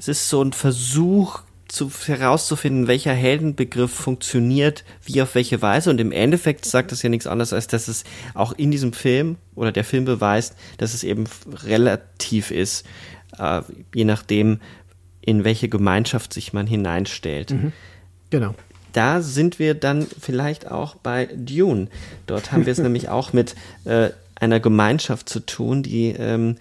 es 0.00 0.08
ist 0.08 0.28
so 0.28 0.42
ein 0.42 0.52
Versuch, 0.52 1.42
zu, 1.68 1.90
herauszufinden, 2.06 2.86
welcher 2.86 3.12
Heldenbegriff 3.12 3.92
funktioniert, 3.92 4.84
wie 5.04 5.22
auf 5.22 5.34
welche 5.34 5.60
Weise. 5.62 5.90
Und 5.90 6.00
im 6.00 6.12
Endeffekt 6.12 6.64
sagt 6.64 6.92
das 6.92 7.02
ja 7.02 7.10
nichts 7.10 7.26
anderes, 7.26 7.52
als 7.52 7.66
dass 7.66 7.88
es 7.88 8.04
auch 8.34 8.52
in 8.52 8.70
diesem 8.70 8.92
Film 8.92 9.36
oder 9.54 9.70
der 9.70 9.84
Film 9.84 10.04
beweist, 10.04 10.56
dass 10.78 10.94
es 10.94 11.04
eben 11.04 11.24
relativ 11.64 12.50
ist, 12.50 12.86
äh, 13.38 13.62
je 13.94 14.04
nachdem, 14.04 14.60
in 15.20 15.44
welche 15.44 15.68
Gemeinschaft 15.68 16.32
sich 16.32 16.52
man 16.52 16.66
hineinstellt. 16.66 17.50
Mhm. 17.50 17.72
Genau. 18.30 18.54
Da 18.94 19.20
sind 19.20 19.58
wir 19.58 19.74
dann 19.74 20.06
vielleicht 20.20 20.70
auch 20.70 20.96
bei 20.96 21.26
Dune. 21.26 21.88
Dort 22.26 22.50
haben 22.50 22.64
wir 22.64 22.72
es 22.72 22.78
nämlich 22.82 23.10
auch 23.10 23.34
mit 23.34 23.54
äh, 23.84 24.10
einer 24.36 24.60
Gemeinschaft 24.60 25.28
zu 25.28 25.40
tun, 25.40 25.82
die 25.82 26.14
ähm, 26.18 26.56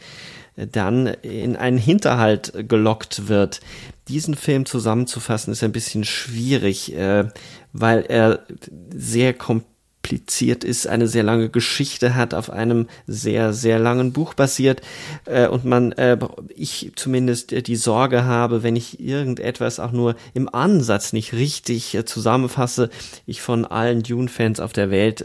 dann 0.58 1.08
in 1.08 1.56
einen 1.56 1.78
Hinterhalt 1.78 2.54
gelockt 2.68 3.28
wird. 3.28 3.62
Diesen 4.08 4.36
Film 4.36 4.66
zusammenzufassen 4.66 5.52
ist 5.52 5.64
ein 5.64 5.72
bisschen 5.72 6.04
schwierig, 6.04 6.94
äh, 6.96 7.26
weil 7.74 8.06
er 8.08 8.46
sehr 8.94 9.34
kompliziert 9.34 10.64
ist, 10.64 10.88
eine 10.88 11.08
sehr 11.08 11.24
lange 11.24 11.50
Geschichte 11.50 12.16
hat, 12.16 12.34
auf 12.34 12.50
einem 12.50 12.88
sehr, 13.06 13.54
sehr 13.54 13.78
langen 13.78 14.14
Buch 14.14 14.34
basiert 14.34 14.82
äh, 15.26 15.48
und 15.48 15.66
man, 15.66 15.92
äh, 15.92 16.18
ich 16.56 16.94
zumindest 16.96 17.68
die 17.68 17.76
Sorge 17.76 18.24
habe, 18.24 18.64
wenn 18.64 18.76
ich 18.76 19.00
irgendetwas 19.00 19.80
auch 19.80 19.92
nur 19.92 20.16
im 20.34 20.52
Ansatz 20.52 21.14
nicht 21.14 21.34
richtig 21.34 22.00
zusammenfasse, 22.06 22.90
ich 23.26 23.42
von 23.42 23.66
allen 23.66 24.02
Dune-Fans 24.02 24.60
auf 24.60 24.74
der 24.74 24.90
Welt 24.90 25.24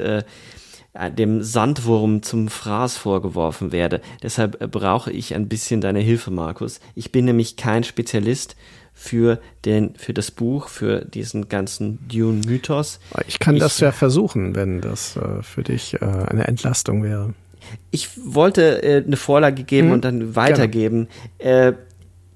dem 1.16 1.43
Sandwurm 1.43 2.23
zum 2.23 2.48
Fraß 2.48 2.98
vorgeworfen 2.98 3.73
werde. 3.73 4.01
Deshalb 4.23 4.60
äh, 4.60 4.66
brauche 4.66 5.10
ich 5.10 5.35
ein 5.35 5.48
bisschen 5.48 5.81
deine 5.81 6.01
Hilfe, 6.01 6.31
Markus. 6.31 6.81
Ich 6.94 7.12
bin 7.12 7.24
nämlich 7.24 7.56
kein 7.56 7.82
Spezialist 7.82 8.56
für 8.93 9.40
den, 9.64 9.94
für 9.97 10.12
das 10.12 10.31
Buch, 10.31 10.69
für 10.69 11.05
diesen 11.05 11.48
ganzen 11.48 11.98
Dune-Mythos. 12.09 13.01
Ich 13.27 13.39
kann 13.39 13.56
ich, 13.56 13.62
das 13.62 13.81
ja 13.81 13.90
versuchen, 13.90 14.55
wenn 14.55 14.82
das 14.82 15.16
äh, 15.16 15.43
für 15.43 15.62
dich 15.62 15.94
äh, 15.94 16.05
eine 16.05 16.47
Entlastung 16.47 17.02
wäre. 17.02 17.32
Ich 17.90 18.10
wollte 18.23 18.82
äh, 18.82 19.02
eine 19.05 19.16
Vorlage 19.16 19.64
geben 19.64 19.89
hm, 19.89 19.94
und 19.94 20.05
dann 20.05 20.36
weitergeben. 20.36 21.09
Äh, 21.39 21.73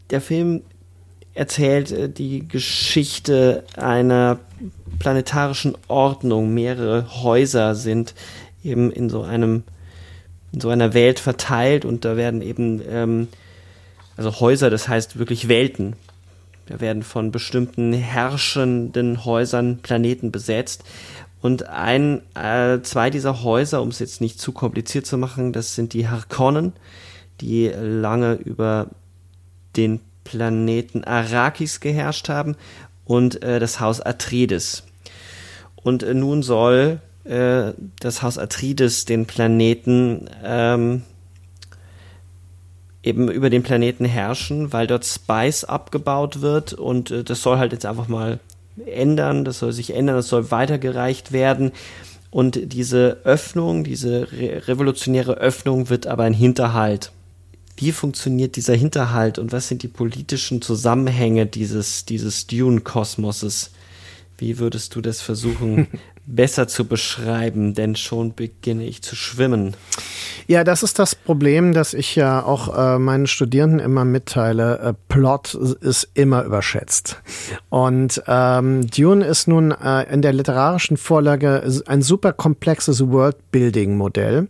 der 0.08 0.20
Film 0.22 0.62
erzählt 1.34 2.16
die 2.16 2.48
Geschichte 2.48 3.64
einer 3.76 4.38
planetarischen 4.98 5.76
Ordnung. 5.88 6.54
Mehrere 6.54 7.22
Häuser 7.22 7.74
sind 7.74 8.14
eben 8.66 8.90
in 8.90 9.08
so 9.08 9.22
einem, 9.22 9.62
in 10.52 10.60
so 10.60 10.68
einer 10.68 10.94
Welt 10.94 11.18
verteilt 11.18 11.84
und 11.84 12.04
da 12.04 12.16
werden 12.16 12.42
eben, 12.42 12.82
ähm, 12.88 13.28
also 14.16 14.40
Häuser, 14.40 14.70
das 14.70 14.88
heißt 14.88 15.18
wirklich 15.18 15.48
Welten. 15.48 15.94
Da 16.66 16.80
werden 16.80 17.02
von 17.02 17.30
bestimmten 17.30 17.92
herrschenden 17.92 19.24
Häusern 19.24 19.78
Planeten 19.78 20.32
besetzt. 20.32 20.84
Und 21.40 21.68
ein, 21.68 22.22
äh, 22.34 22.80
zwei 22.82 23.08
dieser 23.10 23.44
Häuser, 23.44 23.82
um 23.82 23.88
es 23.88 24.00
jetzt 24.00 24.20
nicht 24.20 24.40
zu 24.40 24.50
kompliziert 24.50 25.06
zu 25.06 25.16
machen, 25.16 25.52
das 25.52 25.76
sind 25.76 25.92
die 25.92 26.08
Harkonnen, 26.08 26.72
die 27.40 27.68
lange 27.68 28.34
über 28.34 28.88
den 29.76 30.00
Planeten 30.24 31.04
Arrakis 31.04 31.78
geherrscht 31.78 32.28
haben 32.28 32.56
und 33.04 33.42
äh, 33.44 33.60
das 33.60 33.78
Haus 33.78 34.00
Atreides. 34.00 34.82
Und 35.76 36.02
äh, 36.02 36.14
nun 36.14 36.42
soll 36.42 37.00
äh, 37.28 37.72
das 38.00 38.22
Haus 38.22 38.38
Atreides 38.38 39.04
den 39.04 39.26
Planeten 39.26 40.28
ähm, 40.44 41.02
eben 43.02 43.30
über 43.30 43.50
den 43.50 43.62
Planeten 43.62 44.04
herrschen, 44.04 44.72
weil 44.72 44.86
dort 44.86 45.04
Spice 45.04 45.64
abgebaut 45.64 46.40
wird 46.40 46.72
und 46.72 47.10
äh, 47.10 47.24
das 47.24 47.42
soll 47.42 47.58
halt 47.58 47.72
jetzt 47.72 47.86
einfach 47.86 48.08
mal 48.08 48.40
ändern, 48.84 49.44
das 49.44 49.60
soll 49.60 49.72
sich 49.72 49.94
ändern, 49.94 50.16
das 50.16 50.28
soll 50.28 50.50
weitergereicht 50.50 51.32
werden. 51.32 51.72
Und 52.30 52.72
diese 52.74 53.18
Öffnung, 53.24 53.84
diese 53.84 54.30
re 54.32 54.66
revolutionäre 54.66 55.34
Öffnung 55.34 55.88
wird 55.88 56.06
aber 56.06 56.24
ein 56.24 56.34
Hinterhalt. 56.34 57.12
Wie 57.76 57.92
funktioniert 57.92 58.56
dieser 58.56 58.74
Hinterhalt 58.74 59.38
und 59.38 59.52
was 59.52 59.68
sind 59.68 59.82
die 59.82 59.88
politischen 59.88 60.60
Zusammenhänge 60.60 61.46
dieses, 61.46 62.04
dieses 62.04 62.46
Dune-Kosmoses? 62.46 63.70
Wie 64.38 64.58
würdest 64.58 64.94
du 64.94 65.00
das 65.00 65.22
versuchen 65.22 65.86
besser 66.26 66.68
zu 66.68 66.86
beschreiben, 66.86 67.74
denn 67.74 67.96
schon 67.96 68.34
beginne 68.34 68.84
ich 68.84 69.02
zu 69.02 69.14
schwimmen. 69.16 69.74
Ja, 70.48 70.62
das 70.62 70.84
ist 70.84 71.00
das 71.00 71.16
Problem, 71.16 71.72
das 71.72 71.92
ich 71.92 72.14
ja 72.14 72.42
auch 72.42 72.76
äh, 72.76 72.98
meinen 72.98 73.26
Studierenden 73.26 73.80
immer 73.80 74.04
mitteile. 74.04 74.78
Äh, 74.78 74.94
Plot 75.08 75.54
ist 75.54 76.08
immer 76.14 76.44
überschätzt. 76.44 77.20
Und 77.68 78.22
ähm, 78.28 78.86
Dune 78.88 79.24
ist 79.24 79.48
nun 79.48 79.72
äh, 79.72 80.04
in 80.12 80.22
der 80.22 80.32
literarischen 80.32 80.96
Vorlage 80.96 81.68
ein 81.86 82.02
super 82.02 82.32
komplexes 82.32 83.08
Worldbuilding-Modell, 83.08 84.46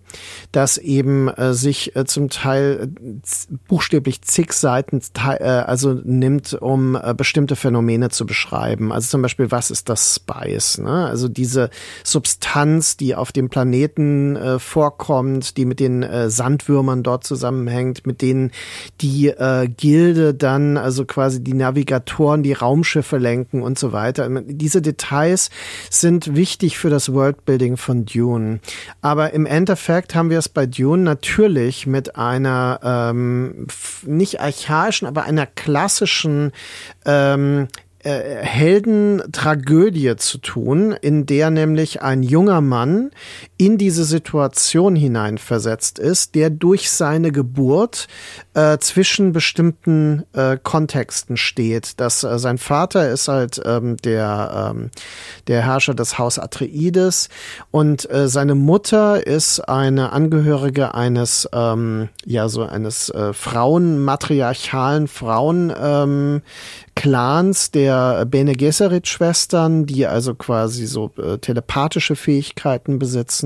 das 0.52 0.76
eben 0.76 1.28
äh, 1.28 1.54
sich 1.54 1.96
äh, 1.96 2.04
zum 2.04 2.28
Teil 2.28 2.90
äh, 2.94 3.56
buchstäblich 3.68 4.20
zig 4.22 4.52
Seiten 4.52 5.00
also 5.16 5.94
nimmt, 6.04 6.54
um 6.54 6.98
bestimmte 7.16 7.56
Phänomene 7.56 8.10
zu 8.10 8.26
beschreiben. 8.26 8.92
Also 8.92 9.08
zum 9.08 9.22
Beispiel, 9.22 9.50
was 9.50 9.70
ist 9.70 9.88
das 9.88 10.14
Spice? 10.16 10.78
Ne? 10.78 11.06
Also 11.06 11.28
diese 11.28 11.65
Substanz, 12.05 12.97
die 12.97 13.14
auf 13.14 13.32
dem 13.32 13.48
Planeten 13.48 14.36
äh, 14.36 14.59
vorkommt, 14.59 15.56
die 15.56 15.64
mit 15.64 15.80
den 15.80 16.02
äh, 16.02 16.30
Sandwürmern 16.30 17.02
dort 17.02 17.24
zusammenhängt, 17.24 18.06
mit 18.06 18.22
denen 18.22 18.51
die 19.01 19.28
äh, 19.28 19.68
Gilde 19.68 20.34
dann, 20.34 20.76
also 20.76 21.05
quasi 21.05 21.43
die 21.43 21.55
Navigatoren, 21.55 22.43
die 22.43 22.52
Raumschiffe 22.52 23.18
lenken 23.18 23.62
und 23.62 23.78
so 23.78 23.93
weiter. 23.93 24.28
Diese 24.43 24.82
Details 24.82 25.51
sind 25.90 26.34
wichtig 26.34 26.78
für 26.78 26.90
das 26.90 27.12
Worldbuilding 27.12 27.76
von 27.76 28.05
Dune. 28.05 28.60
Aber 29.01 29.32
im 29.32 29.47
Endeffekt 29.47 30.14
haben 30.14 30.30
wir 30.30 30.38
es 30.38 30.48
bei 30.48 30.66
Dune 30.66 31.02
natürlich 31.02 31.86
mit 31.86 32.16
einer 32.16 32.80
ähm, 32.82 33.66
nicht 34.05 34.40
archaischen, 34.40 35.06
aber 35.09 35.24
einer 35.24 35.47
klassischen 35.47 36.52
ähm, 37.05 37.68
äh, 38.06 38.44
Heldentragödie 38.44 40.14
zu 40.16 40.38
tun, 40.38 40.92
in 40.92 41.26
der 41.26 41.50
nämlich 41.50 42.02
ein 42.02 42.22
junger 42.22 42.60
Mann 42.60 43.10
in 43.58 43.78
diese 43.78 44.04
Situation 44.04 44.96
hineinversetzt 44.96 45.98
ist, 45.98 46.34
der 46.34 46.50
durch 46.50 46.90
seine 46.90 47.32
Geburt 47.32 48.06
äh, 48.54 48.76
zwischen 48.78 49.32
bestimmten 49.32 50.24
äh, 50.34 50.58
Kontexten 50.62 51.36
steht. 51.36 51.98
Dass 52.00 52.22
äh, 52.22 52.38
sein 52.38 52.58
Vater 52.58 53.10
ist 53.10 53.28
halt 53.28 53.60
ähm, 53.64 53.96
der 53.98 54.72
ähm, 54.74 54.90
der 55.46 55.62
Herrscher 55.62 55.94
des 55.94 56.18
Haus 56.18 56.38
Atreides 56.38 57.30
und 57.70 58.10
äh, 58.10 58.28
seine 58.28 58.54
Mutter 58.54 59.26
ist 59.26 59.60
eine 59.60 60.12
Angehörige 60.12 60.94
eines 60.94 61.48
ähm, 61.52 62.10
ja 62.26 62.48
so 62.48 62.62
eines 62.62 63.08
äh, 63.08 63.32
Frauen 63.32 64.04
matriarchalen 64.04 65.08
Frauen 65.08 65.72
ähm, 65.80 66.42
Clans 66.96 67.70
der 67.70 68.24
Bene 68.24 68.54
Gesserit 68.54 69.06
Schwestern, 69.06 69.84
die 69.84 70.06
also 70.06 70.34
quasi 70.34 70.86
so 70.86 71.10
äh, 71.18 71.38
telepathische 71.38 72.16
Fähigkeiten 72.16 72.98
besitzen. 72.98 73.45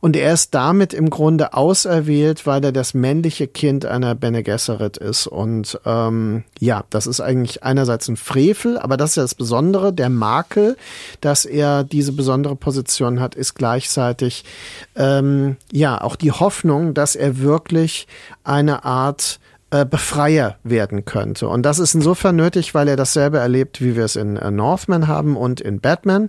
Und 0.00 0.16
er 0.16 0.32
ist 0.32 0.54
damit 0.54 0.94
im 0.94 1.10
Grunde 1.10 1.52
auserwählt, 1.52 2.46
weil 2.46 2.64
er 2.64 2.72
das 2.72 2.94
männliche 2.94 3.46
Kind 3.46 3.84
einer 3.84 4.14
Bene 4.14 4.42
Gesserit 4.42 4.96
ist. 4.96 5.26
Und 5.26 5.78
ähm, 5.84 6.44
ja, 6.58 6.84
das 6.90 7.06
ist 7.06 7.20
eigentlich 7.20 7.62
einerseits 7.62 8.08
ein 8.08 8.16
Frevel, 8.16 8.78
aber 8.78 8.96
das 8.96 9.10
ist 9.10 9.16
ja 9.16 9.22
das 9.22 9.34
Besondere. 9.34 9.92
Der 9.92 10.10
Makel, 10.10 10.76
dass 11.20 11.44
er 11.44 11.84
diese 11.84 12.12
besondere 12.12 12.56
Position 12.56 13.20
hat, 13.20 13.34
ist 13.34 13.54
gleichzeitig 13.54 14.44
ähm, 14.96 15.56
ja 15.72 16.00
auch 16.00 16.16
die 16.16 16.32
Hoffnung, 16.32 16.94
dass 16.94 17.16
er 17.16 17.38
wirklich 17.38 18.06
eine 18.44 18.84
Art 18.84 19.38
Befreier 19.84 20.56
werden 20.62 21.04
könnte. 21.04 21.48
Und 21.48 21.64
das 21.64 21.78
ist 21.78 21.94
insofern 21.94 22.36
nötig, 22.36 22.74
weil 22.74 22.86
er 22.88 22.96
dasselbe 22.96 23.38
erlebt, 23.38 23.82
wie 23.82 23.96
wir 23.96 24.04
es 24.04 24.14
in 24.14 24.36
äh, 24.36 24.50
Northman 24.50 25.08
haben 25.08 25.36
und 25.36 25.60
in 25.60 25.80
Batman. 25.80 26.28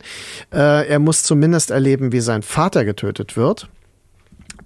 Äh, 0.51 0.87
er 0.87 0.99
muss 0.99 1.23
zumindest 1.23 1.69
erleben, 1.69 2.11
wie 2.11 2.19
sein 2.19 2.41
Vater 2.41 2.83
getötet 2.83 3.37
wird. 3.37 3.69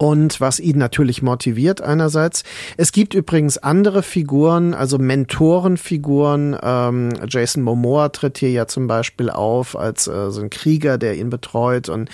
Und 0.02 0.42
was 0.42 0.60
ihn 0.60 0.80
natürlich 0.80 1.22
motiviert 1.22 1.80
einerseits. 1.80 2.44
Es 2.76 2.92
gibt 2.92 3.14
übrigens 3.14 3.60
andere 3.60 4.02
Figuren, 4.02 4.74
also 4.74 4.98
Mentorenfiguren. 4.98 6.58
Ähm, 6.60 7.10
Jason 7.28 7.62
Momoa 7.62 8.10
tritt 8.10 8.40
hier 8.40 8.50
ja 8.50 8.66
zum 8.66 8.88
Beispiel 8.88 9.30
auf 9.30 9.78
als 9.78 10.08
äh, 10.08 10.32
so 10.32 10.42
ein 10.42 10.50
Krieger, 10.50 10.98
der 10.98 11.18
ihn 11.18 11.30
betreut. 11.30 11.88
Und 11.88 12.10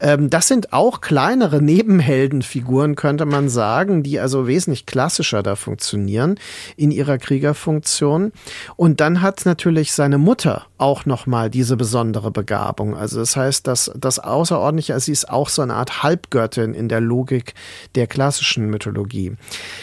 ähm, 0.00 0.28
das 0.28 0.48
sind 0.48 0.74
auch 0.74 1.00
kleinere 1.00 1.62
Nebenheldenfiguren, 1.62 2.94
könnte 2.94 3.24
man 3.24 3.48
sagen, 3.48 4.02
die 4.02 4.20
also 4.20 4.46
wesentlich 4.46 4.84
klassischer 4.84 5.42
da 5.42 5.56
funktionieren 5.56 6.34
in 6.76 6.90
ihrer 6.90 7.16
Kriegerfunktion. 7.16 8.32
Und 8.76 9.00
dann 9.00 9.22
hat 9.22 9.46
natürlich 9.46 9.94
seine 9.94 10.18
Mutter 10.18 10.66
auch 10.76 11.06
nochmal 11.06 11.48
diese 11.48 11.78
besondere 11.78 12.30
Begabung. 12.30 12.94
Also 12.94 13.18
das 13.18 13.34
heißt, 13.34 13.66
dass 13.66 13.90
das 13.96 14.18
Außerordentliche, 14.18 14.92
also 14.92 15.06
sie 15.06 15.12
ist 15.12 15.30
auch 15.30 15.48
so 15.48 15.62
eine 15.62 15.72
Art 15.72 16.02
Halbgöttin 16.02 16.74
in 16.74 16.90
der 16.90 17.00
Logik 17.00 17.29
Logik 17.30 17.54
der 17.94 18.06
klassischen 18.06 18.68
Mythologie. 18.70 19.32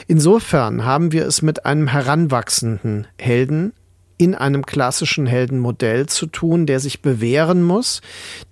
Insofern 0.07 0.85
haben 0.85 1.11
wir 1.11 1.25
es 1.25 1.41
mit 1.41 1.65
einem 1.65 1.87
heranwachsenden 1.87 3.07
Helden 3.17 3.73
in 4.17 4.33
einem 4.33 4.65
klassischen 4.65 5.27
Heldenmodell 5.27 6.07
zu 6.07 6.25
tun, 6.25 6.65
der 6.65 6.79
sich 6.79 7.01
bewähren 7.01 7.61
muss, 7.63 8.01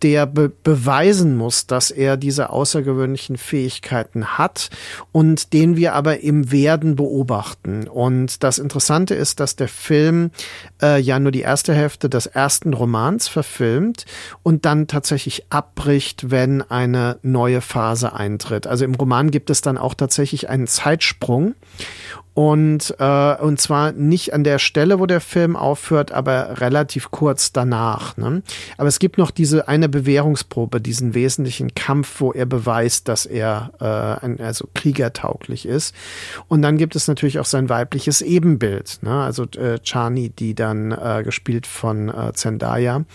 der 0.02 0.28
be 0.28 0.52
beweisen 0.64 1.36
muss, 1.36 1.66
dass 1.66 1.90
er 1.92 2.18
diese 2.18 2.50
außergewöhnlichen 2.52 3.38
Fähigkeiten 3.38 4.38
hat 4.38 4.70
und 5.12 5.54
den 5.54 5.76
wir 5.76 5.94
aber 5.94 6.20
im 6.22 6.52
Werden 6.52 6.96
beobachten. 6.96 7.88
Und 7.88 8.44
das 8.44 8.60
Interessante 8.60 9.16
ist, 9.16 9.40
dass 9.40 9.56
der 9.56 9.68
Film 9.68 10.32
äh, 10.82 11.00
ja 11.02 11.20
nur 11.20 11.32
die 11.32 11.42
erste 11.42 11.74
Hälfte 11.74 12.10
des 12.10 12.28
ersten 12.28 12.74
Romans 12.74 13.28
verfilmt 13.28 14.06
und 14.44 14.66
dann 14.66 14.88
tatsächlich 14.88 15.46
abbricht, 15.50 16.30
wenn 16.30 16.62
eine 16.62 17.18
neue 17.24 17.62
Phase 17.62 18.14
eintritt. 18.14 18.68
Also 18.68 18.86
im 18.86 18.96
Roman 18.96 19.32
gibt 19.32 19.50
es 19.50 19.62
dann 19.62 19.78
auch 19.78 19.96
tatsächlich 19.96 20.50
einen 20.50 20.68
Zeitsprung 20.68 21.56
und, 22.36 22.94
äh, 23.00 23.36
und 23.38 23.62
zwar 23.62 23.94
nicht 23.94 24.34
an 24.34 24.44
der 24.44 24.60
Stelle, 24.60 25.00
wo 25.00 25.06
der 25.06 25.22
Film 25.22 25.56
aufhört, 25.56 26.12
aber 26.12 26.60
relativ 26.60 27.10
kurz 27.10 27.54
danach. 27.54 28.18
Ne? 28.18 28.44
Aber 28.78 28.90
es 28.90 29.00
gibt 29.00 29.18
noch 29.18 29.32
diese 29.32 29.70
eine 29.70 29.88
Bewährungsprobe, 29.88 30.82
diesen 30.82 31.14
wesentlichen 31.14 31.74
Kampf, 31.76 32.20
wo 32.20 32.34
er 32.34 32.46
beweist, 32.46 33.08
dass 33.08 33.26
er 33.26 33.72
äh, 33.80 34.26
ein, 34.26 34.42
also 34.42 34.68
kriegertauglich 34.74 35.66
ist. 35.66 35.96
Und 36.50 36.62
dann 36.62 36.78
gibt 36.78 36.98
es 36.98 37.08
natürlich 37.08 37.40
auch 37.40 37.46
sein 37.46 37.70
weibliches 37.70 38.22
Ebenbild. 38.22 39.00
Ne? 39.02 39.12
Also 39.12 39.44
äh, 39.58 39.80
Chani, 39.82 40.28
die 40.28 40.56
dann 40.56 40.92
äh, 40.92 41.24
gespielt 41.24 41.66
von 41.66 42.10
äh, 42.10 42.34
Zendaya, 42.34 43.06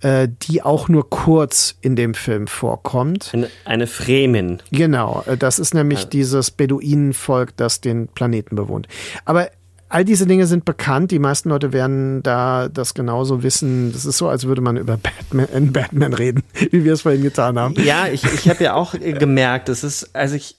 äh, 0.00 0.28
die 0.42 0.62
auch 0.62 0.88
nur 0.88 1.08
kurz 1.08 1.76
in 1.82 1.94
dem 1.94 2.14
Film 2.14 2.48
vorkommt. 2.48 3.30
Eine, 3.32 3.48
eine 3.64 3.86
Fremen. 3.86 4.60
Genau, 4.72 5.22
äh, 5.26 5.36
das 5.36 5.60
ist 5.60 5.72
nämlich 5.72 6.00
ja. 6.00 6.06
dieses 6.06 6.50
Beduinenvolk, 6.50 7.56
das 7.56 7.80
den 7.80 8.08
Planeten 8.08 8.55
bewohnt. 8.56 8.88
Aber 9.24 9.50
all 9.88 10.04
diese 10.04 10.26
Dinge 10.26 10.46
sind 10.46 10.64
bekannt. 10.64 11.10
Die 11.10 11.18
meisten 11.18 11.48
Leute 11.48 11.72
werden 11.72 12.22
da 12.22 12.68
das 12.68 12.94
genauso 12.94 13.42
wissen. 13.42 13.92
Das 13.92 14.04
ist 14.04 14.18
so, 14.18 14.28
als 14.28 14.46
würde 14.46 14.60
man 14.60 14.76
über 14.76 14.96
Batman, 14.96 15.48
in 15.54 15.72
Batman 15.72 16.12
reden, 16.12 16.42
wie 16.70 16.84
wir 16.84 16.92
es 16.92 17.02
vorhin 17.02 17.22
getan 17.22 17.58
haben. 17.58 17.74
Ja, 17.82 18.08
ich, 18.08 18.24
ich 18.24 18.48
habe 18.48 18.64
ja 18.64 18.74
auch 18.74 18.94
gemerkt, 18.98 19.68
es 19.68 19.84
ist, 19.84 20.14
also 20.14 20.34
ich, 20.34 20.56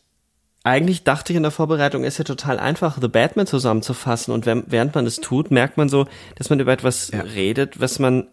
eigentlich 0.64 1.04
dachte 1.04 1.34
ich 1.34 1.38
in 1.38 1.44
der 1.44 1.52
Vorbereitung, 1.52 2.04
ist 2.04 2.18
ja 2.18 2.24
total 2.24 2.60
einfach, 2.60 2.98
The 3.00 3.08
Batman 3.08 3.48
zusammenzufassen. 3.48 4.34
Und 4.34 4.46
während 4.46 4.96
man 4.96 5.06
es 5.06 5.18
tut, 5.18 5.52
merkt 5.52 5.78
man 5.78 5.90
so, 5.90 6.08
dass 6.36 6.50
man 6.50 6.60
über 6.60 6.74
etwas 6.74 7.12
ja. 7.12 7.22
redet, 7.22 7.80
was 7.80 8.00
man 8.00 8.28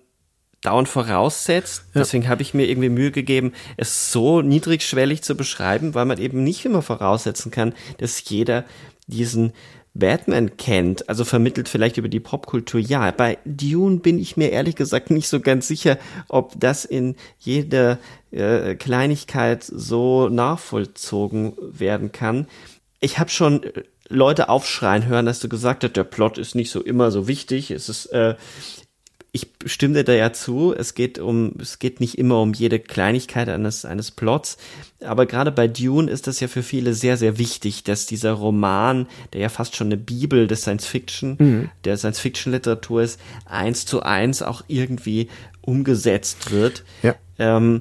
dauernd 0.65 0.89
voraussetzt. 0.89 1.85
Ja. 1.95 2.01
Deswegen 2.01 2.29
habe 2.29 2.43
ich 2.43 2.55
mir 2.55 2.67
irgendwie 2.69 2.89
Mühe 2.89 3.11
gegeben, 3.11 3.53
es 3.77 4.11
so 4.11 4.41
niedrigschwellig 4.41 5.23
zu 5.23 5.37
beschreiben, 5.37 5.95
weil 5.95 6.07
man 6.07 6.19
eben 6.19 6.43
nicht 6.43 6.65
immer 6.65 6.83
voraussetzen 6.83 7.51
kann, 7.51 7.75
dass 7.99 8.29
jeder 8.29 8.65
diesen 9.07 9.53
Batman 9.95 10.57
kennt, 10.57 11.09
also 11.09 11.25
vermittelt 11.25 11.69
vielleicht 11.69 11.99
über 11.99 12.09
die 12.09 12.21
Popkultur. 12.21 12.81
Ja, 12.81 13.13
bei 13.13 13.39
Dune 13.45 13.99
bin 13.99 14.19
ich 14.19 14.37
mir 14.37 14.51
ehrlich 14.51 14.75
gesagt 14.75 15.11
nicht 15.11 15.29
so 15.29 15.41
ganz 15.41 15.69
sicher, 15.69 15.99
ob 16.29 16.59
das 16.59 16.85
in 16.85 17.15
jeder 17.39 17.99
äh, 18.33 18.75
Kleinigkeit 18.75 19.63
so 19.63 20.29
nachvollzogen 20.29 21.53
werden 21.61 22.11
kann. 22.11 22.49
Ich 22.99 23.21
habe 23.21 23.31
schon 23.31 23.63
äh, 23.63 23.85
Leute 24.09 24.49
aufschreien 24.49 25.07
hören, 25.07 25.27
dass 25.27 25.39
du 25.39 25.49
gesagt 25.49 25.85
hast, 25.85 25.97
der 25.97 26.05
Plot 26.05 26.39
ist 26.39 26.57
nicht 26.57 26.71
so 26.71 26.83
immer 26.83 27.13
so 27.13 27.29
wichtig. 27.29 27.71
Es 27.71 27.89
ist 27.89 28.07
äh, 28.07 28.35
ich 29.35 29.49
stimme 29.67 29.95
dir 29.95 30.05
da 30.05 30.13
ja 30.13 30.33
zu, 30.33 30.73
es 30.79 30.95
geht 30.95 31.19
um, 31.19 31.55
es 31.61 31.81
geht 31.81 31.99
nicht 31.99 32.19
immer 32.19 32.41
um 32.41 32.53
jede 32.53 32.79
Kleinigkeit 32.79 33.49
eines, 33.49 33.85
eines 33.85 34.13
Plots, 34.13 34.59
aber 35.05 35.27
gerade 35.27 35.51
bei 35.51 35.67
Dune 35.67 36.09
ist 36.09 36.29
das 36.29 36.39
ja 36.39 36.47
für 36.47 36.63
viele 36.63 36.95
sehr, 36.95 37.17
sehr 37.17 37.37
wichtig, 37.37 37.83
dass 37.83 38.07
dieser 38.07 38.31
Roman, 38.31 39.09
der 39.33 39.41
ja 39.41 39.49
fast 39.49 39.75
schon 39.75 39.89
eine 39.89 39.97
Bibel 39.97 40.47
des 40.47 40.61
Science 40.63 40.87
Fiction, 40.87 41.37
mhm. 41.41 41.71
der 41.83 41.97
Science 41.97 42.21
Fiction 42.21 42.53
Literatur 42.53 43.03
ist, 43.03 43.21
eins 43.45 43.87
zu 43.87 44.05
eins 44.05 44.41
auch 44.41 44.63
irgendwie 44.69 45.29
umgesetzt 45.63 46.53
wird. 46.53 46.85
Ja. 47.03 47.17
Ähm, 47.37 47.81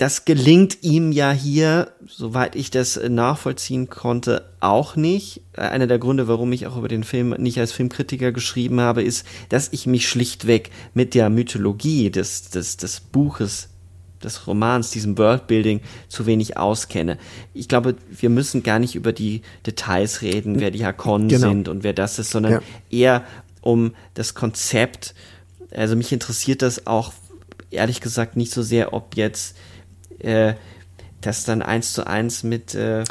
das 0.00 0.24
gelingt 0.24 0.78
ihm 0.82 1.12
ja 1.12 1.30
hier, 1.30 1.92
soweit 2.06 2.56
ich 2.56 2.70
das 2.70 2.98
nachvollziehen 3.06 3.90
konnte, 3.90 4.48
auch 4.58 4.96
nicht. 4.96 5.42
Einer 5.52 5.86
der 5.86 5.98
Gründe, 5.98 6.26
warum 6.26 6.50
ich 6.52 6.66
auch 6.66 6.78
über 6.78 6.88
den 6.88 7.04
Film 7.04 7.34
nicht 7.36 7.58
als 7.58 7.72
Filmkritiker 7.72 8.32
geschrieben 8.32 8.80
habe, 8.80 9.02
ist, 9.02 9.26
dass 9.50 9.68
ich 9.72 9.86
mich 9.86 10.08
schlichtweg 10.08 10.70
mit 10.94 11.12
der 11.12 11.28
Mythologie 11.28 12.08
des, 12.08 12.48
des, 12.48 12.78
des 12.78 13.00
Buches, 13.00 13.68
des 14.24 14.46
Romans, 14.46 14.90
diesem 14.90 15.18
Worldbuilding 15.18 15.82
zu 16.08 16.24
wenig 16.24 16.56
auskenne. 16.56 17.18
Ich 17.52 17.68
glaube, 17.68 17.96
wir 18.10 18.30
müssen 18.30 18.62
gar 18.62 18.78
nicht 18.78 18.94
über 18.94 19.12
die 19.12 19.42
Details 19.66 20.22
reden, 20.22 20.60
wer 20.60 20.70
die 20.70 20.86
Hakonnen 20.86 21.28
genau. 21.28 21.50
sind 21.50 21.68
und 21.68 21.84
wer 21.84 21.92
das 21.92 22.18
ist, 22.18 22.30
sondern 22.30 22.52
ja. 22.52 22.62
eher 22.90 23.24
um 23.60 23.92
das 24.14 24.32
Konzept. 24.32 25.14
Also 25.70 25.94
mich 25.94 26.10
interessiert 26.10 26.62
das 26.62 26.86
auch 26.86 27.12
ehrlich 27.70 28.00
gesagt 28.00 28.36
nicht 28.36 28.50
so 28.50 28.62
sehr, 28.62 28.94
ob 28.94 29.14
jetzt 29.14 29.56
äh, 30.20 30.54
das 31.20 31.44
dann 31.44 31.62
eins 31.62 31.92
zu 31.92 32.06
eins 32.06 32.42
mit 32.42 32.74
äh, 32.74 33.04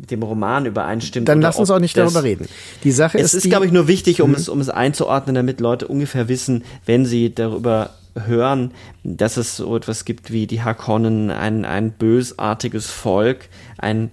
mit 0.00 0.10
dem 0.10 0.22
Roman 0.22 0.64
übereinstimmt. 0.64 1.28
Dann 1.28 1.42
lass 1.42 1.58
uns 1.58 1.70
auch 1.70 1.78
nicht 1.78 1.96
darüber 1.96 2.22
reden. 2.22 2.48
Die 2.84 2.90
Sache 2.90 3.18
ist. 3.18 3.34
Es 3.34 3.44
ist, 3.44 3.50
glaube 3.50 3.66
ich, 3.66 3.72
nur 3.72 3.86
wichtig, 3.86 4.22
um 4.22 4.30
mhm. 4.30 4.36
es, 4.36 4.48
um 4.48 4.60
es 4.60 4.70
einzuordnen, 4.70 5.34
damit 5.34 5.60
Leute 5.60 5.86
ungefähr 5.88 6.26
wissen, 6.28 6.64
wenn 6.86 7.04
sie 7.04 7.34
darüber 7.34 7.90
hören, 8.14 8.72
dass 9.04 9.36
es 9.36 9.56
so 9.56 9.76
etwas 9.76 10.04
gibt 10.04 10.32
wie 10.32 10.46
die 10.46 10.62
Hakonnen, 10.62 11.30
ein, 11.30 11.64
ein 11.64 11.92
bösartiges 11.92 12.90
Volk, 12.90 13.48
ein 13.78 14.10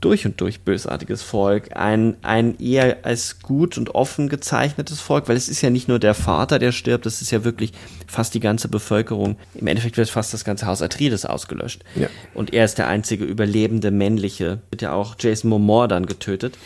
durch 0.00 0.26
und 0.26 0.40
durch 0.40 0.60
bösartiges 0.60 1.22
Volk, 1.22 1.76
ein, 1.76 2.16
ein 2.22 2.58
eher 2.58 2.98
als 3.02 3.40
gut 3.40 3.78
und 3.78 3.94
offen 3.94 4.28
gezeichnetes 4.28 5.00
Volk, 5.00 5.28
weil 5.28 5.36
es 5.36 5.48
ist 5.48 5.62
ja 5.62 5.70
nicht 5.70 5.88
nur 5.88 5.98
der 5.98 6.14
Vater, 6.14 6.58
der 6.58 6.72
stirbt, 6.72 7.06
es 7.06 7.20
ist 7.20 7.30
ja 7.30 7.44
wirklich 7.44 7.72
fast 8.06 8.34
die 8.34 8.40
ganze 8.40 8.68
Bevölkerung. 8.68 9.36
Im 9.54 9.66
Endeffekt 9.66 9.96
wird 9.96 10.08
fast 10.08 10.32
das 10.32 10.44
ganze 10.44 10.66
Haus 10.66 10.82
Atreides 10.82 11.26
ausgelöscht. 11.26 11.84
Ja. 11.94 12.08
Und 12.34 12.54
er 12.54 12.64
ist 12.64 12.78
der 12.78 12.88
einzige 12.88 13.24
überlebende 13.24 13.90
männliche. 13.90 14.60
Wird 14.70 14.82
ja 14.82 14.92
auch 14.92 15.16
Jason 15.18 15.50
Momoa 15.50 15.88
dann 15.88 16.06
getötet. 16.06 16.56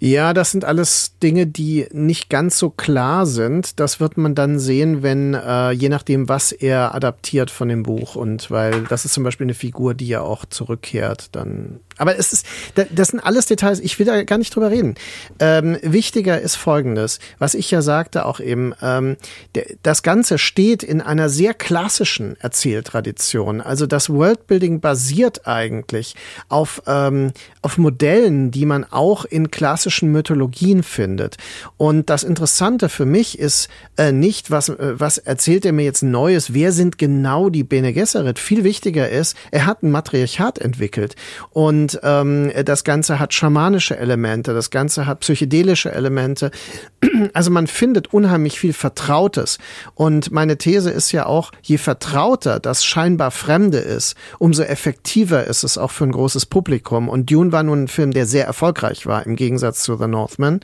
Ja, 0.00 0.32
das 0.32 0.52
sind 0.52 0.64
alles 0.64 1.18
Dinge, 1.20 1.46
die 1.48 1.86
nicht 1.90 2.30
ganz 2.30 2.56
so 2.58 2.70
klar 2.70 3.26
sind. 3.26 3.80
Das 3.80 3.98
wird 3.98 4.16
man 4.16 4.36
dann 4.36 4.60
sehen, 4.60 5.02
wenn, 5.02 5.34
äh, 5.34 5.72
je 5.72 5.88
nachdem, 5.88 6.28
was 6.28 6.52
er 6.52 6.94
adaptiert 6.94 7.50
von 7.50 7.68
dem 7.68 7.82
Buch. 7.82 8.14
Und 8.14 8.50
weil 8.50 8.84
das 8.84 9.04
ist 9.04 9.14
zum 9.14 9.24
Beispiel 9.24 9.46
eine 9.46 9.54
Figur, 9.54 9.94
die 9.94 10.06
ja 10.06 10.20
auch 10.20 10.44
zurückkehrt, 10.44 11.34
dann 11.34 11.80
aber 11.98 12.16
es 12.16 12.32
ist, 12.32 12.46
das 12.74 13.08
sind 13.08 13.20
alles 13.20 13.46
Details, 13.46 13.80
ich 13.80 13.98
will 13.98 14.06
da 14.06 14.22
gar 14.22 14.38
nicht 14.38 14.54
drüber 14.54 14.70
reden. 14.70 14.94
Ähm, 15.38 15.78
wichtiger 15.82 16.40
ist 16.40 16.56
Folgendes, 16.56 17.18
was 17.38 17.54
ich 17.54 17.70
ja 17.70 17.82
sagte 17.82 18.24
auch 18.24 18.40
eben, 18.40 18.74
ähm, 18.82 19.16
das 19.82 20.02
Ganze 20.02 20.38
steht 20.38 20.82
in 20.82 21.00
einer 21.00 21.28
sehr 21.28 21.54
klassischen 21.54 22.36
Erzähltradition. 22.40 23.60
Also 23.60 23.86
das 23.86 24.10
Worldbuilding 24.10 24.80
basiert 24.80 25.46
eigentlich 25.46 26.14
auf, 26.48 26.82
ähm, 26.86 27.32
auf 27.62 27.78
Modellen, 27.78 28.50
die 28.50 28.66
man 28.66 28.84
auch 28.84 29.24
in 29.24 29.50
klassischen 29.50 30.12
Mythologien 30.12 30.82
findet. 30.82 31.36
Und 31.76 32.10
das 32.10 32.22
Interessante 32.22 32.88
für 32.88 33.06
mich 33.06 33.38
ist 33.38 33.68
äh, 33.96 34.12
nicht, 34.12 34.50
was, 34.50 34.68
äh, 34.68 35.00
was 35.00 35.18
erzählt 35.18 35.64
er 35.66 35.72
mir 35.72 35.84
jetzt 35.84 36.02
Neues, 36.02 36.54
wer 36.54 36.72
sind 36.72 36.98
genau 36.98 37.48
die 37.50 37.64
Bene 37.64 37.92
Gesserit. 37.92 38.38
Viel 38.38 38.64
wichtiger 38.64 39.08
ist, 39.08 39.36
er 39.50 39.66
hat 39.66 39.82
ein 39.82 39.90
Matriarchat 39.90 40.58
entwickelt. 40.58 41.16
Und 41.50 41.87
und 41.88 42.00
ähm, 42.02 42.52
das 42.64 42.84
Ganze 42.84 43.18
hat 43.18 43.32
schamanische 43.32 43.96
Elemente, 43.96 44.52
das 44.52 44.70
Ganze 44.70 45.06
hat 45.06 45.20
psychedelische 45.20 45.92
Elemente. 45.92 46.50
Also 47.34 47.50
man 47.50 47.66
findet 47.66 48.12
unheimlich 48.12 48.60
viel 48.60 48.72
Vertrautes. 48.72 49.58
Und 49.94 50.30
meine 50.30 50.56
These 50.56 50.90
ist 50.90 51.10
ja 51.10 51.26
auch, 51.26 51.50
je 51.62 51.76
vertrauter 51.76 52.60
das 52.60 52.84
scheinbar 52.84 53.30
Fremde 53.30 53.78
ist, 53.78 54.16
umso 54.38 54.62
effektiver 54.62 55.44
ist 55.44 55.64
es 55.64 55.78
auch 55.78 55.90
für 55.90 56.04
ein 56.04 56.12
großes 56.12 56.46
Publikum. 56.46 57.08
Und 57.08 57.30
Dune 57.30 57.50
war 57.50 57.62
nun 57.64 57.84
ein 57.84 57.88
Film, 57.88 58.12
der 58.12 58.26
sehr 58.26 58.46
erfolgreich 58.46 59.06
war, 59.06 59.26
im 59.26 59.36
Gegensatz 59.36 59.82
zu 59.82 59.96
The 59.96 60.06
Northman. 60.06 60.60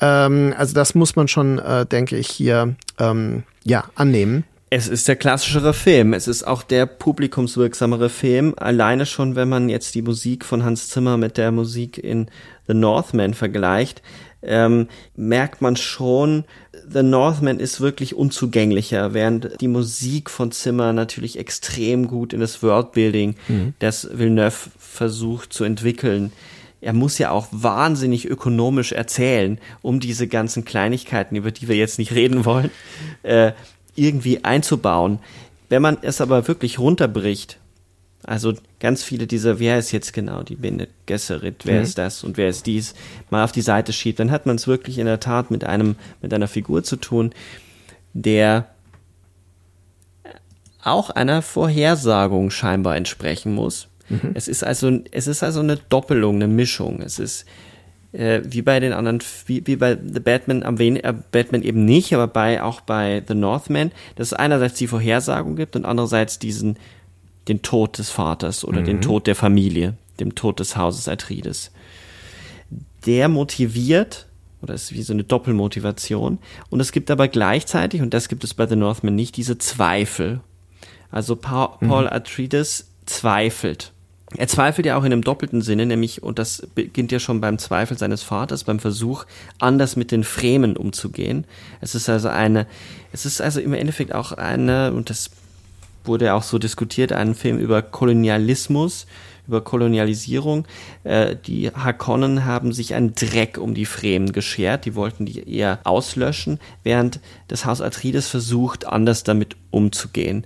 Ähm, 0.00 0.52
also 0.56 0.74
das 0.74 0.94
muss 0.94 1.16
man 1.16 1.28
schon, 1.28 1.58
äh, 1.58 1.86
denke 1.86 2.16
ich, 2.16 2.28
hier 2.28 2.74
ähm, 2.98 3.44
ja 3.62 3.84
annehmen 3.94 4.44
Es 4.76 4.88
ist 4.88 5.06
der 5.06 5.14
klassischere 5.14 5.72
Film. 5.72 6.14
Es 6.14 6.26
ist 6.26 6.42
auch 6.42 6.64
der 6.64 6.86
publikumswirksamere 6.86 8.10
Film. 8.10 8.54
Alleine 8.56 9.06
schon, 9.06 9.36
wenn 9.36 9.48
man 9.48 9.68
jetzt 9.68 9.94
die 9.94 10.02
Musik 10.02 10.44
von 10.44 10.64
Hans 10.64 10.88
Zimmer 10.88 11.16
mit 11.16 11.36
der 11.36 11.52
Musik 11.52 11.96
in 11.96 12.26
The 12.66 12.74
Northman 12.74 13.34
vergleicht, 13.34 14.02
ähm, 14.42 14.88
merkt 15.14 15.62
man 15.62 15.76
schon, 15.76 16.42
The 16.92 17.04
Northman 17.04 17.60
ist 17.60 17.80
wirklich 17.80 18.16
unzugänglicher, 18.16 19.14
während 19.14 19.60
die 19.60 19.68
Musik 19.68 20.28
von 20.28 20.50
Zimmer 20.50 20.92
natürlich 20.92 21.38
extrem 21.38 22.08
gut 22.08 22.32
in 22.32 22.40
das 22.40 22.60
Worldbuilding, 22.60 23.36
mhm. 23.46 23.74
das 23.78 24.08
Villeneuve 24.12 24.70
versucht 24.76 25.52
zu 25.52 25.62
entwickeln. 25.62 26.32
Er 26.80 26.94
muss 26.94 27.16
ja 27.16 27.30
auch 27.30 27.46
wahnsinnig 27.50 28.28
ökonomisch 28.28 28.90
erzählen, 28.92 29.58
um 29.82 30.00
diese 30.00 30.26
ganzen 30.26 30.64
Kleinigkeiten, 30.66 31.36
über 31.36 31.50
die 31.50 31.68
wir 31.68 31.76
jetzt 31.76 31.98
nicht 31.98 32.12
reden 32.12 32.44
wollen, 32.44 32.70
äh, 33.22 33.52
irgendwie 33.94 34.44
einzubauen. 34.44 35.18
Wenn 35.68 35.82
man 35.82 35.98
es 36.02 36.20
aber 36.20 36.46
wirklich 36.48 36.78
runterbricht 36.78 37.58
also 38.26 38.54
ganz 38.80 39.02
viele 39.02 39.26
dieser, 39.26 39.58
wer 39.58 39.78
ist 39.78 39.92
jetzt 39.92 40.12
genau 40.12 40.42
die 40.42 40.56
Bene 40.56 40.88
Gesserit, 41.06 41.66
wer 41.66 41.78
mhm. 41.78 41.82
ist 41.82 41.98
das 41.98 42.24
und 42.24 42.36
wer 42.36 42.48
ist 42.48 42.66
dies, 42.66 42.94
mal 43.30 43.44
auf 43.44 43.52
die 43.52 43.60
Seite 43.60 43.92
schiebt, 43.92 44.18
dann 44.18 44.30
hat 44.30 44.46
man 44.46 44.56
es 44.56 44.66
wirklich 44.66 44.98
in 44.98 45.06
der 45.06 45.20
Tat 45.20 45.50
mit 45.50 45.64
einem, 45.64 45.96
mit 46.22 46.32
einer 46.32 46.48
Figur 46.48 46.82
zu 46.82 46.96
tun, 46.96 47.34
der 48.14 48.68
auch 50.82 51.10
einer 51.10 51.42
Vorhersagung 51.42 52.50
scheinbar 52.50 52.96
entsprechen 52.96 53.54
muss. 53.54 53.88
Mhm. 54.08 54.32
Es 54.34 54.48
ist 54.48 54.64
also, 54.64 55.00
es 55.10 55.26
ist 55.26 55.42
also 55.42 55.60
eine 55.60 55.76
Doppelung, 55.76 56.36
eine 56.36 56.48
Mischung. 56.48 57.02
Es 57.02 57.18
ist 57.18 57.44
äh, 58.14 58.42
wie 58.44 58.62
bei 58.62 58.80
den 58.80 58.92
anderen, 58.92 59.20
wie, 59.46 59.66
wie 59.66 59.76
bei 59.76 59.96
The 59.96 60.20
Batman 60.20 60.62
am 60.62 60.78
wen, 60.78 60.96
äh, 60.96 61.14
Batman 61.32 61.62
eben 61.62 61.84
nicht, 61.84 62.14
aber 62.14 62.26
bei 62.26 62.62
auch 62.62 62.80
bei 62.80 63.22
The 63.26 63.34
Northman, 63.34 63.92
dass 64.16 64.28
es 64.28 64.32
einerseits 64.32 64.78
die 64.78 64.86
Vorhersagung 64.86 65.56
gibt 65.56 65.76
und 65.76 65.84
andererseits 65.84 66.38
diesen 66.38 66.78
den 67.48 67.62
Tod 67.62 67.98
des 67.98 68.10
Vaters 68.10 68.64
oder 68.64 68.80
mhm. 68.80 68.84
den 68.86 69.00
Tod 69.00 69.26
der 69.26 69.34
Familie, 69.34 69.94
dem 70.20 70.34
Tod 70.34 70.60
des 70.60 70.76
Hauses 70.76 71.08
Atreides. 71.08 71.72
Der 73.06 73.28
motiviert, 73.28 74.26
oder 74.62 74.74
ist 74.74 74.92
wie 74.92 75.02
so 75.02 75.12
eine 75.12 75.24
Doppelmotivation, 75.24 76.38
und 76.70 76.80
es 76.80 76.92
gibt 76.92 77.10
aber 77.10 77.28
gleichzeitig, 77.28 78.00
und 78.00 78.14
das 78.14 78.28
gibt 78.28 78.44
es 78.44 78.54
bei 78.54 78.66
The 78.66 78.76
Northman 78.76 79.14
nicht, 79.14 79.36
diese 79.36 79.58
Zweifel. 79.58 80.40
Also 81.10 81.36
pa 81.36 81.76
mhm. 81.80 81.88
Paul 81.88 82.08
Atreides 82.08 82.90
zweifelt. 83.06 83.92
Er 84.36 84.48
zweifelt 84.48 84.86
ja 84.86 84.96
auch 84.96 85.04
in 85.04 85.12
einem 85.12 85.22
doppelten 85.22 85.62
Sinne, 85.62 85.86
nämlich, 85.86 86.22
und 86.22 86.38
das 86.38 86.66
beginnt 86.74 87.12
ja 87.12 87.20
schon 87.20 87.40
beim 87.40 87.58
Zweifel 87.58 87.96
seines 87.96 88.22
Vaters, 88.22 88.64
beim 88.64 88.80
Versuch, 88.80 89.26
anders 89.58 89.96
mit 89.96 90.10
den 90.10 90.24
Fremen 90.24 90.76
umzugehen. 90.76 91.44
Es 91.80 91.94
ist 91.94 92.08
also 92.08 92.28
eine, 92.28 92.66
es 93.12 93.26
ist 93.26 93.40
also 93.40 93.60
im 93.60 93.74
Endeffekt 93.74 94.14
auch 94.14 94.32
eine, 94.32 94.92
und 94.92 95.08
das 95.10 95.30
wurde 96.04 96.34
auch 96.34 96.42
so 96.42 96.58
diskutiert, 96.58 97.12
einen 97.12 97.34
Film 97.34 97.58
über 97.58 97.80
Kolonialismus, 97.80 99.06
über 99.46 99.60
Kolonialisierung. 99.60 100.66
Äh, 101.04 101.36
die 101.36 101.70
Harkonnen 101.70 102.44
haben 102.44 102.72
sich 102.72 102.94
einen 102.94 103.14
Dreck 103.14 103.58
um 103.58 103.74
die 103.74 103.86
Fremen 103.86 104.32
geschert, 104.32 104.84
die 104.84 104.94
wollten 104.94 105.26
die 105.26 105.48
eher 105.48 105.78
auslöschen, 105.84 106.58
während 106.82 107.20
das 107.48 107.66
Haus 107.66 107.80
Atreides 107.80 108.28
versucht, 108.28 108.86
anders 108.86 109.22
damit 109.22 109.56
umzugehen. 109.70 110.44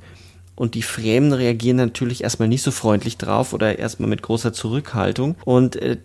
Und 0.59 0.75
die 0.75 0.83
Fremen 0.83 1.33
reagieren 1.33 1.77
natürlich 1.77 2.25
erstmal 2.25 2.49
nicht 2.49 2.63
so 2.63 2.73
freundlich 2.73 3.17
drauf 3.17 3.53
oder 3.53 3.79
erstmal 3.79 4.09
mit 4.09 4.23
großer 4.23 4.53
Zurückhaltung. 4.53 5.37
Und 5.45 5.77
äh, 5.77 5.99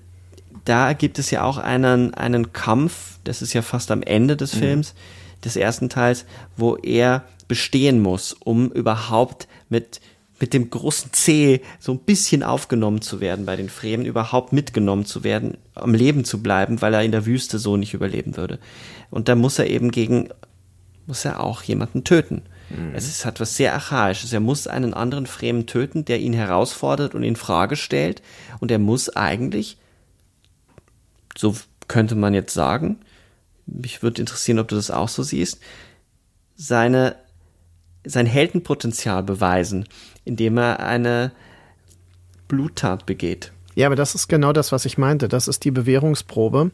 da 0.63 0.93
gibt 0.93 1.17
es 1.17 1.31
ja 1.31 1.43
auch 1.43 1.57
einen, 1.57 2.13
einen 2.13 2.53
Kampf, 2.53 3.17
das 3.23 3.41
ist 3.41 3.53
ja 3.53 3.63
fast 3.63 3.89
am 3.89 4.03
Ende 4.03 4.37
des 4.37 4.53
mhm. 4.53 4.59
Films, 4.59 4.93
mhm. 4.93 5.41
des 5.41 5.55
ersten 5.55 5.89
Teils, 5.89 6.25
wo 6.55 6.75
er 6.75 7.23
bestehen 7.47 7.99
muss, 7.99 8.33
um 8.33 8.71
überhaupt 8.71 9.47
mit 9.69 9.99
mit 10.39 10.53
dem 10.53 10.69
großen 10.69 11.13
C 11.13 11.61
so 11.79 11.93
ein 11.93 11.99
bisschen 11.99 12.43
aufgenommen 12.43 13.01
zu 13.01 13.21
werden 13.21 13.45
bei 13.45 13.55
den 13.55 13.69
Fremen, 13.69 14.05
überhaupt 14.05 14.51
mitgenommen 14.51 15.05
zu 15.05 15.23
werden, 15.23 15.57
am 15.73 15.93
Leben 15.93 16.25
zu 16.25 16.43
bleiben, 16.43 16.81
weil 16.81 16.93
er 16.93 17.03
in 17.03 17.13
der 17.13 17.25
Wüste 17.25 17.59
so 17.59 17.77
nicht 17.77 17.93
überleben 17.93 18.35
würde. 18.35 18.59
Und 19.09 19.29
da 19.29 19.35
muss 19.35 19.57
er 19.57 19.69
eben 19.69 19.89
gegen, 19.89 20.29
muss 21.07 21.23
er 21.23 21.41
auch 21.41 21.63
jemanden 21.63 22.03
töten. 22.03 22.41
Mhm. 22.69 22.93
Es 22.93 23.07
ist, 23.07 23.25
hat 23.25 23.39
was 23.39 23.55
sehr 23.55 23.73
Archaisches. 23.73 24.33
Er 24.33 24.39
muss 24.39 24.67
einen 24.67 24.93
anderen 24.93 25.25
Fremen 25.25 25.65
töten, 25.67 26.05
der 26.05 26.19
ihn 26.19 26.33
herausfordert 26.33 27.15
und 27.15 27.23
in 27.23 27.35
Frage 27.35 27.75
stellt. 27.75 28.21
Und 28.59 28.71
er 28.71 28.79
muss 28.79 29.09
eigentlich, 29.09 29.77
so 31.37 31.55
könnte 31.87 32.15
man 32.15 32.33
jetzt 32.33 32.53
sagen, 32.53 32.99
mich 33.65 34.03
würde 34.03 34.21
interessieren, 34.21 34.59
ob 34.59 34.67
du 34.67 34.75
das 34.75 34.91
auch 34.91 35.09
so 35.09 35.23
siehst, 35.23 35.59
seine 36.55 37.15
sein 38.05 38.25
Heldenpotenzial 38.25 39.23
beweisen, 39.23 39.87
indem 40.25 40.57
er 40.57 40.79
eine 40.81 41.31
Bluttat 42.47 43.05
begeht. 43.05 43.51
Ja, 43.75 43.87
aber 43.87 43.95
das 43.95 44.13
ist 44.13 44.27
genau 44.27 44.53
das, 44.53 44.71
was 44.71 44.85
ich 44.85 44.97
meinte. 44.97 45.27
Das 45.27 45.47
ist 45.47 45.63
die 45.63 45.71
Bewährungsprobe, 45.71 46.71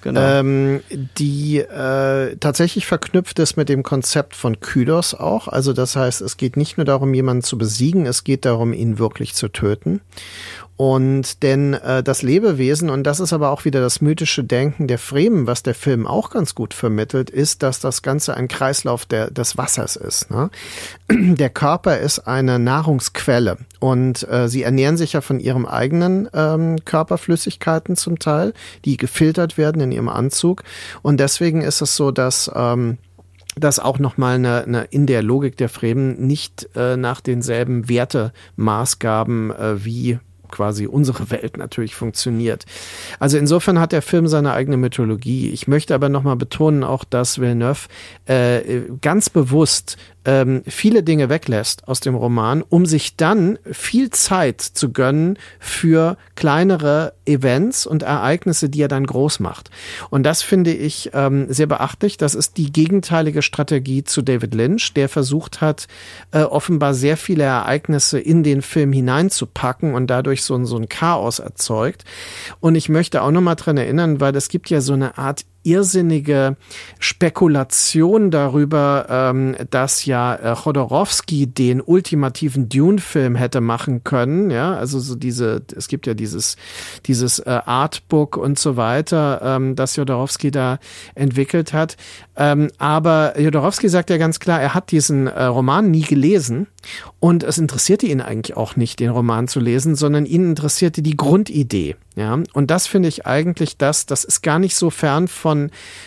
genau. 0.00 0.20
ähm, 0.20 0.80
die 1.18 1.58
äh, 1.58 2.36
tatsächlich 2.36 2.86
verknüpft 2.86 3.38
ist 3.38 3.56
mit 3.56 3.68
dem 3.68 3.82
Konzept 3.82 4.34
von 4.34 4.60
Kydos 4.60 5.14
auch. 5.14 5.48
Also 5.48 5.72
das 5.72 5.96
heißt, 5.96 6.20
es 6.20 6.36
geht 6.36 6.56
nicht 6.56 6.76
nur 6.76 6.84
darum, 6.84 7.14
jemanden 7.14 7.42
zu 7.42 7.58
besiegen, 7.58 8.06
es 8.06 8.24
geht 8.24 8.44
darum, 8.44 8.72
ihn 8.72 8.98
wirklich 8.98 9.34
zu 9.34 9.48
töten. 9.48 10.00
Und 10.78 11.42
denn 11.42 11.74
äh, 11.74 12.04
das 12.04 12.22
Lebewesen, 12.22 12.88
und 12.88 13.02
das 13.02 13.18
ist 13.18 13.32
aber 13.32 13.50
auch 13.50 13.64
wieder 13.64 13.80
das 13.80 14.00
mythische 14.00 14.44
Denken 14.44 14.86
der 14.86 15.00
Fremen, 15.00 15.48
was 15.48 15.64
der 15.64 15.74
Film 15.74 16.06
auch 16.06 16.30
ganz 16.30 16.54
gut 16.54 16.72
vermittelt, 16.72 17.30
ist, 17.30 17.64
dass 17.64 17.80
das 17.80 18.00
Ganze 18.02 18.36
ein 18.36 18.46
Kreislauf 18.46 19.04
der, 19.04 19.32
des 19.32 19.58
Wassers 19.58 19.96
ist. 19.96 20.30
Ne? 20.30 20.50
Der 21.10 21.50
Körper 21.50 21.98
ist 21.98 22.20
eine 22.20 22.60
Nahrungsquelle 22.60 23.58
und 23.80 24.28
äh, 24.30 24.48
sie 24.48 24.62
ernähren 24.62 24.96
sich 24.96 25.14
ja 25.14 25.20
von 25.20 25.40
ihrem 25.40 25.66
eigenen 25.66 26.28
ähm, 26.32 26.76
Körperflüssigkeiten 26.84 27.96
zum 27.96 28.20
Teil, 28.20 28.54
die 28.84 28.98
gefiltert 28.98 29.58
werden 29.58 29.82
in 29.82 29.90
ihrem 29.90 30.08
Anzug. 30.08 30.62
Und 31.02 31.18
deswegen 31.18 31.60
ist 31.60 31.80
es 31.80 31.96
so, 31.96 32.12
dass 32.12 32.52
ähm, 32.54 32.98
das 33.56 33.80
auch 33.80 33.98
nochmal 33.98 34.36
eine, 34.36 34.62
eine, 34.62 34.84
in 34.84 35.06
der 35.06 35.24
Logik 35.24 35.56
der 35.56 35.70
Fremen 35.70 36.24
nicht 36.24 36.68
äh, 36.76 36.96
nach 36.96 37.20
denselben 37.20 37.88
Wertemaßgaben 37.88 39.50
äh, 39.50 39.84
wie 39.84 40.20
quasi 40.50 40.86
unsere 40.86 41.30
Welt 41.30 41.56
natürlich 41.56 41.94
funktioniert. 41.94 42.64
Also 43.18 43.38
insofern 43.38 43.78
hat 43.78 43.92
der 43.92 44.02
Film 44.02 44.28
seine 44.28 44.52
eigene 44.52 44.76
Mythologie. 44.76 45.50
Ich 45.50 45.68
möchte 45.68 45.94
aber 45.94 46.08
nochmal 46.08 46.36
betonen 46.36 46.84
auch, 46.84 47.04
dass 47.04 47.40
Villeneuve 47.40 47.88
äh, 48.26 48.82
ganz 49.00 49.30
bewusst 49.30 49.96
ähm, 50.24 50.62
viele 50.66 51.02
Dinge 51.02 51.28
weglässt 51.28 51.88
aus 51.88 52.00
dem 52.00 52.14
Roman, 52.14 52.62
um 52.62 52.86
sich 52.86 53.16
dann 53.16 53.58
viel 53.70 54.10
Zeit 54.10 54.60
zu 54.60 54.92
gönnen 54.92 55.38
für 55.58 56.16
kleinere 56.34 57.14
Events 57.28 57.86
und 57.86 58.02
Ereignisse, 58.02 58.68
die 58.68 58.82
er 58.82 58.88
dann 58.88 59.06
groß 59.06 59.40
macht. 59.40 59.70
Und 60.10 60.24
das 60.24 60.42
finde 60.42 60.72
ich 60.72 61.10
ähm, 61.14 61.46
sehr 61.48 61.66
beachtlich. 61.66 62.16
Das 62.16 62.34
ist 62.34 62.56
die 62.56 62.72
gegenteilige 62.72 63.42
Strategie 63.42 64.04
zu 64.04 64.22
David 64.22 64.54
Lynch, 64.54 64.94
der 64.94 65.08
versucht 65.08 65.60
hat, 65.60 65.86
äh, 66.32 66.42
offenbar 66.42 66.94
sehr 66.94 67.16
viele 67.16 67.44
Ereignisse 67.44 68.18
in 68.18 68.42
den 68.42 68.62
Film 68.62 68.92
hineinzupacken 68.92 69.94
und 69.94 70.08
dadurch 70.08 70.42
so, 70.42 70.64
so 70.64 70.76
ein 70.76 70.88
Chaos 70.88 71.38
erzeugt. 71.38 72.04
Und 72.60 72.74
ich 72.74 72.88
möchte 72.88 73.22
auch 73.22 73.30
nochmal 73.30 73.56
dran 73.56 73.76
erinnern, 73.76 74.20
weil 74.20 74.34
es 74.34 74.48
gibt 74.48 74.70
ja 74.70 74.80
so 74.80 74.94
eine 74.94 75.18
Art 75.18 75.44
irrsinnige 75.68 76.56
Spekulation 76.98 78.30
darüber, 78.30 79.06
ähm, 79.08 79.56
dass 79.70 80.04
ja 80.04 80.34
äh, 80.34 80.54
Chodorowski 80.54 81.46
den 81.46 81.80
ultimativen 81.80 82.68
Dune-Film 82.68 83.34
hätte 83.34 83.60
machen 83.60 84.04
können. 84.04 84.50
Ja, 84.50 84.74
also 84.74 84.98
so 84.98 85.14
diese, 85.14 85.62
es 85.76 85.88
gibt 85.88 86.06
ja 86.06 86.14
dieses, 86.14 86.56
dieses 87.06 87.38
äh, 87.40 87.60
Artbook 87.64 88.36
und 88.36 88.58
so 88.58 88.76
weiter, 88.76 89.40
ähm, 89.42 89.76
das 89.76 89.96
Jodorowski 89.96 90.50
da 90.50 90.78
entwickelt 91.14 91.72
hat. 91.72 91.96
Ähm, 92.36 92.70
aber 92.78 93.38
Jodorowski 93.38 93.88
sagt 93.88 94.10
ja 94.10 94.16
ganz 94.16 94.40
klar, 94.40 94.60
er 94.60 94.74
hat 94.74 94.90
diesen 94.90 95.26
äh, 95.26 95.44
Roman 95.44 95.90
nie 95.90 96.02
gelesen 96.02 96.66
und 97.20 97.42
es 97.42 97.58
interessierte 97.58 98.06
ihn 98.06 98.20
eigentlich 98.20 98.56
auch 98.56 98.76
nicht, 98.76 99.00
den 99.00 99.10
Roman 99.10 99.48
zu 99.48 99.60
lesen, 99.60 99.96
sondern 99.96 100.24
ihn 100.24 100.44
interessierte 100.44 101.02
die 101.02 101.16
Grundidee. 101.16 101.96
Ja, 102.16 102.36
und 102.52 102.70
das 102.70 102.86
finde 102.88 103.08
ich 103.08 103.26
eigentlich 103.26 103.76
das, 103.76 104.06
das 104.06 104.24
ist 104.24 104.42
gar 104.42 104.58
nicht 104.58 104.74
so 104.74 104.90
fern 104.90 105.28
von, 105.28 105.57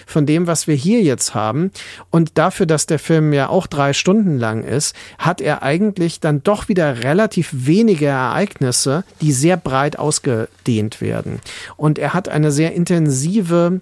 von 0.05 0.25
dem, 0.25 0.47
was 0.47 0.67
wir 0.67 0.75
hier 0.75 1.01
jetzt 1.01 1.35
haben. 1.35 1.71
Und 2.09 2.37
dafür, 2.37 2.65
dass 2.65 2.85
der 2.85 2.99
Film 2.99 3.33
ja 3.33 3.49
auch 3.49 3.67
drei 3.67 3.93
Stunden 3.93 4.37
lang 4.37 4.63
ist, 4.63 4.95
hat 5.17 5.41
er 5.41 5.63
eigentlich 5.63 6.19
dann 6.19 6.43
doch 6.43 6.69
wieder 6.69 7.03
relativ 7.03 7.49
wenige 7.51 8.07
Ereignisse, 8.07 9.03
die 9.21 9.31
sehr 9.31 9.57
breit 9.57 9.99
ausgedehnt 9.99 11.01
werden. 11.01 11.39
Und 11.77 11.99
er 11.99 12.13
hat 12.13 12.29
eine 12.29 12.51
sehr 12.51 12.73
intensive 12.73 13.81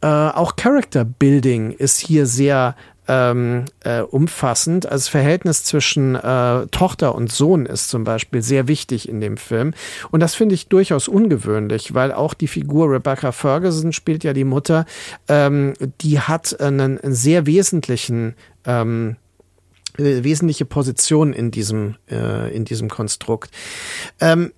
äh, 0.00 0.06
auch 0.06 0.54
Character 0.56 1.04
Building 1.04 1.72
ist 1.72 1.98
hier 1.98 2.26
sehr 2.26 2.76
ähm, 3.08 3.64
äh, 3.84 4.00
umfassend. 4.00 4.86
Also 4.86 5.04
das 5.04 5.08
Verhältnis 5.08 5.64
zwischen 5.64 6.14
äh, 6.14 6.66
Tochter 6.66 7.14
und 7.14 7.32
Sohn 7.32 7.66
ist 7.66 7.88
zum 7.88 8.04
Beispiel 8.04 8.42
sehr 8.42 8.68
wichtig 8.68 9.08
in 9.08 9.20
dem 9.20 9.38
Film. 9.38 9.72
Und 10.10 10.20
das 10.20 10.34
finde 10.34 10.54
ich 10.54 10.68
durchaus 10.68 11.08
ungewöhnlich, 11.08 11.94
weil 11.94 12.12
auch 12.12 12.34
die 12.34 12.48
Figur 12.48 12.90
Rebecca 12.92 13.32
Ferguson 13.32 13.92
spielt 13.92 14.24
ja 14.24 14.34
die 14.34 14.44
Mutter, 14.44 14.84
ähm, 15.26 15.72
die 16.02 16.20
hat 16.20 16.60
einen, 16.60 16.98
sehr 17.02 17.46
wesentlichen 17.46 18.34
ähm, 18.66 19.16
äh, 19.96 20.22
wesentliche 20.22 20.66
Position 20.66 21.32
in 21.32 21.50
diesem, 21.50 21.96
äh, 22.10 22.54
in 22.54 22.64
diesem 22.64 22.88
Konstrukt. 22.90 23.50
Ähm, 24.20 24.52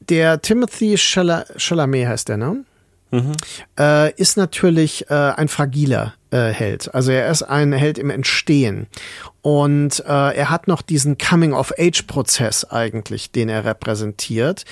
der 0.00 0.42
Timothy 0.42 0.96
Chalamet 0.98 2.06
heißt 2.06 2.28
der, 2.28 2.36
ne? 2.36 2.64
Mhm. 3.10 3.32
Äh, 3.78 4.12
ist 4.14 4.36
natürlich 4.36 5.10
äh, 5.10 5.14
ein 5.14 5.48
fragiler 5.48 6.14
äh, 6.32 6.48
Held. 6.50 6.94
Also 6.94 7.12
er 7.12 7.30
ist 7.30 7.42
ein 7.42 7.72
Held 7.72 7.98
im 7.98 8.10
Entstehen. 8.10 8.88
Und 9.42 10.04
äh, 10.06 10.36
er 10.36 10.50
hat 10.50 10.68
noch 10.68 10.82
diesen 10.82 11.18
Coming-of-Age-Prozess 11.18 12.64
eigentlich, 12.64 13.32
den 13.32 13.48
er 13.48 13.64
repräsentiert. 13.64 14.64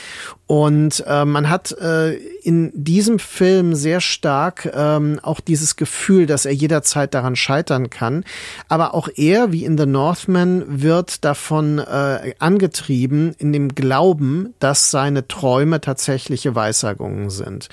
Und 0.46 1.04
äh, 1.08 1.24
man 1.24 1.50
hat 1.50 1.72
äh, 1.72 2.12
in 2.42 2.70
diesem 2.72 3.18
Film 3.18 3.74
sehr 3.74 4.00
stark 4.00 4.70
ähm, 4.72 5.18
auch 5.22 5.40
dieses 5.40 5.74
Gefühl, 5.74 6.26
dass 6.26 6.44
er 6.44 6.52
jederzeit 6.52 7.14
daran 7.14 7.34
scheitern 7.34 7.90
kann. 7.90 8.24
Aber 8.68 8.94
auch 8.94 9.08
er, 9.16 9.50
wie 9.50 9.64
in 9.64 9.76
The 9.76 9.86
Northman, 9.86 10.64
wird 10.66 11.24
davon 11.24 11.78
äh, 11.78 12.34
angetrieben, 12.38 13.34
in 13.38 13.52
dem 13.52 13.74
Glauben, 13.74 14.54
dass 14.60 14.92
seine 14.92 15.26
Träume 15.26 15.80
tatsächliche 15.80 16.54
Weissagungen 16.54 17.30
sind. 17.30 17.68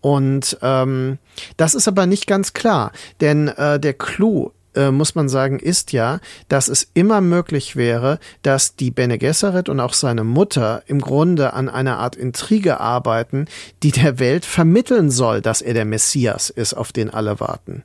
Und 0.00 0.58
ähm, 0.62 1.18
das 1.56 1.74
ist 1.74 1.86
aber 1.86 2.06
nicht 2.06 2.26
ganz 2.26 2.54
klar, 2.54 2.92
denn 3.30 3.48
äh, 3.48 3.78
der 3.78 3.94
Clou 3.94 4.52
äh, 4.74 4.90
muss 4.90 5.14
man 5.14 5.28
sagen, 5.28 5.58
ist 5.58 5.92
ja, 5.92 6.20
dass 6.48 6.68
es 6.68 6.90
immer 6.94 7.20
möglich 7.20 7.76
wäre, 7.76 8.18
dass 8.42 8.76
die 8.76 8.90
Bene 8.90 9.18
Gesserit 9.18 9.68
und 9.68 9.80
auch 9.80 9.94
seine 9.94 10.24
Mutter 10.24 10.82
im 10.86 11.00
Grunde 11.00 11.52
an 11.52 11.68
einer 11.68 11.98
Art 11.98 12.16
Intrige 12.16 12.80
arbeiten, 12.80 13.46
die 13.82 13.90
der 13.90 14.18
Welt 14.18 14.44
vermitteln 14.44 15.10
soll, 15.10 15.40
dass 15.40 15.62
er 15.62 15.74
der 15.74 15.84
Messias 15.84 16.50
ist, 16.50 16.74
auf 16.74 16.92
den 16.92 17.10
alle 17.10 17.40
warten. 17.40 17.82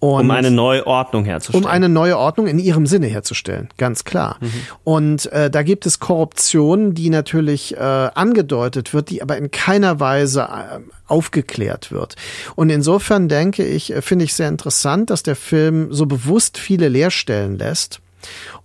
Und 0.00 0.20
um 0.20 0.30
eine 0.30 0.52
neue 0.52 0.86
Ordnung 0.86 1.24
herzustellen. 1.24 1.64
Um 1.64 1.70
eine 1.70 1.88
neue 1.88 2.16
Ordnung 2.16 2.46
in 2.46 2.60
ihrem 2.60 2.86
Sinne 2.86 3.08
herzustellen, 3.08 3.68
ganz 3.78 4.04
klar. 4.04 4.36
Mhm. 4.40 4.52
Und 4.84 5.32
äh, 5.32 5.50
da 5.50 5.62
gibt 5.62 5.86
es 5.86 5.98
Korruption, 5.98 6.94
die 6.94 7.10
natürlich 7.10 7.76
äh, 7.76 7.80
angedeutet 7.80 8.94
wird, 8.94 9.10
die 9.10 9.22
aber 9.22 9.36
in 9.36 9.50
keiner 9.50 9.98
Weise 9.98 10.42
äh, 10.42 10.78
aufgeklärt 11.08 11.90
wird. 11.90 12.14
Und 12.54 12.70
insofern 12.70 13.28
denke 13.28 13.64
ich, 13.64 13.92
äh, 13.92 14.00
finde 14.00 14.24
ich 14.24 14.34
sehr 14.34 14.48
interessant, 14.48 15.10
dass 15.10 15.24
der 15.24 15.34
Film 15.34 15.92
so 15.92 16.06
bewusst 16.06 16.17
viele 16.58 16.88
Leerstellen 16.88 17.58
lässt 17.58 18.00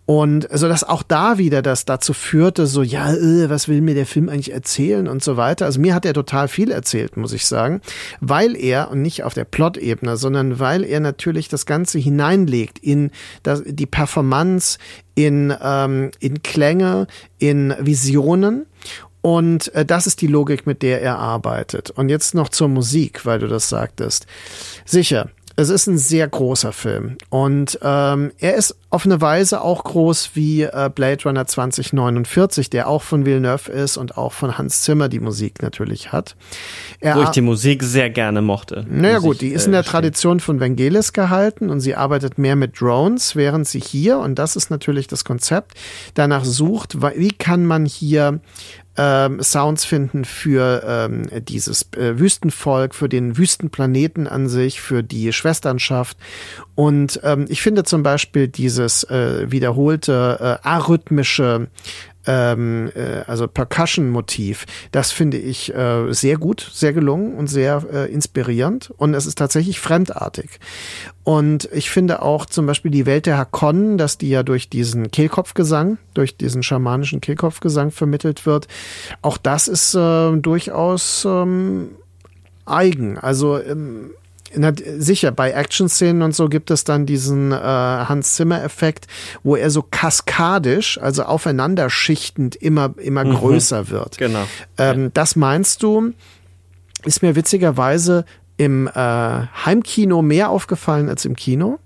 und 0.05 0.47
so 0.51 0.67
dass 0.67 0.83
auch 0.83 1.01
da 1.01 1.37
wieder 1.37 1.61
das 1.61 1.85
dazu 1.85 2.13
führte, 2.13 2.67
so, 2.67 2.83
ja, 2.83 3.13
äh, 3.13 3.49
was 3.49 3.69
will 3.69 3.81
mir 3.81 3.95
der 3.95 4.05
Film 4.05 4.27
eigentlich 4.27 4.51
erzählen 4.51 5.07
und 5.07 5.23
so 5.23 5.37
weiter. 5.37 5.65
Also 5.65 5.79
mir 5.79 5.95
hat 5.95 6.05
er 6.05 6.13
total 6.13 6.49
viel 6.49 6.71
erzählt, 6.71 7.15
muss 7.15 7.31
ich 7.31 7.45
sagen, 7.45 7.79
weil 8.19 8.57
er, 8.57 8.91
und 8.91 9.01
nicht 9.01 9.23
auf 9.23 9.33
der 9.33 9.45
Plot-Ebene, 9.45 10.17
sondern 10.17 10.59
weil 10.59 10.83
er 10.83 10.99
natürlich 10.99 11.47
das 11.47 11.65
Ganze 11.65 11.99
hineinlegt 11.99 12.79
in 12.79 13.11
das, 13.43 13.63
die 13.65 13.85
Performance, 13.85 14.77
in, 15.15 15.53
ähm, 15.61 16.11
in 16.19 16.43
Klänge, 16.43 17.07
in 17.37 17.73
Visionen. 17.79 18.65
Und 19.21 19.73
äh, 19.73 19.85
das 19.85 20.05
ist 20.05 20.19
die 20.19 20.27
Logik, 20.27 20.67
mit 20.67 20.81
der 20.81 21.01
er 21.01 21.17
arbeitet. 21.17 21.91
Und 21.91 22.09
jetzt 22.09 22.35
noch 22.35 22.49
zur 22.49 22.67
Musik, 22.67 23.25
weil 23.25 23.39
du 23.39 23.47
das 23.47 23.69
sagtest. 23.69 24.27
Sicher, 24.83 25.29
es 25.55 25.69
ist 25.69 25.87
ein 25.87 25.97
sehr 25.97 26.27
großer 26.27 26.73
Film. 26.73 27.17
Und 27.29 27.79
ähm, 27.81 28.31
er 28.39 28.55
ist 28.55 28.75
auf 28.93 29.07
eine 29.07 29.19
Weise 29.21 29.61
auch 29.61 29.83
groß 29.83 30.31
wie 30.35 30.61
äh, 30.61 30.87
Blade 30.93 31.23
Runner 31.23 31.47
2049, 31.47 32.69
der 32.69 32.87
auch 32.87 33.01
von 33.01 33.25
Villeneuve 33.25 33.71
ist 33.71 33.97
und 33.97 34.19
auch 34.19 34.33
von 34.33 34.59
Hans 34.59 34.83
Zimmer 34.83 35.09
die 35.09 35.19
Musik 35.19 35.63
natürlich 35.63 36.11
hat. 36.11 36.35
Er, 36.99 37.15
Wo 37.15 37.23
ich 37.23 37.29
die 37.29 37.41
Musik 37.41 37.81
sehr 37.81 38.11
gerne 38.11 38.43
mochte. 38.43 38.85
Naja 38.87 39.17
gut, 39.17 39.41
die 39.41 39.47
ist 39.47 39.65
in 39.65 39.71
der 39.71 39.81
äh, 39.81 39.83
Tradition 39.85 40.39
von 40.39 40.59
Vangelis 40.59 41.11
gehalten 41.11 41.71
und 41.71 41.79
sie 41.79 41.95
arbeitet 41.95 42.37
mehr 42.37 42.55
mit 42.55 42.79
Drones, 42.79 43.35
während 43.35 43.67
sie 43.67 43.79
hier, 43.79 44.19
und 44.19 44.37
das 44.37 44.55
ist 44.55 44.69
natürlich 44.69 45.07
das 45.07 45.25
Konzept, 45.25 45.73
danach 46.13 46.45
sucht, 46.45 47.01
wie 47.01 47.31
kann 47.31 47.65
man 47.65 47.87
hier 47.87 48.41
ähm, 48.95 49.41
Sounds 49.41 49.85
finden 49.85 50.25
für 50.25 50.83
ähm, 50.85 51.25
dieses 51.45 51.87
äh, 51.93 52.19
Wüstenvolk, 52.19 52.93
für 52.93 53.09
den 53.09 53.37
Wüstenplaneten 53.37 54.27
an 54.27 54.47
sich, 54.47 54.81
für 54.81 55.03
die 55.03 55.33
Schwesternschaft. 55.33 56.17
Und 56.75 57.19
ähm, 57.23 57.45
ich 57.49 57.61
finde 57.61 57.83
zum 57.83 58.03
Beispiel 58.03 58.47
dieses 58.83 59.03
äh, 59.05 59.51
wiederholte 59.51 60.59
äh, 60.63 60.67
arrhythmische 60.67 61.67
ähm, 62.25 62.89
äh, 62.95 63.23
also 63.27 63.47
Percussion-Motiv. 63.47 64.65
Das 64.91 65.11
finde 65.11 65.37
ich 65.37 65.73
äh, 65.75 66.13
sehr 66.13 66.37
gut, 66.37 66.69
sehr 66.71 66.93
gelungen 66.93 67.33
und 67.33 67.47
sehr 67.47 67.83
äh, 67.91 68.11
inspirierend. 68.11 68.93
Und 68.95 69.13
es 69.13 69.25
ist 69.25 69.37
tatsächlich 69.37 69.81
fremdartig. 69.81 70.59
Und 71.23 71.67
ich 71.73 71.89
finde 71.89 72.21
auch 72.21 72.45
zum 72.45 72.65
Beispiel 72.65 72.91
die 72.91 73.05
Welt 73.05 73.25
der 73.25 73.37
Hakonnen, 73.37 73.97
dass 73.97 74.17
die 74.17 74.29
ja 74.29 74.43
durch 74.43 74.69
diesen 74.69 75.11
Kehlkopfgesang, 75.11 75.97
durch 76.13 76.37
diesen 76.37 76.63
schamanischen 76.63 77.19
Kehlkopfgesang 77.19 77.91
vermittelt 77.91 78.45
wird, 78.45 78.67
auch 79.21 79.37
das 79.37 79.67
ist 79.67 79.93
äh, 79.93 80.31
durchaus 80.37 81.25
ähm, 81.25 81.89
eigen. 82.65 83.17
Also 83.17 83.61
ähm, 83.61 84.11
na, 84.55 84.71
sicher, 84.97 85.31
bei 85.31 85.51
Action-Szenen 85.51 86.21
und 86.21 86.35
so 86.35 86.49
gibt 86.49 86.71
es 86.71 86.83
dann 86.83 87.05
diesen 87.05 87.51
äh, 87.51 87.55
Hans 87.55 88.35
Zimmer-Effekt, 88.35 89.07
wo 89.43 89.55
er 89.55 89.69
so 89.69 89.81
kaskadisch, 89.81 90.99
also 90.99 91.23
aufeinander 91.23 91.89
schichtend 91.89 92.55
immer, 92.55 92.93
immer 92.97 93.25
mhm. 93.25 93.35
größer 93.35 93.89
wird. 93.89 94.17
Genau. 94.17 94.43
Ähm, 94.77 95.11
das 95.13 95.35
meinst 95.35 95.83
du, 95.83 96.13
ist 97.05 97.21
mir 97.21 97.35
witzigerweise 97.35 98.25
im 98.57 98.87
äh, 98.87 98.91
Heimkino 98.93 100.21
mehr 100.21 100.49
aufgefallen 100.49 101.09
als 101.09 101.25
im 101.25 101.35
Kino. 101.35 101.79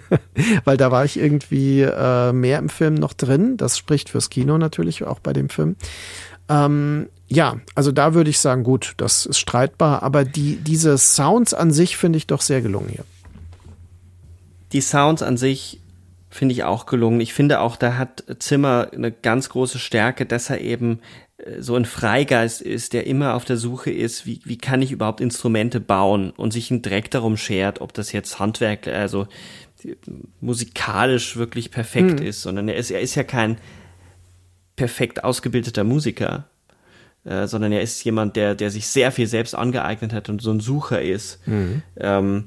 Weil 0.64 0.76
da 0.76 0.90
war 0.90 1.04
ich 1.04 1.18
irgendwie 1.18 1.82
äh, 1.82 2.32
mehr 2.32 2.58
im 2.58 2.68
Film 2.68 2.94
noch 2.94 3.12
drin. 3.12 3.56
Das 3.56 3.78
spricht 3.78 4.10
fürs 4.10 4.30
Kino 4.30 4.58
natürlich 4.58 5.04
auch 5.04 5.18
bei 5.18 5.32
dem 5.32 5.48
Film. 5.48 5.76
Ähm, 6.48 7.08
ja, 7.28 7.60
also 7.74 7.92
da 7.92 8.14
würde 8.14 8.30
ich 8.30 8.38
sagen, 8.38 8.64
gut, 8.64 8.94
das 8.96 9.26
ist 9.26 9.38
streitbar, 9.38 10.02
aber 10.02 10.24
die, 10.24 10.56
diese 10.56 10.96
Sounds 10.96 11.52
an 11.52 11.70
sich 11.70 11.96
finde 11.96 12.16
ich 12.16 12.26
doch 12.26 12.40
sehr 12.40 12.62
gelungen 12.62 12.88
hier. 12.88 13.04
Die 14.72 14.80
Sounds 14.80 15.22
an 15.22 15.36
sich 15.36 15.80
finde 16.30 16.54
ich 16.54 16.64
auch 16.64 16.86
gelungen. 16.86 17.20
Ich 17.20 17.34
finde 17.34 17.60
auch, 17.60 17.76
da 17.76 17.96
hat 17.96 18.24
Zimmer 18.38 18.88
eine 18.94 19.12
ganz 19.12 19.48
große 19.50 19.78
Stärke, 19.78 20.26
dass 20.26 20.50
er 20.50 20.60
eben 20.60 21.00
äh, 21.38 21.60
so 21.60 21.74
ein 21.74 21.84
Freigeist 21.84 22.62
ist, 22.62 22.92
der 22.92 23.06
immer 23.06 23.34
auf 23.34 23.44
der 23.44 23.56
Suche 23.56 23.90
ist, 23.90 24.26
wie, 24.26 24.40
wie 24.44 24.58
kann 24.58 24.82
ich 24.82 24.92
überhaupt 24.92 25.20
Instrumente 25.20 25.80
bauen 25.80 26.30
und 26.30 26.52
sich 26.52 26.70
einen 26.70 26.82
Dreck 26.82 27.10
darum 27.10 27.36
schert, 27.36 27.80
ob 27.80 27.92
das 27.92 28.12
jetzt 28.12 28.38
Handwerk, 28.38 28.88
also 28.88 29.26
musikalisch 30.40 31.36
wirklich 31.36 31.70
perfekt 31.70 32.20
hm. 32.20 32.26
ist, 32.26 32.42
sondern 32.42 32.68
er 32.68 32.76
ist, 32.76 32.90
er 32.90 33.00
ist 33.00 33.14
ja 33.14 33.22
kein 33.22 33.58
perfekt 34.76 35.24
ausgebildeter 35.24 35.84
Musiker, 35.84 36.48
äh, 37.28 37.46
sondern 37.46 37.72
er 37.72 37.82
ist 37.82 38.02
jemand, 38.04 38.36
der, 38.36 38.54
der 38.54 38.70
sich 38.70 38.86
sehr 38.86 39.12
viel 39.12 39.26
selbst 39.26 39.54
angeeignet 39.54 40.12
hat 40.12 40.28
und 40.28 40.40
so 40.40 40.50
ein 40.50 40.60
Sucher 40.60 41.02
ist. 41.02 41.46
Mhm. 41.46 41.82
Ähm, 41.98 42.44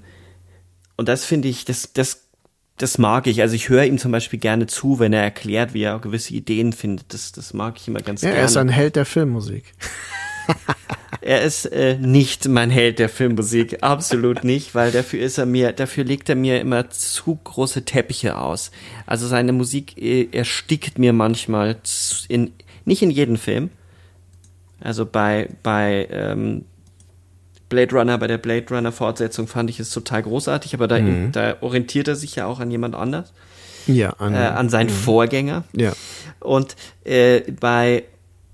und 0.97 1.07
das 1.07 1.23
finde 1.23 1.47
ich, 1.49 1.65
das, 1.65 1.93
das, 1.93 2.29
das 2.77 2.97
mag 2.97 3.27
ich. 3.27 3.41
Also 3.41 3.55
ich 3.55 3.69
höre 3.69 3.85
ihm 3.85 3.99
zum 3.99 4.11
Beispiel 4.11 4.39
gerne 4.39 4.65
zu, 4.65 4.99
wenn 4.99 5.13
er 5.13 5.21
erklärt, 5.21 5.73
wie 5.73 5.83
er 5.83 5.99
gewisse 5.99 6.33
Ideen 6.33 6.73
findet. 6.73 7.13
Das, 7.13 7.31
das 7.31 7.53
mag 7.53 7.77
ich 7.77 7.87
immer 7.87 7.99
ganz 7.99 8.21
ja, 8.21 8.29
gerne. 8.29 8.41
Er 8.41 8.45
ist 8.45 8.57
ein 8.57 8.69
Held 8.69 8.95
der 8.95 9.05
Filmmusik. 9.05 9.73
er 11.21 11.43
ist 11.43 11.65
äh, 11.65 11.97
nicht 11.97 12.47
mein 12.47 12.71
Held 12.71 12.97
der 12.97 13.09
Filmmusik, 13.09 13.83
absolut 13.83 14.43
nicht, 14.43 14.73
weil 14.73 14.91
dafür 14.91 15.21
ist 15.21 15.37
er 15.37 15.45
mir, 15.45 15.73
dafür 15.73 16.03
legt 16.03 16.27
er 16.29 16.35
mir 16.35 16.59
immer 16.59 16.89
zu 16.89 17.35
große 17.43 17.85
Teppiche 17.85 18.37
aus. 18.37 18.71
Also 19.05 19.27
seine 19.27 19.53
Musik 19.53 19.95
äh, 19.97 20.27
erstickt 20.31 20.97
mir 20.97 21.13
manchmal 21.13 21.77
in 22.27 22.51
nicht 22.83 23.03
in 23.03 23.11
jedem 23.11 23.37
Film, 23.37 23.69
also 24.81 25.05
bei, 25.05 25.49
bei 25.63 26.07
ähm, 26.11 26.65
Blade 27.69 27.95
Runner, 27.95 28.17
bei 28.17 28.27
der 28.27 28.37
Blade 28.37 28.65
Runner 28.69 28.91
Fortsetzung 28.91 29.47
fand 29.47 29.69
ich 29.69 29.79
es 29.79 29.89
total 29.91 30.23
großartig, 30.23 30.73
aber 30.73 30.87
da, 30.87 30.99
mhm. 30.99 31.31
da 31.31 31.55
orientiert 31.61 32.07
er 32.07 32.15
sich 32.15 32.35
ja 32.35 32.45
auch 32.45 32.59
an 32.59 32.69
jemand 32.69 32.95
anders. 32.95 33.33
Ja, 33.87 34.11
an, 34.11 34.35
äh, 34.35 34.37
an 34.37 34.69
seinen 34.69 34.89
mhm. 34.89 34.95
Vorgänger. 34.95 35.63
Ja. 35.75 35.93
Und 36.39 36.75
äh, 37.03 37.41
bei, 37.59 38.03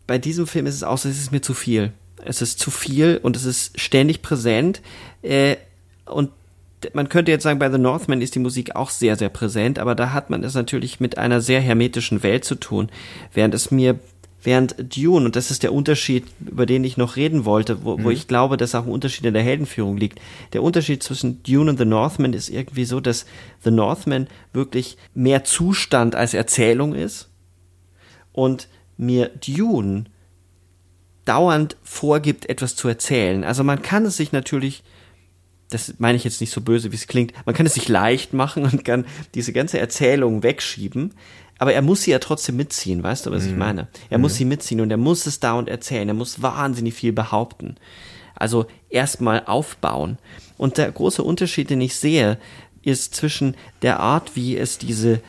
bei 0.05 0.17
diesem 0.17 0.47
Film 0.47 0.67
ist 0.67 0.75
es 0.75 0.83
auch 0.83 0.97
so, 0.97 1.09
es 1.09 1.19
ist 1.19 1.31
mir 1.31 1.41
zu 1.41 1.53
viel. 1.53 1.91
Es 2.23 2.41
ist 2.41 2.59
zu 2.59 2.71
viel 2.71 3.19
und 3.21 3.35
es 3.35 3.45
ist 3.45 3.79
ständig 3.79 4.21
präsent. 4.21 4.81
Äh, 5.21 5.57
und 6.05 6.31
man 6.93 7.09
könnte 7.09 7.31
jetzt 7.31 7.43
sagen, 7.43 7.59
bei 7.59 7.71
The 7.71 7.77
Northman 7.77 8.21
ist 8.21 8.35
die 8.35 8.39
Musik 8.39 8.75
auch 8.75 8.89
sehr, 8.89 9.15
sehr 9.15 9.29
präsent, 9.29 9.79
aber 9.79 9.95
da 9.95 10.13
hat 10.13 10.29
man 10.29 10.43
es 10.43 10.53
natürlich 10.53 10.99
mit 10.99 11.17
einer 11.17 11.41
sehr 11.41 11.59
hermetischen 11.59 12.21
Welt 12.23 12.45
zu 12.45 12.55
tun, 12.55 12.89
während 13.33 13.53
es 13.53 13.71
mir 13.71 13.99
Während 14.43 14.75
Dune, 14.95 15.25
und 15.25 15.35
das 15.35 15.51
ist 15.51 15.63
der 15.63 15.73
Unterschied, 15.73 16.25
über 16.39 16.65
den 16.65 16.83
ich 16.83 16.95
noch 16.95 17.15
reden 17.15 17.43
wollte, 17.43 17.83
wo, 17.83 17.97
mhm. 17.97 18.03
wo 18.03 18.09
ich 18.11 18.27
glaube, 18.27 18.55
dass 18.55 18.75
auch 18.75 18.85
ein 18.85 18.91
Unterschied 18.91 19.25
in 19.25 19.33
der 19.33 19.43
Heldenführung 19.43 19.97
liegt. 19.97 20.19
Der 20.53 20.63
Unterschied 20.63 21.01
zwischen 21.01 21.41
Dune 21.43 21.71
und 21.71 21.77
The 21.77 21.85
Northman 21.85 22.33
ist 22.33 22.49
irgendwie 22.49 22.85
so, 22.85 22.99
dass 22.99 23.25
The 23.63 23.71
Northman 23.71 24.27
wirklich 24.53 24.97
mehr 25.13 25.43
Zustand 25.43 26.15
als 26.15 26.33
Erzählung 26.33 26.93
ist 26.93 27.29
und 28.31 28.67
mir 28.95 29.29
Dune 29.29 30.05
dauernd 31.25 31.75
vorgibt, 31.83 32.47
etwas 32.47 32.75
zu 32.75 32.87
erzählen. 32.87 33.43
Also 33.43 33.63
man 33.63 33.81
kann 33.81 34.05
es 34.05 34.17
sich 34.17 34.31
natürlich 34.31 34.83
das 35.69 35.95
meine 35.97 36.15
ich 36.15 36.23
jetzt 36.23 36.39
nicht 36.39 36.51
so 36.51 36.61
böse, 36.61 36.91
wie 36.91 36.95
es 36.95 37.07
klingt, 37.07 37.33
man 37.45 37.53
kann 37.53 37.65
es 37.65 37.73
sich 37.73 37.89
leicht 37.89 38.33
machen 38.33 38.63
und 38.63 38.85
kann 38.85 39.05
diese 39.35 39.51
ganze 39.51 39.79
Erzählung 39.79 40.43
wegschieben, 40.43 41.13
aber 41.59 41.73
er 41.73 41.81
muss 41.81 42.03
sie 42.03 42.11
ja 42.11 42.19
trotzdem 42.19 42.57
mitziehen, 42.57 43.03
weißt 43.03 43.25
du, 43.25 43.31
was 43.31 43.43
mhm. 43.43 43.49
ich 43.49 43.55
meine? 43.55 43.87
Er 44.09 44.17
mhm. 44.17 44.23
muss 44.23 44.35
sie 44.35 44.45
mitziehen 44.45 44.81
und 44.81 44.91
er 44.91 44.97
muss 44.97 45.25
es 45.25 45.39
dauernd 45.39 45.69
erzählen, 45.69 46.07
er 46.07 46.13
muss 46.13 46.41
wahnsinnig 46.41 46.93
viel 46.93 47.13
behaupten. 47.13 47.75
Also 48.35 48.67
erstmal 48.89 49.43
aufbauen. 49.45 50.17
Und 50.57 50.77
der 50.77 50.91
große 50.91 51.23
Unterschied, 51.23 51.69
den 51.69 51.81
ich 51.81 51.95
sehe, 51.95 52.37
ist 52.83 53.15
zwischen 53.15 53.55
der 53.81 53.99
Art, 53.99 54.35
wie 54.35 54.57
es 54.57 54.77
diese 54.77 55.21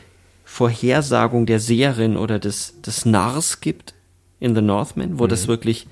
Vorhersagung 0.45 1.45
der 1.45 1.59
Seherin 1.59 2.17
oder 2.17 2.39
des, 2.39 2.81
des 2.81 3.05
Narrs 3.05 3.61
gibt 3.61 3.93
in 4.39 4.55
The 4.55 4.61
Northman, 4.61 5.19
wo 5.19 5.25
mhm. 5.25 5.29
das 5.29 5.47
wirklich, 5.47 5.87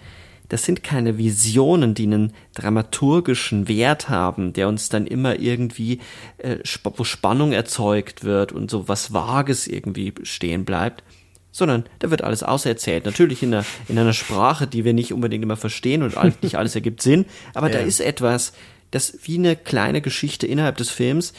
das 0.49 0.63
sind 0.63 0.83
keine 0.83 1.17
Visionen, 1.17 1.93
die 1.93 2.03
einen 2.03 2.33
dramaturgischen 2.55 3.67
Wert 3.67 4.09
haben, 4.09 4.53
der 4.53 4.67
uns 4.67 4.89
dann 4.89 5.05
immer 5.07 5.39
irgendwie, 5.39 5.99
äh, 6.37 6.57
wo 6.83 7.03
Spannung 7.03 7.51
erzeugt 7.51 8.23
wird 8.23 8.51
und 8.51 8.71
so 8.71 8.87
was 8.87 9.13
Vages 9.13 9.67
irgendwie 9.67 10.13
stehen 10.23 10.63
bleibt, 10.63 11.03
sondern 11.51 11.85
da 11.99 12.11
wird 12.11 12.23
alles 12.23 12.43
auserzählt. 12.43 13.05
Natürlich 13.05 13.43
in 13.43 13.53
einer, 13.53 13.65
in 13.87 13.97
einer 13.97 14.13
Sprache, 14.13 14.67
die 14.67 14.85
wir 14.85 14.93
nicht 14.93 15.13
unbedingt 15.13 15.43
immer 15.43 15.57
verstehen 15.57 16.03
und 16.03 16.15
nicht 16.43 16.55
alles 16.55 16.75
ergibt 16.75 17.01
Sinn, 17.01 17.25
aber 17.53 17.69
ja. 17.71 17.79
da 17.79 17.79
ist 17.79 17.99
etwas, 17.99 18.53
das 18.91 19.17
wie 19.23 19.37
eine 19.37 19.55
kleine 19.55 20.01
Geschichte 20.01 20.47
innerhalb 20.47 20.77
des 20.77 20.89
Films 20.89 21.33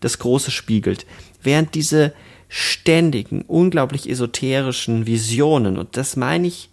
das 0.00 0.18
Große 0.18 0.50
spiegelt. 0.50 1.06
Während 1.42 1.74
diese 1.74 2.14
ständigen, 2.48 3.42
unglaublich 3.42 4.08
esoterischen 4.08 5.06
Visionen, 5.06 5.76
und 5.76 5.96
das 5.96 6.16
meine 6.16 6.46
ich, 6.46 6.70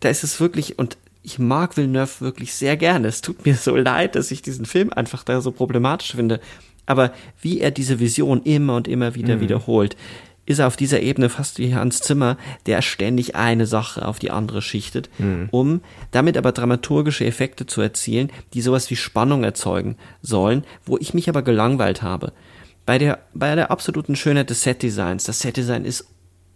da 0.00 0.08
ist 0.08 0.24
es 0.24 0.40
wirklich, 0.40 0.78
und 0.78 0.96
ich 1.22 1.38
mag 1.38 1.76
Villeneuve 1.76 2.20
wirklich 2.20 2.54
sehr 2.54 2.76
gerne. 2.76 3.08
Es 3.08 3.20
tut 3.20 3.44
mir 3.44 3.54
so 3.54 3.76
leid, 3.76 4.14
dass 4.14 4.30
ich 4.30 4.42
diesen 4.42 4.66
Film 4.66 4.92
einfach 4.92 5.22
da 5.22 5.40
so 5.40 5.52
problematisch 5.52 6.12
finde. 6.12 6.40
Aber 6.86 7.12
wie 7.40 7.60
er 7.60 7.70
diese 7.70 8.00
Vision 8.00 8.42
immer 8.42 8.76
und 8.76 8.88
immer 8.88 9.14
wieder 9.14 9.36
mhm. 9.36 9.40
wiederholt, 9.42 9.96
ist 10.46 10.58
er 10.58 10.66
auf 10.66 10.76
dieser 10.76 11.00
Ebene 11.00 11.28
fast 11.28 11.58
wie 11.58 11.74
Hans 11.74 12.00
Zimmer, 12.00 12.36
der 12.66 12.82
ständig 12.82 13.36
eine 13.36 13.66
Sache 13.66 14.06
auf 14.06 14.18
die 14.18 14.30
andere 14.30 14.62
schichtet, 14.62 15.08
mhm. 15.18 15.48
um 15.52 15.80
damit 16.10 16.36
aber 16.36 16.50
dramaturgische 16.50 17.24
Effekte 17.24 17.66
zu 17.66 17.80
erzielen, 17.80 18.32
die 18.54 18.60
sowas 18.60 18.90
wie 18.90 18.96
Spannung 18.96 19.44
erzeugen 19.44 19.96
sollen, 20.22 20.64
wo 20.84 20.98
ich 20.98 21.14
mich 21.14 21.28
aber 21.28 21.42
gelangweilt 21.42 22.02
habe. 22.02 22.32
Bei 22.86 22.98
der, 22.98 23.20
bei 23.34 23.54
der 23.54 23.70
absoluten 23.70 24.16
Schönheit 24.16 24.50
des 24.50 24.62
Setdesigns, 24.62 25.24
das 25.24 25.38
Setdesign 25.40 25.84
ist 25.84 26.06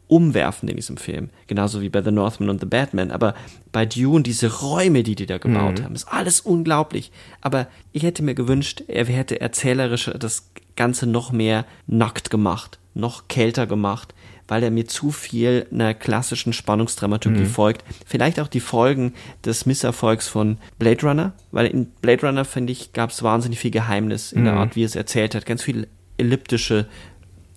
umwerfend 0.09 0.71
in 0.71 0.77
diesem 0.77 0.97
Film, 0.97 1.31
genauso 1.47 1.81
wie 1.81 1.89
bei 1.89 2.03
The 2.03 2.11
Northman 2.11 2.51
und 2.51 2.61
The 2.61 2.67
Batman, 2.67 3.11
aber 3.11 3.35
bei 3.73 3.87
Dune, 3.87 4.23
diese 4.23 4.61
Räume, 4.61 5.03
die 5.03 5.15
die 5.15 5.27
da 5.27 5.39
gebaut 5.39 5.81
mhm. 5.81 5.85
haben, 5.85 5.95
ist 5.95 6.09
alles 6.09 6.41
unglaublich. 6.41 7.11
Aber 7.41 7.67
ich 7.93 8.03
hätte 8.03 8.23
mir 8.23 8.35
gewünscht, 8.35 8.85
er 8.87 9.07
hätte 9.07 9.41
erzählerisch 9.41 10.11
das 10.19 10.51
Ganze 10.77 11.07
noch 11.07 11.33
mehr 11.33 11.65
nackt 11.87 12.31
gemacht, 12.31 12.79
noch 12.95 13.29
kälter 13.29 13.67
gemacht, 13.67 14.15
weil 14.47 14.63
er 14.63 14.71
mir 14.71 14.87
zu 14.87 15.11
viel 15.11 15.67
einer 15.73 15.95
klassischen 15.95 16.53
Spannungsdramaturgie 16.53 17.41
mhm. 17.41 17.47
folgt. 17.47 17.85
Vielleicht 18.07 18.39
auch 18.41 18.49
die 18.49 18.61
Folgen 18.61 19.15
des 19.45 19.65
Misserfolgs 19.65 20.29
von 20.29 20.59
Blade 20.79 21.07
Runner, 21.07 21.33
weil 21.51 21.67
in 21.67 21.87
Blade 21.87 22.27
Runner, 22.27 22.45
finde 22.45 22.73
ich, 22.73 22.93
gab 22.93 23.11
es 23.11 23.23
wahnsinnig 23.23 23.59
viel 23.59 23.71
Geheimnis 23.71 24.33
in 24.33 24.43
mhm. 24.43 24.45
der 24.45 24.55
Art, 24.55 24.77
wie 24.77 24.83
es 24.83 24.97
erzählt 24.97 25.35
hat, 25.35 25.47
ganz 25.47 25.63
viel 25.63 25.87
elliptische, 26.19 26.87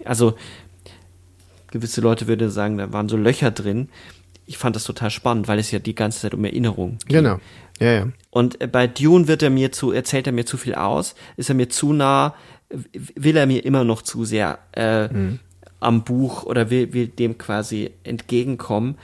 also 0.06 0.36
gewisse 1.72 2.02
Leute 2.02 2.27
würden 2.27 2.49
sagen, 2.49 2.77
da 2.77 2.94
waren 2.94 3.10
so 3.10 3.18
Löcher 3.18 3.52
drin. 3.52 3.89
Ich 4.45 4.57
fand 4.57 4.76
das 4.76 4.85
total 4.85 5.10
spannend, 5.10 5.48
weil 5.48 5.60
es 5.60 5.72
ja 5.72 5.80
die 5.80 5.95
ganze 5.95 6.22
Zeit 6.22 6.34
um 6.34 6.45
Erinnerung 6.45 6.98
geht. 6.99 7.18
Genau. 7.18 7.39
Ja, 7.80 7.91
ja. 7.91 8.07
Und 8.30 8.61
äh, 8.61 8.68
bei 8.68 8.88
Dune 8.88 9.27
wird 9.27 9.44
er 9.44 9.49
mir 9.49 9.72
zu, 9.72 9.91
erzählt 9.91 10.27
er 10.27 10.34
mir 10.34 10.45
zu 10.45 10.57
viel 10.57 10.76
aus, 10.76 11.15
ist 11.35 11.49
er 11.49 11.56
mir 11.56 11.69
zu 11.69 11.94
nah, 11.94 12.34
will 12.69 13.38
er 13.38 13.45
mir 13.45 13.64
immer 13.65 13.84
noch 13.84 14.02
zu 14.02 14.26
sehr 14.26 14.60
äh, 14.73 15.07
mhm. 15.07 15.39
am 15.80 16.03
Buch 16.03 16.44
oder 16.44 16.69
will, 16.69 16.94
will 16.94 17.07
dem 17.07 17.38
quasi 17.38 17.91
entgegenkommen 18.03 18.98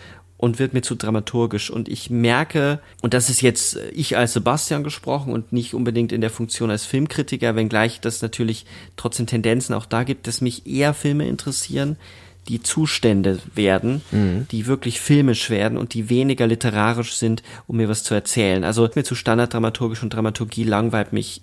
und 0.44 0.60
wird 0.60 0.73
mir 0.73 0.81
zu 0.81 0.95
dramaturgisch. 0.95 1.69
Und 1.69 1.88
ich 1.88 2.10
merke, 2.10 2.80
und 3.02 3.14
das 3.14 3.30
ist 3.30 3.41
jetzt 3.41 3.80
ich 3.94 4.18
als 4.18 4.34
Sebastian 4.34 4.84
gesprochen 4.84 5.31
und 5.31 5.53
nicht 5.53 5.73
unbedingt 5.73 6.11
in 6.11 6.19
der 6.19 6.30
Funktion 6.30 6.69
als 6.69 6.85
Filmkritiker, 6.85 7.56
wenngleich 7.56 8.02
das 8.02 8.22
natürlich 8.22 8.65
trotzdem 8.98 9.26
Tendenzen 9.26 9.73
auch 9.73 9.85
da 9.85 10.03
gibt, 10.03 10.27
dass 10.27 10.41
mich 10.41 10.68
eher 10.68 10.94
Filme 10.94 11.27
interessieren, 11.27 11.95
die 12.48 12.61
Zustände 12.61 13.40
werden, 13.56 14.02
mhm. 14.11 14.48
die 14.52 14.68
wirklich 14.68 14.99
filmisch 14.99 15.49
werden 15.49 15.78
und 15.78 15.94
die 15.94 16.10
weniger 16.10 16.48
literarisch 16.48 17.15
sind, 17.15 17.44
um 17.68 17.78
mir 17.78 17.90
was 17.90 18.03
zu 18.03 18.14
erzählen. 18.14 18.64
Also 18.64 18.88
mir 18.95 19.03
zu 19.03 19.15
Standarddramaturgisch 19.15 20.03
und 20.03 20.14
Dramaturgie 20.14 20.64
langweilt 20.64 21.14
mich 21.14 21.41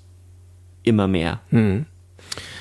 immer 0.83 1.09
mehr. 1.09 1.41
Mhm. 1.51 1.87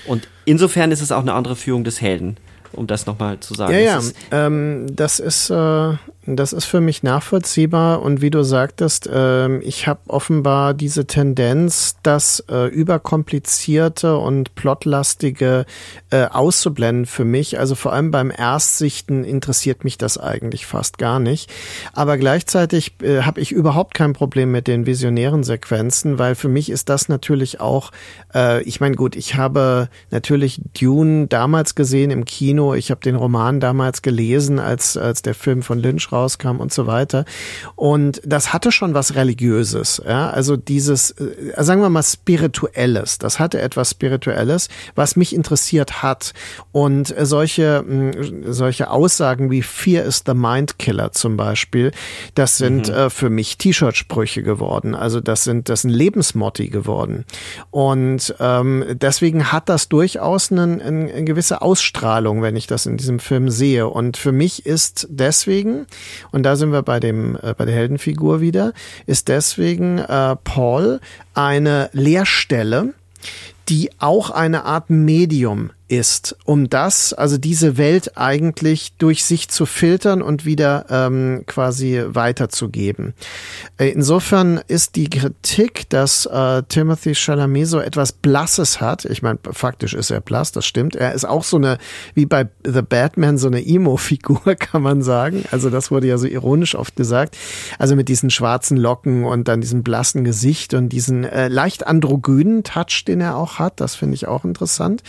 Und 0.08 0.28
insofern 0.46 0.92
ist 0.92 1.02
es 1.02 1.12
auch 1.12 1.22
eine 1.22 1.34
andere 1.34 1.56
Führung 1.56 1.84
des 1.84 2.02
Helden, 2.02 2.38
um 2.72 2.88
das 2.88 3.06
nochmal 3.06 3.40
zu 3.40 3.54
sagen. 3.54 3.74
Ja, 3.74 3.80
ja, 3.80 4.02
ähm, 4.32 4.88
das 4.96 5.20
ist, 5.20 5.50
äh, 5.50 5.94
das 6.26 6.54
ist 6.54 6.66
für 6.66 6.82
mich 6.82 7.02
nachvollziehbar 7.02 8.02
und 8.02 8.22
wie 8.22 8.30
du 8.30 8.44
sagtest, 8.44 9.08
äh, 9.08 9.58
ich 9.60 9.88
habe 9.88 10.02
offenbar 10.08 10.74
diese 10.74 11.06
Tendenz, 11.06 11.96
das 12.04 12.44
äh, 12.52 12.68
überkomplizierte 12.68 14.18
und 14.18 14.54
plotlastige 14.54 15.66
äh, 16.12 16.26
auszublenden 16.26 17.06
für 17.06 17.26
mich. 17.26 17.58
Also 17.58 17.74
vor 17.76 17.94
allem 17.94 18.12
beim 18.12 18.32
Erstsichten 18.32 19.24
interessiert 19.24 19.84
mich 19.84 19.98
das 19.98 20.18
eigentlich 20.18 20.66
fast 20.66 20.98
gar 20.98 21.20
nicht. 21.20 21.50
Aber 21.94 22.18
gleichzeitig 22.18 22.96
äh, 23.02 23.22
habe 23.22 23.40
ich 23.40 23.52
überhaupt 23.52 23.94
kein 23.94 24.14
Problem 24.14 24.52
mit 24.52 24.68
den 24.68 24.86
visionären 24.86 25.44
Sequenzen, 25.44 26.20
weil 26.20 26.36
für 26.36 26.50
mich 26.50 26.70
ist 26.70 26.90
das 26.90 27.10
natürlich 27.10 27.60
auch, 27.62 27.92
äh, 28.36 28.62
ich 28.64 28.82
meine 28.82 28.96
gut, 28.96 29.16
ich 29.16 29.36
habe 29.36 29.90
natürlich 30.12 30.62
Dune 30.80 31.28
damals 31.28 31.76
gesehen 31.76 32.12
im 32.12 32.26
Kino, 32.26 32.74
ich 32.74 32.92
habe 32.92 33.02
den 33.02 33.16
Roman 33.16 33.60
damals 33.60 34.02
gelesen, 34.02 34.60
als, 34.60 34.98
als 34.98 35.22
der 35.22 35.34
Film 35.34 35.64
von 35.64 35.80
Lynch 35.80 36.12
raus 36.12 36.19
rauskam 36.20 36.58
und 36.58 36.74
so 36.74 36.88
weiter. 36.88 37.26
Und 37.76 38.22
das 38.26 38.54
hatte 38.54 38.72
schon 38.72 38.94
was 38.94 39.16
Religiöses, 39.16 40.02
ja, 40.06 40.30
also 40.30 40.58
dieses, 40.58 41.12
äh, 41.12 41.54
sagen 41.58 41.82
wir 41.82 41.90
mal, 41.90 42.04
Spirituelles. 42.04 43.18
Das 43.18 43.40
hatte 43.40 43.62
etwas 43.62 43.92
Spirituelles, 43.92 44.70
was 44.96 45.16
mich 45.16 45.34
interessiert 45.34 46.04
hat. 46.04 46.34
Und 46.72 47.14
solche, 47.22 47.82
mm, 47.82 48.52
solche 48.52 48.90
Aussagen 48.90 49.52
wie 49.52 49.62
Fear 49.62 50.04
is 50.04 50.24
the 50.26 50.34
Mind 50.34 50.80
Killer 50.80 51.12
zum 51.12 51.38
Beispiel, 51.38 51.92
das 52.36 52.58
sind 52.58 52.90
mhm. 52.90 52.94
äh, 52.94 53.10
für 53.10 53.30
mich 53.30 53.58
T-Shirt-Sprüche 53.58 54.44
geworden. 54.44 54.96
Also 54.96 55.22
das 55.22 55.44
sind, 55.44 55.70
das 55.70 55.82
sind 55.82 55.92
Lebensmotti 55.92 56.70
geworden. 56.70 57.26
Und 57.72 58.36
ähm, 58.40 58.86
deswegen 58.94 59.52
hat 59.52 59.70
das 59.70 59.90
durchaus 59.90 60.52
eine, 60.52 60.82
eine 60.84 61.24
gewisse 61.24 61.62
Ausstrahlung, 61.62 62.42
wenn 62.42 62.56
ich 62.56 62.68
das 62.68 62.86
in 62.86 62.98
diesem 62.98 63.20
Film 63.20 63.50
sehe. 63.50 63.88
Und 63.88 64.18
für 64.18 64.32
mich 64.32 64.66
ist 64.66 65.08
deswegen, 65.10 65.88
und 66.32 66.44
da 66.44 66.56
sind 66.56 66.72
wir 66.72 66.82
bei 66.82 67.00
dem 67.00 67.38
äh, 67.42 67.54
bei 67.58 67.66
der 67.66 67.76
Heldenfigur 67.76 68.42
wieder, 68.42 68.74
ist 69.06 69.28
deswegen 69.28 70.00
äh, 70.00 70.36
Paul 70.44 71.00
eine 71.34 71.90
Leerstelle, 71.94 72.94
die 73.68 73.92
auch 74.00 74.32
eine 74.32 74.66
Art 74.66 74.90
Medium 74.90 75.72
ist, 75.90 76.38
um 76.46 76.70
das, 76.70 77.14
also 77.14 77.38
diese 77.38 77.78
Welt 77.78 78.16
eigentlich 78.16 78.94
durch 79.00 79.26
sich 79.26 79.50
zu 79.50 79.66
filtern 79.66 80.22
und 80.22 80.46
wieder 80.46 80.86
ähm, 80.90 81.44
quasi 81.48 82.04
weiterzugeben. 82.06 83.14
Äh, 83.78 83.90
insofern 83.90 84.62
ist 84.68 84.96
die 84.96 85.10
Kritik, 85.10 85.90
dass 85.90 86.28
äh, 86.28 86.64
Timothy 86.70 87.16
Chalamet 87.16 87.68
so 87.68 87.80
etwas 87.80 88.12
Blasses 88.12 88.80
hat, 88.80 89.06
ich 89.06 89.24
meine, 89.24 89.40
faktisch 89.52 89.96
ist 89.96 90.12
er 90.12 90.22
blass, 90.22 90.52
das 90.52 90.66
stimmt, 90.66 90.96
er 90.96 91.14
ist 91.14 91.26
auch 91.26 91.44
so 91.44 91.58
eine, 91.58 91.80
wie 92.14 92.28
bei 92.28 92.48
The 92.64 92.84
Batman, 92.84 93.38
so 93.38 93.48
eine 93.48 93.66
Emo-Figur, 93.66 94.56
kann 94.60 94.84
man 94.84 95.02
sagen. 95.02 95.44
Also 95.52 95.72
das 95.72 95.90
wurde 95.90 96.08
ja 96.08 96.18
so 96.18 96.28
ironisch 96.28 96.76
oft 96.76 96.96
gesagt. 96.96 97.36
Also 97.80 97.96
mit 97.96 98.10
diesen 98.10 98.30
schwarzen 98.30 98.78
Locken 98.78 99.26
und 99.26 99.48
dann 99.48 99.62
diesem 99.62 99.82
blassen 99.82 100.24
Gesicht 100.24 100.76
und 100.76 100.90
diesen 100.90 101.24
äh, 101.24 101.48
leicht 101.48 101.88
androgynen 101.88 102.64
Touch, 102.64 103.06
den 103.08 103.22
er 103.22 103.38
auch 103.38 103.58
hat, 103.58 103.80
das 103.82 103.96
finde 103.96 104.14
ich 104.14 104.28
auch 104.28 104.46
interessant. 104.46 105.02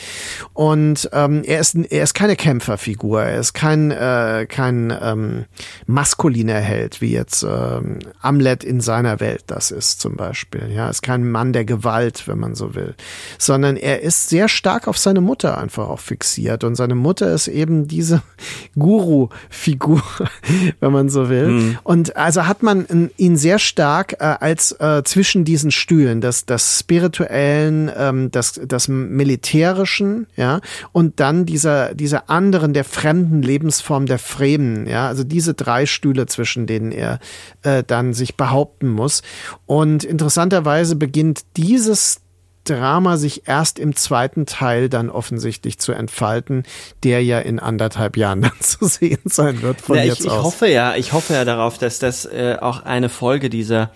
Und 0.55 0.70
und 0.71 1.11
ähm, 1.13 1.43
er 1.45 1.59
ist 1.59 1.75
er 1.75 2.05
ist 2.05 2.15
keine 2.15 2.37
Kämpferfigur, 2.37 3.23
er 3.23 3.41
ist 3.41 3.55
kein 3.55 3.91
äh, 3.91 4.47
kein 4.49 4.97
ähm, 5.03 5.47
maskuliner 5.87 6.61
Held 6.61 7.01
wie 7.01 7.11
jetzt 7.11 7.43
ähm, 7.43 7.99
Amlet 8.21 8.63
in 8.63 8.81
seiner 8.81 9.19
Welt 9.19 9.43
das 9.49 9.73
ist 9.73 10.01
zum 10.01 10.17
Beispiel. 10.17 10.71
Ja, 10.73 10.85
er 10.85 10.91
ist 10.91 11.03
kein 11.03 11.29
Mann 11.29 11.53
der 11.53 11.65
Gewalt, 11.65 12.29
wenn 12.29 12.39
man 12.39 12.55
so 12.55 12.77
will, 12.77 12.95
sondern 13.37 13.77
er 13.77 14.03
ist 14.03 14.29
sehr 14.29 14.47
stark 14.47 14.87
auf 14.87 14.97
seine 14.97 15.21
Mutter 15.21 15.59
einfach 15.59 15.89
auch 15.89 15.99
fixiert 15.99 16.63
und 16.63 16.77
seine 16.77 16.95
Mutter 16.95 17.35
ist 17.35 17.49
eben 17.49 17.89
diese 17.89 18.23
Guru-Figur, 18.79 20.03
wenn 20.81 20.93
man 20.93 21.09
so 21.09 21.29
will. 21.29 21.49
Mhm. 21.49 21.79
Und 21.83 22.17
also 22.17 22.47
hat 22.47 22.63
man 22.63 23.11
ihn 23.17 23.37
sehr 23.37 23.59
stark 23.59 24.13
äh, 24.21 24.37
als 24.39 24.71
äh, 24.79 25.03
zwischen 25.05 25.45
diesen 25.45 25.73
Stühlen, 25.73 26.21
das 26.21 26.47
das 26.47 26.79
spirituellen, 26.79 27.91
ähm, 27.97 28.31
das 28.31 28.61
das 28.65 28.87
militärischen, 28.87 30.29
ja 30.37 30.60
und 30.93 31.21
dann 31.21 31.47
dieser, 31.47 31.95
dieser 31.95 32.31
anderen, 32.31 32.73
der 32.73 32.85
fremden 32.85 33.43
Lebensform 33.43 34.07
der 34.07 34.19
Fremen, 34.19 34.87
ja, 34.87 35.09
also 35.09 35.25
diese 35.25 35.55
drei 35.55 35.87
Stühle, 35.87 36.27
zwischen 36.27 36.67
denen 36.67 36.93
er 36.93 37.19
äh, 37.63 37.83
dann 37.87 38.15
sich 38.15 38.37
behaupten 38.37 38.89
muss. 38.89 39.23
Und 39.67 40.05
interessanterweise 40.05 40.97
beginnt 40.97 41.43
dieses 41.57 42.21
Drama 42.65 43.17
sich 43.17 43.49
erst 43.49 43.79
im 43.79 43.97
zweiten 43.97 44.47
Teil 44.47 44.89
dann 44.89 45.11
offensichtlich 45.11 45.79
zu 45.79 45.93
entfalten, 45.93 46.65
der 47.03 47.25
ja 47.25 47.39
in 47.39 47.59
anderthalb 47.59 48.17
Jahren 48.17 48.43
dann 48.43 48.61
zu 48.61 48.85
sehen 48.87 49.21
sein 49.25 49.63
wird 49.63 49.81
von 49.81 49.97
ja, 49.97 50.05
jetzt 50.05 50.21
ich, 50.21 50.31
aus. 50.31 50.39
Ich 50.39 50.43
hoffe 50.43 50.69
ja, 50.69 50.95
ich 50.97 51.13
hoffe 51.13 51.35
ja 51.35 51.45
darauf, 51.45 51.79
dass 51.79 51.99
das 51.99 52.27
äh, 52.27 52.57
auch 52.61 52.83
eine 52.85 53.09
Folge 53.09 53.51
dieser 53.51 53.91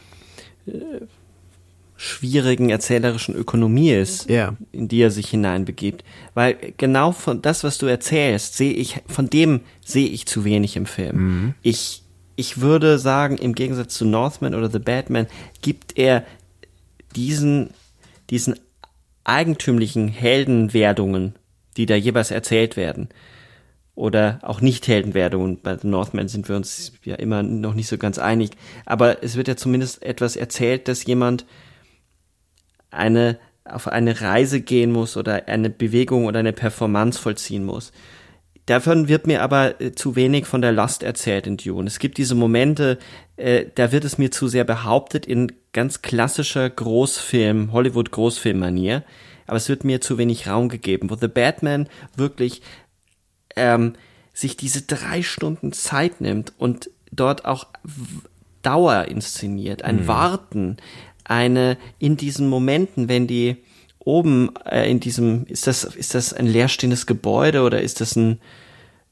äh, 0.66 0.72
schwierigen 2.05 2.68
erzählerischen 2.68 3.35
Ökonomie 3.35 3.93
ist, 3.93 4.28
ja. 4.28 4.55
in 4.72 4.89
die 4.89 5.01
er 5.01 5.10
sich 5.10 5.31
hineinbegibt. 5.31 6.05
Weil 6.35 6.74
genau 6.76 7.12
von 7.12 7.40
das, 7.40 7.64
was 7.64 7.78
du 7.78 7.86
erzählst, 7.86 8.56
sehe 8.56 8.72
ich, 8.74 9.01
von 9.06 9.31
dem 9.31 9.60
sehe 9.85 10.09
ich 10.09 10.26
zu 10.26 10.44
wenig 10.44 10.76
im 10.76 10.85
Film. 10.85 11.16
Mhm. 11.16 11.55
Ich, 11.62 12.02
ich 12.36 12.60
würde 12.60 12.98
sagen, 12.98 13.39
im 13.39 13.55
Gegensatz 13.55 13.94
zu 13.94 14.05
Northman 14.05 14.55
oder 14.55 14.70
The 14.70 14.81
Batman, 14.81 15.26
gibt 15.62 15.97
er 15.97 16.24
diesen, 17.16 17.70
diesen 18.28 18.56
eigentümlichen 19.24 20.09
Heldenwerdungen, 20.09 21.35
die 21.78 21.86
da 21.86 21.94
jeweils 21.94 22.31
erzählt 22.31 22.76
werden, 22.76 23.09
oder 23.94 24.40
auch 24.43 24.60
nicht 24.60 24.89
Heldenwerdungen. 24.89 25.60
Bei 25.62 25.78
The 25.78 25.86
Northman 25.86 26.28
sind 26.28 26.48
wir 26.48 26.56
uns 26.56 26.93
ja 27.05 27.14
immer 27.14 27.43
noch 27.43 27.74
nicht 27.74 27.86
so 27.86 27.97
ganz 27.97 28.18
einig. 28.18 28.51
Aber 28.85 29.22
es 29.22 29.36
wird 29.36 29.48
ja 29.48 29.56
zumindest 29.56 30.02
etwas 30.02 30.35
erzählt, 30.35 30.89
dass 30.89 31.06
jemand 31.06 31.47
eine, 32.94 33.38
auf 33.64 33.88
eine 33.88 34.20
Reise 34.20 34.60
gehen 34.60 34.92
muss 34.92 35.16
oder 35.16 35.48
eine 35.48 35.70
Bewegung 35.70 36.26
oder 36.26 36.40
eine 36.40 36.52
Performance 36.52 37.18
vollziehen 37.18 37.64
muss. 37.64 37.92
Davon 38.66 39.08
wird 39.08 39.26
mir 39.26 39.42
aber 39.42 39.80
äh, 39.80 39.92
zu 39.92 40.16
wenig 40.16 40.46
von 40.46 40.62
der 40.62 40.72
Last 40.72 41.02
erzählt 41.02 41.46
in 41.46 41.58
Dune. 41.58 41.86
Es 41.86 41.98
gibt 41.98 42.16
diese 42.16 42.34
Momente, 42.34 42.98
äh, 43.36 43.66
da 43.74 43.92
wird 43.92 44.04
es 44.04 44.16
mir 44.16 44.30
zu 44.30 44.48
sehr 44.48 44.64
behauptet 44.64 45.26
in 45.26 45.52
ganz 45.72 46.00
klassischer 46.00 46.70
Großfilm, 46.70 47.72
Hollywood-Großfilm-Manier. 47.72 49.04
Aber 49.46 49.58
es 49.58 49.68
wird 49.68 49.84
mir 49.84 50.00
zu 50.00 50.16
wenig 50.16 50.48
Raum 50.48 50.70
gegeben, 50.70 51.10
wo 51.10 51.16
The 51.16 51.28
Batman 51.28 51.88
wirklich 52.16 52.62
ähm, 53.56 53.92
sich 54.32 54.56
diese 54.56 54.82
drei 54.82 55.22
Stunden 55.22 55.72
Zeit 55.72 56.22
nimmt 56.22 56.54
und 56.56 56.90
dort 57.12 57.44
auch 57.44 57.66
Dauer 58.62 59.04
inszeniert, 59.04 59.82
ein 59.82 60.02
mhm. 60.02 60.08
Warten, 60.08 60.76
eine 61.24 61.76
in 61.98 62.16
diesen 62.16 62.48
Momenten, 62.48 63.09
wenn 63.09 63.26
die 63.26 63.56
oben 63.98 64.51
äh, 64.64 64.90
in 64.90 65.01
diesem, 65.01 65.46
ist 65.46 65.66
das, 65.66 65.84
ist 65.84 66.14
das 66.14 66.32
ein 66.32 66.46
leerstehendes 66.46 67.06
Gebäude 67.06 67.62
oder 67.62 67.80
ist 67.80 68.01
das 68.01 68.16
ein 68.16 68.38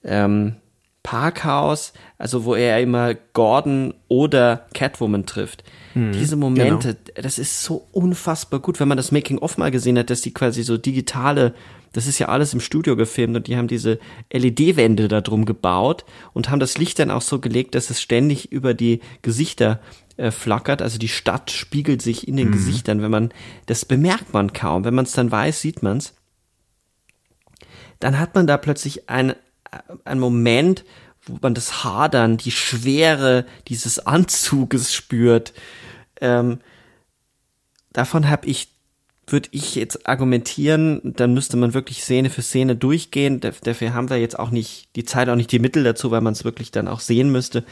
ähm, 0.05 0.57
Parkhaus, 1.03 1.93
also 2.17 2.45
wo 2.45 2.55
er 2.55 2.81
immer 2.81 3.15
Gordon 3.15 3.95
oder 4.09 4.67
Catwoman 4.73 5.27
trifft. 5.27 5.65
Mhm, 5.95 6.13
Diese 6.13 6.37
Momente, 6.37 6.95
genau. 6.95 7.23
das 7.23 7.39
ist 7.39 7.65
so 7.65 7.89
unfassbar 7.91 8.61
gut, 8.61 8.79
wenn 8.79 8.89
man 8.89 8.97
das 8.97 9.11
Making-of 9.11 9.59
mal 9.59 9.71
gesehen 9.71 9.99
hat, 9.99 10.11
dass 10.11 10.21
die 10.21 10.33
quasi 10.33 10.63
so 10.63 10.79
digitale, 10.79 11.55
das 11.93 12.07
ist 12.07 12.21
ja 12.21 12.29
alles 12.29 12.55
im 12.55 12.61
Studio 12.61 12.95
gefilmt 12.97 13.37
und 13.37 13.49
die 13.49 13.57
haben 13.57 13.67
diese 13.67 13.99
LED-Wände 14.33 15.09
da 15.09 15.21
drum 15.21 15.45
gebaut 15.45 16.05
und 16.35 16.51
haben 16.51 16.61
das 16.61 16.79
Licht 16.79 17.01
dann 17.01 17.11
auch 17.11 17.23
so 17.23 17.41
gelegt, 17.41 17.75
dass 17.75 17.91
es 17.91 18.01
ständig 18.01 18.53
über 18.53 18.73
die 18.73 19.01
Gesichter 19.23 19.81
äh, 20.23 20.31
flackert. 20.31 20.83
Also 20.83 20.99
die 20.99 21.09
Stadt 21.09 21.51
spiegelt 21.51 22.01
sich 22.01 22.29
in 22.29 22.37
den 22.37 22.49
mhm. 22.49 22.53
Gesichtern. 22.53 23.03
Wenn 23.03 23.11
man, 23.11 23.35
das 23.67 23.85
bemerkt 23.85 24.33
man 24.33 24.53
kaum. 24.53 24.85
Wenn 24.85 24.95
man 24.95 25.05
es 25.05 25.13
dann 25.13 25.33
weiß, 25.33 25.61
sieht 25.61 25.83
man 25.83 25.97
es. 25.97 26.15
Dann 27.99 28.21
hat 28.21 28.37
man 28.37 28.47
da 28.47 28.57
plötzlich 28.57 29.09
ein, 29.09 29.35
ein 30.05 30.21
Moment, 30.21 30.85
wo 31.23 31.39
man 31.43 31.55
das 31.55 31.83
Hadern, 31.83 32.37
die 32.37 32.53
Schwere 32.53 33.47
dieses 33.67 33.99
Anzuges 33.99 34.95
spürt. 34.95 35.55
Ähm, 36.21 36.61
davon 37.93 38.29
habe 38.29 38.47
ich, 38.47 38.69
würde 39.27 39.49
ich 39.51 39.75
jetzt 39.75 40.07
argumentieren, 40.09 41.01
dann 41.03 41.35
müsste 41.35 41.57
man 41.57 41.75
wirklich 41.75 42.05
Szene 42.05 42.31
für 42.31 42.43
Szene 42.43 42.77
durchgehen. 42.77 43.41
Dafür 43.41 43.93
haben 43.93 44.09
wir 44.09 44.19
jetzt 44.19 44.39
auch 44.39 44.51
nicht 44.51 44.89
die 44.95 45.05
Zeit, 45.05 45.29
auch 45.29 45.37
nicht 45.37 45.51
die 45.51 45.59
Mittel 45.59 45.83
dazu, 45.83 46.13
weil 46.13 46.21
man 46.21 46.33
es 46.33 46.45
wirklich 46.45 46.71
dann 46.71 46.87
auch 46.87 47.01
sehen 47.01 47.33
müsste 47.33 47.65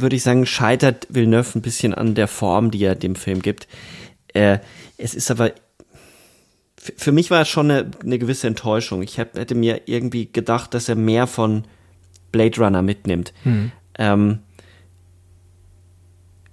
würde 0.00 0.16
ich 0.16 0.22
sagen, 0.22 0.46
scheitert 0.46 1.06
Villeneuve 1.10 1.58
ein 1.58 1.62
bisschen 1.62 1.94
an 1.94 2.14
der 2.14 2.28
Form, 2.28 2.70
die 2.70 2.84
er 2.84 2.94
dem 2.94 3.14
Film 3.14 3.42
gibt. 3.42 3.68
Äh, 4.34 4.58
es 4.96 5.14
ist 5.14 5.30
aber, 5.30 5.52
für 6.76 7.12
mich 7.12 7.30
war 7.30 7.42
es 7.42 7.48
schon 7.48 7.70
eine, 7.70 7.90
eine 8.02 8.18
gewisse 8.18 8.46
Enttäuschung. 8.46 9.02
Ich 9.02 9.18
hab, 9.18 9.36
hätte 9.36 9.54
mir 9.54 9.82
irgendwie 9.86 10.30
gedacht, 10.30 10.74
dass 10.74 10.88
er 10.88 10.96
mehr 10.96 11.26
von 11.26 11.64
Blade 12.32 12.60
Runner 12.60 12.82
mitnimmt. 12.82 13.32
Mhm. 13.44 13.72
Ähm, 13.98 14.38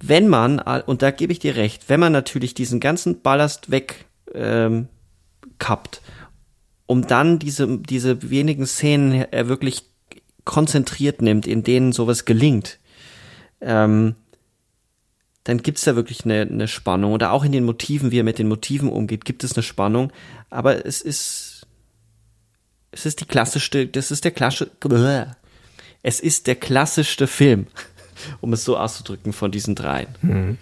wenn 0.01 0.27
man, 0.27 0.59
und 0.59 1.01
da 1.01 1.11
gebe 1.11 1.33
ich 1.33 1.39
dir 1.39 1.55
recht, 1.55 1.89
wenn 1.89 1.99
man 1.99 2.11
natürlich 2.11 2.53
diesen 2.53 2.79
ganzen 2.79 3.21
Ballast 3.21 3.71
weg 3.71 4.05
ähm, 4.33 4.87
kappt, 5.57 6.01
um 6.85 7.07
dann 7.07 7.39
diese, 7.39 7.79
diese 7.79 8.29
wenigen 8.29 8.65
Szenen 8.67 9.25
er 9.31 9.47
wirklich 9.47 9.83
konzentriert 10.43 11.21
nimmt, 11.21 11.47
in 11.47 11.63
denen 11.63 11.91
sowas 11.91 12.25
gelingt, 12.25 12.77
ähm, 13.65 14.15
dann 15.43 15.61
gibt 15.61 15.77
es 15.77 15.83
da 15.83 15.95
wirklich 15.95 16.25
eine, 16.25 16.41
eine 16.41 16.67
Spannung. 16.67 17.13
Oder 17.13 17.31
auch 17.31 17.43
in 17.43 17.51
den 17.51 17.65
Motiven, 17.65 18.11
wie 18.11 18.19
er 18.19 18.23
mit 18.23 18.39
den 18.39 18.47
Motiven 18.47 18.89
umgeht, 18.89 19.25
gibt 19.25 19.43
es 19.43 19.53
eine 19.53 19.63
Spannung. 19.63 20.11
Aber 20.49 20.85
es 20.85 21.01
ist, 21.01 21.67
es 22.91 23.05
ist 23.05 23.21
die 23.21 23.25
klassischste, 23.25 23.87
das 23.87 24.11
ist 24.11 24.23
der 24.23 24.31
klassische, 24.31 24.71
es 26.01 26.19
ist 26.19 26.47
der 26.47 26.55
klassischste 26.55 27.27
Film, 27.27 27.67
um 28.41 28.53
es 28.53 28.63
so 28.63 28.77
auszudrücken, 28.77 29.33
von 29.33 29.51
diesen 29.51 29.75
dreien. 29.75 30.07
Mhm. 30.21 30.57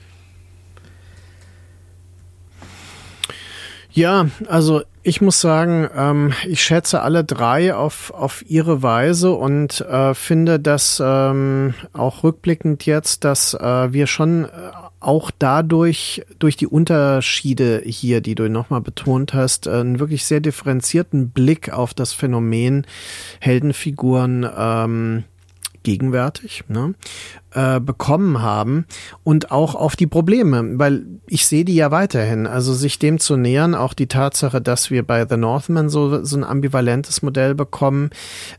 Ja, 3.94 4.28
also 4.48 4.82
ich 5.04 5.22
muss 5.22 5.40
sagen, 5.40 5.88
ähm, 5.96 6.34
ich 6.48 6.64
schätze 6.64 7.04
alle 7.04 7.24
drei 7.24 7.76
auf, 7.76 8.10
auf 8.12 8.44
ihre 8.50 8.82
Weise 8.82 9.34
und 9.34 9.82
äh, 9.82 10.16
finde, 10.16 10.60
dass 10.60 11.00
ähm, 11.04 11.76
auch 11.94 12.24
rückblickend 12.24 12.88
jetzt, 12.88 13.24
dass 13.24 13.54
äh, 13.54 13.94
wir 13.94 14.08
schon 14.08 14.46
äh, 14.46 14.50
auch 15.00 15.30
dadurch, 15.38 16.24
durch 16.40 16.58
die 16.58 16.66
Unterschiede 16.66 17.84
hier, 17.86 18.22
die 18.22 18.34
du 18.34 18.50
nochmal 18.50 18.82
betont 18.82 19.36
hast, 19.36 19.68
einen 19.68 20.00
wirklich 20.00 20.26
sehr 20.26 20.40
differenzierten 20.40 21.30
Blick 21.30 21.72
auf 21.72 21.94
das 21.94 22.14
Phänomen 22.14 22.88
Heldenfiguren 23.42 24.50
ähm, 24.58 25.24
gegenwärtig. 25.84 26.64
Ne? 26.68 26.96
Äh, 27.54 27.80
bekommen 27.80 28.42
haben 28.42 28.86
und 29.24 29.52
auch 29.52 29.76
auf 29.76 29.96
die 29.96 30.08
Probleme, 30.08 30.80
weil 30.80 31.06
ich 31.28 31.46
sehe 31.48 31.66
die 31.66 31.76
ja 31.76 31.92
weiterhin. 31.92 32.48
Also 32.48 32.74
sich 32.74 33.00
dem 33.00 33.20
zu 33.20 33.38
nähern, 33.38 33.76
auch 33.76 33.94
die 33.94 34.08
Tatsache, 34.08 34.62
dass 34.62 34.92
wir 34.92 35.04
bei 35.04 35.28
The 35.28 35.38
Northman 35.38 35.90
so, 35.90 36.24
so 36.24 36.38
ein 36.38 36.44
ambivalentes 36.44 37.22
Modell 37.22 37.56
bekommen, 37.56 38.10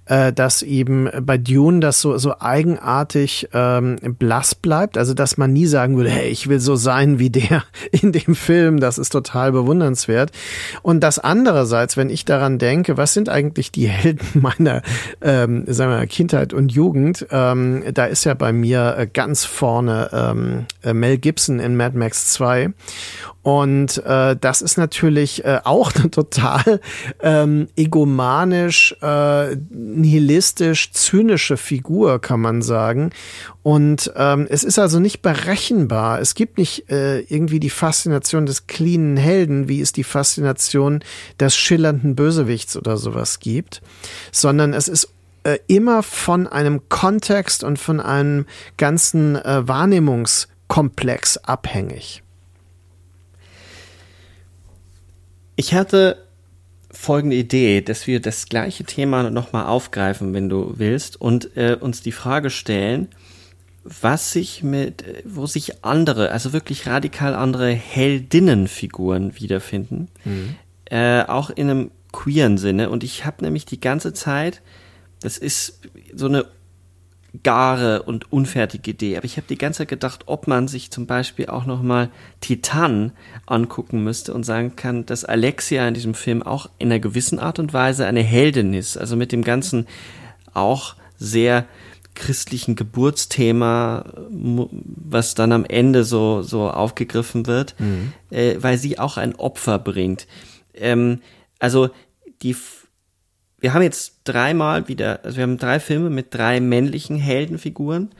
äh, 0.06 0.32
dass 0.32 0.62
eben 0.62 1.08
bei 1.22 1.38
Dune 1.38 1.80
das 1.80 2.00
so, 2.00 2.16
so 2.18 2.38
eigenartig 2.38 3.48
ähm, 3.52 3.96
blass 4.18 4.54
bleibt, 4.54 4.96
also 4.98 5.14
dass 5.14 5.36
man 5.36 5.52
nie 5.52 5.66
sagen 5.66 5.96
würde, 5.96 6.10
hey, 6.10 6.28
ich 6.28 6.48
will 6.48 6.60
so 6.60 6.76
sein 6.76 7.18
wie 7.18 7.30
der 7.30 7.64
in 7.90 8.12
dem 8.12 8.34
Film, 8.34 8.80
das 8.80 8.98
ist 8.98 9.10
total 9.10 9.52
bewundernswert. 9.52 10.30
Und 10.82 11.00
das 11.00 11.18
andererseits, 11.18 11.96
wenn 11.96 12.10
ich 12.10 12.24
daran 12.24 12.58
denke, 12.58 12.96
was 12.96 13.12
sind 13.12 13.28
eigentlich 13.28 13.72
die 13.72 13.88
Helden 13.88 14.26
meiner 14.34 14.82
ähm, 15.20 15.64
sagen 15.66 15.90
wir, 15.90 16.06
Kindheit 16.06 16.52
und 16.52 16.72
Jugend, 16.72 17.26
ähm, 17.30 17.82
da 17.92 18.04
ist 18.06 18.24
ja 18.24 18.34
bei 18.34 18.52
mir 18.52 18.84
äh, 18.93 19.09
ganz 19.12 19.44
vorne 19.44 20.11
ähm, 20.12 20.66
äh, 20.82 20.94
Mel 20.94 21.19
Gibson 21.19 21.61
in 21.61 21.77
Mad 21.77 21.97
Max 21.97 22.32
2. 22.32 22.73
Und 23.43 24.02
äh, 24.06 24.36
das 24.40 24.62
ist 24.62 24.78
natürlich 24.78 25.44
äh, 25.44 25.61
auch 25.65 25.94
eine 25.94 26.11
total 26.11 26.81
ähm, 27.20 27.69
egomanisch, 27.77 28.97
äh, 29.02 29.56
nihilistisch, 29.70 30.93
zynische 30.93 31.56
Figur, 31.56 32.20
kann 32.20 32.40
man 32.40 32.62
sagen. 32.62 33.11
Und 33.62 34.12
ähm, 34.16 34.47
es 34.48 34.65
ist 34.65 34.78
also 34.78 35.01
nicht 35.01 35.23
berechenbar. 35.23 36.20
Es 36.20 36.35
gibt 36.35 36.59
nicht 36.59 36.90
äh, 36.90 37.20
irgendwie 37.20 37.61
die 37.61 37.70
Faszination 37.70 38.47
des 38.47 38.66
cleanen 38.66 39.16
Helden, 39.16 39.69
wie 39.69 39.81
es 39.81 39.93
die 39.93 40.05
Faszination 40.05 41.01
des 41.40 41.56
schillernden 41.56 42.15
Bösewichts 42.15 42.77
oder 42.77 42.97
sowas 42.97 43.40
gibt, 43.40 43.82
sondern 44.32 44.74
es 44.74 44.89
ist 44.89 45.13
äh, 45.44 45.58
immer 45.66 46.02
von 46.02 46.46
einem 46.46 46.88
Kontext 46.88 47.64
und 47.64 47.78
von 47.78 48.00
einem 48.00 48.46
ganzen 48.76 49.36
äh, 49.36 49.66
Wahrnehmungskomplex 49.68 51.38
abhängig. 51.38 52.22
Ich 55.56 55.74
hatte 55.74 56.24
folgende 56.90 57.36
Idee, 57.36 57.80
dass 57.80 58.06
wir 58.06 58.20
das 58.20 58.46
gleiche 58.48 58.84
Thema 58.84 59.30
nochmal 59.30 59.66
aufgreifen, 59.66 60.32
wenn 60.32 60.48
du 60.48 60.74
willst, 60.76 61.20
und 61.20 61.56
äh, 61.56 61.76
uns 61.78 62.02
die 62.02 62.12
Frage 62.12 62.50
stellen, 62.50 63.08
was 63.84 64.32
sich 64.32 64.62
mit, 64.62 65.04
wo 65.26 65.46
sich 65.46 65.84
andere, 65.84 66.30
also 66.30 66.52
wirklich 66.52 66.86
radikal 66.86 67.34
andere 67.34 67.70
Heldinnenfiguren 67.70 69.38
wiederfinden, 69.38 70.08
mhm. 70.24 70.56
äh, 70.86 71.22
auch 71.24 71.50
in 71.50 71.70
einem 71.70 71.90
queeren 72.10 72.56
Sinne. 72.56 72.88
Und 72.88 73.04
ich 73.04 73.26
habe 73.26 73.44
nämlich 73.44 73.66
die 73.66 73.80
ganze 73.80 74.14
Zeit 74.14 74.62
das 75.24 75.38
ist 75.38 75.80
so 76.14 76.26
eine 76.26 76.44
gare 77.42 78.02
und 78.02 78.30
unfertige 78.30 78.90
Idee. 78.90 79.16
Aber 79.16 79.24
ich 79.24 79.38
habe 79.38 79.46
die 79.48 79.56
ganze 79.56 79.78
Zeit 79.78 79.88
gedacht, 79.88 80.24
ob 80.26 80.46
man 80.46 80.68
sich 80.68 80.90
zum 80.90 81.06
Beispiel 81.06 81.46
auch 81.46 81.64
nochmal 81.64 82.10
Titan 82.40 83.12
angucken 83.46 84.05
müsste 84.05 84.34
und 84.34 84.44
sagen 84.44 84.76
kann, 84.76 85.06
dass 85.06 85.24
Alexia 85.24 85.88
in 85.88 85.94
diesem 85.94 86.14
Film 86.14 86.42
auch 86.42 86.68
in 86.78 86.92
einer 86.92 87.01
gewissen 87.01 87.38
Art 87.38 87.59
und 87.59 87.72
Weise 87.72 88.06
eine 88.06 88.22
Heldin 88.22 88.74
ist. 88.74 88.98
Also 88.98 89.16
mit 89.16 89.32
dem 89.32 89.42
ganzen 89.42 89.86
auch 90.52 90.94
sehr 91.16 91.64
christlichen 92.14 92.76
Geburtsthema, 92.76 94.05
was 94.30 95.34
dann 95.34 95.52
am 95.52 95.64
Ende 95.64 96.05
so, 96.05 96.42
so 96.42 96.70
aufgegriffen 96.70 97.46
wird, 97.46 97.74
mhm. 97.80 98.12
äh, 98.30 98.56
weil 98.60 98.76
sie 98.76 98.98
auch 98.98 99.16
ein 99.16 99.34
Opfer 99.34 99.78
bringt. 99.78 100.28
Ähm, 100.74 101.22
also 101.59 101.88
die 102.42 102.55
wir 103.64 103.72
haben 103.72 103.80
jetzt 103.80 104.20
dreimal 104.24 104.88
wieder, 104.88 105.20
also 105.24 105.38
wir 105.38 105.44
haben 105.44 105.56
drei 105.56 105.80
Filme 105.80 106.10
mit 106.10 106.34
drei 106.34 106.60
männlichen 106.60 107.16
Heldenfiguren 107.16 108.10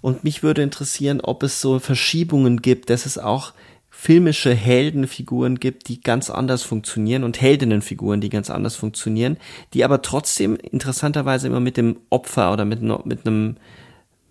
und 0.00 0.24
mich 0.24 0.42
würde 0.42 0.62
interessieren, 0.62 1.20
ob 1.20 1.42
es 1.42 1.60
so 1.60 1.78
Verschiebungen 1.78 2.62
gibt, 2.62 2.88
dass 2.88 3.04
es 3.04 3.18
auch 3.18 3.52
filmische 3.90 4.54
Heldenfiguren 4.54 5.60
gibt, 5.60 5.88
die 5.88 6.00
ganz 6.00 6.30
anders 6.30 6.62
funktionieren 6.62 7.22
und 7.22 7.38
Heldinnenfiguren, 7.38 8.22
die 8.22 8.30
ganz 8.30 8.48
anders 8.48 8.76
funktionieren, 8.76 9.36
die 9.74 9.84
aber 9.84 10.00
trotzdem 10.00 10.56
interessanterweise 10.56 11.48
immer 11.48 11.60
mit 11.60 11.76
dem 11.76 11.98
Opfer 12.08 12.50
oder 12.50 12.64
mit, 12.64 12.80
mit 12.80 13.26
einem 13.26 13.58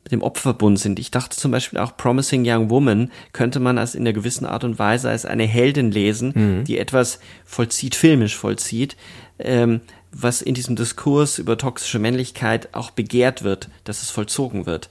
mit 0.04 0.12
dem 0.12 0.22
Opferbund 0.22 0.80
sind. 0.80 1.00
Ich 1.00 1.12
dachte 1.12 1.38
zum 1.38 1.52
Beispiel 1.52 1.80
auch 1.80 1.96
Promising 1.96 2.44
Young 2.46 2.70
Woman 2.70 3.12
könnte 3.32 3.60
man 3.60 3.78
als 3.78 3.96
in 3.96 4.02
einer 4.02 4.12
gewissen 4.12 4.46
Art 4.46 4.64
und 4.64 4.78
Weise 4.80 5.10
als 5.10 5.26
eine 5.26 5.46
Heldin 5.46 5.92
lesen, 5.92 6.34
mhm. 6.36 6.64
die 6.66 6.78
etwas 6.78 7.20
vollzieht, 7.46 7.96
filmisch 7.96 8.36
vollzieht, 8.36 8.98
ähm, 9.40 9.82
was 10.14 10.42
in 10.42 10.54
diesem 10.54 10.76
Diskurs 10.76 11.40
über 11.40 11.58
toxische 11.58 12.00
Männlichkeit 12.00 12.74
auch 12.74 12.92
begehrt 12.92 13.44
wird, 13.44 13.70
dass 13.84 14.02
es 14.02 14.10
vollzogen 14.10 14.66
wird. 14.66 14.90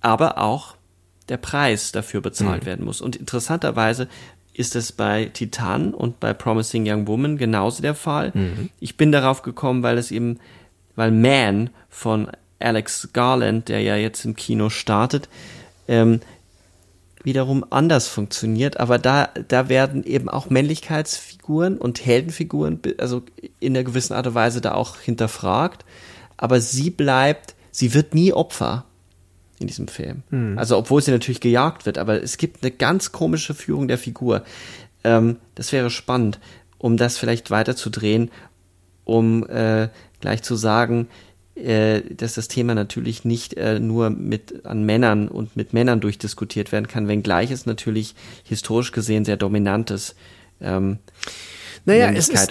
Aber 0.00 0.38
auch 0.38 0.76
der 1.28 1.36
Preis 1.36 1.92
dafür 1.92 2.20
bezahlt 2.20 2.62
mhm. 2.62 2.66
werden 2.66 2.84
muss. 2.84 3.00
Und 3.00 3.16
interessanterweise 3.16 4.08
ist 4.54 4.74
es 4.74 4.92
bei 4.92 5.26
Titan 5.26 5.92
und 5.92 6.18
bei 6.18 6.32
Promising 6.32 6.84
Young 6.88 7.06
Woman 7.06 7.36
genauso 7.36 7.82
der 7.82 7.94
Fall. 7.94 8.32
Mhm. 8.32 8.70
Ich 8.80 8.96
bin 8.96 9.12
darauf 9.12 9.42
gekommen, 9.42 9.82
weil 9.82 9.98
es 9.98 10.10
eben, 10.10 10.38
weil 10.94 11.10
Man 11.10 11.70
von 11.90 12.28
Alex 12.58 13.10
Garland, 13.12 13.68
der 13.68 13.80
ja 13.82 13.96
jetzt 13.96 14.24
im 14.24 14.34
Kino 14.34 14.70
startet, 14.70 15.28
ähm, 15.88 16.20
wiederum 17.26 17.66
anders 17.70 18.06
funktioniert, 18.06 18.78
aber 18.78 18.98
da, 18.98 19.30
da 19.48 19.68
werden 19.68 20.04
eben 20.04 20.28
auch 20.28 20.48
Männlichkeitsfiguren 20.48 21.76
und 21.76 22.06
Heldenfiguren, 22.06 22.80
also 22.98 23.22
in 23.58 23.76
einer 23.76 23.82
gewissen 23.82 24.14
Art 24.14 24.28
und 24.28 24.36
Weise 24.36 24.60
da 24.60 24.74
auch 24.74 25.00
hinterfragt, 25.00 25.84
aber 26.36 26.60
sie 26.60 26.90
bleibt, 26.90 27.56
sie 27.72 27.94
wird 27.94 28.14
nie 28.14 28.32
Opfer 28.32 28.84
in 29.58 29.66
diesem 29.66 29.88
Film. 29.88 30.22
Mhm. 30.30 30.56
Also 30.56 30.78
obwohl 30.78 31.02
sie 31.02 31.10
natürlich 31.10 31.40
gejagt 31.40 31.84
wird, 31.84 31.98
aber 31.98 32.22
es 32.22 32.36
gibt 32.38 32.62
eine 32.62 32.70
ganz 32.70 33.10
komische 33.10 33.54
Führung 33.54 33.88
der 33.88 33.98
Figur. 33.98 34.44
Ähm, 35.02 35.38
das 35.56 35.72
wäre 35.72 35.90
spannend, 35.90 36.38
um 36.78 36.96
das 36.96 37.18
vielleicht 37.18 37.50
weiterzudrehen, 37.50 38.30
um 39.04 39.44
äh, 39.48 39.88
gleich 40.20 40.44
zu 40.44 40.54
sagen, 40.54 41.08
dass 41.56 42.34
das 42.34 42.48
Thema 42.48 42.74
natürlich 42.74 43.24
nicht 43.24 43.54
äh, 43.54 43.80
nur 43.80 44.10
mit 44.10 44.66
an 44.66 44.84
Männern 44.84 45.28
und 45.28 45.56
mit 45.56 45.72
Männern 45.72 46.00
durchdiskutiert 46.00 46.70
werden 46.70 46.86
kann, 46.86 47.08
wenngleich 47.08 47.50
es 47.50 47.64
natürlich 47.64 48.14
historisch 48.44 48.92
gesehen 48.92 49.24
sehr 49.24 49.36
dominantes 49.36 50.14
ähm, 50.60 50.98
naja, 51.86 52.10
es 52.10 52.28
ist, 52.28 52.50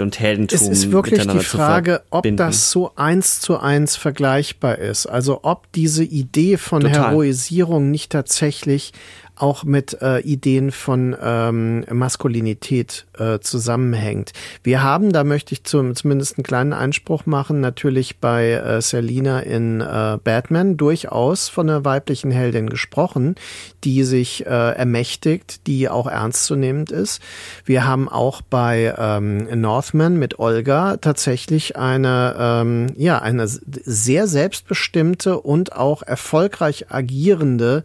es 0.53 0.61
ist 0.61 0.91
wirklich 0.91 1.27
die 1.27 1.39
Frage, 1.39 2.03
ob 2.09 2.25
das 2.37 2.71
so 2.71 2.95
eins 2.95 3.41
zu 3.41 3.59
eins 3.59 3.97
vergleichbar 3.97 4.77
ist. 4.77 5.07
Also 5.07 5.41
ob 5.43 5.69
diese 5.73 6.05
Idee 6.05 6.55
von 6.55 6.83
Total. 6.83 7.09
Heroisierung 7.09 7.91
nicht 7.91 8.13
tatsächlich 8.13 8.93
auch 9.35 9.63
mit 9.63 10.01
äh, 10.01 10.19
Ideen 10.19 10.71
von 10.71 11.15
ähm, 11.21 11.85
Maskulinität 11.91 13.05
äh, 13.17 13.39
zusammenhängt. 13.39 14.31
Wir 14.63 14.83
haben, 14.83 15.11
da 15.11 15.23
möchte 15.23 15.53
ich 15.53 15.63
zum, 15.63 15.95
zumindest 15.95 16.37
einen 16.37 16.43
kleinen 16.43 16.73
Einspruch 16.73 17.25
machen, 17.25 17.59
natürlich 17.59 18.19
bei 18.19 18.51
äh, 18.51 18.81
Selina 18.81 19.41
in 19.41 19.81
äh, 19.81 20.17
Batman 20.23 20.77
durchaus 20.77 21.49
von 21.49 21.69
einer 21.69 21.85
weiblichen 21.85 22.31
Heldin 22.31 22.69
gesprochen, 22.69 23.35
die 23.83 24.03
sich 24.03 24.45
äh, 24.45 24.49
ermächtigt, 24.49 25.67
die 25.67 25.89
auch 25.89 26.07
ernstzunehmend 26.07 26.91
ist. 26.91 27.21
Wir 27.65 27.85
haben 27.85 28.07
auch 28.09 28.41
bei 28.41 28.93
ähm, 28.97 29.47
Northman 29.59 30.17
mit 30.17 30.39
Olga 30.39 30.97
tatsächlich 30.97 31.75
eine, 31.75 32.35
ähm, 32.37 32.87
ja, 32.97 33.19
eine 33.19 33.47
sehr 33.47 34.27
selbstbestimmte 34.27 35.39
und 35.39 35.75
auch 35.75 36.01
erfolgreich 36.03 36.85
agierende 36.89 37.83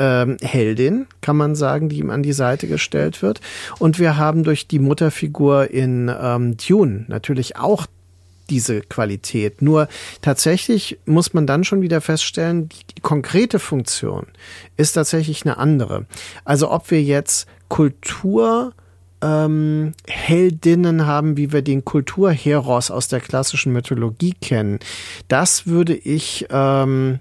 ähm, 0.00 0.38
Heldin, 0.40 1.06
kann 1.20 1.36
man 1.36 1.54
sagen, 1.54 1.90
die 1.90 1.98
ihm 1.98 2.10
an 2.10 2.22
die 2.22 2.32
Seite 2.32 2.66
gestellt 2.66 3.20
wird. 3.20 3.40
Und 3.78 3.98
wir 3.98 4.16
haben 4.16 4.42
durch 4.42 4.66
die 4.66 4.78
Mutterfigur 4.78 5.70
in 5.70 6.10
ähm, 6.20 6.56
Dune 6.56 7.04
natürlich 7.08 7.58
auch 7.58 7.86
diese 8.48 8.80
Qualität. 8.80 9.62
Nur 9.62 9.88
tatsächlich 10.22 10.98
muss 11.04 11.34
man 11.34 11.46
dann 11.46 11.64
schon 11.64 11.82
wieder 11.82 12.00
feststellen, 12.00 12.70
die 12.70 13.00
konkrete 13.02 13.58
Funktion 13.58 14.26
ist 14.76 14.92
tatsächlich 14.92 15.44
eine 15.44 15.58
andere. 15.58 16.06
Also 16.44 16.70
ob 16.70 16.90
wir 16.90 17.02
jetzt 17.02 17.46
Kultur 17.68 18.72
ähm, 19.22 19.92
Heldinnen 20.08 21.06
haben, 21.06 21.36
wie 21.36 21.52
wir 21.52 21.62
den 21.62 21.84
Kulturheros 21.84 22.90
aus 22.90 23.08
der 23.08 23.20
klassischen 23.20 23.72
Mythologie 23.72 24.34
kennen, 24.40 24.80
das 25.28 25.66
würde 25.66 25.94
ich 25.94 26.46
ähm, 26.50 27.20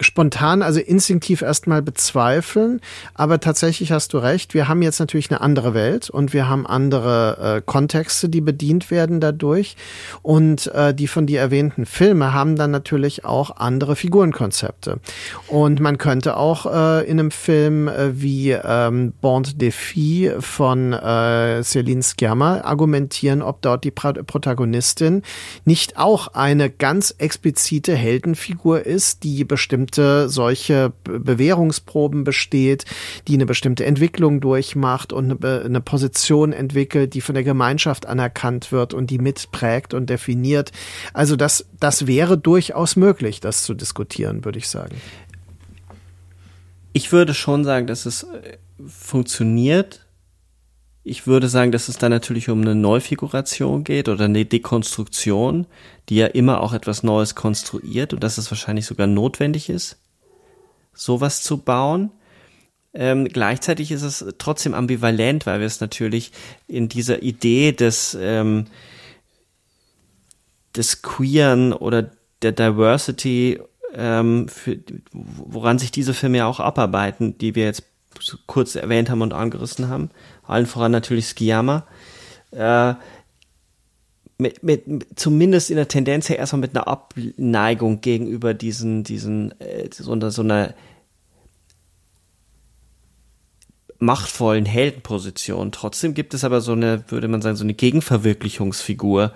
spontan, 0.00 0.62
also 0.62 0.80
instinktiv 0.80 1.42
erstmal 1.42 1.82
bezweifeln, 1.82 2.80
aber 3.14 3.40
tatsächlich 3.40 3.92
hast 3.92 4.12
du 4.12 4.18
recht, 4.18 4.54
wir 4.54 4.68
haben 4.68 4.82
jetzt 4.82 5.00
natürlich 5.00 5.30
eine 5.30 5.40
andere 5.40 5.74
Welt 5.74 6.10
und 6.10 6.32
wir 6.32 6.48
haben 6.48 6.66
andere 6.66 7.56
äh, 7.56 7.62
Kontexte, 7.64 8.28
die 8.28 8.40
bedient 8.40 8.90
werden 8.90 9.20
dadurch. 9.20 9.76
Und 10.22 10.66
äh, 10.68 10.94
die 10.94 11.08
von 11.08 11.26
dir 11.26 11.40
erwähnten 11.40 11.86
Filme 11.86 12.32
haben 12.32 12.56
dann 12.56 12.70
natürlich 12.70 13.24
auch 13.24 13.56
andere 13.56 13.96
Figurenkonzepte. 13.96 15.00
Und 15.48 15.80
man 15.80 15.98
könnte 15.98 16.36
auch 16.36 16.66
äh, 16.66 17.04
in 17.06 17.18
einem 17.18 17.30
Film 17.30 17.88
äh, 17.88 18.20
wie 18.20 18.50
ähm, 18.50 19.12
Bond 19.20 19.60
Defi 19.60 20.32
von 20.40 20.92
äh, 20.92 21.62
Celine 21.62 22.02
Sciamma 22.02 22.60
argumentieren, 22.62 23.42
ob 23.42 23.62
dort 23.62 23.84
die 23.84 23.90
Pro 23.90 24.12
Protagonistin 24.12 25.22
nicht 25.64 25.98
auch 25.98 26.28
eine 26.28 26.70
ganz 26.70 27.14
explizite 27.18 27.94
Heldenfigur 27.94 28.86
ist, 28.86 29.24
die 29.24 29.44
bestimmt 29.44 29.85
bestimmte 29.86 30.28
solche 30.28 30.92
Bewährungsproben 31.04 32.24
besteht, 32.24 32.84
die 33.28 33.34
eine 33.34 33.46
bestimmte 33.46 33.84
Entwicklung 33.84 34.40
durchmacht 34.40 35.12
und 35.12 35.44
eine, 35.44 35.80
Position 35.80 36.52
entwickelt, 36.52 37.14
die 37.14 37.20
von 37.20 37.34
der 37.34 37.44
Gemeinschaft 37.44 38.06
anerkannt 38.06 38.72
wird 38.72 38.94
und 38.94 39.10
die 39.10 39.18
mitprägt 39.18 39.94
und 39.94 40.10
definiert. 40.10 40.72
Also 41.12 41.36
das, 41.36 41.66
das 41.78 42.06
wäre 42.06 42.36
durchaus 42.36 42.96
möglich, 42.96 43.40
das 43.40 43.62
zu 43.62 43.74
diskutieren, 43.74 44.44
würde 44.44 44.58
ich 44.58 44.68
sagen. 44.68 44.96
Ich 46.92 47.12
würde 47.12 47.34
schon 47.34 47.62
sagen, 47.62 47.86
dass 47.86 48.06
es 48.06 48.24
äh, 48.24 48.56
funktioniert. 48.86 50.05
Ich 51.08 51.28
würde 51.28 51.48
sagen, 51.48 51.70
dass 51.70 51.88
es 51.88 51.98
da 51.98 52.08
natürlich 52.08 52.48
um 52.48 52.62
eine 52.62 52.74
Neufiguration 52.74 53.84
geht 53.84 54.08
oder 54.08 54.24
eine 54.24 54.44
Dekonstruktion 54.44 55.66
die 56.08 56.16
ja 56.16 56.26
immer 56.26 56.60
auch 56.60 56.72
etwas 56.72 57.02
Neues 57.02 57.34
konstruiert 57.34 58.12
und 58.12 58.22
dass 58.22 58.38
es 58.38 58.50
wahrscheinlich 58.50 58.86
sogar 58.86 59.06
notwendig 59.06 59.68
ist, 59.68 59.98
sowas 60.94 61.42
zu 61.42 61.58
bauen. 61.58 62.10
Ähm, 62.94 63.26
gleichzeitig 63.26 63.90
ist 63.90 64.02
es 64.02 64.24
trotzdem 64.38 64.72
ambivalent, 64.72 65.46
weil 65.46 65.60
wir 65.60 65.66
es 65.66 65.80
natürlich 65.80 66.32
in 66.68 66.88
dieser 66.88 67.22
Idee 67.22 67.72
des, 67.72 68.16
ähm, 68.18 68.66
des 70.74 71.02
Queeren 71.02 71.72
oder 71.72 72.10
der 72.42 72.52
Diversity, 72.52 73.60
ähm, 73.92 74.48
für, 74.48 74.78
woran 75.12 75.78
sich 75.78 75.90
diese 75.90 76.14
Filme 76.14 76.38
ja 76.38 76.46
auch 76.46 76.60
abarbeiten, 76.60 77.36
die 77.38 77.54
wir 77.54 77.64
jetzt 77.64 77.84
kurz 78.46 78.76
erwähnt 78.76 79.10
haben 79.10 79.22
und 79.22 79.34
angerissen 79.34 79.88
haben, 79.88 80.10
allen 80.46 80.66
voran 80.66 80.92
natürlich 80.92 81.26
Skiyama, 81.26 81.86
äh, 82.52 82.94
mit, 84.38 84.62
mit, 84.62 84.84
zumindest 85.16 85.70
in 85.70 85.76
der 85.76 85.88
Tendenz 85.88 86.28
her 86.28 86.38
erstmal 86.38 86.60
mit 86.60 86.76
einer 86.76 86.88
Abneigung 86.88 88.00
gegenüber 88.00 88.54
diesen, 88.54 89.02
diesen, 89.02 89.58
äh, 89.60 89.88
so, 89.90 90.12
einer, 90.12 90.30
so 90.30 90.42
einer 90.42 90.74
machtvollen 93.98 94.66
Heldenposition. 94.66 95.72
Trotzdem 95.72 96.14
gibt 96.14 96.34
es 96.34 96.44
aber 96.44 96.60
so 96.60 96.72
eine, 96.72 97.04
würde 97.08 97.28
man 97.28 97.40
sagen, 97.40 97.56
so 97.56 97.64
eine 97.64 97.74
Gegenverwirklichungsfigur, 97.74 99.32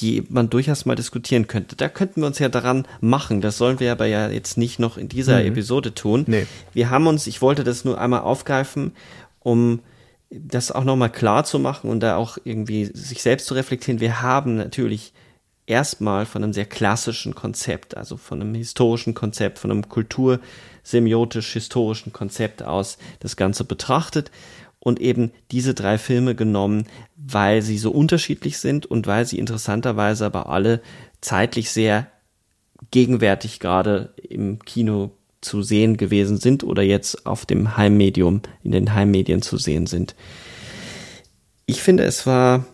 die 0.00 0.24
man 0.28 0.48
durchaus 0.48 0.86
mal 0.86 0.94
diskutieren 0.94 1.48
könnte. 1.48 1.76
Da 1.76 1.88
könnten 1.88 2.22
wir 2.22 2.26
uns 2.26 2.38
ja 2.38 2.48
daran 2.48 2.86
machen. 3.00 3.40
Das 3.40 3.58
sollen 3.58 3.80
wir 3.80 3.90
aber 3.92 4.06
ja 4.06 4.28
jetzt 4.28 4.56
nicht 4.56 4.78
noch 4.78 4.96
in 4.96 5.08
dieser 5.08 5.40
mhm. 5.40 5.48
Episode 5.48 5.94
tun. 5.94 6.24
Nee. 6.28 6.46
Wir 6.72 6.90
haben 6.90 7.08
uns, 7.08 7.26
ich 7.26 7.42
wollte 7.42 7.64
das 7.64 7.84
nur 7.84 8.00
einmal 8.00 8.20
aufgreifen, 8.20 8.92
um 9.40 9.80
das 10.32 10.72
auch 10.72 10.84
nochmal 10.84 11.10
klar 11.10 11.44
zu 11.44 11.58
machen 11.58 11.90
und 11.90 12.00
da 12.00 12.16
auch 12.16 12.38
irgendwie 12.44 12.86
sich 12.86 13.22
selbst 13.22 13.46
zu 13.46 13.54
reflektieren. 13.54 14.00
Wir 14.00 14.22
haben 14.22 14.56
natürlich 14.56 15.12
erstmal 15.66 16.24
von 16.26 16.42
einem 16.42 16.52
sehr 16.52 16.66
klassischen 16.66 17.34
Konzept, 17.34 17.96
also 17.96 18.16
von 18.16 18.40
einem 18.40 18.54
historischen 18.54 19.14
Konzept, 19.14 19.58
von 19.58 19.70
einem 19.70 19.88
kultursemiotisch-historischen 19.88 22.12
Konzept 22.12 22.62
aus 22.62 22.98
das 23.20 23.36
Ganze 23.36 23.64
betrachtet 23.64 24.30
und 24.78 25.00
eben 25.00 25.32
diese 25.50 25.72
drei 25.74 25.98
Filme 25.98 26.34
genommen, 26.34 26.86
weil 27.16 27.62
sie 27.62 27.78
so 27.78 27.92
unterschiedlich 27.92 28.58
sind 28.58 28.84
und 28.86 29.06
weil 29.06 29.24
sie 29.26 29.38
interessanterweise 29.38 30.26
aber 30.26 30.48
alle 30.48 30.82
zeitlich 31.20 31.70
sehr 31.70 32.08
gegenwärtig 32.90 33.60
gerade 33.60 34.12
im 34.16 34.58
Kino 34.64 35.12
zu 35.42 35.62
sehen 35.62 35.98
gewesen 35.98 36.38
sind 36.38 36.64
oder 36.64 36.82
jetzt 36.82 37.26
auf 37.26 37.44
dem 37.44 37.76
Heimmedium, 37.76 38.40
in 38.62 38.72
den 38.72 38.94
Heimmedien 38.94 39.42
zu 39.42 39.58
sehen 39.58 39.86
sind. 39.86 40.14
Ich 41.66 41.82
finde, 41.82 42.04
es 42.04 42.26
war 42.26 42.64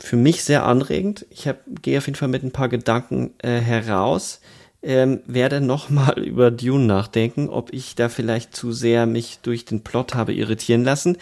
für 0.00 0.16
mich 0.16 0.44
sehr 0.44 0.66
anregend. 0.66 1.26
Ich 1.30 1.48
hab, 1.48 1.60
gehe 1.82 1.98
auf 1.98 2.06
jeden 2.06 2.18
Fall 2.18 2.28
mit 2.28 2.42
ein 2.42 2.52
paar 2.52 2.68
Gedanken 2.68 3.34
äh, 3.38 3.60
heraus. 3.60 4.40
Ähm, 4.82 5.20
werde 5.26 5.60
nochmal 5.60 6.18
über 6.24 6.50
Dune 6.50 6.84
nachdenken, 6.84 7.48
ob 7.48 7.72
ich 7.72 7.94
da 7.94 8.08
vielleicht 8.08 8.54
zu 8.54 8.72
sehr 8.72 9.06
mich 9.06 9.38
durch 9.42 9.64
den 9.64 9.82
Plot 9.82 10.14
habe 10.14 10.34
irritieren 10.34 10.84
lassen. 10.84 11.16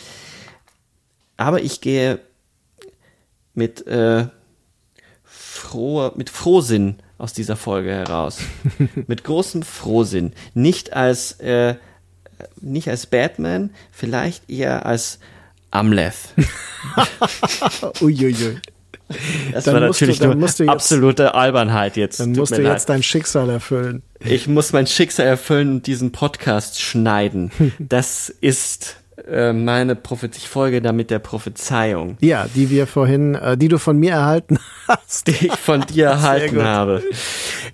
Aber 1.37 1.63
ich 1.63 1.81
gehe 1.81 2.21
mit 3.55 3.87
äh, 3.87 4.27
froher, 5.25 6.13
mit 6.17 6.31
Frohsinn 6.31 6.97
aus 7.19 7.33
dieser 7.33 7.57
Folge 7.57 7.91
heraus. 7.93 8.39
mit 9.07 9.25
großem 9.25 9.63
Frohsinn. 9.63 10.33
Nicht 10.55 10.93
als 10.93 11.33
äh, 11.41 11.77
nicht 12.61 12.89
als 12.89 13.07
Batman, 13.07 13.71
vielleicht 13.93 14.51
eher 14.51 14.85
als 14.87 15.19
Amleth. 15.71 16.15
Uiuiui. 18.01 18.59
Das 19.53 19.65
Dann 19.65 19.75
war 19.75 19.81
du- 19.81 19.87
natürlich 19.89 20.19
dann 20.19 20.39
nur 20.39 20.49
du 20.49 20.65
jetzt- 20.65 20.69
absolute 20.69 21.35
Albernheit 21.35 21.97
jetzt. 21.97 22.21
Dann 22.21 22.33
musst 22.33 22.53
du 22.53 22.63
leid. 22.63 22.73
jetzt 22.73 22.89
dein 22.89 23.03
Schicksal 23.03 23.51
erfüllen. 23.51 24.03
Ich 24.21 24.49
muss 24.49 24.73
mein 24.73 24.87
Schicksal 24.87 25.27
erfüllen 25.27 25.71
und 25.73 25.87
diesen 25.87 26.11
Podcast 26.13 26.81
schneiden. 26.81 27.51
Das 27.79 28.29
ist 28.41 28.97
meine 29.53 29.95
Prophezie. 29.97 30.39
Ich 30.43 30.49
folge 30.49 30.83
damit 30.83 31.11
der 31.11 31.19
Prophezeiung, 31.21 32.17
Ja, 32.21 32.47
die 32.55 32.71
wir 32.71 32.87
vorhin, 32.87 33.35
äh, 33.35 33.57
die 33.57 33.69
du 33.69 33.79
von 33.79 33.99
mir 33.99 34.13
erhalten 34.13 34.59
hast. 34.89 35.27
die 35.29 35.47
ich 35.47 35.57
von 35.57 35.83
dir 35.83 36.07
erhalten 36.11 36.63
habe. 36.63 37.03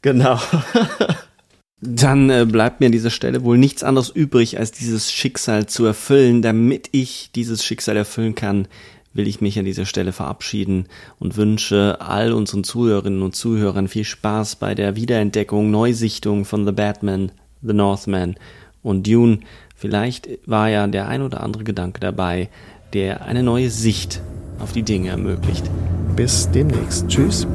Genau. 0.02 0.38
Dann 1.82 2.28
äh, 2.28 2.44
bleibt 2.46 2.80
mir 2.80 2.86
an 2.86 2.92
dieser 2.92 3.08
Stelle 3.10 3.42
wohl 3.42 3.56
nichts 3.56 3.82
anderes 3.82 4.10
übrig, 4.10 4.58
als 4.58 4.70
dieses 4.70 5.10
Schicksal 5.12 5.66
zu 5.66 5.86
erfüllen. 5.86 6.42
Damit 6.42 6.88
ich 6.92 7.30
dieses 7.34 7.64
Schicksal 7.64 7.96
erfüllen 7.96 8.34
kann, 8.34 8.68
will 9.14 9.26
ich 9.26 9.40
mich 9.40 9.58
an 9.58 9.64
dieser 9.64 9.86
Stelle 9.86 10.12
verabschieden 10.12 10.86
und 11.18 11.36
wünsche 11.38 11.96
all 12.00 12.32
unseren 12.32 12.64
Zuhörerinnen 12.64 13.22
und 13.22 13.34
Zuhörern 13.34 13.88
viel 13.88 14.04
Spaß 14.04 14.56
bei 14.56 14.74
der 14.74 14.94
Wiederentdeckung, 14.94 15.70
Neusichtung 15.70 16.44
von 16.44 16.66
The 16.66 16.72
Batman, 16.72 17.32
The 17.62 17.72
Northman 17.72 18.36
und 18.82 19.06
Dune. 19.06 19.40
Vielleicht 19.80 20.28
war 20.44 20.68
ja 20.68 20.86
der 20.86 21.08
ein 21.08 21.22
oder 21.22 21.42
andere 21.42 21.64
Gedanke 21.64 22.00
dabei, 22.00 22.50
der 22.92 23.22
eine 23.22 23.42
neue 23.42 23.70
Sicht 23.70 24.20
auf 24.58 24.72
die 24.72 24.82
Dinge 24.82 25.08
ermöglicht. 25.08 25.70
Bis 26.14 26.50
demnächst. 26.50 27.08
Tschüss. 27.08 27.46